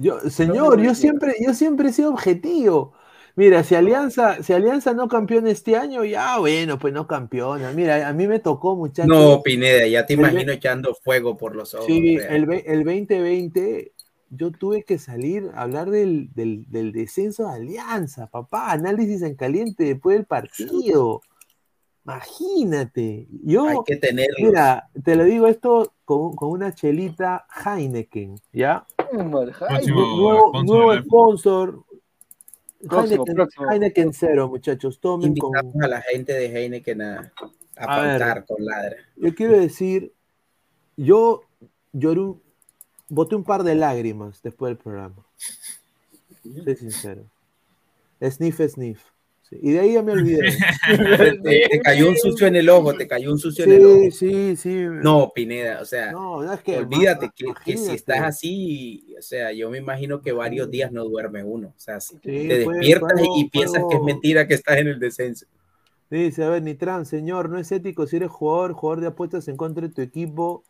Yo, 0.01 0.21
señor, 0.31 0.81
yo 0.81 0.95
siempre, 0.95 1.35
yo 1.45 1.55
siempre 1.55 1.89
he 1.89 1.93
sido 1.93 2.11
objetivo. 2.11 2.93
Mira, 3.41 3.65
si 3.65 3.75
Alianza, 3.75 4.43
si 4.43 4.53
Alianza 4.53 4.93
no 4.93 5.09
campeona 5.09 5.51
este 5.51 5.75
año, 5.75 6.05
ya 6.05 6.37
bueno, 6.39 6.79
pues 6.79 6.93
no 6.93 7.07
campeona. 7.07 7.73
Mira, 7.73 8.07
a 8.07 8.13
mí 8.13 8.29
me 8.29 8.39
tocó, 8.39 8.77
muchachos. 8.77 9.09
No, 9.09 9.41
Pineda, 9.43 9.87
ya 9.87 10.05
te 10.05 10.13
El 10.13 10.19
imagino 10.19 10.53
echando 10.53 10.95
fuego 10.95 11.39
por 11.39 11.57
los 11.57 11.73
ojos. 11.73 11.87
Sí, 11.87 12.19
el, 12.29 12.45
ve- 12.45 12.65
el 12.67 12.85
2020 12.85 13.93
yo 14.29 14.51
tuve 14.53 14.83
que 14.83 14.99
salir 14.99 15.51
a 15.55 15.63
hablar 15.63 15.89
del, 15.89 16.29
del, 16.35 16.67
del 16.71 16.93
descenso 16.93 17.49
de 17.49 17.55
Alianza, 17.55 18.27
papá, 18.27 18.73
análisis 18.73 19.23
en 19.23 19.37
caliente 19.37 19.85
después 19.85 20.19
del 20.19 20.27
partido. 20.27 21.23
Imagínate, 22.05 23.27
yo, 23.43 23.69
Hay 23.69 23.77
que 23.87 23.97
tenerlos. 23.97 24.37
mira, 24.39 24.91
te 25.03 25.17
lo 25.17 25.25
digo 25.25 25.47
esto 25.47 25.95
con, 26.05 26.37
con 26.37 26.51
una 26.51 26.75
chelita 26.75 27.47
Heineken, 27.65 28.35
¿ya? 28.53 28.85
Nuevo, 29.15 29.55
sponsor 30.51 30.65
nuevo 30.67 31.03
sponsor. 31.03 31.85
Próximo, 32.89 33.25
Heineken, 33.25 33.35
próximo. 33.35 33.71
Heineken 33.71 34.13
cero, 34.13 34.49
muchachos, 34.49 35.01
tomen 35.01 35.37
con, 35.37 35.51
Invitamos 35.57 35.75
a 35.83 35.89
la 35.89 36.01
gente 36.03 36.33
de 36.33 36.47
Heineken 36.47 37.03
a, 37.03 37.33
a 37.77 37.85
A 37.85 38.19
ver. 38.19 38.45
con 38.47 38.65
ladra. 38.65 38.97
Yo 39.17 39.35
quiero 39.35 39.59
decir, 39.59 40.13
yo 40.97 41.43
lloré 41.93 42.21
un, 42.21 42.43
boté 43.09 43.37
un 43.37 43.45
par 43.45 43.65
de 43.65 43.75
lágrimas 43.75 44.43
después 44.43 44.71
del 44.71 44.79
programa. 44.79 45.27
Soy 46.65 46.77
sincero. 46.77 47.25
Sniff, 48.23 48.61
sniff. 48.69 49.10
Sí, 49.51 49.59
Y 49.61 49.73
de 49.73 49.81
ahí 49.81 49.93
ya 49.95 50.03
me 50.03 50.13
olvidé. 50.13 50.57
te, 51.43 51.69
te 51.69 51.81
cayó 51.81 52.09
un 52.09 52.17
sucio 52.17 52.47
en 52.47 52.57
el 52.57 52.69
ojo, 52.69 52.95
te 52.95 53.09
cayó 53.09 53.33
un 53.33 53.39
sucio 53.39 53.65
en 53.65 53.73
el 53.73 53.85
ojo. 53.85 54.03
Sí, 54.05 54.11
sí, 54.11 54.57
sí. 54.57 54.77
No, 55.03 55.33
Pineda, 55.35 55.81
o 55.81 55.85
sea, 55.85 56.13
No, 56.13 56.43
no, 56.43 56.53
es 56.53 56.61
que 56.63 56.79
olvídate 56.79 57.31
que, 57.35 57.47
que 57.65 57.77
si 57.77 57.93
estás 57.93 58.21
así, 58.21 59.15
o 59.19 59.23
sea, 59.23 59.53
yo 59.53 59.69
me 59.69 59.79
imagino 59.79 60.23
que 60.23 60.33
varios 60.33 60.71
días 60.71 60.93
no 60.93 61.05
duerme 61.05 61.43
uno. 61.43 61.69
O 61.77 61.81
sea, 61.81 62.01
si 62.01 62.15
Sí, 62.15 62.21
te 62.23 62.59
despiertas 62.59 63.21
y 63.37 63.49
piensas 63.51 63.83
que 63.91 63.97
es 63.97 64.03
mentira 64.03 64.47
que 64.47 64.55
estás 64.55 64.79
en 64.79 64.87
el 64.89 65.01
descenso. 65.01 65.47
Dice, 66.11 66.43
a 66.43 66.49
ver, 66.49 66.63
Nitran, 66.63 67.07
señor, 67.07 67.49
no 67.49 67.59
es 67.59 67.71
ético 67.71 68.07
si 68.07 68.17
eres 68.17 68.31
jugador, 68.31 68.73
jugador 68.73 69.01
de 69.01 69.07
apuestas 69.09 69.47
en 69.49 69.57
contra 69.57 69.87
de 69.87 69.95
tu 69.95 70.01
equipo. 70.03 70.65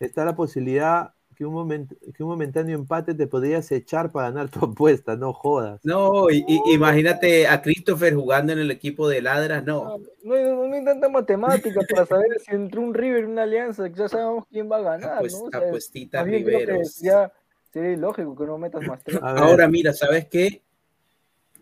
Está 0.00 0.24
la 0.24 0.34
posibilidad 0.34 1.14
que 1.40 1.46
un, 1.46 1.54
moment- 1.54 1.96
que 2.12 2.22
un 2.22 2.28
momentáneo 2.28 2.76
empate 2.76 3.14
te 3.14 3.26
podrías 3.26 3.72
echar 3.72 4.12
para 4.12 4.28
ganar 4.30 4.50
tu 4.50 4.62
apuesta, 4.66 5.16
no 5.16 5.32
jodas. 5.32 5.80
No, 5.82 6.28
y, 6.28 6.44
y- 6.46 6.74
imagínate 6.74 7.48
a 7.48 7.62
Christopher 7.62 8.14
jugando 8.14 8.52
en 8.52 8.58
el 8.58 8.70
equipo 8.70 9.08
de 9.08 9.22
ladras, 9.22 9.64
no. 9.64 9.96
No 10.22 10.34
hay, 10.34 10.44
no 10.44 10.70
hay 10.70 10.84
tanta 10.84 11.08
matemática 11.08 11.80
para 11.88 12.04
saber 12.04 12.38
si 12.44 12.54
entre 12.54 12.78
un 12.78 12.92
River 12.92 13.24
y 13.24 13.26
una 13.28 13.44
alianza 13.44 13.88
ya 13.88 14.06
sabemos 14.06 14.44
quién 14.50 14.70
va 14.70 14.76
a 14.76 14.80
ganar, 14.82 15.22
¿no? 15.22 15.44
O 15.44 15.50
sea, 15.50 15.60
apuestita 15.60 16.22
Riveros. 16.22 16.96
ya 16.96 17.32
sería 17.72 17.92
ilógico 17.92 18.36
que 18.36 18.44
no 18.44 18.58
metas 18.58 18.82
más 18.86 19.02
tres. 19.02 19.18
Ahora 19.22 19.66
mira, 19.66 19.94
¿sabes 19.94 20.28
qué? 20.28 20.60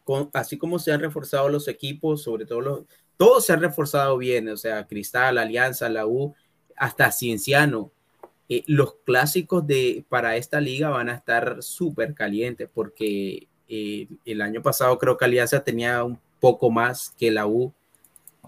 Con- 0.02 0.28
así 0.32 0.58
como 0.58 0.80
se 0.80 0.90
han 0.90 0.98
reforzado 1.00 1.48
los 1.48 1.68
equipos, 1.68 2.20
sobre 2.24 2.46
todo 2.46 2.60
los, 2.60 2.82
todos 3.16 3.46
se 3.46 3.52
han 3.52 3.60
reforzado 3.60 4.18
bien, 4.18 4.48
o 4.48 4.56
sea, 4.56 4.88
Cristal, 4.88 5.38
Alianza, 5.38 5.88
la 5.88 6.04
U, 6.04 6.34
hasta 6.74 7.12
Cienciano. 7.12 7.92
Eh, 8.48 8.64
los 8.66 8.94
clásicos 9.04 9.66
de 9.66 10.04
para 10.08 10.36
esta 10.36 10.60
liga 10.60 10.88
van 10.90 11.08
a 11.10 11.14
estar 11.14 11.62
súper 11.62 12.14
calientes 12.14 12.68
porque 12.72 13.46
eh, 13.68 14.08
el 14.24 14.40
año 14.40 14.62
pasado 14.62 14.98
creo 14.98 15.16
que 15.18 15.26
Alianza 15.26 15.62
tenía 15.64 16.02
un 16.04 16.18
poco 16.40 16.70
más 16.70 17.10
que 17.18 17.30
la 17.30 17.46
U 17.46 17.72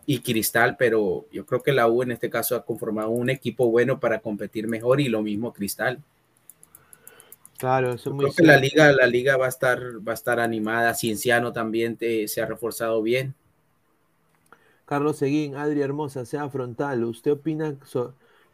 y 0.06 0.20
Cristal, 0.20 0.76
pero 0.78 1.26
yo 1.32 1.46
creo 1.46 1.62
que 1.62 1.72
la 1.72 1.88
U 1.88 2.02
en 2.02 2.12
este 2.12 2.30
caso 2.30 2.56
ha 2.56 2.64
conformado 2.66 3.10
un 3.10 3.30
equipo 3.30 3.70
bueno 3.70 4.00
para 4.00 4.20
competir 4.20 4.68
mejor 4.68 5.00
y 5.00 5.08
lo 5.08 5.22
mismo 5.22 5.52
Cristal. 5.52 6.02
Claro, 7.58 7.92
eso 7.92 8.10
es 8.10 8.16
muy 8.16 8.26
Creo 8.26 8.34
que 8.36 8.42
la 8.44 8.56
liga, 8.56 8.92
la 8.92 9.06
liga 9.06 9.36
va 9.36 9.46
a 9.46 9.48
estar, 9.48 9.80
va 10.06 10.12
a 10.12 10.14
estar 10.14 10.38
animada. 10.38 10.94
Cienciano 10.94 11.52
también 11.52 11.96
te- 11.96 12.28
se 12.28 12.40
ha 12.42 12.46
reforzado 12.46 13.02
bien. 13.02 13.34
Carlos 14.84 15.16
Seguín, 15.18 15.54
Adri 15.56 15.80
Hermosa, 15.82 16.24
sea 16.24 16.48
frontal. 16.50 17.04
¿Usted 17.04 17.32
opina 17.32 17.78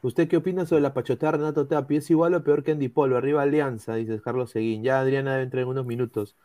¿Usted 0.07 0.29
qué 0.29 0.37
opina 0.37 0.67
sobre 0.67 0.83
la 0.83 0.95
pachotada 0.95 1.33
de 1.33 1.39
Renato 1.39 1.67
Tapia? 1.67 1.99
¿Es 1.99 2.09
igual 2.13 2.33
o 2.35 2.45
peor 2.45 2.63
que 2.63 2.71
Andy 2.71 2.89
Polo? 2.89 3.17
Arriba 3.17 3.43
Alianza, 3.43 3.97
dice 3.97 4.21
Carlos 4.21 4.53
Seguín. 4.53 4.85
Ya 4.85 5.01
Adriana 5.01 5.33
debe 5.33 5.43
entrar 5.43 5.65
en 5.65 5.69
unos 5.69 5.85
minutos. 5.85 6.37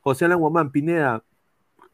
José 0.00 0.24
Alan 0.24 0.38
Guamán, 0.38 0.72
Pineda, 0.72 1.22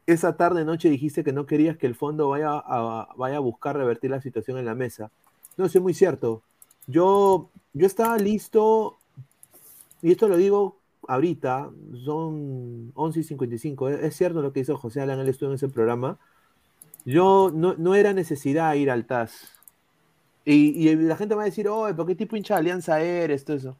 esa 0.05 0.37
tarde 0.37 0.63
noche 0.63 0.89
dijiste 0.89 1.25
que 1.25 1.33
no 1.33 1.45
querías 1.45 1.75
que 1.75 1.85
el 1.85 1.95
fondo 1.95 2.29
vaya 2.29 2.51
a, 2.51 3.09
vaya 3.17 3.35
a 3.35 3.41
buscar 3.41 3.75
revertir 3.75 4.09
la 4.09 4.21
situación 4.21 4.57
en 4.57 4.63
la 4.63 4.73
mesa. 4.73 5.11
No, 5.57 5.65
eso 5.65 5.79
es 5.79 5.81
muy 5.81 5.93
cierto. 5.93 6.43
Yo, 6.87 7.49
yo 7.73 7.85
estaba 7.85 8.17
listo, 8.17 8.95
y 10.01 10.11
esto 10.13 10.29
lo 10.29 10.37
digo 10.37 10.77
ahorita, 11.09 11.69
son 12.05 12.93
11 12.95 13.19
y 13.19 13.23
55. 13.23 13.89
Es, 13.89 14.01
es 14.01 14.15
cierto 14.15 14.41
lo 14.41 14.53
que 14.53 14.61
hizo 14.61 14.77
José 14.77 15.01
Alan, 15.01 15.19
él 15.19 15.27
estuvo 15.27 15.49
en 15.49 15.55
ese 15.55 15.67
programa. 15.67 16.19
Yo 17.03 17.51
no, 17.53 17.73
no 17.73 17.95
era 17.95 18.13
necesidad 18.13 18.75
ir 18.75 18.89
al 18.89 19.05
TAS. 19.05 19.56
Y, 20.49 20.89
y 20.89 20.95
la 20.95 21.17
gente 21.17 21.35
va 21.35 21.41
a 21.41 21.45
decir, 21.45 21.67
oye, 21.67 21.93
¿por 21.93 22.07
qué 22.07 22.15
tipo 22.15 22.37
hincha 22.37 22.53
de 22.53 22.59
alianza 22.61 23.01
eres? 23.01 23.43
Todo 23.43 23.57
eso. 23.57 23.77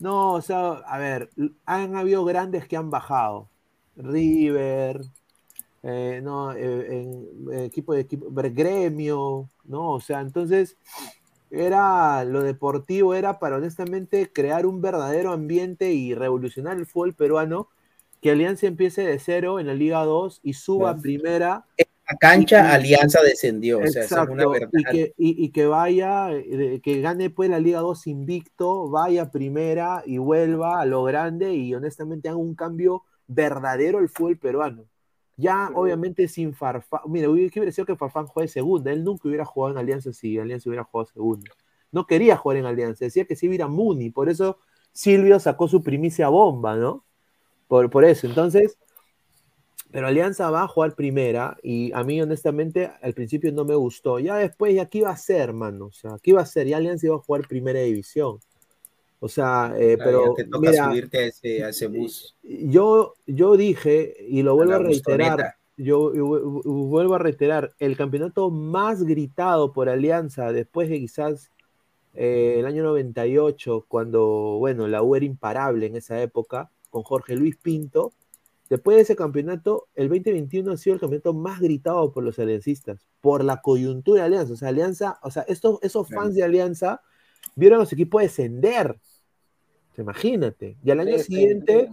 No, 0.00 0.32
o 0.32 0.42
sea, 0.42 0.72
a 0.72 0.98
ver, 0.98 1.30
han 1.64 1.94
habido 1.94 2.24
grandes 2.24 2.66
que 2.66 2.76
han 2.76 2.90
bajado. 2.90 3.48
River, 3.94 5.02
eh, 5.84 6.20
no, 6.20 6.52
eh, 6.54 7.02
en, 7.02 7.52
eh, 7.52 7.64
equipo 7.66 7.94
de 7.94 8.00
equipo, 8.00 8.26
gremio, 8.32 9.48
¿no? 9.64 9.90
O 9.92 10.00
sea, 10.00 10.22
entonces 10.22 10.76
era 11.52 12.24
lo 12.24 12.42
deportivo, 12.42 13.14
era 13.14 13.38
para 13.38 13.58
honestamente 13.58 14.32
crear 14.32 14.66
un 14.66 14.80
verdadero 14.80 15.30
ambiente 15.32 15.92
y 15.92 16.14
revolucionar 16.14 16.78
el 16.78 16.86
fútbol 16.86 17.14
peruano, 17.14 17.68
que 18.20 18.32
Alianza 18.32 18.66
empiece 18.66 19.02
de 19.02 19.20
cero 19.20 19.60
en 19.60 19.68
la 19.68 19.74
Liga 19.74 20.04
2 20.04 20.40
y 20.42 20.54
suba 20.54 20.90
a 20.90 20.96
primera. 20.96 21.64
La 22.08 22.16
cancha 22.18 22.72
Alianza 22.72 23.22
descendió, 23.22 23.78
o 23.78 23.86
sea, 23.86 24.02
es 24.02 24.12
una 24.12 24.46
verdad. 24.46 24.68
y 24.72 24.84
que, 24.84 25.14
y, 25.16 25.44
y 25.44 25.50
que 25.50 25.66
vaya, 25.66 26.30
que 26.82 27.00
gane 27.00 27.30
pues 27.30 27.48
la 27.48 27.60
Liga 27.60 27.80
2 27.80 28.06
invicto, 28.08 28.88
vaya 28.90 29.30
primera 29.30 30.02
y 30.04 30.18
vuelva 30.18 30.80
a 30.80 30.84
lo 30.84 31.04
grande 31.04 31.54
y 31.54 31.72
honestamente 31.74 32.28
haga 32.28 32.38
un 32.38 32.54
cambio 32.54 33.04
verdadero 33.28 33.98
al 33.98 34.08
fútbol 34.08 34.36
peruano. 34.36 34.84
Ya 35.36 35.70
obviamente 35.74 36.28
sin 36.28 36.54
Farfán, 36.54 37.00
mira, 37.06 37.30
hubiera 37.30 37.72
sido 37.72 37.86
que 37.86 37.96
Farfán 37.96 38.26
juegue 38.26 38.48
segunda, 38.48 38.92
él 38.92 39.02
nunca 39.02 39.28
hubiera 39.28 39.44
jugado 39.44 39.72
en 39.74 39.78
Alianza 39.78 40.12
si 40.12 40.38
Alianza 40.38 40.68
hubiera 40.68 40.84
jugado 40.84 41.10
segunda. 41.12 41.50
No 41.90 42.06
quería 42.06 42.36
jugar 42.36 42.58
en 42.58 42.66
Alianza, 42.66 43.04
decía 43.04 43.24
que 43.24 43.36
sí 43.36 43.48
hubiera 43.48 43.68
Muni, 43.68 44.10
por 44.10 44.28
eso 44.28 44.58
Silvio 44.92 45.40
sacó 45.40 45.68
su 45.68 45.82
primicia 45.82 46.28
bomba, 46.28 46.76
¿no? 46.76 47.04
Por, 47.68 47.88
por 47.90 48.04
eso, 48.04 48.26
entonces, 48.26 48.76
pero 49.92 50.06
Alianza 50.08 50.50
va 50.50 50.62
a 50.62 50.68
jugar 50.68 50.94
primera 50.94 51.56
y 51.62 51.92
a 51.92 52.02
mí 52.02 52.20
honestamente 52.20 52.90
al 53.02 53.14
principio 53.14 53.52
no 53.52 53.64
me 53.64 53.74
gustó. 53.74 54.18
Ya 54.18 54.36
después, 54.36 54.74
ya 54.74 54.86
qué 54.86 54.98
iba 54.98 55.10
a 55.10 55.16
ser, 55.16 55.40
hermano. 55.40 55.86
O 55.86 55.92
sea, 55.92 56.18
¿qué 56.22 56.30
iba 56.30 56.40
a 56.42 56.46
ser? 56.46 56.66
Ya 56.66 56.78
Alianza 56.78 57.06
iba 57.06 57.16
a 57.16 57.18
jugar 57.20 57.46
primera 57.46 57.80
división. 57.80 58.38
O 59.20 59.28
sea, 59.28 59.74
eh, 59.78 59.96
pero 59.98 60.34
te 60.34 60.44
toca 60.44 60.70
mira, 60.70 60.84
subirte 60.84 61.18
a 61.18 61.22
ese, 61.26 61.64
a 61.64 61.68
ese 61.68 61.86
bus. 61.86 62.34
yo, 62.42 63.14
yo 63.26 63.56
dije, 63.56 64.16
y 64.28 64.42
lo 64.42 64.54
vuelvo 64.56 64.74
a 64.74 64.78
reiterar, 64.78 65.54
yo, 65.76 66.12
yo 66.14 66.26
vu- 66.26 66.62
vu- 66.64 66.88
vuelvo 66.88 67.14
a 67.14 67.18
reiterar, 67.18 67.72
el 67.78 67.96
campeonato 67.96 68.50
más 68.50 69.04
gritado 69.04 69.72
por 69.72 69.88
Alianza 69.88 70.52
después 70.52 70.88
de 70.88 70.98
quizás 70.98 71.50
eh, 72.14 72.56
el 72.58 72.66
año 72.66 72.82
98, 72.82 73.84
cuando, 73.88 74.56
bueno, 74.58 74.88
la 74.88 75.02
U 75.02 75.16
era 75.16 75.24
imparable 75.24 75.86
en 75.86 75.96
esa 75.96 76.20
época, 76.20 76.70
con 76.90 77.02
Jorge 77.04 77.36
Luis 77.36 77.56
Pinto, 77.56 78.12
después 78.72 78.96
de 78.96 79.02
ese 79.02 79.16
campeonato, 79.16 79.88
el 79.94 80.08
2021 80.08 80.72
ha 80.72 80.76
sido 80.78 80.94
el 80.94 81.00
campeonato 81.00 81.34
más 81.34 81.60
gritado 81.60 82.10
por 82.10 82.24
los 82.24 82.38
aliancistas, 82.38 83.06
por 83.20 83.44
la 83.44 83.60
coyuntura 83.60 84.22
de 84.22 84.26
Alianza. 84.28 84.54
O 84.54 84.56
sea, 84.56 84.68
Alianza, 84.68 85.18
o 85.22 85.30
sea, 85.30 85.42
estos, 85.46 85.78
esos 85.82 86.08
fans 86.08 86.34
de 86.34 86.42
Alianza 86.42 87.02
vieron 87.54 87.82
a 87.82 87.86
su 87.86 87.96
equipo 87.96 88.18
descender. 88.18 88.98
Imagínate. 89.98 90.78
Y 90.82 90.90
al 90.90 91.00
año 91.00 91.18
siguiente 91.18 91.90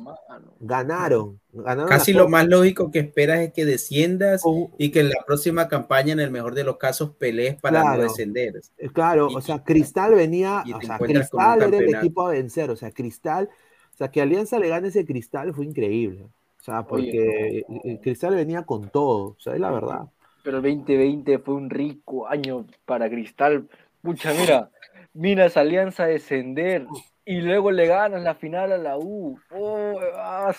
ganaron. 0.61 1.41
ganaron 1.51 1.89
Casi 1.89 2.14
lo 2.14 2.30
más 2.30 2.47
lógico 2.47 2.91
que 2.91 2.99
esperas 2.99 3.41
es 3.41 3.51
que 3.51 3.65
desciendas 3.65 4.41
y 4.77 4.91
que 4.91 5.01
en 5.01 5.10
la 5.10 5.22
próxima 5.27 5.68
campaña, 5.68 6.14
en 6.14 6.22
el 6.22 6.31
mejor 6.31 6.56
de 6.56 6.64
los 6.64 6.77
casos, 6.77 7.10
pelees 7.10 7.60
para 7.60 7.81
Claro. 7.81 7.97
no 7.97 8.03
descender. 8.03 8.61
Eh, 8.77 8.88
Claro, 8.88 9.27
o 9.27 9.41
sea, 9.41 9.65
Cristal 9.65 10.15
venía, 10.15 10.64
o 10.73 10.80
sea, 10.80 10.97
Cristal 10.97 11.61
era 11.61 11.77
el 11.77 11.93
equipo 11.93 12.26
a 12.26 12.30
vencer, 12.30 12.69
o 12.69 12.77
sea, 12.77 12.89
Cristal, 12.91 13.49
o 13.93 13.97
sea, 13.97 14.10
que 14.10 14.22
Alianza 14.22 14.60
le 14.60 14.69
gane 14.69 14.88
ese 14.88 15.03
Cristal 15.03 15.53
fue 15.53 15.65
increíble. 15.65 16.30
O 16.60 16.64
sea, 16.64 16.84
porque 16.86 17.65
eh, 17.86 17.99
Cristal 18.02 18.36
venía 18.36 18.64
con 18.65 18.90
todo, 18.90 19.31
o 19.31 19.40
sea, 19.40 19.53
es 19.53 19.60
la 19.60 19.72
verdad. 19.72 20.10
Pero 20.44 20.57
el 20.57 20.64
2020 20.64 21.40
fue 21.40 21.56
un 21.56 21.69
rico 21.69 22.27
año 22.27 22.65
para 22.86 23.10
Cristal. 23.10 23.68
Pucha, 24.02 24.34
mira, 24.34 24.69
miras 25.14 25.57
Alianza 25.57 26.03
a 26.03 26.07
descender 26.07 26.86
y 27.26 27.41
luego 27.41 27.72
le 27.72 27.86
ganas 27.88 28.23
la 28.23 28.36
final 28.36 28.72
a 28.72 28.77
la 28.77 28.98
U. 28.98 29.40
Oh, 29.52 29.99
ah, 30.15 30.53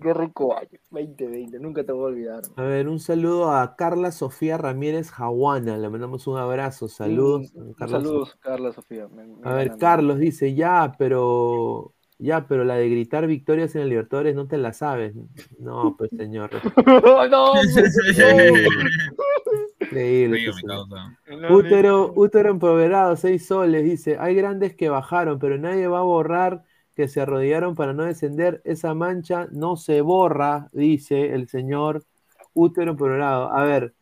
qué 0.00 0.14
rico 0.14 0.56
año. 0.56 0.78
2020, 0.90 1.58
nunca 1.58 1.84
te 1.84 1.92
voy 1.92 2.02
a 2.02 2.06
olvidar. 2.06 2.42
A 2.56 2.62
ver, 2.62 2.88
un 2.88 3.00
saludo 3.00 3.52
a 3.52 3.76
Carla 3.76 4.12
Sofía 4.12 4.56
Ramírez 4.56 5.10
Jaguana, 5.10 5.76
le 5.76 5.88
mandamos 5.88 6.26
un 6.26 6.38
abrazo, 6.38 6.88
saludos. 6.88 7.52
Un- 7.54 7.74
Carla 7.74 7.98
saludos, 8.00 8.36
Carla 8.40 8.72
Sofía. 8.72 9.08
me- 9.08 9.26
me 9.26 9.48
A 9.48 9.54
ver. 9.54 9.76
Carlos 9.78 10.18
dice, 10.18 10.54
ya, 10.54 10.94
pero 10.98 11.92
ya, 12.22 12.46
pero 12.46 12.64
la 12.64 12.76
de 12.76 12.88
gritar 12.88 13.26
victorias 13.26 13.74
en 13.74 13.82
el 13.82 13.88
Libertadores 13.88 14.36
no 14.36 14.46
te 14.46 14.56
la 14.56 14.72
sabes. 14.72 15.12
No, 15.58 15.96
pues 15.96 16.10
señor. 16.16 16.50
no, 17.30 17.54
Increíble. 19.80 20.38
Que 20.38 20.46
mi 20.46 20.52
sea. 20.52 20.62
causa. 20.66 21.18
Útero, 21.50 22.12
útero 22.14 22.50
empoderado, 22.50 23.16
seis 23.16 23.44
soles, 23.46 23.82
dice, 23.84 24.16
hay 24.20 24.36
grandes 24.36 24.76
que 24.76 24.88
bajaron, 24.88 25.40
pero 25.40 25.58
nadie 25.58 25.88
va 25.88 25.98
a 25.98 26.02
borrar 26.02 26.62
que 26.94 27.08
se 27.08 27.20
arrodillaron 27.20 27.74
para 27.74 27.92
no 27.92 28.04
descender, 28.04 28.62
esa 28.64 28.94
mancha 28.94 29.48
no 29.50 29.76
se 29.76 30.00
borra, 30.02 30.68
dice 30.72 31.34
el 31.34 31.48
señor 31.48 32.04
útero 32.54 32.94
lado. 33.16 33.52
A 33.52 33.64
ver, 33.64 33.94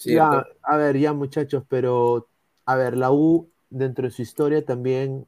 ya, 0.00 0.44
a 0.62 0.76
ver, 0.76 0.98
ya 0.98 1.14
muchachos, 1.14 1.64
pero 1.68 2.28
a 2.66 2.76
ver, 2.76 2.96
la 2.96 3.12
U 3.12 3.50
dentro 3.70 4.06
de 4.06 4.10
su 4.10 4.22
historia 4.22 4.64
también, 4.64 5.26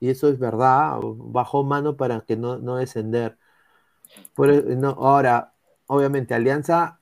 y 0.00 0.10
eso 0.10 0.28
es 0.28 0.38
verdad, 0.38 0.98
bajó 1.02 1.64
mano 1.64 1.96
para 1.96 2.20
que 2.22 2.36
no, 2.36 2.58
no 2.58 2.76
descender. 2.76 3.38
Por, 4.34 4.50
e, 4.50 4.76
no, 4.76 4.90
ahora, 4.90 5.54
obviamente, 5.86 6.34
Alianza 6.34 7.00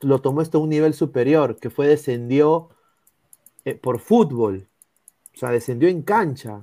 lo 0.00 0.20
tomó 0.20 0.40
esto 0.40 0.58
a 0.58 0.62
un 0.62 0.70
nivel 0.70 0.94
superior, 0.94 1.56
que 1.56 1.70
fue 1.70 1.86
descendió 1.86 2.70
eh, 3.64 3.74
por 3.74 4.00
fútbol, 4.00 4.68
o 5.34 5.38
sea, 5.38 5.50
descendió 5.50 5.88
en 5.88 6.02
cancha. 6.02 6.62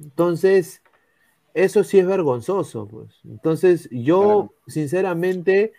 Entonces, 0.00 0.82
eso 1.54 1.84
sí 1.84 1.98
es 1.98 2.06
vergonzoso, 2.06 2.86
pues. 2.86 3.20
Entonces, 3.24 3.88
yo, 3.90 4.54
sinceramente, 4.66 5.72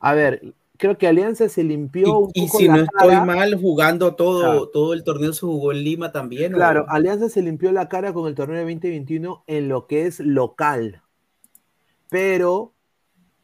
a 0.00 0.14
ver, 0.14 0.54
creo 0.78 0.96
que 0.96 1.06
Alianza 1.06 1.48
se 1.48 1.64
limpió 1.64 2.18
un 2.18 2.30
y, 2.32 2.44
y 2.44 2.48
si 2.48 2.68
no 2.68 2.76
estoy 2.76 3.16
mal, 3.16 3.54
jugando 3.60 4.14
todo, 4.14 4.70
todo 4.70 4.94
el 4.94 5.04
torneo 5.04 5.32
se 5.32 5.40
jugó 5.40 5.72
en 5.72 5.84
Lima 5.84 6.12
también. 6.12 6.52
Claro, 6.52 6.86
Alianza 6.88 7.28
se 7.28 7.42
limpió 7.42 7.72
la 7.72 7.88
cara 7.88 8.14
con 8.14 8.26
el 8.26 8.34
torneo 8.34 8.56
de 8.56 8.62
2021 8.62 9.44
en 9.46 9.68
lo 9.68 9.86
que 9.86 10.06
es 10.06 10.20
local. 10.20 11.02
Pero 12.08 12.72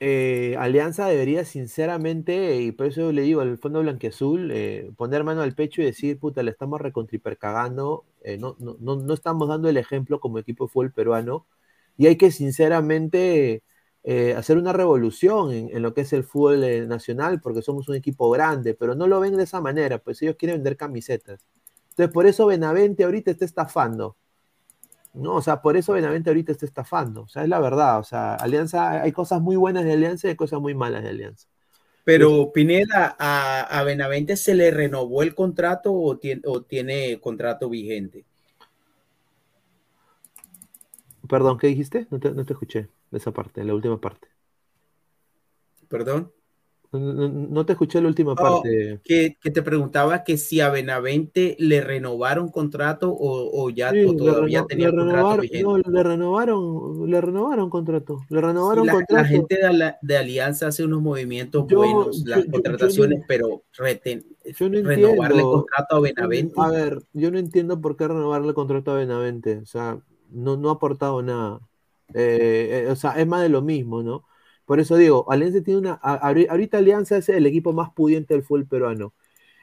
eh, 0.00 0.56
Alianza 0.58 1.06
debería 1.06 1.44
sinceramente, 1.44 2.60
y 2.60 2.72
por 2.72 2.86
eso 2.86 3.12
le 3.12 3.22
digo 3.22 3.40
al 3.40 3.58
Fondo 3.58 3.80
Blanquiazul, 3.80 4.50
eh, 4.52 4.90
poner 4.96 5.24
mano 5.24 5.42
al 5.42 5.54
pecho 5.54 5.82
y 5.82 5.86
decir, 5.86 6.18
puta, 6.18 6.42
le 6.42 6.50
estamos 6.50 6.80
recontripercagando, 6.80 8.04
eh, 8.22 8.38
no, 8.38 8.56
no, 8.58 8.76
no, 8.80 9.14
estamos 9.14 9.48
dando 9.48 9.68
el 9.68 9.76
ejemplo 9.76 10.20
como 10.20 10.38
equipo 10.38 10.64
de 10.64 10.72
fútbol 10.72 10.92
peruano, 10.92 11.46
y 11.96 12.06
hay 12.06 12.16
que 12.16 12.30
sinceramente 12.30 13.62
eh, 14.04 14.34
hacer 14.36 14.58
una 14.58 14.72
revolución 14.72 15.50
en, 15.52 15.82
lo 15.82 15.94
que 15.94 16.02
es 16.02 16.12
el 16.12 16.24
fútbol 16.24 16.88
nacional, 16.88 17.40
porque 17.40 17.62
somos 17.62 17.88
un 17.88 17.96
equipo 17.96 18.30
grande, 18.30 18.74
pero 18.74 18.94
no 18.94 19.06
lo 19.08 19.18
ven 19.20 19.36
de 19.36 19.44
esa 19.44 19.60
manera, 19.60 19.98
pues 19.98 20.22
ellos 20.22 20.36
quieren 20.38 20.58
vender 20.58 20.76
camisetas. 20.76 21.40
Entonces, 21.90 22.12
por 22.12 22.26
eso 22.26 22.46
Benavente 22.46 23.04
ahorita 23.04 23.30
está 23.30 23.44
estafando. 23.44 24.16
¿no? 25.14 25.36
O 25.36 25.42
sea, 25.42 25.62
por 25.62 25.76
eso 25.76 25.92
Benavente 25.92 26.30
ahorita 26.30 26.52
está 26.52 26.66
estafando. 26.66 27.22
O 27.22 27.28
sea, 27.28 27.44
es 27.44 27.48
la 27.48 27.60
verdad. 27.60 28.00
O 28.00 28.04
sea, 28.04 28.34
Alianza, 28.34 29.02
hay 29.02 29.12
cosas 29.12 29.40
muy 29.40 29.56
buenas 29.56 29.84
de 29.84 29.92
Alianza 29.92 30.26
y 30.26 30.30
hay 30.30 30.36
cosas 30.36 30.60
muy 30.60 30.74
malas 30.74 31.02
de 31.02 31.10
Alianza. 31.10 31.48
Pero 32.04 32.52
Pineda, 32.52 33.16
¿a, 33.18 33.82
Benavente 33.84 34.36
se 34.36 34.54
le 34.54 34.70
renovó 34.70 35.22
el 35.22 35.34
contrato 35.34 35.94
o 35.94 36.18
tiene, 36.18 36.42
o 36.44 36.60
tiene 36.62 37.18
contrato 37.20 37.70
vigente? 37.70 38.26
Perdón, 41.28 41.58
¿qué 41.58 41.68
dijiste? 41.68 42.06
No 42.10 42.18
te, 42.18 42.30
no 42.32 42.44
te 42.44 42.52
escuché 42.52 42.88
esa 43.12 43.32
parte, 43.32 43.64
la 43.64 43.74
última 43.74 44.00
parte. 44.00 44.28
¿Perdón? 45.88 46.32
No, 46.98 47.66
te 47.66 47.72
escuché 47.72 48.00
la 48.00 48.08
última 48.08 48.34
parte. 48.34 49.00
que, 49.02 49.36
te 49.42 49.62
preguntaba 49.62 50.22
que 50.22 50.36
si 50.36 50.60
a 50.60 50.70
Benavente 50.70 51.56
le 51.58 51.80
renovaron 51.80 52.50
contrato 52.50 53.14
o, 53.16 53.70
ya 53.70 53.92
todavía 54.16 54.64
tenía 54.66 54.90
contrato 54.90 55.40
vigente. 55.40 55.62
No, 55.62 55.78
le 55.78 56.02
renovaron, 56.02 57.10
le 57.10 57.20
renovaron 57.20 57.70
contrato. 57.70 58.20
Le 58.28 58.40
renovaron 58.40 58.86
la, 58.86 58.92
contrato. 58.92 59.22
La 59.22 59.28
gente 59.28 59.58
de, 60.02 60.16
Alianza 60.16 60.68
hace 60.68 60.84
unos 60.84 61.02
movimientos 61.02 61.66
buenos, 61.66 62.24
las 62.26 62.44
contrataciones, 62.46 63.24
pero 63.26 63.64
reten, 63.72 64.24
renovarle 64.58 65.42
contrato 65.42 65.96
a 65.96 66.00
Benavente. 66.00 66.54
A 66.56 66.70
ver, 66.70 67.02
yo 67.12 67.30
no 67.30 67.38
entiendo 67.38 67.80
por 67.80 67.96
qué 67.96 68.06
renovarle 68.06 68.54
contrato 68.54 68.92
a 68.92 68.96
Benavente. 68.96 69.58
O 69.58 69.66
sea, 69.66 69.98
no, 70.34 70.56
no 70.56 70.70
ha 70.70 70.74
aportado 70.74 71.22
nada. 71.22 71.60
Eh, 72.14 72.84
eh, 72.86 72.90
o 72.90 72.96
sea, 72.96 73.12
es 73.12 73.26
más 73.26 73.42
de 73.42 73.48
lo 73.48 73.62
mismo, 73.62 74.02
¿no? 74.02 74.24
Por 74.66 74.80
eso 74.80 74.96
digo, 74.96 75.30
Alianza 75.30 75.62
tiene 75.62 75.80
una. 75.80 75.92
Ahorita 75.94 76.78
Alianza 76.78 77.16
es 77.18 77.28
el 77.28 77.46
equipo 77.46 77.72
más 77.72 77.90
pudiente 77.92 78.34
del 78.34 78.42
fútbol 78.42 78.66
peruano. 78.66 79.14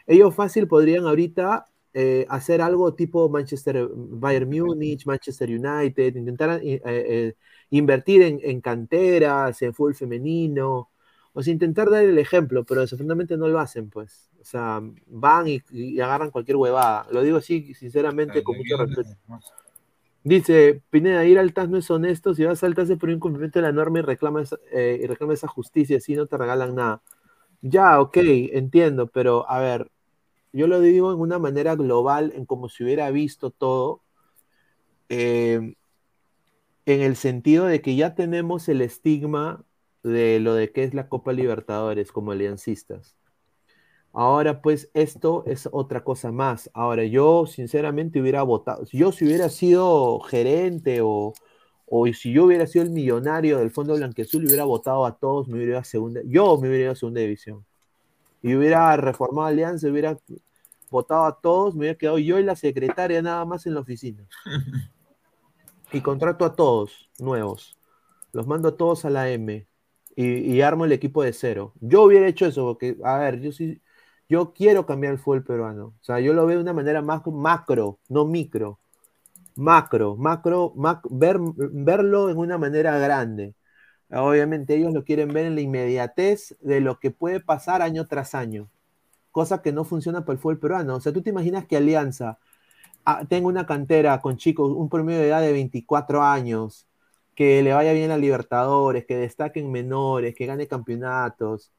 Ellos 0.07 0.35
fácil 0.35 0.67
podrían 0.67 1.05
ahorita 1.05 1.65
eh, 1.93 2.25
hacer 2.29 2.61
algo 2.61 2.93
tipo 2.93 3.29
Manchester, 3.29 3.89
Bayern 3.93 4.49
Múnich, 4.49 5.05
Manchester 5.05 5.49
United, 5.49 6.15
intentar 6.15 6.59
eh, 6.63 7.35
invertir 7.71 8.21
en, 8.21 8.61
canteras, 8.61 9.61
en 9.61 9.73
fútbol 9.73 9.95
femenino, 9.95 10.91
o 11.33 11.41
sea, 11.43 11.53
intentar 11.53 11.89
dar 11.89 12.03
el 12.03 12.17
ejemplo, 12.17 12.65
pero 12.65 12.81
desafortunadamente 12.81 13.37
no 13.37 13.47
lo 13.47 13.59
hacen, 13.59 13.89
pues. 13.89 14.29
O 14.41 14.43
sea, 14.43 14.81
van 15.07 15.47
y, 15.47 15.99
agarran 15.99 16.31
cualquier 16.31 16.57
huevada. 16.57 17.07
Lo 17.11 17.21
digo 17.21 17.37
así, 17.37 17.73
sinceramente, 17.73 18.43
con 18.43 18.57
mucho 18.57 18.77
respeto. 18.77 19.17
Dice, 20.23 20.81
Pineda, 20.91 21.25
ir 21.25 21.39
al 21.39 21.53
TAS 21.53 21.69
no 21.69 21.77
es 21.77 21.89
honesto, 21.89 22.35
si 22.35 22.43
vas 22.43 22.63
al 22.63 22.75
TAS 22.75 22.91
es 22.91 22.97
por 22.97 23.09
incumplimiento 23.09 23.59
de 23.59 23.63
la 23.63 23.71
norma 23.71 23.99
y 23.99 24.01
reclamas, 24.03 24.55
eh, 24.71 24.99
y 25.03 25.07
reclamas 25.07 25.39
esa 25.39 25.47
justicia, 25.47 25.99
si 25.99 26.15
no 26.15 26.27
te 26.27 26.37
regalan 26.37 26.75
nada. 26.75 27.01
Ya, 27.61 27.99
ok, 28.01 28.17
entiendo, 28.53 29.07
pero 29.07 29.49
a 29.49 29.59
ver, 29.59 29.91
yo 30.53 30.67
lo 30.67 30.81
digo 30.81 31.11
en 31.13 31.19
una 31.19 31.39
manera 31.39 31.75
global, 31.75 32.33
en 32.35 32.45
como 32.45 32.69
si 32.69 32.83
hubiera 32.83 33.09
visto 33.11 33.51
todo, 33.51 34.01
eh, 35.09 35.75
en 36.85 37.01
el 37.01 37.15
sentido 37.15 37.65
de 37.65 37.81
que 37.81 37.95
ya 37.95 38.15
tenemos 38.15 38.69
el 38.69 38.81
estigma 38.81 39.63
de 40.03 40.39
lo 40.39 40.53
de 40.53 40.71
que 40.71 40.83
es 40.83 40.93
la 40.93 41.09
Copa 41.09 41.33
Libertadores 41.33 42.11
como 42.11 42.31
aliancistas. 42.31 43.15
Ahora, 44.13 44.61
pues, 44.61 44.89
esto 44.93 45.43
es 45.47 45.69
otra 45.71 46.03
cosa 46.03 46.31
más. 46.31 46.69
Ahora, 46.73 47.05
yo 47.05 47.45
sinceramente 47.45 48.19
hubiera 48.21 48.43
votado, 48.43 48.83
yo 48.91 49.11
si 49.11 49.25
hubiera 49.25 49.49
sido 49.49 50.19
gerente 50.21 50.99
o, 51.01 51.33
si 52.13 52.33
yo 52.33 52.45
hubiera 52.45 52.67
sido 52.67 52.83
el 52.85 52.91
millonario 52.91 53.59
del 53.59 53.71
Fondo 53.71 53.95
Blanquezul, 53.95 54.45
hubiera 54.45 54.65
votado 54.65 55.05
a 55.05 55.17
todos, 55.17 55.47
me 55.47 55.55
hubiera 55.55 55.71
ido 55.71 55.79
a 55.79 55.83
segunda, 55.83 56.21
yo 56.25 56.57
me 56.57 56.67
hubiera 56.67 56.83
ido 56.85 56.91
a 56.91 56.95
segunda 56.95 57.21
división. 57.21 57.65
Y 58.41 58.55
hubiera 58.55 58.97
reformado 58.97 59.47
Alianza, 59.47 59.87
hubiera 59.87 60.17
votado 60.89 61.25
a 61.25 61.39
todos, 61.39 61.75
me 61.75 61.81
hubiera 61.81 61.97
quedado 61.97 62.17
yo 62.17 62.39
y 62.39 62.43
la 62.43 62.55
secretaria 62.55 63.21
nada 63.21 63.45
más 63.45 63.65
en 63.65 63.75
la 63.75 63.81
oficina. 63.81 64.27
Y 65.93 65.99
contrato 65.99 66.45
a 66.45 66.55
todos 66.55 67.09
nuevos. 67.19 67.77
Los 68.31 68.47
mando 68.47 68.69
a 68.69 68.77
todos 68.77 69.03
a 69.03 69.09
la 69.09 69.29
M. 69.29 69.67
Y, 70.15 70.25
y 70.25 70.61
armo 70.61 70.85
el 70.85 70.93
equipo 70.93 71.21
de 71.21 71.33
cero. 71.33 71.73
Yo 71.81 72.03
hubiera 72.03 72.29
hecho 72.29 72.45
eso, 72.45 72.63
porque, 72.63 72.95
a 73.03 73.17
ver, 73.17 73.41
yo 73.41 73.51
sí 73.51 73.81
yo 74.31 74.53
quiero 74.53 74.85
cambiar 74.85 75.13
el 75.13 75.19
fútbol 75.19 75.43
peruano. 75.43 75.87
O 75.87 76.03
sea, 76.03 76.21
yo 76.21 76.33
lo 76.33 76.45
veo 76.45 76.55
de 76.57 76.63
una 76.63 76.71
manera 76.73 77.01
más 77.01 77.21
macro, 77.27 77.99
no 78.07 78.25
micro. 78.25 78.79
Macro, 79.55 80.15
macro, 80.15 80.73
ver, 81.09 81.37
verlo 81.37 82.29
en 82.29 82.37
una 82.37 82.57
manera 82.57 82.97
grande. 82.97 83.55
Obviamente 84.09 84.75
ellos 84.75 84.93
lo 84.93 85.03
quieren 85.03 85.33
ver 85.33 85.47
en 85.47 85.55
la 85.55 85.61
inmediatez 85.61 86.55
de 86.61 86.79
lo 86.79 86.97
que 86.99 87.11
puede 87.11 87.41
pasar 87.41 87.81
año 87.81 88.07
tras 88.07 88.33
año. 88.33 88.69
Cosa 89.31 89.61
que 89.61 89.73
no 89.73 89.83
funciona 89.83 90.21
para 90.23 90.35
el 90.35 90.39
fútbol 90.39 90.59
peruano. 90.59 90.95
O 90.95 91.01
sea, 91.01 91.11
tú 91.11 91.21
te 91.21 91.29
imaginas 91.31 91.65
que 91.67 91.75
Alianza 91.75 92.39
ah, 93.05 93.25
tenga 93.27 93.49
una 93.49 93.65
cantera 93.65 94.21
con 94.21 94.37
chicos, 94.37 94.71
un 94.71 94.89
promedio 94.89 95.19
de 95.19 95.27
edad 95.27 95.41
de 95.41 95.51
24 95.51 96.23
años, 96.23 96.87
que 97.35 97.61
le 97.63 97.73
vaya 97.73 97.93
bien 97.93 98.11
a 98.11 98.17
Libertadores, 98.17 99.05
que 99.05 99.17
destaquen 99.17 99.71
menores, 99.71 100.35
que 100.35 100.45
gane 100.45 100.67
campeonatos 100.67 101.73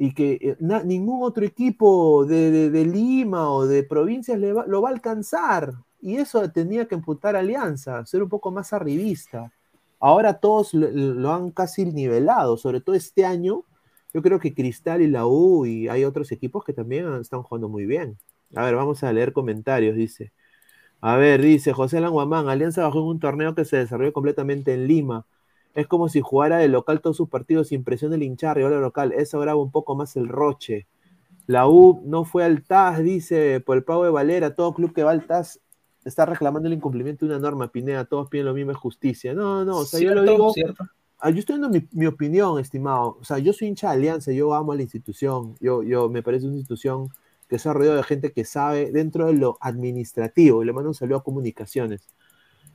y 0.00 0.14
que 0.14 0.38
eh, 0.40 0.56
ningún 0.84 1.24
otro 1.24 1.44
equipo 1.44 2.24
de, 2.24 2.84
Lima 2.86 3.50
o 3.50 3.66
de 3.66 3.82
provincias 3.82 4.38
lo 4.38 4.80
va 4.80 4.88
a 4.90 4.92
alcanzar. 4.92 5.74
Y 6.00 6.16
eso 6.16 6.48
tenía 6.52 6.86
que 6.86 6.94
emputar 6.94 7.34
Alianza, 7.34 8.06
ser 8.06 8.22
un 8.22 8.28
poco 8.28 8.52
más 8.52 8.72
arribista. 8.72 9.52
Ahora 9.98 10.34
todos 10.38 10.72
lo, 10.72 11.32
han 11.34 11.50
casi 11.50 11.84
nivelado, 11.84 12.56
sobre 12.56 12.80
todo 12.80 12.94
este 12.94 13.26
año. 13.26 13.64
Yo 14.14 14.22
creo 14.22 14.38
que 14.38 14.54
Cristal 14.54 15.02
y 15.02 15.08
la 15.08 15.26
U 15.26 15.66
y 15.66 15.88
hay 15.88 16.04
otros 16.04 16.30
equipos 16.30 16.64
que 16.64 16.72
también 16.72 17.12
están 17.20 17.42
jugando 17.42 17.68
muy 17.68 17.84
bien. 17.84 18.16
A 18.54 18.64
ver, 18.64 18.76
vamos 18.76 19.02
a 19.02 19.12
leer 19.12 19.32
comentarios, 19.32 19.96
dice. 19.96 20.32
A 21.00 21.16
ver, 21.16 21.42
dice 21.42 21.72
José 21.72 22.00
Languamán, 22.00 22.48
Alianza 22.48 22.84
bajó 22.84 23.00
en 23.00 23.06
un 23.06 23.20
torneo 23.20 23.54
que 23.56 23.64
se 23.64 23.78
desarrolló 23.78 24.12
completamente 24.12 24.74
en 24.74 24.86
Lima 24.86 25.26
es 25.78 25.86
como 25.86 26.08
si 26.08 26.20
jugara 26.20 26.58
de 26.58 26.66
local 26.66 27.00
todos 27.00 27.16
sus 27.16 27.28
partidos 27.28 27.68
sin 27.68 27.84
presión 27.84 28.10
del 28.10 28.24
hinchar, 28.24 28.56
rival 28.56 28.80
local. 28.80 29.12
Eso 29.12 29.38
graba 29.38 29.62
un 29.62 29.70
poco 29.70 29.94
más 29.94 30.16
el 30.16 30.26
roche. 30.26 30.88
La 31.46 31.68
U 31.68 32.02
no 32.04 32.24
fue 32.24 32.42
al 32.42 32.64
TAS, 32.64 33.00
dice, 33.00 33.60
por 33.60 33.76
el 33.76 33.84
pago 33.84 34.02
de 34.02 34.10
Valera. 34.10 34.56
Todo 34.56 34.74
club 34.74 34.92
que 34.92 35.04
va 35.04 35.12
al 35.12 35.24
TAS 35.24 35.60
está 36.04 36.26
reclamando 36.26 36.66
el 36.66 36.74
incumplimiento 36.74 37.24
de 37.24 37.30
una 37.30 37.40
norma, 37.40 37.70
Pineda. 37.70 38.06
Todos 38.06 38.28
piden 38.28 38.46
lo 38.46 38.54
mismo, 38.54 38.72
es 38.72 38.76
justicia. 38.76 39.34
No, 39.34 39.64
no, 39.64 39.78
o 39.78 39.84
sea, 39.84 40.00
yo 40.00 40.16
lo 40.16 40.24
digo. 40.24 40.52
Ah, 41.20 41.30
yo 41.30 41.38
estoy 41.38 41.60
dando 41.60 41.80
mi, 41.92 42.06
opinión, 42.06 42.58
estimado. 42.58 43.16
O 43.20 43.24
sea, 43.24 43.38
yo 43.38 43.52
soy 43.52 43.68
hincha 43.68 43.90
de 43.90 43.94
Alianza, 43.94 44.32
yo 44.32 44.54
amo 44.54 44.72
a 44.72 44.76
la 44.76 44.82
institución. 44.82 45.54
Yo, 45.60 45.84
yo 45.84 46.08
me 46.08 46.24
parece 46.24 46.46
una 46.46 46.56
institución 46.56 47.08
que 47.48 47.60
se 47.60 47.68
ha 47.68 47.72
rodeado 47.72 47.98
de 47.98 48.02
gente 48.02 48.32
que 48.32 48.44
sabe 48.44 48.90
dentro 48.90 49.26
de 49.26 49.34
lo 49.34 49.58
administrativo. 49.60 50.60
Y 50.60 50.66
le 50.66 50.72
mando 50.72 50.90
un 50.90 50.94
saludo 50.94 51.18
a 51.18 51.22
comunicaciones. 51.22 52.02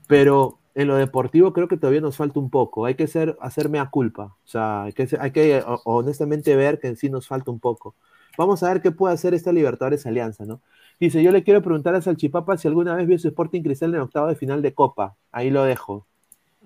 Pero 0.06 0.58
en 0.74 0.88
lo 0.88 0.96
deportivo 0.96 1.52
creo 1.52 1.68
que 1.68 1.76
todavía 1.76 2.00
nos 2.00 2.16
falta 2.16 2.38
un 2.38 2.50
poco. 2.50 2.84
Hay 2.84 2.94
que 2.94 3.06
ser, 3.06 3.36
hacerme 3.40 3.78
a 3.78 3.90
culpa. 3.90 4.36
O 4.44 4.48
sea, 4.48 4.84
hay 4.84 4.92
que, 4.92 5.08
hay 5.18 5.30
que 5.30 5.62
honestamente 5.84 6.56
ver 6.56 6.80
que 6.80 6.88
en 6.88 6.96
sí 6.96 7.08
nos 7.08 7.28
falta 7.28 7.50
un 7.50 7.60
poco. 7.60 7.94
Vamos 8.36 8.62
a 8.62 8.72
ver 8.72 8.82
qué 8.82 8.90
puede 8.90 9.14
hacer 9.14 9.34
esta 9.34 9.52
Libertadores 9.52 10.06
Alianza, 10.06 10.44
¿no? 10.44 10.60
Dice, 10.98 11.22
yo 11.22 11.30
le 11.32 11.44
quiero 11.44 11.62
preguntar 11.62 11.94
a 11.94 12.02
Salchipapa 12.02 12.56
si 12.56 12.68
alguna 12.68 12.94
vez 12.94 13.06
vio 13.06 13.18
su 13.18 13.28
Sporting 13.28 13.62
Cristal 13.62 13.90
en 13.90 13.96
el 13.96 14.00
octavo 14.02 14.28
de 14.28 14.36
final 14.36 14.62
de 14.62 14.74
Copa. 14.74 15.16
Ahí 15.30 15.50
lo 15.50 15.64
dejo. 15.64 16.06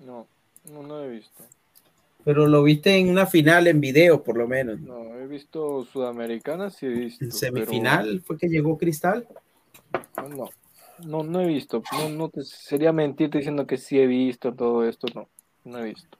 No, 0.05 0.27
no, 0.71 0.83
no 0.83 1.03
he 1.03 1.09
visto. 1.09 1.43
Pero 2.23 2.47
lo 2.47 2.63
viste 2.63 2.97
en 2.97 3.09
una 3.09 3.25
final 3.25 3.67
en 3.67 3.79
video, 3.79 4.23
por 4.23 4.37
lo 4.37 4.47
menos. 4.47 4.79
No, 4.81 5.15
he 5.15 5.27
visto 5.27 5.85
Sudamericana, 5.85 6.69
sí 6.69 6.85
he 6.85 6.89
visto. 6.89 7.25
¿En 7.25 7.31
semifinal 7.31 8.21
fue 8.21 8.37
que 8.37 8.47
llegó 8.47 8.77
Cristal? 8.77 9.27
No, 10.29 10.49
no, 11.05 11.23
no 11.23 11.41
he 11.41 11.47
visto. 11.47 11.81
No, 11.91 12.09
no 12.09 12.31
sería 12.43 12.91
mentirte 12.93 13.39
diciendo 13.39 13.67
que 13.67 13.77
sí 13.77 13.99
he 13.99 14.07
visto 14.07 14.53
todo 14.53 14.85
esto. 14.85 15.07
No, 15.13 15.27
no 15.65 15.79
he 15.79 15.83
visto. 15.83 16.17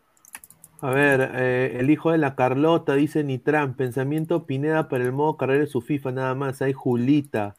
A 0.81 0.91
ver, 0.91 1.31
eh, 1.35 1.77
el 1.79 1.89
hijo 1.89 2.11
de 2.11 2.17
la 2.17 2.35
Carlota 2.35 2.95
dice 2.95 3.23
Nitran, 3.23 3.75
pensamiento 3.75 4.45
Pineda 4.45 4.87
para 4.87 5.03
el 5.03 5.11
modo 5.11 5.35
carrera 5.35 5.61
de 5.61 5.67
su 5.67 5.81
FIFA, 5.81 6.11
nada 6.13 6.35
más. 6.35 6.61
Hay 6.61 6.73
Julita. 6.73 7.57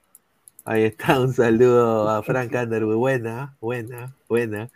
Ahí 0.64 0.84
está, 0.84 1.20
un 1.20 1.32
saludo 1.32 2.08
a 2.08 2.22
Frank 2.22 2.52
Underwood. 2.54 2.96
Buena, 2.96 3.56
buena, 3.60 4.14
buena. 4.28 4.70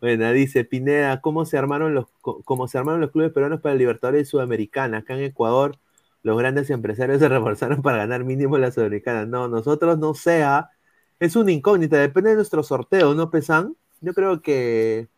Buena, 0.00 0.32
dice 0.32 0.64
Pineda, 0.64 1.20
¿cómo 1.20 1.46
se 1.46 1.56
armaron 1.58 1.94
los, 1.94 2.06
cómo 2.20 2.68
se 2.68 2.78
armaron 2.78 3.00
los 3.00 3.10
clubes 3.12 3.32
peruanos 3.32 3.60
para 3.60 3.72
el 3.72 3.78
Libertadores 3.78 4.28
Sudamericana? 4.28 4.98
Acá 4.98 5.14
en 5.14 5.22
Ecuador, 5.24 5.78
los 6.22 6.36
grandes 6.38 6.70
empresarios 6.70 7.20
se 7.20 7.28
reforzaron 7.30 7.82
para 7.82 7.98
ganar 7.98 8.24
mínimo 8.24 8.58
la 8.58 8.70
Sudamericana. 8.72 9.26
No, 9.26 9.48
nosotros 9.48 9.98
no 9.98 10.14
sea. 10.14 10.70
Es 11.18 11.34
una 11.36 11.52
incógnita, 11.52 11.96
depende 11.96 12.30
de 12.30 12.36
nuestro 12.36 12.62
sorteo, 12.62 13.14
¿no, 13.14 13.30
Pesan? 13.30 13.74
Yo 14.00 14.12
creo 14.12 14.42
que 14.42 15.08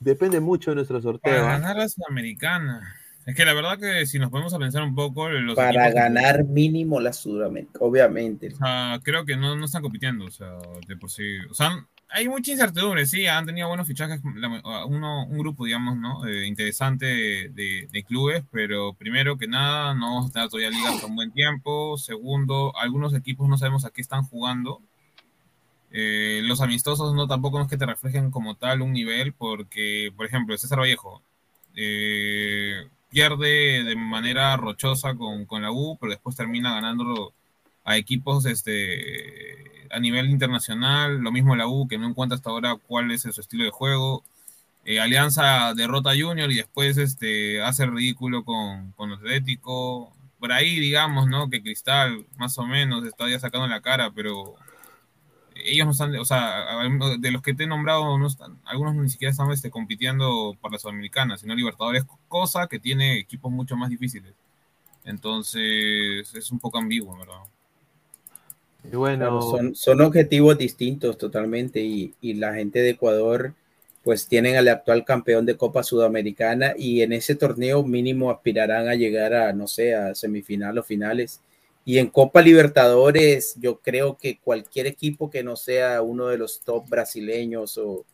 depende 0.00 0.40
mucho 0.40 0.72
de 0.72 0.76
nuestro 0.76 1.00
sorteo. 1.00 1.32
Para 1.32 1.48
¿ah? 1.48 1.58
ganar 1.58 1.76
la 1.76 1.88
Sudamericana. 1.88 2.96
Es 3.24 3.36
que 3.36 3.44
la 3.44 3.54
verdad 3.54 3.78
que 3.78 4.04
si 4.06 4.18
nos 4.18 4.30
podemos 4.30 4.52
a 4.52 4.58
pensar 4.58 4.82
un 4.82 4.96
poco, 4.96 5.28
los 5.28 5.54
Para 5.54 5.90
ganar 5.90 6.44
mínimo 6.44 6.98
la 7.00 7.12
Sudamérica, 7.12 7.78
obviamente. 7.80 8.48
O 8.48 8.56
sea, 8.56 9.00
creo 9.04 9.24
que 9.24 9.36
no, 9.36 9.54
no 9.54 9.64
están 9.64 9.82
compitiendo, 9.82 10.24
o 10.24 10.30
sea, 10.30 10.58
de 10.88 10.96
por 10.96 11.08
sí. 11.08 11.38
O 11.48 11.54
sea, 11.54 11.86
hay 12.08 12.28
mucha 12.28 12.50
incertidumbre, 12.50 13.06
sí, 13.06 13.26
han 13.26 13.46
tenido 13.46 13.68
buenos 13.68 13.86
fichajes, 13.86 14.20
la- 14.34 14.86
uno, 14.86 15.24
un 15.26 15.38
grupo, 15.38 15.64
digamos, 15.66 15.96
¿no? 15.96 16.26
Eh, 16.26 16.46
interesante 16.48 17.06
de, 17.06 17.88
de 17.90 18.04
clubes, 18.04 18.42
pero 18.50 18.94
primero 18.94 19.38
que 19.38 19.46
nada, 19.46 19.94
no 19.94 20.14
vamos 20.14 20.30
a 20.30 20.32
tener 20.32 20.48
todavía 20.48 20.70
ligas 20.70 21.00
con 21.00 21.14
buen 21.14 21.30
tiempo. 21.30 21.96
Segundo, 21.98 22.76
algunos 22.76 23.14
equipos 23.14 23.48
no 23.48 23.56
sabemos 23.56 23.84
a 23.84 23.90
qué 23.90 24.00
están 24.00 24.24
jugando. 24.24 24.82
Eh, 25.94 26.40
los 26.44 26.62
amistosos 26.62 27.14
no 27.14 27.28
tampoco 27.28 27.60
es 27.60 27.68
que 27.68 27.76
te 27.76 27.84
reflejen 27.86 28.30
como 28.30 28.56
tal 28.56 28.80
un 28.80 28.92
nivel, 28.92 29.34
porque, 29.34 30.12
por 30.16 30.26
ejemplo, 30.26 30.56
César 30.56 30.80
Vallejo 30.80 31.22
eh, 31.76 32.88
pierde 33.10 33.84
de 33.84 33.94
manera 33.96 34.56
rochosa 34.56 35.14
con, 35.14 35.44
con 35.44 35.62
la 35.62 35.70
U, 35.70 35.98
pero 36.00 36.12
después 36.12 36.34
termina 36.34 36.72
ganándolo 36.72 37.34
a 37.84 37.96
equipos 37.98 38.46
este, 38.46 39.86
a 39.90 40.00
nivel 40.00 40.30
internacional. 40.30 41.18
Lo 41.18 41.30
mismo 41.30 41.56
la 41.56 41.66
U, 41.68 41.86
que 41.88 41.98
no 41.98 42.08
encuentra 42.08 42.36
hasta 42.36 42.50
ahora 42.50 42.76
cuál 42.86 43.10
es 43.10 43.22
su 43.22 43.40
estilo 43.40 43.64
de 43.64 43.70
juego. 43.70 44.24
Eh, 44.84 44.98
Alianza 44.98 45.74
derrota 45.74 46.10
a 46.10 46.16
Junior 46.18 46.50
y 46.50 46.56
después 46.56 46.96
este, 46.96 47.62
hace 47.62 47.86
ridículo 47.86 48.44
con, 48.44 48.92
con 48.92 49.12
Atlético. 49.12 50.12
Por 50.40 50.52
ahí, 50.52 50.80
digamos, 50.80 51.28
¿no? 51.28 51.50
Que 51.50 51.62
Cristal, 51.62 52.26
más 52.36 52.58
o 52.58 52.66
menos, 52.66 53.04
está 53.04 53.28
ya 53.28 53.38
sacando 53.38 53.66
la 53.68 53.80
cara, 53.80 54.10
pero 54.10 54.56
ellos 55.56 55.86
no 55.86 55.92
están, 55.92 56.14
o 56.16 56.24
sea, 56.24 56.66
de 57.18 57.30
los 57.30 57.42
que 57.42 57.54
te 57.54 57.64
he 57.64 57.66
nombrado, 57.66 58.18
no 58.18 58.26
están, 58.26 58.58
algunos 58.64 58.94
ni 58.94 59.08
siquiera 59.08 59.30
están 59.30 59.50
este, 59.50 59.70
compitiendo 59.70 60.56
por 60.60 60.72
la 60.72 60.78
Sudamericana, 60.78 61.36
sino 61.38 61.54
Libertadores, 61.54 62.04
cosa 62.28 62.66
que 62.66 62.78
tiene 62.78 63.18
equipos 63.18 63.52
mucho 63.52 63.76
más 63.76 63.90
difíciles. 63.90 64.32
Entonces, 65.04 66.34
es 66.34 66.50
un 66.50 66.58
poco 66.58 66.78
ambiguo, 66.78 67.16
¿verdad? 67.18 67.42
Y 68.84 68.96
bueno, 68.96 69.18
Claro, 69.18 69.42
son, 69.42 69.74
son 69.74 70.00
objetivos 70.00 70.58
distintos 70.58 71.18
totalmente 71.18 71.80
y, 71.80 72.14
y 72.20 72.34
la 72.34 72.54
gente 72.54 72.80
de 72.80 72.90
Ecuador 72.90 73.54
pues 74.02 74.26
tienen 74.26 74.56
al 74.56 74.68
actual 74.68 75.04
campeón 75.04 75.46
de 75.46 75.56
Copa 75.56 75.82
Sudamericana 75.82 76.74
y 76.76 77.02
en 77.02 77.12
ese 77.12 77.36
torneo 77.36 77.84
mínimo 77.84 78.30
aspirarán 78.30 78.88
a 78.88 78.94
llegar 78.94 79.32
a, 79.34 79.52
no 79.52 79.68
sé, 79.68 79.94
a 79.94 80.14
semifinal 80.14 80.78
o 80.78 80.82
finales. 80.82 81.40
Y 81.84 81.98
en 81.98 82.08
Copa 82.08 82.42
Libertadores 82.42 83.54
yo 83.58 83.80
creo 83.80 84.16
que 84.16 84.38
cualquier 84.38 84.86
equipo 84.86 85.30
que 85.30 85.42
no 85.42 85.56
sea 85.56 86.02
uno 86.02 86.28
de 86.28 86.38
los 86.38 86.60
top 86.60 86.88
brasileños 86.88 87.76
o, 87.78 88.04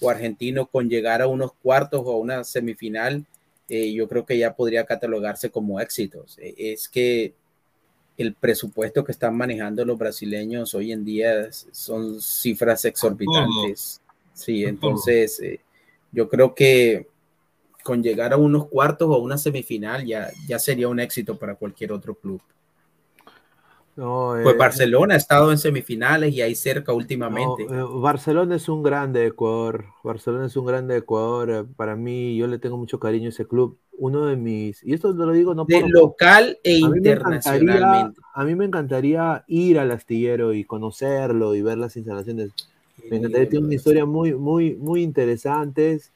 o 0.00 0.10
argentinos 0.10 0.68
con 0.70 0.88
llegar 0.88 1.20
a 1.20 1.26
unos 1.26 1.52
cuartos 1.52 2.02
o 2.04 2.12
a 2.12 2.16
una 2.16 2.44
semifinal, 2.44 3.26
eh, 3.68 3.92
yo 3.92 4.08
creo 4.08 4.24
que 4.24 4.38
ya 4.38 4.54
podría 4.54 4.86
catalogarse 4.86 5.50
como 5.50 5.78
éxitos. 5.80 6.38
Eh, 6.38 6.54
Es 6.72 6.88
que 6.88 7.34
el 8.16 8.34
presupuesto 8.34 9.04
que 9.04 9.12
están 9.12 9.36
manejando 9.36 9.84
los 9.84 9.98
brasileños 9.98 10.74
hoy 10.74 10.92
en 10.92 11.04
día 11.04 11.48
son 11.70 12.20
cifras 12.20 12.84
exorbitantes. 12.84 14.00
Sí, 14.32 14.64
entonces 14.64 15.38
eh, 15.40 15.60
yo 16.12 16.28
creo 16.28 16.54
que 16.54 17.06
con 17.84 18.02
llegar 18.02 18.32
a 18.32 18.36
unos 18.36 18.66
cuartos 18.68 19.08
o 19.08 19.14
a 19.14 19.18
una 19.18 19.38
semifinal 19.38 20.04
ya, 20.04 20.30
ya 20.48 20.58
sería 20.58 20.88
un 20.88 20.98
éxito 20.98 21.38
para 21.38 21.54
cualquier 21.54 21.92
otro 21.92 22.14
club. 22.14 22.40
No, 23.98 24.34
Pues 24.40 24.54
eh, 24.54 24.58
Barcelona 24.58 25.14
ha 25.14 25.16
estado 25.16 25.50
en 25.50 25.58
semifinales 25.58 26.32
y 26.32 26.40
ahí 26.40 26.54
cerca 26.54 26.92
últimamente. 26.92 27.66
No, 27.66 27.74
eh, 27.74 28.00
Barcelona 28.00 28.54
es 28.54 28.68
un 28.68 28.84
grande 28.84 29.18
de 29.20 29.26
Ecuador. 29.26 29.86
Barcelona 30.04 30.46
es 30.46 30.56
un 30.56 30.66
grande 30.66 30.94
de 30.94 31.00
Ecuador. 31.00 31.50
eh, 31.50 31.64
Para 31.76 31.96
mí, 31.96 32.36
yo 32.36 32.46
le 32.46 32.60
tengo 32.60 32.76
mucho 32.76 33.00
cariño 33.00 33.26
a 33.26 33.30
ese 33.30 33.46
club. 33.48 33.76
Uno 33.98 34.26
de 34.26 34.36
mis. 34.36 34.84
Y 34.84 34.92
esto 34.94 35.12
lo 35.12 35.32
digo 35.32 35.52
no 35.52 35.64
de 35.64 35.80
por. 35.80 35.90
local 35.90 36.56
e 36.62 36.84
a 36.84 36.88
mí 36.88 36.98
internacionalmente. 36.98 38.20
A 38.32 38.44
mí 38.44 38.54
me 38.54 38.66
encantaría 38.66 39.42
ir 39.48 39.80
al 39.80 39.90
astillero 39.90 40.52
y 40.54 40.62
conocerlo 40.62 41.56
y 41.56 41.62
ver 41.62 41.78
las 41.78 41.96
instalaciones. 41.96 42.52
Me 43.10 43.16
encantaría, 43.16 43.48
tiene 43.48 43.66
una 43.66 43.74
historia 43.74 44.06
muy, 44.06 44.32
muy, 44.34 44.76
muy 44.76 45.02
interesantes. 45.02 46.12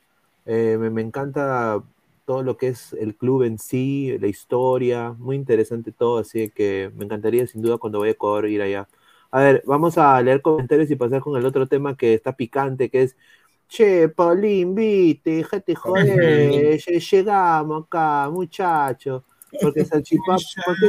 Eh, 0.46 0.76
me, 0.78 0.88
me 0.90 1.02
encanta 1.02 1.82
todo 2.24 2.42
lo 2.42 2.56
que 2.56 2.68
es 2.68 2.92
el 2.94 3.16
club 3.16 3.42
en 3.44 3.58
sí, 3.58 4.16
la 4.18 4.26
historia, 4.28 5.12
muy 5.18 5.36
interesante 5.36 5.92
todo, 5.92 6.18
así 6.18 6.50
que 6.50 6.90
me 6.96 7.04
encantaría 7.04 7.46
sin 7.46 7.62
duda 7.62 7.78
cuando 7.78 8.00
vaya 8.00 8.10
a 8.10 8.14
Ecuador 8.14 8.48
ir 8.48 8.62
allá. 8.62 8.88
A 9.30 9.40
ver, 9.40 9.62
vamos 9.66 9.96
a 9.98 10.20
leer 10.22 10.42
comentarios 10.42 10.90
y 10.90 10.96
pasar 10.96 11.20
con 11.20 11.36
el 11.38 11.46
otro 11.46 11.66
tema 11.68 11.96
que 11.96 12.14
está 12.14 12.36
picante, 12.36 12.90
que 12.90 13.02
es, 13.02 13.16
che, 13.68 14.08
Paulín, 14.08 14.74
viste, 14.74 15.30
déjate 15.36 15.74
joder, 15.74 16.78
lle- 16.78 17.00
llegamos 17.10 17.84
acá, 17.86 18.28
muchacho, 18.30 19.24
porque 19.60 19.84
Salchipapa, 19.86 20.38
¿por 20.64 20.78
qué, 20.78 20.86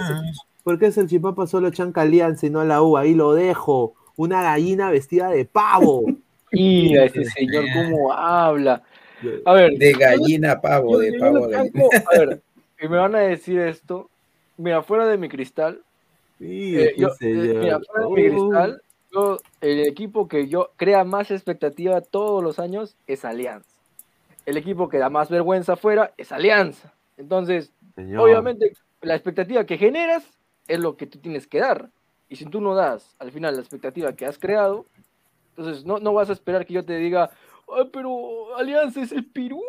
por 0.64 0.80
qué 0.80 0.91
Salchipapa 0.91 1.47
solo 1.47 1.72
chanca 1.72 2.01
alianza 2.01 2.45
y 2.45 2.49
no 2.49 2.64
la 2.64 2.81
U? 2.81 2.97
Ahí 2.97 3.14
lo 3.15 3.34
dejo, 3.34 3.95
una 4.15 4.41
gallina 4.43 4.89
vestida 4.91 5.30
de 5.30 5.45
pavo. 5.45 6.03
Mira 6.51 7.05
ese 7.05 7.26
señor 7.26 7.65
cómo 7.72 8.11
habla. 8.14 8.84
A 9.45 9.54
ver, 9.54 9.74
De 9.78 9.94
gallina 9.94 10.52
a 10.54 10.62
pavo, 10.62 10.94
yo- 10.94 11.00
de 11.00 11.14
yo 11.14 11.20
pavo 11.20 11.45
a 11.45 11.48
gallina. 11.48 11.86
a 12.12 12.18
ver, 12.20 12.41
y 12.80 12.88
me 12.88 12.98
van 12.98 13.16
a 13.16 13.20
decir 13.20 13.60
esto. 13.60 14.10
Mira, 14.58 14.84
fuera 14.84 15.08
de 15.08 15.18
mi 15.18 15.30
cristal. 15.30 15.82
Sí, 16.40 16.78
eh, 16.78 16.94
yo- 16.98 17.10
eh, 17.22 17.58
mira, 17.62 17.80
fuera 17.80 18.08
de 18.08 18.10
mi 18.16 18.30
cristal, 18.30 18.82
yo, 19.12 19.40
el 19.62 19.88
equipo 19.88 20.28
que 20.28 20.48
yo 20.48 20.72
crea 20.76 21.04
más 21.04 21.32
expectativa 21.32 22.02
todos 22.02 22.44
los 22.44 22.60
años 22.60 22.95
es 23.08 23.26
Alianza. 23.26 23.70
El 24.45 24.58
equipo 24.58 24.90
que 24.90 24.98
da 24.98 25.10
más 25.10 25.30
vergüenza 25.30 25.74
afuera 25.74 26.14
es 26.18 26.32
Alianza. 26.32 26.94
Entonces, 27.18 27.72
Señor. 27.95 28.22
obviamente, 28.22 28.74
la 29.02 29.16
expectativa 29.16 29.66
que 29.66 29.78
generas 29.78 30.24
es 30.68 30.80
lo 30.80 30.98
que 30.98 31.08
tú 31.08 31.20
tienes 31.20 31.48
que 31.48 31.60
dar. 31.60 31.90
Y 32.28 32.36
si 32.38 32.45
tú 32.45 32.60
no 32.60 32.74
das 32.76 33.16
al 33.20 33.32
final 33.32 33.56
la 33.56 33.62
expectativa 33.62 34.14
que 34.14 34.26
has 34.26 34.38
creado, 34.40 34.86
entonces 35.56 35.86
no, 35.86 36.00
no 36.00 36.14
vas 36.14 36.30
a 36.30 36.34
esperar 36.34 36.66
que 36.66 36.74
yo 36.74 36.84
te 36.84 36.98
diga, 36.98 37.30
"Ay, 37.76 37.90
pero 37.91 38.56
Alianza 38.57 39.02
es 39.02 39.11
el 39.11 39.26
Perú, 39.26 39.61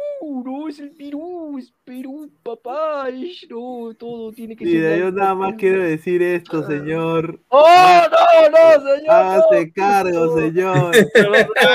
no 0.44 0.68
es 0.68 0.78
el 0.78 0.90
Perú, 0.92 1.56
es 1.58 1.72
Perú, 1.84 2.30
papá, 2.42 3.08
ish, 3.10 3.46
no, 3.48 3.94
todo 3.98 4.32
tiene 4.32 4.56
que 4.56 4.64
Mira, 4.64 4.90
ser. 4.90 4.98
yo 5.00 5.10
nada 5.12 5.34
más 5.34 5.54
quiero 5.56 5.82
decir 5.82 6.22
esto, 6.22 6.66
señor. 6.66 7.40
¡Oh, 7.48 7.66
no, 8.10 8.50
no, 8.50 8.94
señor! 8.96 9.10
Hágase 9.10 9.66
no! 9.66 9.72
cargo, 9.74 10.38
señor. 10.40 10.92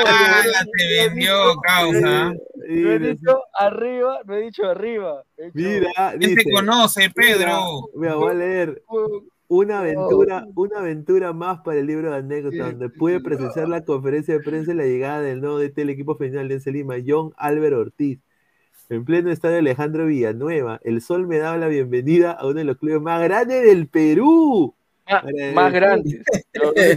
Ah, 0.06 0.42
te 0.78 1.08
vendió, 1.08 1.34
causa. 1.66 2.34
No 2.68 2.92
he 2.92 3.00
dicho 3.00 3.44
arriba, 3.58 4.20
no 4.26 4.34
he 4.36 4.42
dicho 4.42 4.66
arriba. 4.70 5.24
he 5.38 5.46
dicho- 5.52 5.54
Mira, 5.56 6.14
dice, 6.18 6.44
te 6.44 6.52
conoce, 6.52 7.10
Pedro. 7.10 7.90
Mira, 7.96 8.16
voy 8.16 8.32
a 8.32 8.34
leer. 8.36 8.84
Una 9.52 9.80
aventura, 9.80 10.46
una 10.54 10.80
aventura 10.80 11.34
más 11.34 11.62
para 11.62 11.80
el 11.80 11.88
libro 11.88 12.12
de 12.12 12.18
anécdotas, 12.18 12.70
donde 12.70 12.90
pude 12.90 13.20
presenciar 13.20 13.68
la 13.68 13.84
conferencia 13.84 14.36
de 14.36 14.44
prensa 14.44 14.74
y 14.74 14.76
la 14.76 14.86
llegada 14.86 15.22
del 15.22 15.42
nuevo 15.42 15.58
DT 15.58 15.82
del 15.82 15.90
equipo 15.90 16.16
final 16.16 16.34
de 16.34 16.40
Alianza 16.42 16.70
Lima, 16.70 16.96
John 17.06 17.34
Álvaro 17.36 17.80
Ortiz. 17.80 18.20
En 18.90 19.06
pleno 19.06 19.32
estadio 19.32 19.58
Alejandro 19.58 20.06
Villanueva, 20.06 20.80
el 20.84 21.02
sol 21.02 21.26
me 21.26 21.40
daba 21.40 21.58
la 21.58 21.68
bienvenida 21.68 22.32
a 22.32 22.46
uno 22.46 22.60
de 22.60 22.64
los 22.64 22.78
clubes 22.78 23.02
más 23.02 23.24
grandes 23.24 23.64
del 23.66 23.88
Perú. 23.88 24.76
Ah, 25.08 25.24
más 25.56 25.74
grande. 25.74 26.22
Que- 26.76 26.96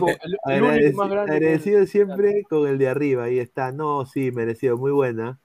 agradecido 1.35 1.87
siempre 1.87 2.43
con 2.51 2.69
el 2.69 2.77
de 2.77 2.89
arriba, 2.89 3.25
ahí 3.25 3.39
está. 3.39 3.73
No, 3.73 4.05
sí, 4.05 4.31
merecido, 4.31 4.77
muy 4.77 4.93
buena. 4.93 5.39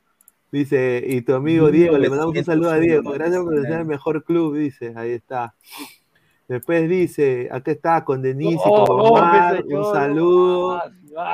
Dice, 0.52 1.02
y 1.08 1.22
tu 1.22 1.34
amigo 1.36 1.72
Diego, 1.72 1.98
le 1.98 2.10
mandamos 2.10 2.36
un 2.36 2.44
saludo 2.44 2.72
a 2.72 2.80
Diego. 2.80 3.12
Gracias 3.12 3.42
por 3.42 3.62
ser 3.62 3.80
el 3.80 3.86
mejor 3.86 4.24
club, 4.26 4.58
dice, 4.58 4.92
ahí 4.98 5.12
está. 5.12 5.56
Después 6.48 6.88
dice, 6.88 7.50
acá 7.52 7.72
está 7.72 8.06
con 8.06 8.22
Denise 8.22 8.64
y 8.66 8.70
Oh, 8.72 8.86
con 8.86 9.00
oh, 9.02 9.04
Omar, 9.10 9.56
mi 9.56 9.62
señor, 9.64 9.80
un 9.86 9.94
saludo. 9.94 10.82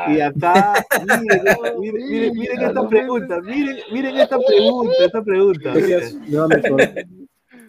Y 0.07 0.19
acá, 0.22 0.73
miren, 1.22 1.41
Oh, 1.56 1.80
miren, 1.80 2.07
miren, 2.10 2.34
miren 2.34 2.61
esta 2.61 2.88
pregunta, 2.88 3.41
miren, 3.41 3.77
miren 3.91 4.18
esta 4.18 4.40
pregunta, 4.40 4.94
esta 4.99 5.23
pregunta. 5.23 5.73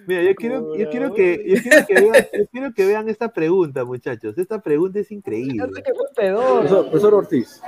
Mira, 0.06 0.22
yo 0.22 0.34
quiero, 0.34 0.76
yo 0.76 0.90
quiero 0.90 1.14
que, 1.14 1.42
yo 1.46 1.62
quiero 1.62 1.86
que 1.86 1.94
vean, 1.94 2.26
yo 2.34 2.46
quiero 2.52 2.74
que 2.74 2.86
vean 2.86 3.08
esta 3.08 3.32
pregunta, 3.32 3.86
muchachos. 3.86 4.36
Esta 4.36 4.60
pregunta 4.60 4.98
es 4.98 5.10
increíble. 5.10 5.66
Profesor, 5.66 6.90
profesor 6.90 7.14
Ortiz, 7.14 7.62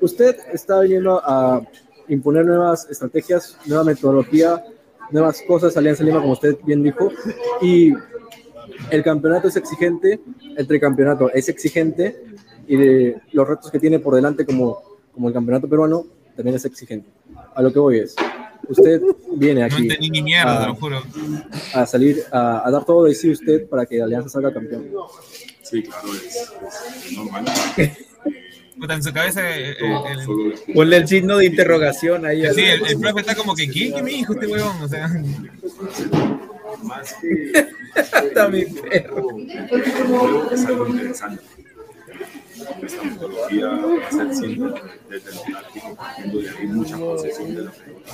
usted 0.00 0.36
está 0.52 0.78
viniendo 0.78 1.20
a 1.24 1.60
imponer 2.06 2.46
nuevas 2.46 2.88
estrategias, 2.88 3.58
nueva 3.66 3.82
metodología, 3.82 4.62
nuevas 5.10 5.42
cosas, 5.46 5.76
Alianza 5.76 6.04
Lima, 6.04 6.20
como 6.20 6.34
usted 6.34 6.56
bien 6.64 6.84
dijo, 6.84 7.10
y 7.60 7.92
el 8.90 9.02
campeonato 9.02 9.48
es 9.48 9.56
exigente, 9.56 10.20
el 10.56 10.66
tricampeonato 10.66 11.30
es 11.32 11.48
exigente, 11.48 12.22
y 12.66 12.76
de 12.76 13.16
los 13.32 13.48
retos 13.48 13.70
que 13.70 13.78
tiene 13.78 13.98
por 13.98 14.14
delante 14.14 14.44
como, 14.46 14.82
como 15.12 15.28
el 15.28 15.34
campeonato 15.34 15.68
peruano 15.68 16.04
también 16.36 16.56
es 16.56 16.64
exigente. 16.64 17.08
A 17.54 17.60
lo 17.62 17.72
que 17.72 17.78
voy 17.78 17.98
es, 17.98 18.14
usted 18.68 19.00
viene 19.36 19.60
No 19.60 19.66
aquí 19.66 19.82
entendí 19.82 20.10
ni 20.10 20.22
mierda, 20.22 20.58
te 20.58 20.64
a, 20.64 20.68
lo 20.68 20.74
juro. 20.76 21.02
a 21.74 21.86
salir, 21.86 22.22
a, 22.30 22.66
a 22.66 22.70
dar 22.70 22.84
todo 22.84 23.04
de 23.04 23.14
sí 23.14 23.30
usted 23.30 23.66
para 23.68 23.84
que 23.86 24.00
Alianza 24.00 24.28
salga 24.28 24.52
campeón. 24.52 24.86
Sí, 25.62 25.82
claro, 25.82 26.08
es, 26.14 26.52
es 27.06 27.16
normal. 27.16 27.44
Puta, 28.78 28.94
en 28.94 29.02
su 29.02 29.12
cabeza. 29.12 29.40
eh, 29.56 29.72
eh, 29.72 29.98
el- 30.66 30.74
Ponle 30.74 30.96
el 30.96 31.06
signo 31.06 31.36
de 31.38 31.46
interrogación 31.46 32.24
ahí. 32.26 32.42
Sí, 32.54 32.62
el, 32.62 32.84
el 32.86 32.98
profe 32.98 33.20
está 33.20 33.34
como 33.36 33.54
que, 33.54 33.68
¿qué, 33.70 33.92
¿Qué 33.94 34.02
me 34.02 34.10
dijo 34.10 34.32
este 34.32 34.46
huevón? 34.46 34.76
O 34.82 34.88
sea, 34.88 35.08
Más 36.82 37.14
que. 37.14 37.52
Está 38.26 38.48
mi 38.48 38.64
perro. 38.64 39.26
Es 40.50 40.66
algo 40.66 40.86
interesante. 40.88 41.42
Esta 42.82 43.02
metodología 43.02 43.66
va 43.68 44.06
a 44.06 44.10
ser 44.10 44.34
siempre 44.34 44.82
desde 45.08 45.34
lo 45.34 45.40
táctico, 45.52 45.94
partiendo 45.96 46.38
de 46.40 46.50
ahí 46.50 46.66
mucha 46.68 46.96
posesión 46.98 47.54
de 47.54 47.62
la 47.64 47.70
pelota. 47.72 48.12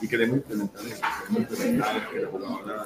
Y 0.00 0.08
queremos 0.08 0.36
implementar 0.38 0.82
eso, 0.86 1.00
queremos 1.28 1.50
implementar 1.50 2.10
que 2.10 2.20
la 2.20 2.28
jugadora 2.28 2.84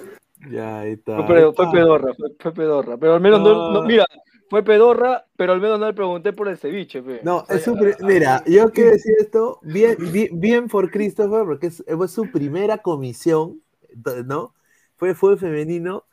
Ya, 0.50 0.78
ahí 0.80 0.92
está. 0.92 1.16
Fue, 1.16 1.26
pedo- 1.26 1.48
ahí 1.48 1.54
fue 1.56 1.72
pedorra, 1.72 2.14
fue, 2.14 2.28
fue 2.38 2.52
pedorra. 2.52 2.96
Pero 2.98 3.14
al 3.14 3.20
menos 3.20 3.40
no, 3.40 3.72
no- 3.72 3.80
Ah. 3.80 3.86
mira, 3.86 4.06
fue 4.48 4.62
pedorra, 4.62 5.24
pero 5.36 5.52
al 5.54 5.60
menos 5.60 5.80
no 5.80 5.86
le 5.86 5.94
pregunté 5.94 6.32
por 6.32 6.46
el 6.48 6.56
ceviche, 6.58 7.02
pe. 7.02 7.20
No, 7.24 7.44
es 7.48 7.62
su 7.64 7.74
mira, 8.02 8.44
yo 8.46 8.70
quiero 8.70 8.90
decir 8.92 9.14
esto, 9.18 9.58
bien, 9.62 9.96
bien, 10.12 10.28
bien 10.32 10.68
por 10.68 10.90
Christopher, 10.90 11.44
porque 11.44 11.66
es, 11.68 11.82
fue 11.96 12.06
su 12.08 12.30
primera 12.30 12.78
comisión, 12.78 13.60
¿no? 14.26 14.52
Fue 14.96 15.14
fue 15.14 15.36
femenino, 15.36 16.04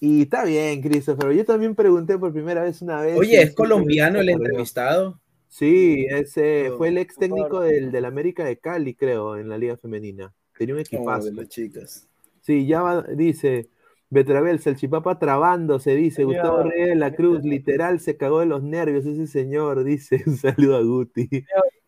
y 0.00 0.22
está 0.22 0.44
bien, 0.44 0.82
Christopher. 0.82 1.32
Yo 1.32 1.44
también 1.44 1.74
pregunté 1.74 2.18
por 2.18 2.32
primera 2.32 2.62
vez 2.62 2.82
una 2.82 3.00
vez. 3.00 3.16
Oye, 3.18 3.40
¿es 3.42 3.54
colombiano 3.54 4.20
el 4.20 4.28
entrevistado? 4.28 5.20
Sí, 5.48 6.06
ese 6.10 6.72
fue 6.76 6.88
el 6.88 6.98
ex 6.98 7.14
técnico 7.16 7.60
del, 7.60 7.92
del 7.92 8.04
América 8.04 8.44
de 8.44 8.58
Cali, 8.58 8.94
creo, 8.94 9.36
en 9.36 9.48
la 9.48 9.56
Liga 9.56 9.76
Femenina. 9.76 10.32
Tenía 10.58 10.74
un 10.74 10.80
equipazo. 10.80 11.26
de 11.26 11.32
las 11.34 11.48
chicas. 11.48 12.08
Sí, 12.40 12.66
ya 12.66 12.82
va- 12.82 13.02
dice 13.02 13.68
Betravel, 14.10 14.58
Salchipapa 14.58 15.18
trabándose, 15.18 15.94
dice 15.94 16.22
Ya, 16.22 16.26
Gustavo 16.26 16.64
Reyes 16.64 16.88
de 16.88 16.94
la 16.96 17.14
Cruz, 17.14 17.42
literal 17.44 18.00
se 18.00 18.16
cagó 18.16 18.40
de 18.40 18.46
los 18.46 18.62
nervios 18.62 19.06
ese 19.06 19.26
señor, 19.28 19.84
dice, 19.84 20.22
un 20.26 20.36
saludo 20.36 20.76
a 20.76 20.82
Guti. 20.82 21.28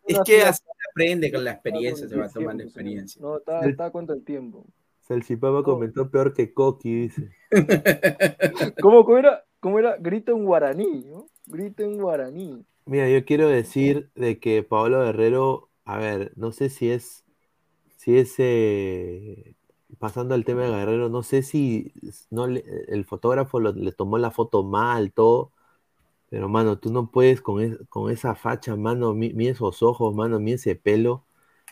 Es 0.06 0.20
que 0.24 0.42
así 0.42 0.62
se 0.62 0.88
aprende 0.92 1.32
con 1.32 1.44
la 1.44 1.52
experiencia, 1.52 2.08
se 2.08 2.16
va 2.16 2.28
tomando 2.28 2.62
experiencia. 2.62 3.20
No, 3.20 3.38
está, 3.38 3.68
está 3.68 3.86
a 3.86 3.90
cuenta 3.90 4.12
el 4.14 4.24
tiempo. 4.24 4.64
Salchipapa 5.06 5.62
comentó 5.62 6.10
peor 6.10 6.34
que 6.34 6.52
Coqui, 6.52 7.02
dice. 7.02 7.30
¿Cómo, 8.80 9.04
cómo 9.04 9.18
era? 9.18 9.44
¿Cómo 9.60 9.78
era? 9.78 9.96
Grito 9.98 10.32
en 10.32 10.44
guaraní, 10.44 11.04
¿no? 11.06 11.26
Grito 11.46 11.82
en 11.84 11.98
guaraní. 11.98 12.64
Mira, 12.86 13.08
yo 13.08 13.24
quiero 13.24 13.48
decir 13.48 14.10
de 14.14 14.38
que 14.38 14.62
Pablo 14.62 15.00
Guerrero, 15.02 15.70
a 15.84 15.98
ver, 15.98 16.32
no 16.36 16.52
sé 16.52 16.70
si 16.70 16.90
es, 16.90 17.24
si 17.98 18.18
es, 18.18 18.34
eh, 18.38 19.56
pasando 19.98 20.34
al 20.34 20.44
tema 20.44 20.62
de 20.64 20.70
Guerrero, 20.70 21.08
no 21.08 21.22
sé 21.22 21.42
si 21.42 21.92
no 22.30 22.46
le- 22.48 22.64
el 22.88 23.04
fotógrafo 23.04 23.60
lo- 23.60 23.72
le 23.72 23.92
tomó 23.92 24.18
la 24.18 24.30
foto 24.32 24.62
mal, 24.64 25.12
todo, 25.12 25.52
pero 26.30 26.48
mano, 26.48 26.78
tú 26.78 26.92
no 26.92 27.10
puedes 27.12 27.42
con, 27.42 27.62
es- 27.62 27.78
con 27.90 28.10
esa 28.12 28.34
facha, 28.36 28.76
mano, 28.76 29.14
mi, 29.14 29.34
mi 29.34 29.48
esos 29.48 29.82
ojos, 29.82 30.14
mano, 30.14 30.40
mi 30.40 30.52
ese 30.54 30.76
pelo, 30.76 31.25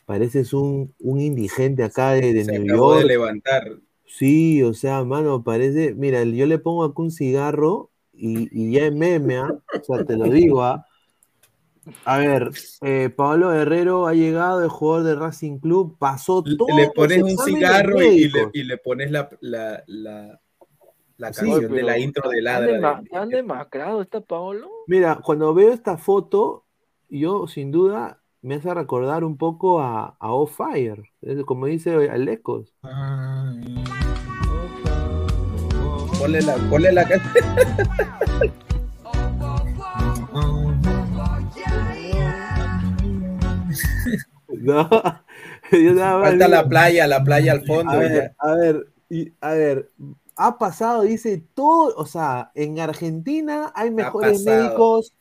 pareces 0.05 0.53
un, 0.53 0.95
un 1.01 1.21
indigente 1.21 1.83
acá 1.85 2.11
de, 2.13 2.33
de 2.33 2.45
Se 2.45 2.59
New 2.59 2.73
acabó 2.75 2.93
de 2.95 3.01
York. 3.01 3.09
levantar. 3.09 3.73
Sí, 4.07 4.63
o 4.63 4.75
sea, 4.75 5.03
mano, 5.05 5.43
parece, 5.43 5.95
mira, 5.95 6.23
yo 6.25 6.47
le 6.47 6.59
pongo 6.59 6.85
acá 6.85 7.03
un 7.03 7.11
cigarro 7.11 7.91
y, 8.13 8.49
y 8.53 8.73
ya 8.73 8.87
es 8.87 8.95
meme, 8.95 9.39
¿ah? 9.39 9.51
O 9.81 9.85
sea, 9.85 10.05
te 10.05 10.17
lo 10.17 10.27
digo, 10.27 10.63
¿ah? 10.63 10.87
A 12.05 12.19
ver, 12.19 12.51
eh, 12.83 13.11
Pablo 13.15 13.51
Guerrero 13.51 14.07
ha 14.07 14.15
llegado, 14.15 14.63
el 14.63 14.69
jugador 14.71 15.05
de 15.05 15.15
Racing 15.17 15.59
Club, 15.59 15.97
pasó 15.99 16.43
todo. 16.43 16.69
Le 16.77 16.91
pones 16.95 17.23
un 17.23 17.37
cigarro 17.37 18.01
y, 18.01 18.29
le, 18.29 18.49
y 18.53 18.63
le 18.65 18.79
pones 18.79 19.11
la, 19.11 19.29
la, 19.41 19.83
la, 19.87 20.41
la 21.19 21.33
Sí, 21.33 21.41
canción 21.45 21.73
de 21.73 21.83
la 21.83 21.99
intro 21.99 22.31
de 22.31 22.39
¿Han, 22.39 22.45
Ladra. 22.45 23.03
han 23.13 23.29
demacrado 23.29 24.01
esta 24.01 24.21
Paolo? 24.21 24.71
Mira, 24.87 25.21
cuando 25.23 25.53
veo 25.53 25.73
esta 25.73 25.99
foto, 25.99 26.65
yo 27.11 27.47
sin 27.47 27.71
duda 27.71 28.23
me 28.45 28.57
hace 28.57 28.75
recordar 28.75 29.25
un 29.25 29.39
poco 29.39 29.81
a, 29.81 30.17
a 30.21 30.33
Off 30.33 30.59
Fire, 30.59 31.03
es 31.23 31.43
como 31.45 31.65
dice 31.65 32.11
Alecos. 32.11 32.75
Ponle 36.19 36.43
la, 36.43 36.55
ponle 36.69 36.93
la 36.93 37.09
canción. 37.09 37.45
No, 44.49 44.89
yo 45.73 45.93
nada 45.95 46.19
más 46.19 46.29
Falta 46.31 46.47
digo- 46.47 46.49
la 46.49 46.69
playa, 46.69 47.07
la 47.07 47.25
playa 47.25 47.53
al 47.53 47.67
fondo. 47.67 47.93
A 47.93 47.97
ver, 47.97 48.35
a 48.39 48.55
ver, 48.55 48.87
y, 49.11 49.33
a 49.41 49.53
ver, 49.53 49.91
ha 50.37 50.59
pasado, 50.59 51.03
dice 51.03 51.43
todo, 51.55 51.95
o 51.97 52.07
sea, 52.07 52.51
en 52.55 52.79
Argentina 52.81 53.73
hay 53.75 53.91
mejores 53.91 54.45
médicos, 54.45 55.13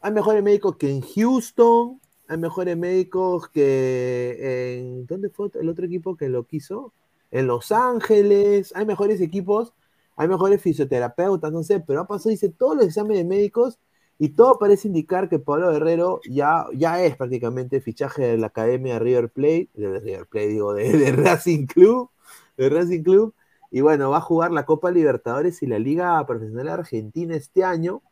hay 0.00 0.12
mejores 0.12 0.42
médicos 0.42 0.76
que 0.76 0.90
en 0.90 1.00
Houston, 1.02 2.00
hay 2.28 2.38
mejores 2.38 2.76
médicos 2.76 3.48
que 3.48 4.78
en, 4.78 5.06
¿dónde 5.06 5.30
fue 5.30 5.50
el 5.60 5.68
otro 5.68 5.86
equipo 5.86 6.16
que 6.16 6.28
lo 6.28 6.46
quiso? 6.46 6.92
En 7.30 7.46
Los 7.46 7.72
Ángeles, 7.72 8.72
hay 8.76 8.86
mejores 8.86 9.20
equipos, 9.20 9.74
hay 10.16 10.28
mejores 10.28 10.62
fisioterapeutas, 10.62 11.52
no 11.52 11.62
sé, 11.62 11.80
pero 11.80 12.00
ha 12.00 12.06
pasado, 12.06 12.30
dice, 12.30 12.48
todos 12.50 12.76
los 12.76 12.86
exámenes 12.86 13.26
médicos 13.26 13.78
y 14.18 14.30
todo 14.30 14.58
parece 14.58 14.88
indicar 14.88 15.28
que 15.28 15.38
Pablo 15.38 15.72
Guerrero 15.72 16.20
ya, 16.30 16.66
ya 16.74 17.02
es 17.02 17.16
prácticamente 17.16 17.80
fichaje 17.80 18.22
de 18.22 18.38
la 18.38 18.46
Academia 18.48 18.98
River 18.98 19.30
Plate, 19.30 19.70
de 19.74 20.00
River 20.00 20.26
Plate, 20.26 20.48
digo, 20.48 20.74
de, 20.74 20.92
de 20.96 21.12
Racing 21.12 21.66
Club, 21.66 22.10
de 22.56 22.68
Racing 22.68 23.02
Club, 23.02 23.34
y 23.74 23.80
bueno, 23.80 24.10
va 24.10 24.18
a 24.18 24.20
jugar 24.20 24.52
la 24.52 24.66
Copa 24.66 24.92
Libertadores 24.92 25.60
y 25.62 25.66
la 25.66 25.80
Liga 25.80 26.24
Profesional 26.28 26.68
Argentina 26.68 27.34
este 27.34 27.64
año. 27.64 28.02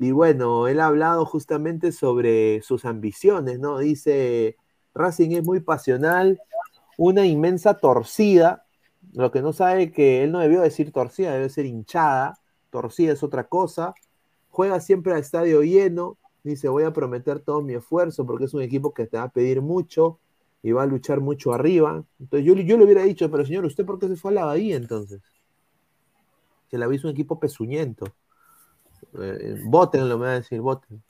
Y 0.00 0.12
bueno, 0.12 0.66
él 0.66 0.80
ha 0.80 0.86
hablado 0.86 1.26
justamente 1.26 1.92
sobre 1.92 2.62
sus 2.62 2.86
ambiciones, 2.86 3.58
¿no? 3.60 3.78
Dice, 3.78 4.56
Racing 4.94 5.32
es 5.32 5.44
muy 5.44 5.60
pasional, 5.60 6.40
una 6.96 7.26
inmensa 7.26 7.74
torcida, 7.74 8.64
lo 9.12 9.30
que 9.30 9.42
no 9.42 9.52
sabe 9.52 9.92
que 9.92 10.24
él 10.24 10.32
no 10.32 10.38
debió 10.38 10.62
decir 10.62 10.90
torcida, 10.90 11.34
debe 11.34 11.50
ser 11.50 11.66
hinchada, 11.66 12.38
torcida 12.70 13.12
es 13.12 13.22
otra 13.22 13.44
cosa, 13.44 13.92
juega 14.48 14.80
siempre 14.80 15.12
al 15.12 15.20
estadio 15.20 15.60
lleno, 15.62 16.16
dice 16.44 16.70
voy 16.70 16.84
a 16.84 16.94
prometer 16.94 17.40
todo 17.40 17.60
mi 17.60 17.74
esfuerzo 17.74 18.24
porque 18.24 18.46
es 18.46 18.54
un 18.54 18.62
equipo 18.62 18.94
que 18.94 19.06
te 19.06 19.18
va 19.18 19.24
a 19.24 19.28
pedir 19.28 19.60
mucho 19.60 20.18
y 20.62 20.72
va 20.72 20.84
a 20.84 20.86
luchar 20.86 21.20
mucho 21.20 21.52
arriba. 21.52 22.02
Entonces 22.18 22.46
yo, 22.46 22.54
yo 22.54 22.78
le 22.78 22.84
hubiera 22.84 23.02
dicho, 23.02 23.30
pero 23.30 23.44
señor, 23.44 23.66
¿usted 23.66 23.84
por 23.84 23.98
qué 23.98 24.08
se 24.08 24.16
fue 24.16 24.30
a 24.30 24.34
la 24.36 24.44
Bahía 24.46 24.76
entonces? 24.76 25.20
Se 26.70 26.78
la 26.78 26.90
hizo 26.90 27.06
un 27.06 27.12
equipo 27.12 27.38
pezuñento. 27.38 28.06
Eh, 29.18 29.58
votenlo, 29.64 30.18
me 30.18 30.26
va 30.26 30.32
a 30.32 30.40
decir, 30.40 30.60
voten. 30.60 31.02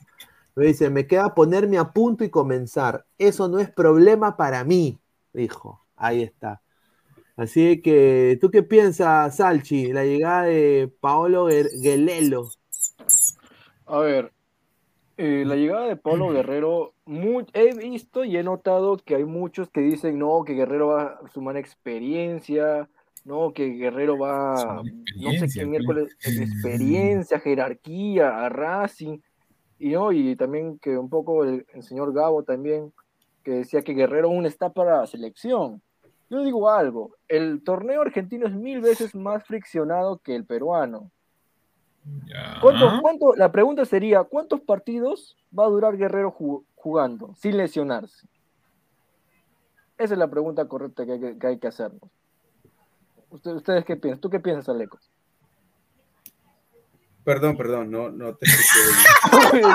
Me 0.55 0.65
dice, 0.65 0.89
me 0.89 1.07
queda 1.07 1.33
ponerme 1.33 1.77
a 1.77 1.91
punto 1.91 2.23
y 2.23 2.29
comenzar. 2.29 3.05
Eso 3.17 3.47
no 3.47 3.59
es 3.59 3.69
problema 3.69 4.37
para 4.37 4.63
mí, 4.63 4.99
dijo. 5.33 5.85
Ahí 5.95 6.23
está. 6.23 6.61
Así 7.37 7.81
que, 7.81 8.37
¿tú 8.41 8.51
qué 8.51 8.61
piensas, 8.63 9.37
Salchi? 9.37 9.93
La 9.93 10.03
llegada 10.03 10.43
de 10.43 10.91
Paolo 10.99 11.47
Guer- 11.49 11.69
Guelelo. 11.81 12.49
A 13.85 13.99
ver, 13.99 14.31
eh, 15.17 15.43
la 15.45 15.55
llegada 15.55 15.85
de 15.87 15.95
Pablo 15.95 16.29
Guerrero, 16.29 16.93
he 17.53 17.73
visto 17.75 18.23
y 18.23 18.37
he 18.37 18.43
notado 18.43 18.97
que 18.97 19.15
hay 19.15 19.25
muchos 19.25 19.69
que 19.69 19.81
dicen, 19.81 20.19
no, 20.19 20.43
que 20.45 20.53
Guerrero 20.53 20.87
va 20.87 21.19
a 21.23 21.27
sumar 21.29 21.57
experiencia, 21.57 22.89
no, 23.23 23.53
que 23.53 23.67
Guerrero 23.69 24.17
va, 24.17 24.55
no 24.83 25.31
sé 25.39 25.47
qué 25.47 25.65
miércoles, 25.65 26.15
experiencia, 26.41 27.39
jerarquía, 27.39 28.45
a 28.45 28.49
Racing, 28.49 29.19
y 29.79 29.89
no, 29.89 30.11
y 30.11 30.35
también 30.35 30.77
que 30.79 30.97
un 30.97 31.09
poco 31.09 31.43
el, 31.43 31.65
el 31.73 31.83
señor 31.83 32.13
Gabo 32.13 32.43
también, 32.43 32.93
que 33.43 33.51
decía 33.51 33.81
que 33.81 33.93
Guerrero 33.93 34.27
aún 34.27 34.45
está 34.45 34.69
para 34.71 34.99
la 34.99 35.07
selección. 35.07 35.81
Yo 36.29 36.43
digo 36.43 36.69
algo, 36.69 37.15
el 37.27 37.63
torneo 37.63 38.01
argentino 38.01 38.47
es 38.47 38.53
mil 38.53 38.79
veces 38.79 39.13
más 39.15 39.43
friccionado 39.43 40.17
que 40.19 40.35
el 40.35 40.45
peruano. 40.45 41.11
¿Cuánto, 42.61 42.85
cuánto- 43.01 43.35
la 43.35 43.51
pregunta 43.51 43.85
sería, 43.85 44.23
¿cuántos 44.23 44.61
partidos 44.61 45.35
va 45.57 45.65
a 45.65 45.69
durar 45.69 45.97
Guerrero 45.97 46.31
ju- 46.31 46.63
jugando 46.75 47.35
sin 47.35 47.57
lesionarse? 47.57 48.27
Esa 49.97 50.13
es 50.13 50.17
la 50.19 50.29
pregunta 50.29 50.67
correcta 50.67 51.05
que 51.05 51.11
hay 51.13 51.19
que, 51.19 51.37
que, 51.37 51.47
hay 51.47 51.57
que 51.59 51.67
hacernos. 51.67 52.09
Usted- 53.31 53.51
¿Ustedes 53.51 53.85
qué 53.85 53.95
piensan? 53.95 54.21
¿Tú 54.21 54.29
qué 54.29 54.39
piensas, 54.39 54.69
Aleco? 54.69 54.99
Perdón, 57.23 57.55
perdón, 57.55 57.91
no, 57.91 58.09
no 58.09 58.35
te 58.35 58.45
escuché. 58.45 59.61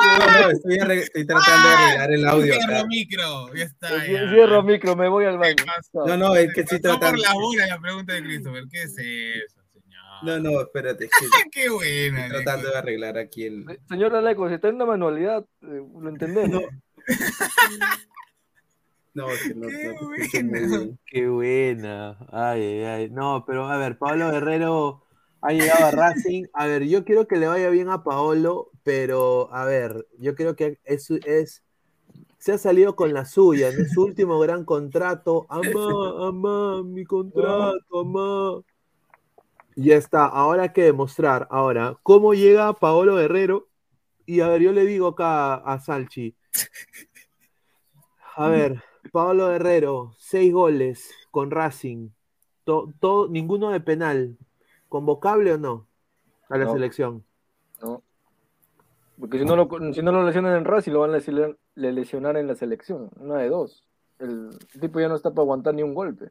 No, 0.00 0.26
no, 0.26 0.48
estoy, 0.50 1.26
tratando 1.26 1.68
de 1.68 1.74
arreglar 1.74 2.10
el 2.12 2.26
audio 2.26 2.54
acá. 2.54 2.64
Cierro 2.66 2.86
micro, 2.86 3.54
ya 3.54 3.64
está. 3.64 4.06
Ya. 4.06 4.30
Cierro 4.30 4.62
micro, 4.62 4.96
me 4.96 5.08
voy 5.08 5.24
al 5.26 5.36
baño. 5.38 5.56
No, 5.92 6.16
no, 6.16 6.34
es 6.36 6.52
que 6.54 6.62
estoy 6.62 6.78
Pasó 6.78 6.94
por 6.98 7.00
tratando. 7.00 7.22
la 7.22 7.34
bola 7.34 7.66
la 7.66 7.78
pregunta 7.80 8.12
de 8.14 8.22
Christopher. 8.22 8.64
¿Qué 8.70 8.82
es 8.82 8.96
eso? 8.98 9.60
No, 10.22 10.38
no, 10.38 10.60
espérate. 10.62 11.04
es 11.04 11.10
que 11.10 11.26
Qué 11.52 11.68
buena. 11.70 12.26
Estoy 12.26 12.42
tratando 12.44 12.70
de 12.70 12.78
arreglar 12.78 13.18
aquí 13.18 13.44
el. 13.44 13.80
Señor 13.88 14.14
Aleco, 14.16 14.48
si 14.48 14.54
está 14.54 14.68
en 14.68 14.76
una 14.76 14.86
manualidad, 14.86 15.44
eh, 15.62 15.82
lo 16.00 16.08
entendemos. 16.08 16.62
No, 16.62 16.68
es 19.14 19.42
que 19.42 19.54
no, 19.54 19.66
no 19.66 20.10
bien. 20.68 20.98
Qué 21.06 21.28
buena. 21.28 22.18
Ay, 22.30 22.62
ay, 22.62 22.84
ay. 22.84 23.10
No, 23.10 23.44
pero 23.46 23.66
a 23.66 23.76
ver, 23.76 23.98
Pablo 23.98 24.30
Guerrero 24.30 25.02
ha 25.40 25.52
llegado 25.52 25.86
a 25.86 25.90
Racing. 25.90 26.44
A 26.52 26.66
ver, 26.66 26.84
yo 26.84 27.04
quiero 27.04 27.26
que 27.26 27.36
le 27.36 27.46
vaya 27.46 27.70
bien 27.70 27.88
a 27.88 28.04
Paolo, 28.04 28.70
pero 28.82 29.52
a 29.52 29.64
ver, 29.64 30.06
yo 30.18 30.34
creo 30.34 30.54
que 30.54 30.78
es, 30.84 31.10
es 31.10 31.62
se 32.38 32.52
ha 32.52 32.58
salido 32.58 32.96
con 32.96 33.12
la 33.12 33.26
suya, 33.26 33.68
en 33.68 33.88
su 33.88 34.02
último 34.02 34.38
gran 34.38 34.64
contrato. 34.64 35.46
Amá, 35.50 36.28
amá, 36.28 36.82
mi 36.82 37.04
contrato, 37.04 38.00
amá. 38.00 38.62
Y 39.76 39.88
Ya 39.88 39.96
está, 39.96 40.24
ahora 40.26 40.64
hay 40.64 40.72
que 40.72 40.84
demostrar. 40.84 41.46
Ahora, 41.50 41.98
¿cómo 42.02 42.32
llega 42.32 42.72
Paolo 42.72 43.16
Guerrero? 43.16 43.68
Y 44.24 44.40
a 44.40 44.48
ver, 44.48 44.62
yo 44.62 44.72
le 44.72 44.84
digo 44.86 45.08
acá 45.08 45.54
a 45.56 45.80
Salchi. 45.80 46.34
A 48.36 48.48
ver, 48.48 48.82
Pablo 49.12 49.48
Guerrero, 49.48 50.14
seis 50.18 50.52
goles 50.52 51.10
con 51.30 51.50
Racing. 51.50 52.10
To- 52.64 53.28
ninguno 53.30 53.70
de 53.70 53.80
penal. 53.80 54.36
¿Convocable 54.88 55.52
o 55.52 55.58
no? 55.58 55.86
A 56.48 56.58
la 56.58 56.64
No. 56.66 56.72
selección. 56.72 57.24
No. 57.82 58.02
Porque 59.18 59.38
si 59.38 59.44
no 59.44 59.56
lo, 59.56 59.68
si 59.92 60.02
no 60.02 60.12
lo 60.12 60.24
lesionan 60.24 60.56
en 60.56 60.64
Racing, 60.64 60.92
lo 60.92 61.00
van 61.00 61.10
a 61.10 61.14
lesionar, 61.14 61.56
le 61.74 61.92
lesionar 61.92 62.36
en 62.36 62.46
la 62.46 62.54
selección. 62.54 63.10
Una 63.16 63.36
de 63.38 63.48
dos. 63.48 63.84
El 64.18 64.50
tipo 64.80 65.00
ya 65.00 65.08
no 65.08 65.14
está 65.14 65.30
para 65.30 65.42
aguantar 65.42 65.74
ni 65.74 65.82
un 65.82 65.94
golpe. 65.94 66.30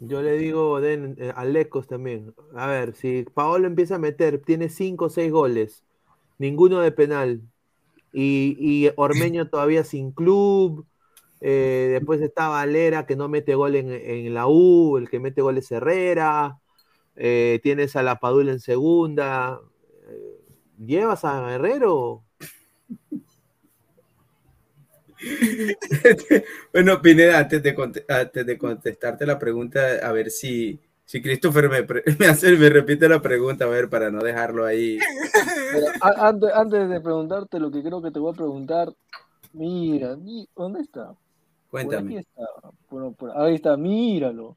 Yo 0.00 0.22
le 0.22 0.38
digo 0.38 0.80
den, 0.80 1.16
eh, 1.18 1.32
a 1.34 1.44
Lecos 1.44 1.88
también. 1.88 2.34
A 2.54 2.66
ver, 2.68 2.94
si 2.94 3.24
Paolo 3.34 3.66
empieza 3.66 3.96
a 3.96 3.98
meter, 3.98 4.40
tiene 4.40 4.68
cinco 4.68 5.06
o 5.06 5.10
seis 5.10 5.32
goles, 5.32 5.82
ninguno 6.38 6.80
de 6.80 6.92
penal. 6.92 7.40
Y, 8.12 8.56
y 8.58 8.90
Ormeño 8.96 9.48
todavía 9.48 9.84
sin 9.84 10.12
club. 10.12 10.86
Eh, 11.40 11.88
después 11.92 12.20
está 12.20 12.48
Valera 12.48 13.06
que 13.06 13.16
no 13.16 13.28
mete 13.28 13.54
gol 13.54 13.76
en, 13.76 13.90
en 13.92 14.34
la 14.34 14.46
U, 14.48 14.96
el 14.98 15.08
que 15.10 15.20
mete 15.20 15.42
gol 15.42 15.58
es 15.58 15.70
Herrera. 15.72 16.58
eh, 17.16 17.60
tienes 17.62 17.96
a 17.96 18.02
la 18.02 18.16
Padula 18.20 18.52
en 18.52 18.60
segunda. 18.60 19.60
eh, 20.08 20.40
¿Llevas 20.78 21.24
a 21.24 21.40
Guerrero? 21.48 22.24
Bueno, 26.72 27.00
Pineda, 27.02 27.38
antes 27.38 27.62
de, 27.62 27.74
antes 28.08 28.46
de 28.46 28.58
contestarte 28.58 29.26
la 29.26 29.38
pregunta, 29.38 29.80
a 30.02 30.12
ver 30.12 30.30
si, 30.30 30.78
si 31.04 31.22
Christopher 31.22 31.68
me, 31.68 31.82
me, 32.18 32.26
hace, 32.26 32.56
me 32.56 32.68
repite 32.70 33.08
la 33.08 33.20
pregunta, 33.20 33.64
a 33.64 33.68
ver, 33.68 33.88
para 33.88 34.10
no 34.10 34.20
dejarlo 34.22 34.64
ahí. 34.64 34.98
Pero 35.72 35.86
a- 36.00 36.28
antes, 36.28 36.50
antes 36.54 36.88
de 36.88 37.00
preguntarte 37.00 37.58
lo 37.58 37.70
que 37.70 37.82
creo 37.82 38.00
que 38.02 38.10
te 38.10 38.18
voy 38.18 38.32
a 38.32 38.36
preguntar, 38.36 38.92
mira, 39.52 40.16
mi- 40.16 40.48
¿dónde 40.56 40.80
está? 40.80 41.14
Cuéntame. 41.70 42.18
está. 42.18 42.42
Bueno, 42.90 43.12
por- 43.12 43.36
ahí 43.36 43.54
está, 43.54 43.76
míralo. 43.76 44.56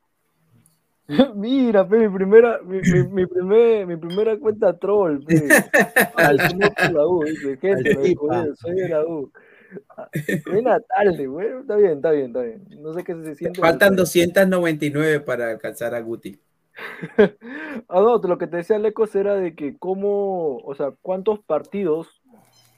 Mira, 1.35 1.88
pe, 1.88 2.07
mi 2.07 2.15
primera, 2.15 2.59
mi, 2.63 2.79
mi, 2.79 3.03
mi 3.07 3.25
primer- 3.25 3.85
mi 3.85 3.97
primera 3.97 4.38
cuenta 4.38 4.77
troll, 4.77 5.23
pe. 5.25 5.35
Al 6.15 6.38
la 6.93 7.07
U, 7.07 7.23
dice, 7.25 7.57
gente, 7.57 7.97
me 7.97 8.55
soy 8.55 8.75
de 8.75 8.89
la 8.89 9.05
U. 9.05 9.31
Ah, 9.89 10.09
Buena 10.49 10.79
tarde, 10.81 11.27
bueno, 11.27 11.61
está 11.61 11.75
bien, 11.77 11.93
está 11.93 12.11
bien, 12.11 12.27
está 12.27 12.41
bien. 12.41 12.67
No 12.81 12.93
sé 12.93 13.03
qué 13.03 13.15
se 13.15 13.35
siente. 13.35 13.61
Faltan 13.61 13.95
299 13.95 15.21
para 15.21 15.49
alcanzar 15.51 15.95
a 15.95 16.01
Guti. 16.01 16.39
Ah, 17.89 17.99
no, 17.99 18.17
lo 18.17 18.38
que 18.38 18.47
te 18.47 18.57
decía 18.57 18.79
Lecos 18.79 19.13
era 19.15 19.35
de 19.35 19.55
que 19.55 19.77
cómo, 19.77 20.57
o 20.57 20.73
sea, 20.75 20.93
¿cuántos 21.01 21.39
partidos 21.39 22.21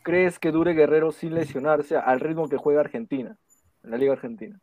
crees 0.03 0.39
que 0.39 0.51
dure 0.51 0.73
Guerrero 0.73 1.11
sin 1.11 1.35
lesionarse 1.35 1.95
al 1.95 2.19
ritmo 2.19 2.49
que 2.49 2.57
juega 2.57 2.81
Argentina, 2.81 3.37
en 3.83 3.91
la 3.91 3.97
Liga 3.97 4.13
Argentina? 4.13 4.59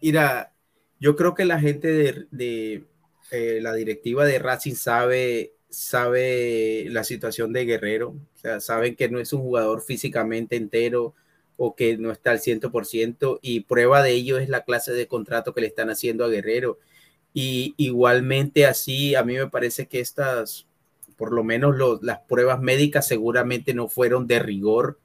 Mira, 0.00 0.52
yo 1.00 1.16
creo 1.16 1.34
que 1.34 1.44
la 1.44 1.60
gente 1.60 2.26
de, 2.30 2.84
eh, 3.30 3.58
la 3.60 3.74
directiva 3.74 4.24
de 4.24 4.38
Racing 4.38 4.74
sabe, 4.74 5.52
sabe 5.68 6.86
la 6.90 7.04
situación 7.04 7.52
de 7.52 7.64
Guerrero, 7.64 8.10
o 8.10 8.38
sea, 8.38 8.60
saben 8.60 8.96
que 8.96 9.08
no 9.08 9.18
es 9.18 9.32
un 9.32 9.40
jugador 9.40 9.82
físicamente 9.82 10.56
entero 10.56 11.14
o 11.56 11.74
que 11.74 11.96
no 11.96 12.12
está 12.12 12.32
al 12.32 12.40
100% 12.40 13.38
y 13.42 13.60
prueba 13.60 14.02
de 14.02 14.12
ello 14.12 14.38
es 14.38 14.48
la 14.48 14.64
clase 14.64 14.92
de 14.92 15.08
contrato 15.08 15.54
que 15.54 15.62
le 15.62 15.66
están 15.66 15.90
haciendo 15.90 16.24
a 16.24 16.28
Guerrero. 16.28 16.78
Y 17.32 17.74
igualmente 17.76 18.66
así, 18.66 19.14
a 19.14 19.24
mí 19.24 19.34
me 19.34 19.48
parece 19.48 19.86
que 19.86 20.00
estas, 20.00 20.66
por 21.16 21.32
lo 21.32 21.44
menos 21.44 21.76
las 22.02 22.20
pruebas 22.20 22.60
médicas 22.60 23.08
seguramente 23.08 23.74
no 23.74 23.88
fueron 23.88 24.26
de 24.26 24.38
rigor, 24.38 24.98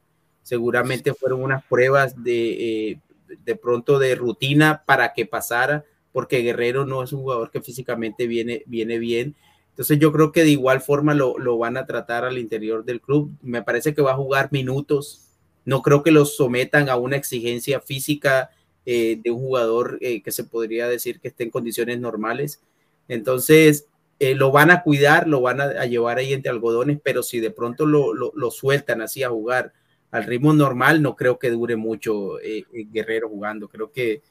seguramente 0.44 1.14
fueron 1.14 1.44
unas 1.44 1.64
pruebas 1.66 2.24
de, 2.24 2.92
eh, 2.92 3.00
de 3.46 3.56
pronto 3.56 4.00
de 4.00 4.16
rutina 4.16 4.84
para 4.86 5.14
que 5.14 5.26
pasara, 5.26 5.86
porque 6.12 6.42
Guerrero 6.42 6.86
no 6.86 7.04
es 7.04 7.14
un 7.14 7.22
jugador 7.22 7.52
que 7.52 7.62
físicamente 7.62 8.28
viene, 8.28 8.64
viene 8.66 9.00
bien. 9.00 9.36
Entonces 9.70 10.00
yo 10.00 10.12
creo 10.12 10.32
que 10.32 10.44
de 10.44 10.50
igual 10.50 10.82
forma 10.82 11.14
lo, 11.14 11.38
lo 11.40 11.58
van 11.58 11.78
a 11.78 11.86
tratar 11.86 12.26
al 12.26 12.38
interior 12.38 12.84
del 12.84 13.00
club. 13.00 13.32
Me 13.42 13.64
parece 13.64 13.94
que 13.94 14.02
va 14.02 14.12
a 14.12 14.18
jugar 14.18 14.50
minutos. 14.52 15.28
No 15.64 15.82
creo 15.82 16.04
que 16.04 16.12
lo 16.12 16.26
sometan 16.26 16.90
a 16.90 16.98
una 16.98 17.16
exigencia 17.16 17.80
física 17.80 18.50
eh, 18.86 19.20
de 19.24 19.32
un 19.32 19.40
jugador 19.40 19.98
eh, 20.02 20.22
que 20.22 20.32
se 20.32 20.44
podría 20.44 20.88
decir 20.88 21.20
que 21.20 21.30
esté 21.30 21.46
en 21.46 21.52
condiciones 21.52 22.00
normales. 22.00 22.62
Entonces, 23.08 23.88
lo 24.20 24.52
van 24.52 24.70
a 24.70 24.84
cuidar, 24.84 25.28
lo 25.28 25.42
van 25.42 25.62
a, 25.62 25.86
llevar 25.88 26.20
ahí 26.20 26.32
entre 26.32 26.52
algodones, 26.52 27.00
pero 27.04 27.24
si 27.24 27.40
de 27.40 27.50
pronto 27.50 27.88
lo, 27.88 28.14
lo, 28.14 28.52
sueltan 28.52 29.02
así 29.02 29.24
a 29.24 29.30
jugar 29.30 29.74
al 30.12 30.24
ritmo 30.26 30.54
normal, 30.54 31.02
no 31.02 31.16
creo 31.16 31.40
que 31.40 31.50
dure 31.50 31.76
mucho 31.76 32.40
eh, 32.40 32.66
Guerrero 32.72 33.30
jugando. 33.30 33.68
Creo 33.70 33.92
que 33.92 34.22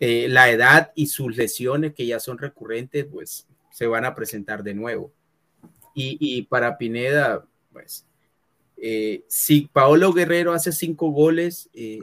eh, 0.00 0.28
la 0.28 0.50
edad 0.50 0.92
y 0.94 1.06
sus 1.06 1.36
lesiones, 1.36 1.94
que 1.94 2.06
ya 2.06 2.20
son 2.20 2.38
recurrentes, 2.38 3.06
pues 3.06 3.46
se 3.70 3.86
van 3.86 4.04
a 4.04 4.14
presentar 4.14 4.62
de 4.62 4.74
nuevo. 4.74 5.12
Y, 5.98 6.42
para 6.42 6.76
Pineda, 6.76 7.46
pues, 7.72 8.06
eh, 8.76 9.24
si 9.28 9.62
Paolo 9.62 10.12
Guerrero 10.12 10.52
hace 10.52 10.72
cinco 10.72 11.10
goles, 11.10 11.70
eh, 11.72 12.00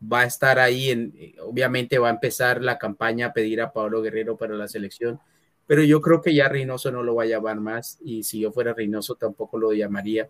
va 0.00 0.20
a 0.20 0.26
estar 0.26 0.58
ahí, 0.58 0.90
en, 0.90 1.14
eh, 1.16 1.36
obviamente 1.40 1.98
va 1.98 2.08
a 2.08 2.12
empezar 2.12 2.62
la 2.62 2.78
campaña 2.78 3.26
a 3.26 3.32
pedir 3.32 3.60
a 3.60 3.72
Paolo 3.72 4.02
Guerrero 4.02 4.36
para 4.36 4.54
la 4.54 4.68
selección, 4.68 5.20
pero 5.66 5.82
yo 5.82 6.00
creo 6.00 6.20
que 6.20 6.34
ya 6.34 6.48
Reynoso 6.48 6.90
no 6.90 7.02
lo 7.02 7.14
va 7.14 7.24
a 7.24 7.26
llamar 7.26 7.60
más 7.60 7.98
y 8.02 8.24
si 8.24 8.40
yo 8.40 8.52
fuera 8.52 8.74
Reynoso 8.74 9.14
tampoco 9.14 9.58
lo 9.58 9.72
llamaría. 9.72 10.28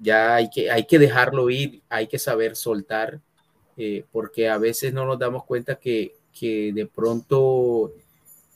Ya 0.00 0.36
hay 0.36 0.50
que, 0.50 0.70
hay 0.70 0.86
que 0.86 0.98
dejarlo 0.98 1.50
ir, 1.50 1.82
hay 1.88 2.06
que 2.06 2.18
saber 2.18 2.56
soltar, 2.56 3.20
eh, 3.76 4.04
porque 4.12 4.48
a 4.48 4.58
veces 4.58 4.92
no 4.92 5.04
nos 5.04 5.18
damos 5.18 5.44
cuenta 5.44 5.76
que, 5.76 6.14
que 6.32 6.72
de 6.72 6.86
pronto 6.86 7.92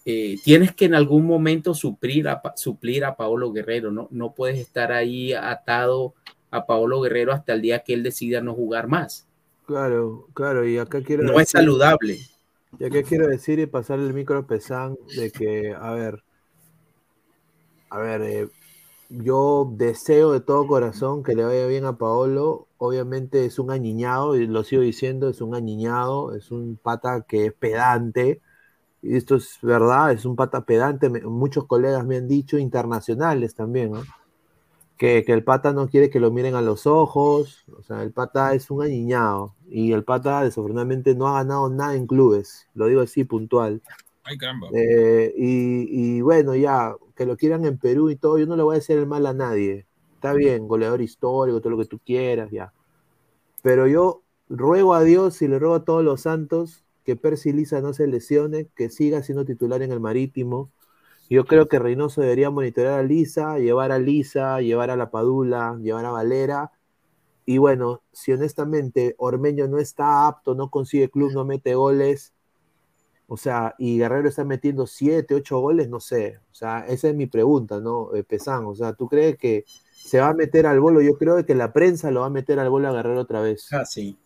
eh, 0.05 0.37
tienes 0.43 0.75
que 0.75 0.87
en 0.87 0.95
algún 0.95 1.27
momento 1.27 1.75
suplir 1.75 2.29
a, 2.29 2.43
suplir 2.57 3.05
a 3.05 3.15
Paolo 3.15 3.53
Guerrero, 3.53 3.93
¿no? 3.93 4.09
No 4.11 4.35
puedes 4.35 4.59
estar 4.59 4.91
ahí 4.93 5.33
atado 5.33 6.15
a 6.51 6.67
Paolo 6.67 7.01
Guerrero 7.01 7.33
hasta 7.33 7.53
el 7.53 7.63
día 7.63 7.85
que 7.85 7.95
él 7.95 8.03
decida 8.03 8.41
no 8.41 8.55
jugar 8.55 8.89
más. 8.89 9.27
Claro, 9.67 10.29
claro, 10.35 10.67
y 10.67 10.79
acá 10.79 11.03
quiero 11.03 11.23
No 11.23 11.33
decir, 11.33 11.43
es 11.43 11.51
saludable. 11.51 12.19
Y 12.79 12.85
acá 12.85 13.03
quiero 13.03 13.29
decir 13.29 13.59
y 13.61 13.67
pasarle 13.67 14.07
el 14.07 14.15
micro 14.15 14.39
a 14.39 14.47
Pesán 14.47 14.99
de 15.17 15.31
que, 15.31 15.75
a 15.79 15.93
ver, 15.93 16.23
a 17.89 17.99
ver, 17.99 18.23
eh, 18.23 18.49
yo 19.13 19.71
deseo 19.77 20.33
de 20.33 20.41
todo 20.41 20.67
corazón 20.67 21.23
que 21.23 21.35
le 21.35 21.45
vaya 21.45 21.67
bien 21.67 21.85
a 21.85 21.99
Paolo. 21.99 22.69
Obviamente 22.79 23.45
es 23.45 23.59
un 23.59 23.71
añiñado, 23.71 24.37
y 24.37 24.47
lo 24.47 24.65
sigo 24.65 24.83
diciendo, 24.83 25.29
es 25.29 25.41
un 25.41 25.55
añiñado, 25.55 26.35
es 26.35 26.51
un 26.51 26.79
pata 26.83 27.23
que 27.29 27.47
es 27.47 27.53
pedante. 27.53 28.41
Y 29.03 29.17
esto 29.17 29.37
es 29.37 29.59
verdad, 29.63 30.13
es 30.13 30.25
un 30.25 30.37
pata 30.37 30.65
pedante. 30.65 31.11
Muchos 31.11 31.67
colegas 31.67 32.07
me 32.07 32.17
han 32.17 32.29
dicho, 32.29 32.59
internacionales 32.59 33.55
también, 33.55 33.93
¿no? 33.93 34.03
Que, 34.97 35.25
que, 35.25 35.33
el 35.33 35.43
pata 35.43 35.73
no 35.73 35.89
quiere 35.89 36.09
que 36.09 36.21
lo 36.21 36.31
miren 36.31 36.55
a 36.55 36.63
los 36.63 36.87
ojos. 36.87 37.65
O 37.77 37.83
sea, 37.83 38.03
el 38.03 38.13
pata 38.13 38.55
es 38.55 38.71
un 38.71 38.83
añiñado. 38.83 39.55
Y 39.69 39.93
el 39.93 40.05
pata, 40.05 40.45
desafortunadamente, 40.45 41.15
no 41.15 41.29
ha 41.29 41.43
ganado 41.43 41.69
nada 41.69 41.97
en 41.97 42.07
clubes. 42.07 42.69
Lo 42.75 42.87
digo 42.87 43.01
así, 43.01 43.25
puntual. 43.25 43.83
Ay, 44.23 44.39
caramba. 44.39 44.69
Eh, 44.73 45.35
y, 45.37 46.17
y 46.17 46.21
bueno, 46.21 46.55
ya, 46.55 46.95
que 47.23 47.27
lo 47.27 47.37
quieran 47.37 47.65
en 47.65 47.79
Perú 47.79 48.11
y 48.11 48.17
todo, 48.17 48.37
yo 48.39 48.47
no 48.47 48.57
le 48.57 48.65
voy 48.65 48.75
a 48.75 48.79
decir 48.79 48.99
el 48.99 49.07
mal 49.07 49.27
a 49.27 49.33
nadie. 49.33 49.87
Está 50.15 50.33
bien, 50.33 50.67
goleador 50.67 51.01
histórico, 51.01 51.61
todo 51.61 51.71
lo 51.71 51.79
que 51.79 51.87
tú 51.87 52.01
quieras, 52.05 52.51
ya. 52.51 52.73
Pero 53.63 53.87
yo 53.87 54.23
ruego 54.49 54.95
a 54.95 55.05
Dios 55.05 55.41
y 55.41 55.49
le 55.49 55.59
ruego 55.61 55.77
a 55.77 55.85
todos 55.85 56.05
los 56.05 56.23
santos 56.23 56.85
que 57.05 57.15
Percy 57.15 57.53
Lisa 57.53 57.81
no 57.81 57.93
se 57.93 58.09
lesione, 58.09 58.67
que 58.75 58.91
siga 58.91 59.23
siendo 59.23 59.45
titular 59.45 59.83
en 59.83 59.93
el 59.93 60.01
Marítimo. 60.01 60.71
Yo 61.31 61.45
creo 61.45 61.69
que 61.69 61.79
Reynoso 61.79 62.21
debería 62.21 62.51
monitorear 62.51 62.99
a 62.99 63.03
Lisa, 63.05 63.59
llevar 63.59 63.93
a 63.93 63.99
Lisa, 63.99 64.61
llevar 64.61 64.91
a 64.91 64.97
la 64.97 65.11
Padula, 65.11 65.79
llevar 65.81 66.05
a 66.05 66.11
Valera. 66.11 66.73
Y 67.47 67.59
bueno, 67.59 68.03
si 68.13 68.33
honestamente 68.33 69.15
Ormeño 69.17 69.69
no 69.69 69.79
está 69.79 70.27
apto, 70.27 70.57
no 70.57 70.71
consigue 70.71 71.09
club, 71.09 71.33
no 71.33 71.45
mete 71.45 71.75
goles, 71.77 72.33
o 73.33 73.37
sea, 73.39 73.75
y 73.79 73.97
Guerrero 73.97 74.29
está 74.29 74.45
metiendo 74.45 74.87
7, 74.87 75.35
8 75.35 75.59
goles, 75.59 75.89
no 75.89 76.01
sé. 76.01 76.39
O 76.51 76.55
sea, 76.55 76.85
esa 76.87 77.09
es 77.09 77.15
mi 77.15 77.25
pregunta, 77.25 77.81
¿no? 77.81 78.15
Eh, 78.15 78.25
Pesán, 78.25 78.67
o 78.67 78.75
sea, 78.75 78.93
¿tú 78.93 79.09
crees 79.09 79.39
que 79.39 79.65
se 79.95 80.21
va 80.21 80.29
a 80.29 80.35
meter 80.35 80.67
al 80.67 80.81
bolo? 80.81 81.01
Yo 81.01 81.15
creo 81.17 81.43
que 81.47 81.55
la 81.55 81.73
prensa 81.73 82.11
lo 82.11 82.21
va 82.21 82.27
a 82.27 82.31
meter 82.31 82.59
al 82.59 82.69
bolo 82.69 82.89
a 82.89 82.93
Guerrero 82.93 83.23
otra 83.23 83.41
vez. 83.41 83.69
Ah, 83.73 83.87
sí. 83.87 84.19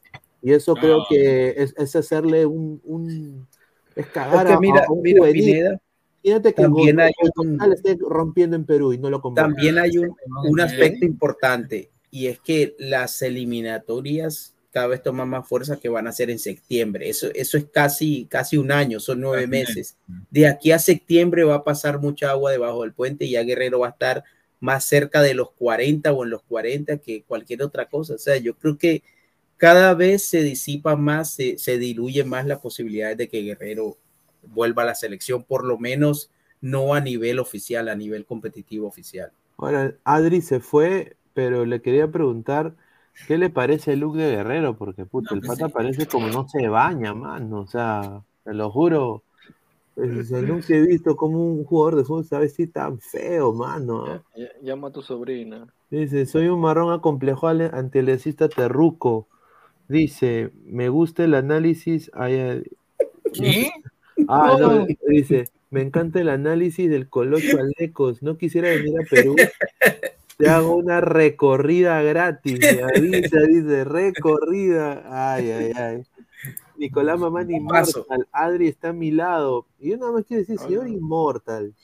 Y 0.43 0.53
eso 0.53 0.75
creo 0.75 1.05
que 1.09 1.51
es, 1.57 1.73
es 1.79 1.95
hacerle 1.95 2.47
un, 2.47 2.81
un 2.83 3.47
es 3.95 4.07
cagar 4.09 4.45
Es 4.45 4.51
que 4.51 4.55
a- 4.55 4.59
mira, 4.59 4.85
a 4.89 4.91
un 4.93 5.03
mira, 5.03 5.21
juvenil. 5.21 5.45
Pineda, 5.45 5.81
Imagínate 6.25 6.55
que 6.55 6.63
también 6.63 6.99
hay 6.99 7.13
un- 7.37 7.73
esté 7.73 7.97
rompiendo 8.01 8.57
en 8.57 8.67
Perú 8.67 8.93
y 8.93 8.99
no 8.99 9.09
lo 9.09 9.21
convoca. 9.21 9.43
También 9.43 9.79
hay 9.79 9.99
un, 9.99 10.17
un 10.49 10.61
aspecto 10.61 11.07
importante 11.07 11.93
y 12.11 12.27
es 12.27 12.41
que 12.41 12.75
las 12.81 13.23
eliminatorias 13.23 14.56
cada 14.77 14.89
vez 14.89 15.03
toman 15.03 15.31
más 15.31 15.49
fuerza 15.49 15.79
que 15.79 15.89
van 15.89 16.07
a 16.07 16.13
ser 16.13 16.29
en 16.29 16.39
septiembre. 16.39 17.09
Eso, 17.09 17.29
eso 17.35 17.57
es 17.57 17.65
casi, 17.73 18.27
casi 18.27 18.59
un 18.59 18.71
año, 18.71 19.01
son 19.01 19.23
nueve 19.23 19.47
meses. 19.47 19.97
De 20.31 20.47
aquí 20.47 20.71
a 20.71 20.79
septiembre 20.79 21.45
va 21.45 21.55
a 21.55 21.65
pasar 21.65 21.99
mucha 21.99 22.29
agua 22.29 22.51
debajo 22.51 22.83
del 22.83 22.93
puente 22.93 23.25
y 23.25 23.31
ya 23.31 23.43
Guerrero 23.43 23.79
va 23.79 23.87
a 23.87 23.93
estar 23.93 24.23
más 24.61 24.85
cerca 24.85 25.23
de 25.23 25.33
los 25.33 25.51
40 25.53 26.13
o 26.13 26.25
en 26.25 26.29
los 26.29 26.43
40 26.43 26.99
que 26.99 27.23
cualquier 27.23 27.63
otra 27.63 27.89
cosa. 27.89 28.17
O 28.17 28.19
sea, 28.19 28.37
yo 28.37 28.55
creo 28.59 28.77
que 28.77 29.03
cada 29.57 29.95
vez 29.95 30.29
se 30.29 30.43
disipa 30.43 30.95
más, 30.95 31.33
se, 31.33 31.57
se 31.57 31.79
diluye 31.79 32.25
más 32.25 32.45
la 32.45 32.61
posibilidad 32.61 33.17
de 33.17 33.31
que 33.31 33.41
Guerrero 33.41 33.97
vuelva 34.43 34.83
a 34.83 34.87
la 34.87 34.95
selección, 34.95 35.43
por 35.43 35.65
lo 35.65 35.79
menos 35.79 36.31
no 36.61 36.93
a 36.93 37.01
nivel 37.01 37.39
oficial, 37.39 37.89
a 37.89 37.95
nivel 37.95 38.27
competitivo 38.27 38.87
oficial. 38.87 39.33
Ahora, 39.57 39.95
Adri 40.05 40.43
se 40.43 40.61
fue, 40.61 41.17
pero 41.33 41.65
le 41.65 41.81
quería 41.81 42.13
preguntar 42.13 42.77
qué 43.27 43.39
le 43.39 43.51
parece 43.51 43.93
el 43.95 44.01
look 44.01 44.17
de 44.17 44.31
Guerrero, 44.31 44.77
porque 44.77 45.05
puta, 45.07 45.35
el 45.35 45.41
pata 45.41 45.69
parece 45.69 46.07
como 46.07 46.29
no 46.29 46.49
se 46.49 46.69
baña, 46.69 47.15
mano. 47.15 47.61
O 47.61 47.67
sea, 47.67 48.23
te 48.45 48.55
lo 48.55 48.71
juro. 48.71 49.23
pues, 49.95 50.31
nunca 50.31 50.75
he 50.75 50.81
visto 50.83 51.17
como 51.17 51.43
un 51.53 51.65
jugador 51.65 51.97
de 51.97 52.05
fútbol 52.05 52.25
se 52.25 52.39
vestir 52.39 52.73
tan 52.73 52.99
feo, 53.01 53.53
mano. 53.53 54.05
¿ah? 54.07 54.23
Ll- 54.37 54.51
Llama 54.63 54.89
a 54.89 54.93
tu 54.93 55.03
sobrina. 55.03 55.67
Dice, 55.91 56.27
soy 56.27 56.49
un 56.49 56.61
marrón 56.61 56.93
acomplejado 56.93 57.49
ale- 57.49 57.71
antilecista 57.73 58.49
terruco. 58.49 59.27
Dice, 59.89 60.51
me 60.65 60.89
gusta 60.89 61.25
el 61.25 61.35
análisis. 61.35 62.11
ay, 62.13 62.35
ay. 62.35 62.63
¿Qué? 63.33 63.71
Ah, 64.29 64.57
no, 64.59 64.81
No. 64.81 64.87
dice, 65.09 65.45
me 65.71 65.83
encanta 65.83 66.21
el 66.21 66.29
análisis 66.29 66.91
del 66.91 67.09
Colocho 67.09 67.59
Alecos. 67.59 68.23
No 68.23 68.37
quisiera 68.37 68.69
venir 68.71 68.95
a 69.01 69.05
Perú. 69.09 69.37
Te 70.37 70.49
hago 70.49 70.77
una 70.77 71.01
recorrida 71.01 72.03
gratis. 72.03 72.59
Me 72.61 72.83
avisa, 72.83 73.39
dice, 73.49 73.85
recorrida. 73.85 75.35
Ay, 75.35 75.51
ay, 75.51 75.73
ay. 75.75 76.03
Nicolás 76.77 77.19
Mamán. 77.19 77.51
Inmortal. 77.51 78.29
Adri 78.33 78.69
está 78.69 78.91
a 78.91 78.93
mi 78.93 79.11
lado. 79.11 79.67
Y 79.79 79.91
yo 79.91 79.97
nada 79.97 80.13
más 80.13 80.25
quiero 80.25 80.43
decir, 80.43 80.59
señor 80.59 80.89
Inmortal. 80.89 81.75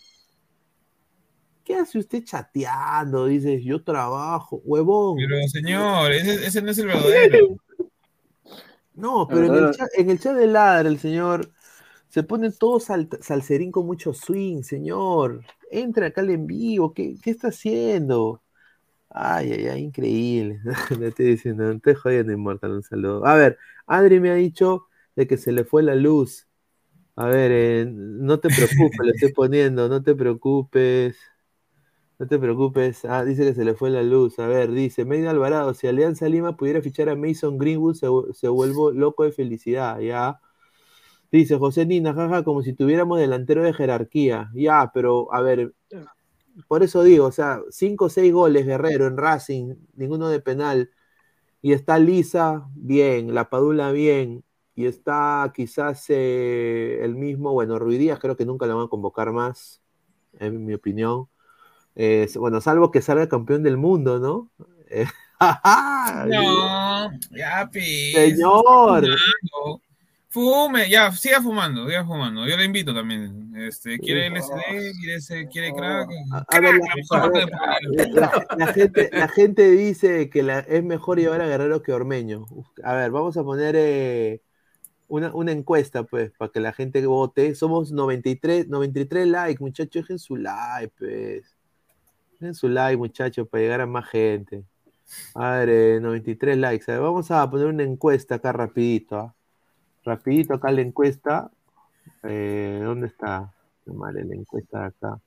¿Qué 1.64 1.76
hace 1.76 1.98
usted 1.98 2.24
chateando? 2.24 3.26
Dice, 3.26 3.62
yo 3.62 3.82
trabajo, 3.82 4.60
huevón. 4.64 5.16
Pero 5.16 5.36
señor, 5.48 6.12
ese, 6.12 6.46
ese 6.46 6.60
no 6.60 6.70
es 6.72 6.78
el 6.78 6.86
verdadero. 6.88 7.56
No, 8.94 9.26
pero 9.26 9.46
en 9.46 9.64
el, 9.64 9.70
chat, 9.74 9.88
en 9.96 10.10
el 10.10 10.20
chat 10.20 10.36
de 10.36 10.46
Ladra, 10.46 10.88
el 10.88 10.98
señor 10.98 11.50
se 12.08 12.22
pone 12.22 12.50
todo 12.50 12.78
sal- 12.78 13.08
salserín 13.22 13.72
con 13.72 13.86
mucho 13.86 14.12
swing, 14.12 14.62
señor. 14.62 15.44
Entra 15.72 16.06
acá 16.08 16.20
al 16.22 16.30
en 16.30 16.46
vivo, 16.46 16.92
¿qué, 16.94 17.16
qué 17.22 17.30
está 17.30 17.48
haciendo? 17.48 18.42
Ay, 19.10 19.52
ay, 19.52 19.66
ay, 19.68 19.82
increíble. 19.84 20.60
Le 20.98 21.08
estoy 21.08 21.26
diciendo, 21.26 21.64
no 21.72 21.80
te 21.80 21.94
jodiendo, 21.94 22.32
Inmortal, 22.32 22.72
un 22.72 22.82
saludo. 22.82 23.26
A 23.26 23.34
ver, 23.36 23.58
Adri 23.86 24.20
me 24.20 24.30
ha 24.30 24.34
dicho 24.34 24.86
de 25.16 25.26
que 25.26 25.36
se 25.36 25.52
le 25.52 25.64
fue 25.64 25.82
la 25.82 25.94
luz. 25.94 26.48
A 27.16 27.26
ver, 27.26 27.50
eh, 27.52 27.86
no 27.90 28.40
te 28.40 28.50
preocupes, 28.50 29.06
le 29.06 29.12
estoy 29.12 29.32
poniendo, 29.34 29.88
no 29.88 30.02
te 30.02 30.14
preocupes. 30.14 31.16
No 32.18 32.26
te 32.28 32.38
preocupes. 32.38 33.04
Ah, 33.04 33.24
dice 33.24 33.44
que 33.44 33.54
se 33.54 33.64
le 33.64 33.74
fue 33.74 33.90
la 33.90 34.02
luz. 34.02 34.38
A 34.38 34.46
ver, 34.46 34.70
dice 34.70 35.04
Meida 35.04 35.30
Alvarado, 35.30 35.74
si 35.74 35.88
Alianza 35.88 36.28
Lima 36.28 36.56
pudiera 36.56 36.80
fichar 36.80 37.08
a 37.08 37.16
Mason 37.16 37.58
Greenwood, 37.58 37.94
se, 37.94 38.06
se 38.34 38.48
vuelvo 38.48 38.92
loco 38.92 39.24
de 39.24 39.32
felicidad, 39.32 39.98
ya. 40.00 40.40
Dice 41.32 41.56
José 41.58 41.86
Nina, 41.86 42.12
jaja, 42.12 42.44
como 42.44 42.62
si 42.62 42.74
tuviéramos 42.74 43.18
delantero 43.18 43.62
de 43.62 43.72
jerarquía. 43.72 44.50
Ya, 44.54 44.90
pero 44.92 45.32
a 45.32 45.40
ver, 45.40 45.72
por 46.68 46.82
eso 46.82 47.02
digo, 47.02 47.26
o 47.26 47.32
sea, 47.32 47.60
cinco 47.70 48.06
o 48.06 48.08
seis 48.10 48.32
goles 48.32 48.66
Guerrero 48.66 49.06
en 49.06 49.16
Racing, 49.16 49.74
ninguno 49.94 50.28
de 50.28 50.40
penal. 50.40 50.90
Y 51.62 51.72
está 51.72 51.98
Lisa, 51.98 52.66
bien, 52.74 53.34
La 53.34 53.48
Padula, 53.48 53.92
bien. 53.92 54.44
Y 54.74 54.86
está 54.86 55.52
quizás 55.54 56.04
eh, 56.10 57.00
el 57.02 57.14
mismo, 57.16 57.52
bueno, 57.52 57.78
Ruidías 57.78 58.18
creo 58.18 58.36
que 58.36 58.46
nunca 58.46 58.66
lo 58.66 58.76
van 58.76 58.86
a 58.86 58.90
convocar 58.90 59.32
más, 59.32 59.82
en 60.38 60.66
mi 60.66 60.74
opinión. 60.74 61.28
Eh, 61.94 62.28
bueno, 62.36 62.60
salvo 62.60 62.90
que 62.90 63.02
salga 63.02 63.28
campeón 63.28 63.62
del 63.62 63.78
mundo, 63.78 64.18
¿no? 64.18 64.50
Eh, 64.90 65.06
No, 66.28 67.10
ya. 67.30 67.68
Señor. 67.72 69.06
Fume, 70.32 70.88
ya, 70.88 71.12
siga 71.12 71.42
fumando, 71.42 71.86
siga 71.86 72.06
fumando. 72.06 72.46
Yo 72.46 72.56
le 72.56 72.64
invito 72.64 72.94
también. 72.94 73.52
Este, 73.54 73.98
¿Quiere 73.98 74.28
LSD? 74.28 74.60
¿Quiere, 74.98 75.14
ese- 75.16 75.46
quiere 75.48 75.74
crack? 75.74 76.08
A 76.48 76.58
ver, 76.58 76.80
Crack, 76.80 77.50
la, 78.56 78.66
ver, 78.66 78.74
gente, 78.74 79.10
la 79.12 79.28
gente 79.28 79.70
dice 79.72 80.30
que 80.30 80.42
la- 80.42 80.60
es 80.60 80.82
mejor 80.82 81.18
llevar 81.18 81.42
a 81.42 81.46
Guerrero 81.46 81.82
que 81.82 81.92
Ormeño. 81.92 82.46
Uf, 82.50 82.66
A 82.82 82.94
ver, 82.94 83.10
vamos 83.10 83.36
a 83.36 83.44
poner 83.44 83.74
eh, 83.76 84.40
una, 85.08 85.34
una 85.34 85.52
encuesta, 85.52 86.04
pues, 86.04 86.32
para 86.38 86.50
que 86.50 86.60
la 86.60 86.72
gente 86.72 87.04
vote. 87.04 87.54
Somos 87.54 87.92
93, 87.92 88.68
93 88.68 89.26
likes, 89.26 89.60
muchachos. 89.62 90.02
Dejen 90.04 90.18
su 90.18 90.36
like, 90.36 90.94
pues. 90.98 91.44
Dejen 92.40 92.54
su 92.54 92.70
like, 92.70 92.96
muchachos, 92.96 93.46
para 93.48 93.62
llegar 93.64 93.82
a 93.82 93.86
más 93.86 94.08
gente. 94.08 94.64
A 95.34 95.50
ver, 95.58 95.68
eh, 95.68 95.98
93 96.00 96.56
likes. 96.56 96.90
A 96.90 96.94
ver, 96.94 97.02
vamos 97.02 97.30
a 97.30 97.50
poner 97.50 97.66
una 97.66 97.82
encuesta 97.82 98.36
acá 98.36 98.50
rapidito. 98.52 99.18
¿ah? 99.18 99.34
Rapidito 100.04 100.54
acá 100.54 100.70
la 100.70 100.82
encuesta. 100.82 101.50
Eh, 102.24 102.80
¿Dónde 102.82 103.06
está? 103.08 103.52
Qué 103.84 103.92
madre, 103.92 104.24
la 104.24 104.34
encuesta 104.34 104.80
de 104.80 104.86
acá. 104.86 105.20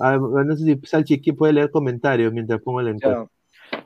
A 0.00 0.10
ver, 0.10 0.46
no 0.46 0.56
sé 0.56 0.64
si 0.64 0.86
Salchi 0.86 1.20
¿quién 1.20 1.36
puede 1.36 1.52
leer 1.52 1.70
comentarios 1.70 2.32
mientras 2.32 2.60
pongo 2.60 2.82
la 2.82 2.90
encuesta. 2.90 3.28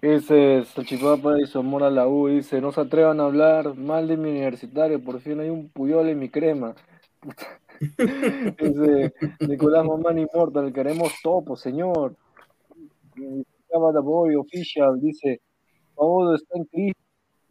Dice 0.01 0.65
Salchipapa 0.65 1.41
y 1.41 1.47
Somora 1.47 1.91
la 1.91 2.07
U, 2.07 2.29
dice, 2.29 2.61
no 2.61 2.73
se 2.73 2.81
atrevan 2.81 3.21
a 3.21 3.25
hablar 3.25 3.75
mal 3.77 4.09
de 4.09 4.17
mi 4.17 4.31
universitario, 4.31 5.03
por 5.03 5.21
fin 5.21 5.41
hay 5.41 5.51
un 5.51 5.69
puyol 5.69 6.09
en 6.09 6.19
mi 6.19 6.29
crema. 6.29 6.75
Dice 8.59 9.13
Nicolás 9.41 9.85
Mamán 9.85 10.19
Immortal, 10.19 10.73
queremos 10.73 11.13
topo, 11.23 11.57
señor. 11.57 12.15
Boy 14.03 14.37
Official 14.37 15.01
dice, 15.01 15.41
todo 15.97 16.35
está 16.35 16.59
en 16.59 16.65
crisis. 16.65 16.95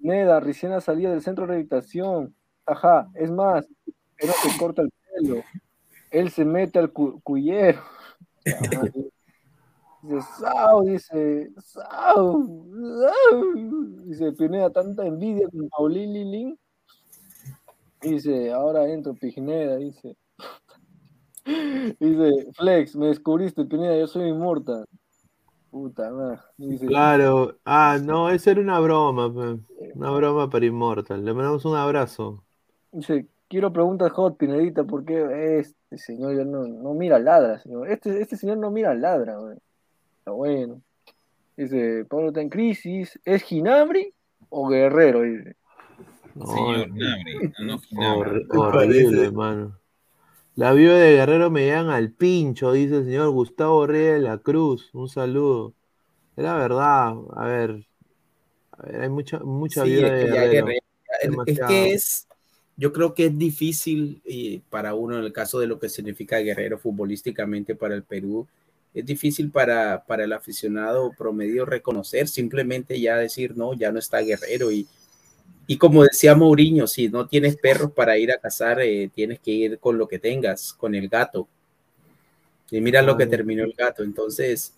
Neda, 0.02 0.40
recién 0.40 0.72
ha 0.74 0.82
salido 0.82 1.12
del 1.12 1.22
centro 1.22 1.44
de 1.44 1.50
rehabilitación. 1.50 2.36
Ajá, 2.66 3.10
es 3.16 3.32
más, 3.32 3.66
no 3.88 4.34
se 4.34 4.58
corta 4.58 4.82
el 4.82 4.92
pelo. 5.16 5.44
Él 6.10 6.30
se 6.30 6.44
mete 6.46 6.80
al 6.80 6.92
cu- 6.92 7.22
cuyero. 7.22 7.80
Ajá, 8.46 8.82
Dice, 10.04 10.22
Sao, 10.40 10.82
dice, 10.82 11.52
Sao. 11.60 12.48
Dice, 14.06 14.32
Pineda, 14.32 14.72
tanta 14.72 15.06
envidia 15.06 15.48
con 15.50 15.70
Paulín 15.70 16.12
Lilín. 16.12 16.60
Dice, 18.02 18.52
ahora 18.52 18.90
entro, 18.90 19.14
Pineda, 19.14 19.76
dice. 19.78 20.18
Dice, 22.00 22.52
Flex, 22.54 22.96
me 22.96 23.08
descubriste, 23.08 23.64
Pineda, 23.66 23.96
yo 23.96 24.08
soy 24.08 24.30
inmortal. 24.30 24.86
Puta 25.72 26.12
madre. 26.12 26.40
Dice, 26.58 26.86
Claro, 26.86 27.56
ah, 27.66 27.98
no, 28.04 28.30
eso 28.30 28.52
era 28.52 28.60
una 28.62 28.80
broma, 28.80 29.34
pe. 29.34 29.60
una 29.96 30.12
broma 30.12 30.50
para 30.50 30.66
Immortal. 30.66 31.24
Le 31.24 31.34
mandamos 31.34 31.64
un 31.66 31.76
abrazo. 31.78 32.44
dice, 32.92 33.26
quiero 33.48 33.72
preguntas 33.72 34.12
hot, 34.12 34.38
Pinedita, 34.38 34.84
¿por 34.84 35.06
qué 35.06 35.60
este 35.60 35.98
señor 35.98 36.36
ya 36.36 36.44
no, 36.44 36.68
no 36.68 36.94
mira 36.94 37.20
ladra, 37.20 37.58
señor? 37.60 37.90
Este, 37.90 38.22
este 38.22 38.36
señor 38.36 38.58
no 38.58 38.70
mira 38.70 38.94
ladra, 38.94 39.38
güey. 39.38 39.58
Está 40.20 40.32
bueno. 40.32 40.82
Dice, 41.56 42.06
Pablo 42.10 42.28
está 42.30 42.42
en 42.42 42.50
crisis, 42.50 43.20
¿es 43.24 43.42
Ginabri 43.44 44.14
o 44.50 44.68
Guerrero? 44.68 45.22
Dice. 45.22 45.56
No, 46.36 46.46
Señor 46.48 46.90
Nabri, 46.90 47.54
no, 47.60 47.80
Ginabri. 47.80 48.46
horrible, 48.52 49.26
hermano. 49.26 49.78
La 50.56 50.74
viuda 50.74 50.98
de 50.98 51.14
Guerrero 51.16 51.50
me 51.50 51.62
llegan 51.62 51.90
al 51.90 52.12
pincho, 52.12 52.72
dice 52.74 52.98
el 52.98 53.06
señor 53.06 53.30
Gustavo 53.32 53.88
Reyes 53.88 54.14
de 54.16 54.20
la 54.20 54.38
Cruz. 54.38 54.90
Un 54.94 55.08
saludo. 55.10 55.74
Es 56.36 56.44
la 56.44 56.56
verdad, 56.56 57.14
a 57.36 57.46
ver. 57.46 57.88
A 58.72 58.84
ver 58.86 59.02
hay 59.02 59.10
mucha, 59.10 59.40
mucha 59.40 59.84
Sí, 59.84 59.92
viuda 59.92 60.10
de 60.12 60.26
Guerrero. 60.26 60.66
Guerrero- 60.68 61.44
es 61.46 61.60
que 61.60 61.94
es, 61.94 62.28
yo 62.78 62.94
creo 62.94 63.14
que 63.14 63.28
es 63.28 63.38
difícil 63.38 64.22
eh, 64.26 64.62
para 64.70 64.94
uno 64.96 65.18
en 65.18 65.24
el 65.26 65.34
caso 65.34 65.60
de 65.60 65.68
lo 65.68 65.80
que 65.80 65.90
significa 65.90 66.40
Guerrero 66.40 66.78
futbolísticamente 66.80 67.76
para 67.76 67.96
el 67.96 68.04
Perú. 68.04 68.48
Es 68.94 69.06
difícil 69.06 69.52
para, 69.52 70.04
para 70.06 70.24
el 70.26 70.34
aficionado 70.34 71.12
promedio 71.18 71.66
reconocer, 71.66 72.28
simplemente 72.28 73.00
ya 73.00 73.16
decir, 73.18 73.56
no, 73.56 73.74
ya 73.74 73.92
no 73.92 74.00
está 74.00 74.20
Guerrero. 74.20 74.72
Y, 74.72 74.88
y 75.72 75.78
como 75.78 76.04
decía 76.04 76.36
Mourinho, 76.36 76.86
si 76.86 77.08
no 77.08 77.28
tienes 77.28 77.56
perros 77.56 77.92
para 77.94 78.18
ir 78.18 78.30
a 78.34 78.38
cazar, 78.38 78.82
eh, 78.82 79.10
tienes 79.16 79.40
que 79.40 79.52
ir 79.52 79.80
con 79.80 79.98
lo 79.98 80.06
que 80.06 80.20
tengas, 80.20 80.74
con 80.74 80.94
el 80.96 81.08
gato. 81.08 81.48
Y 82.70 82.82
mira 82.82 83.02
lo 83.02 83.14
que 83.16 83.24
Claro. 83.24 83.30
terminó 83.38 83.64
el 83.64 83.72
gato. 83.72 84.04
Entonces, 84.04 84.74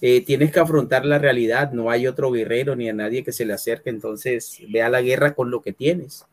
eh, 0.00 0.22
tienes 0.24 0.50
que 0.50 0.58
afrontar 0.58 1.04
la 1.04 1.18
realidad. 1.18 1.72
No 1.72 1.90
hay 1.90 2.06
otro 2.06 2.30
guerrero 2.30 2.74
ni 2.74 2.88
a 2.88 2.94
nadie 2.94 3.22
que 3.22 3.30
se 3.32 3.44
le 3.44 3.52
acerque. 3.52 3.90
Entonces, 3.90 4.58
ve 4.70 4.80
a 4.80 4.88
la 4.88 5.02
guerra 5.02 5.34
con 5.34 5.50
lo 5.50 5.60
que 5.60 5.74
tienes. 5.74 6.24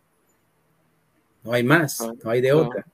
No 1.44 1.52
hay 1.52 1.64
más, 1.64 2.00
no 2.24 2.30
hay 2.32 2.40
de 2.40 2.52
Ah. 2.52 2.56
otra. 2.56 2.86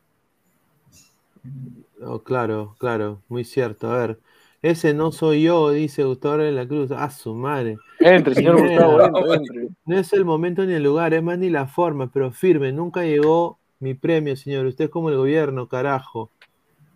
Oh, 2.02 2.20
claro, 2.24 2.76
claro, 2.80 3.22
muy 3.30 3.44
cierto. 3.44 3.92
A 3.92 4.08
ver, 4.08 4.18
ese 4.62 4.94
no 4.94 5.12
soy 5.12 5.44
yo, 5.44 5.72
dice 5.72 6.04
Gustavo 6.04 6.38
de 6.38 6.52
la 6.52 6.68
Cruz. 6.68 6.92
A 6.92 7.10
su 7.10 7.34
madre. 7.34 7.78
Entre, 8.00 8.36
señor 8.36 8.58
Pineda, 8.58 8.86
Gustavo, 8.88 9.34
entre, 9.34 9.62
entre. 9.62 9.76
No 9.86 9.98
es 9.98 10.14
el 10.14 10.26
momento 10.26 10.64
ni 10.66 10.74
el 10.74 10.84
lugar, 10.84 11.14
es 11.14 11.24
más 11.24 11.38
ni 11.38 11.50
la 11.50 11.68
forma, 11.68 12.12
pero 12.12 12.32
firme. 12.32 12.72
Nunca 12.72 13.04
llegó 13.04 13.58
mi 13.80 13.94
premio, 13.94 14.36
señor. 14.36 14.66
Usted 14.66 14.86
es 14.86 14.92
como 14.92 15.10
el 15.10 15.18
gobierno, 15.18 15.68
carajo. 15.68 16.30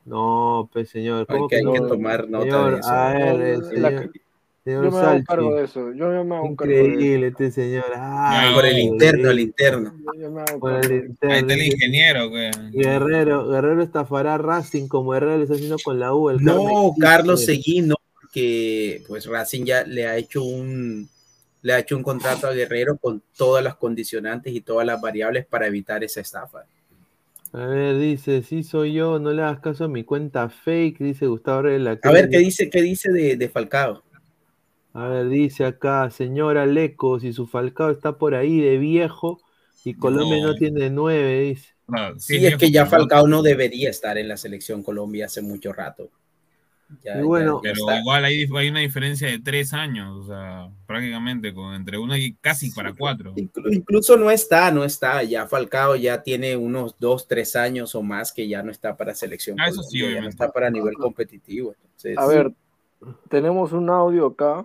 No, 0.05 0.69
pues, 0.71 0.89
señor. 0.89 1.25
Hay 1.29 1.35
¿cómo 1.35 1.47
que, 1.47 1.55
hay 1.57 1.63
que 1.63 1.79
no? 1.79 1.87
tomar 1.87 2.29
nota 2.29 2.43
Señor, 2.45 2.73
de 2.73 2.79
eso. 2.79 2.89
a 2.91 3.13
ver, 3.13 3.41
el 3.41 3.81
La- 3.81 3.89
señor, 3.89 4.11
señor 4.65 4.83
Yo 4.85 4.91
me 4.91 4.97
hago 4.97 5.05
Salchi. 5.07 5.25
cargo 5.25 5.55
de 5.55 5.63
eso. 5.63 5.93
Yo 5.93 6.09
me 6.25 6.35
hago 6.35 6.55
cargo 6.55 6.73
de. 6.73 6.83
Increíble 6.83 7.27
este 7.27 7.51
señor. 7.51 7.85
Ay, 7.95 8.53
por 8.53 8.65
el 8.65 8.77
interno, 8.79 9.31
el 9.31 9.39
increíble. 9.39 9.87
interno. 9.89 9.93
Yo 10.19 10.31
me 10.31 10.41
hago 10.41 10.59
Por 10.59 10.85
el 10.85 10.91
interno. 10.91 11.33
Ahí 11.33 11.39
está 11.39 11.53
el 11.53 11.61
ingeniero, 11.63 12.31
que. 12.31 12.51
Guerrero, 12.73 13.47
Guerrero 13.47 13.83
estafará 13.83 14.33
a 14.33 14.37
Racing 14.37 14.87
como 14.87 15.15
Herrera 15.15 15.37
lo 15.37 15.43
está 15.43 15.55
haciendo 15.55 15.77
con 15.81 15.99
la 15.99 16.13
U. 16.13 16.29
el 16.31 16.43
No, 16.43 16.55
Carmen 16.65 16.93
Carlos. 16.99 17.45
Seguí, 17.45 17.81
no, 17.81 17.95
porque 18.19 19.01
pues 19.07 19.25
Racing 19.27 19.63
ya 19.63 19.83
le 19.85 20.07
ha 20.07 20.17
hecho 20.17 20.43
un 20.43 21.07
le 21.61 21.73
ha 21.73 21.79
hecho 21.79 21.97
un 21.97 22.03
contrato 22.03 22.45
a 22.47 22.51
Guerrero 22.53 22.97
con 22.97 23.23
todas 23.35 23.63
las 23.63 23.75
condicionantes 23.75 24.53
y 24.53 24.61
todas 24.61 24.85
las 24.85 25.01
variables 25.01 25.47
para 25.47 25.65
evitar 25.65 26.03
esa 26.03 26.21
estafa. 26.21 26.65
A 27.53 27.65
ver, 27.65 27.97
dice, 27.97 28.43
sí 28.43 28.63
soy 28.63 28.93
yo, 28.93 29.17
no 29.17 29.31
le 29.31 29.41
hagas 29.41 29.61
caso 29.61 29.85
a 29.85 29.87
mi 29.87 30.03
cuenta 30.03 30.49
fake, 30.49 30.99
dice 30.99 31.25
Gustavo 31.25 31.63
Reyes 31.63 31.97
A 32.03 32.11
ver 32.11 32.29
qué 32.29 32.37
dice, 32.39 32.69
qué 32.69 32.81
dice 32.81 33.11
de, 33.11 33.37
de 33.37 33.49
Falcao. 33.49 34.03
A 34.97 35.07
ver, 35.09 35.27
dice 35.27 35.65
acá, 35.65 36.09
señora 36.09 36.65
Leco, 36.65 37.19
si 37.19 37.33
su 37.33 37.47
Falcao 37.47 37.91
está 37.91 38.17
por 38.17 38.33
ahí 38.33 38.61
de 38.61 38.77
viejo 38.77 39.41
y 39.83 39.93
Colombia 39.95 40.41
no, 40.41 40.47
No. 40.53 40.55
tiene 40.55 40.89
nueve, 40.89 41.41
dice. 41.41 41.75
Sí, 42.17 42.45
es 42.45 42.55
que 42.55 42.71
ya 42.71 42.85
Falcao 42.85 43.27
no 43.27 43.41
debería 43.41 43.89
estar 43.89 44.17
en 44.17 44.29
la 44.29 44.37
selección 44.37 44.81
Colombia 44.83 45.25
hace 45.25 45.41
mucho 45.41 45.73
rato. 45.73 46.09
Ya- 47.03 47.19
Y 47.19 47.23
bueno, 47.23 47.57
ya- 47.61 47.71
Pero 47.73 47.81
está. 47.89 47.99
igual 47.99 48.23
hay, 48.23 48.47
hay 48.55 48.69
una 48.69 48.79
diferencia 48.79 49.27
de 49.27 49.39
tres 49.39 49.73
años, 49.73 50.15
o 50.17 50.27
sea, 50.27 50.69
prácticamente 50.87 51.53
con 51.53 51.73
entre 51.73 51.97
uno 51.97 52.15
y 52.15 52.33
casi 52.39 52.71
para 52.71 52.93
cuatro. 52.93 53.33
Inclu- 53.35 53.73
Incluso 53.75 54.15
no 54.15 54.31
está, 54.31 54.71
no 54.71 54.85
está. 54.85 55.23
Ya 55.23 55.45
Falcao 55.45 55.97
ya 55.97 56.23
tiene 56.23 56.55
unos 56.55 56.95
dos, 56.99 57.27
tres 57.27 57.57
años 57.57 57.95
o 57.95 58.01
más 58.01 58.31
que 58.31 58.47
ya 58.47 58.63
no 58.63 58.71
está 58.71 58.95
para 58.95 59.13
selección. 59.13 59.59
Ah, 59.59 59.67
eso 59.67 59.83
sí, 59.83 59.99
ya 59.99 60.21
no 60.21 60.29
está 60.29 60.51
para 60.53 60.69
nivel 60.69 60.93
competitivo. 60.93 61.75
Entonces, 61.83 62.17
A 62.17 62.27
ver, 62.27 62.53
tenemos 63.29 63.73
un 63.73 63.89
audio 63.89 64.27
acá. 64.27 64.63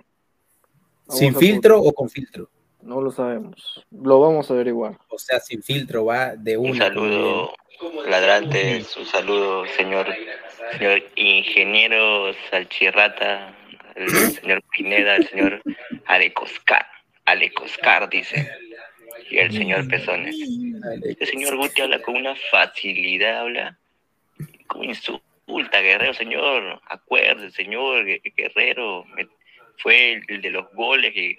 ¿Sin 1.10 1.34
filtro 1.34 1.80
o 1.80 1.92
con 1.92 2.08
filtro? 2.08 2.48
No 2.82 3.00
lo 3.00 3.10
sabemos. 3.10 3.84
Lo 3.90 4.20
vamos 4.20 4.50
a 4.50 4.54
averiguar. 4.54 4.96
O 5.08 5.18
sea, 5.18 5.38
sin 5.40 5.62
filtro 5.62 6.04
va 6.06 6.34
de 6.36 6.56
Un 6.56 6.70
una. 6.70 6.86
saludo, 6.86 7.52
ladrantes, 8.06 8.96
un 8.96 9.06
saludo, 9.06 9.66
señor, 9.76 10.06
señor 10.72 11.02
ingeniero 11.16 12.32
Salchirrata, 12.50 13.54
el 13.96 14.08
señor 14.42 14.62
Pineda, 14.70 15.16
el 15.16 15.28
señor 15.28 15.62
Alecoscar, 16.06 16.86
Alecoscar 17.26 18.08
dice, 18.08 18.48
y 19.30 19.38
el 19.38 19.52
señor 19.52 19.86
Pezones. 19.88 20.36
El 20.38 21.26
señor 21.26 21.56
Guti 21.56 21.82
habla 21.82 22.00
con 22.00 22.16
una 22.16 22.34
facilidad, 22.50 23.40
habla 23.40 23.78
como 24.66 24.84
insulta, 24.84 25.80
Guerrero, 25.80 26.14
señor, 26.14 26.80
acuérdese, 26.88 27.50
señor, 27.56 28.06
Gue- 28.06 28.22
Guerrero, 28.36 29.04
me- 29.16 29.28
fue 29.82 30.12
el, 30.14 30.24
el 30.28 30.42
de 30.42 30.50
los 30.50 30.72
goles 30.74 31.14
y 31.16 31.36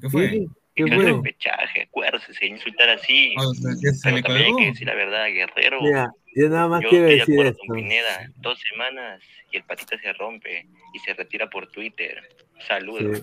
¿Qué 0.00 0.08
fue? 0.10 0.46
¿Qué 0.74 0.82
el 0.84 0.94
fue? 0.94 1.04
repechaje, 1.12 1.82
acuérdese, 1.82 2.32
se 2.34 2.46
insultar 2.46 2.88
así. 2.90 3.34
O 3.36 3.52
sea, 3.54 3.72
que 3.80 3.92
se 3.92 4.00
Pero 4.04 4.16
le 4.16 4.22
también 4.22 4.46
hay 4.46 4.56
que 4.56 4.66
decir 4.70 4.86
la 4.86 4.94
verdad, 4.94 5.26
Guerrero. 5.26 5.82
Mira, 5.82 6.12
yo 6.36 6.48
nada 6.50 6.68
más 6.68 6.82
Yo 6.82 6.90
quiero 6.90 7.06
estoy 7.08 7.14
de 7.14 7.20
decir 7.20 7.34
acuerdo 7.34 7.50
esto. 7.52 7.62
con 7.66 7.76
Pineda. 7.76 8.30
Dos 8.36 8.60
semanas 8.70 9.22
y 9.50 9.56
el 9.56 9.64
patita 9.64 9.98
se 9.98 10.12
rompe 10.12 10.66
y 10.94 10.98
se 11.00 11.14
retira 11.14 11.48
por 11.50 11.66
Twitter. 11.72 12.22
Saludos. 12.68 13.22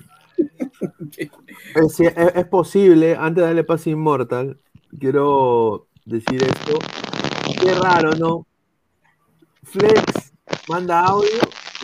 Es, 1.17 1.99
es- 1.99 2.35
es 2.35 2.45
posible, 2.47 3.15
antes 3.17 3.35
de 3.41 3.47
darle 3.47 3.63
paso 3.63 3.89
a 3.89 3.93
Immortal, 3.93 4.59
quiero 4.99 5.87
decir 6.03 6.43
esto. 6.43 6.79
Qué 7.61 7.73
raro, 7.75 8.11
¿no? 8.15 8.45
Flex 9.63 10.33
manda 10.67 10.99
audio 11.05 11.29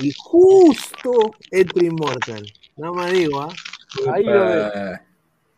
y 0.02 0.12
justo 0.18 1.12
entra 1.52 1.84
Immortal. 1.86 2.46
Nada 2.78 2.94
más 2.94 3.12
digo, 3.12 3.42
¿ah? 3.42 3.50
Ahí 4.14 4.24
lo 4.24 4.46
ve. 4.46 5.00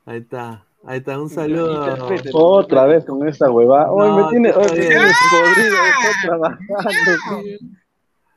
Ahí 0.05 0.17
está, 0.19 0.65
ahí 0.85 0.97
está, 0.99 1.21
un 1.21 1.29
saludo. 1.29 1.95
Otra 2.33 2.85
vez 2.85 3.05
con 3.05 3.27
esa 3.27 3.49
huevada. 3.49 3.91
Hoy 3.91 4.09
No, 4.09 4.17
me 4.25 4.29
tiene, 4.31 4.51
hoy 4.51 4.65
me 4.71 4.79
tiene 4.79 5.05
podrido, 5.31 5.77
trabajando. 6.23 7.41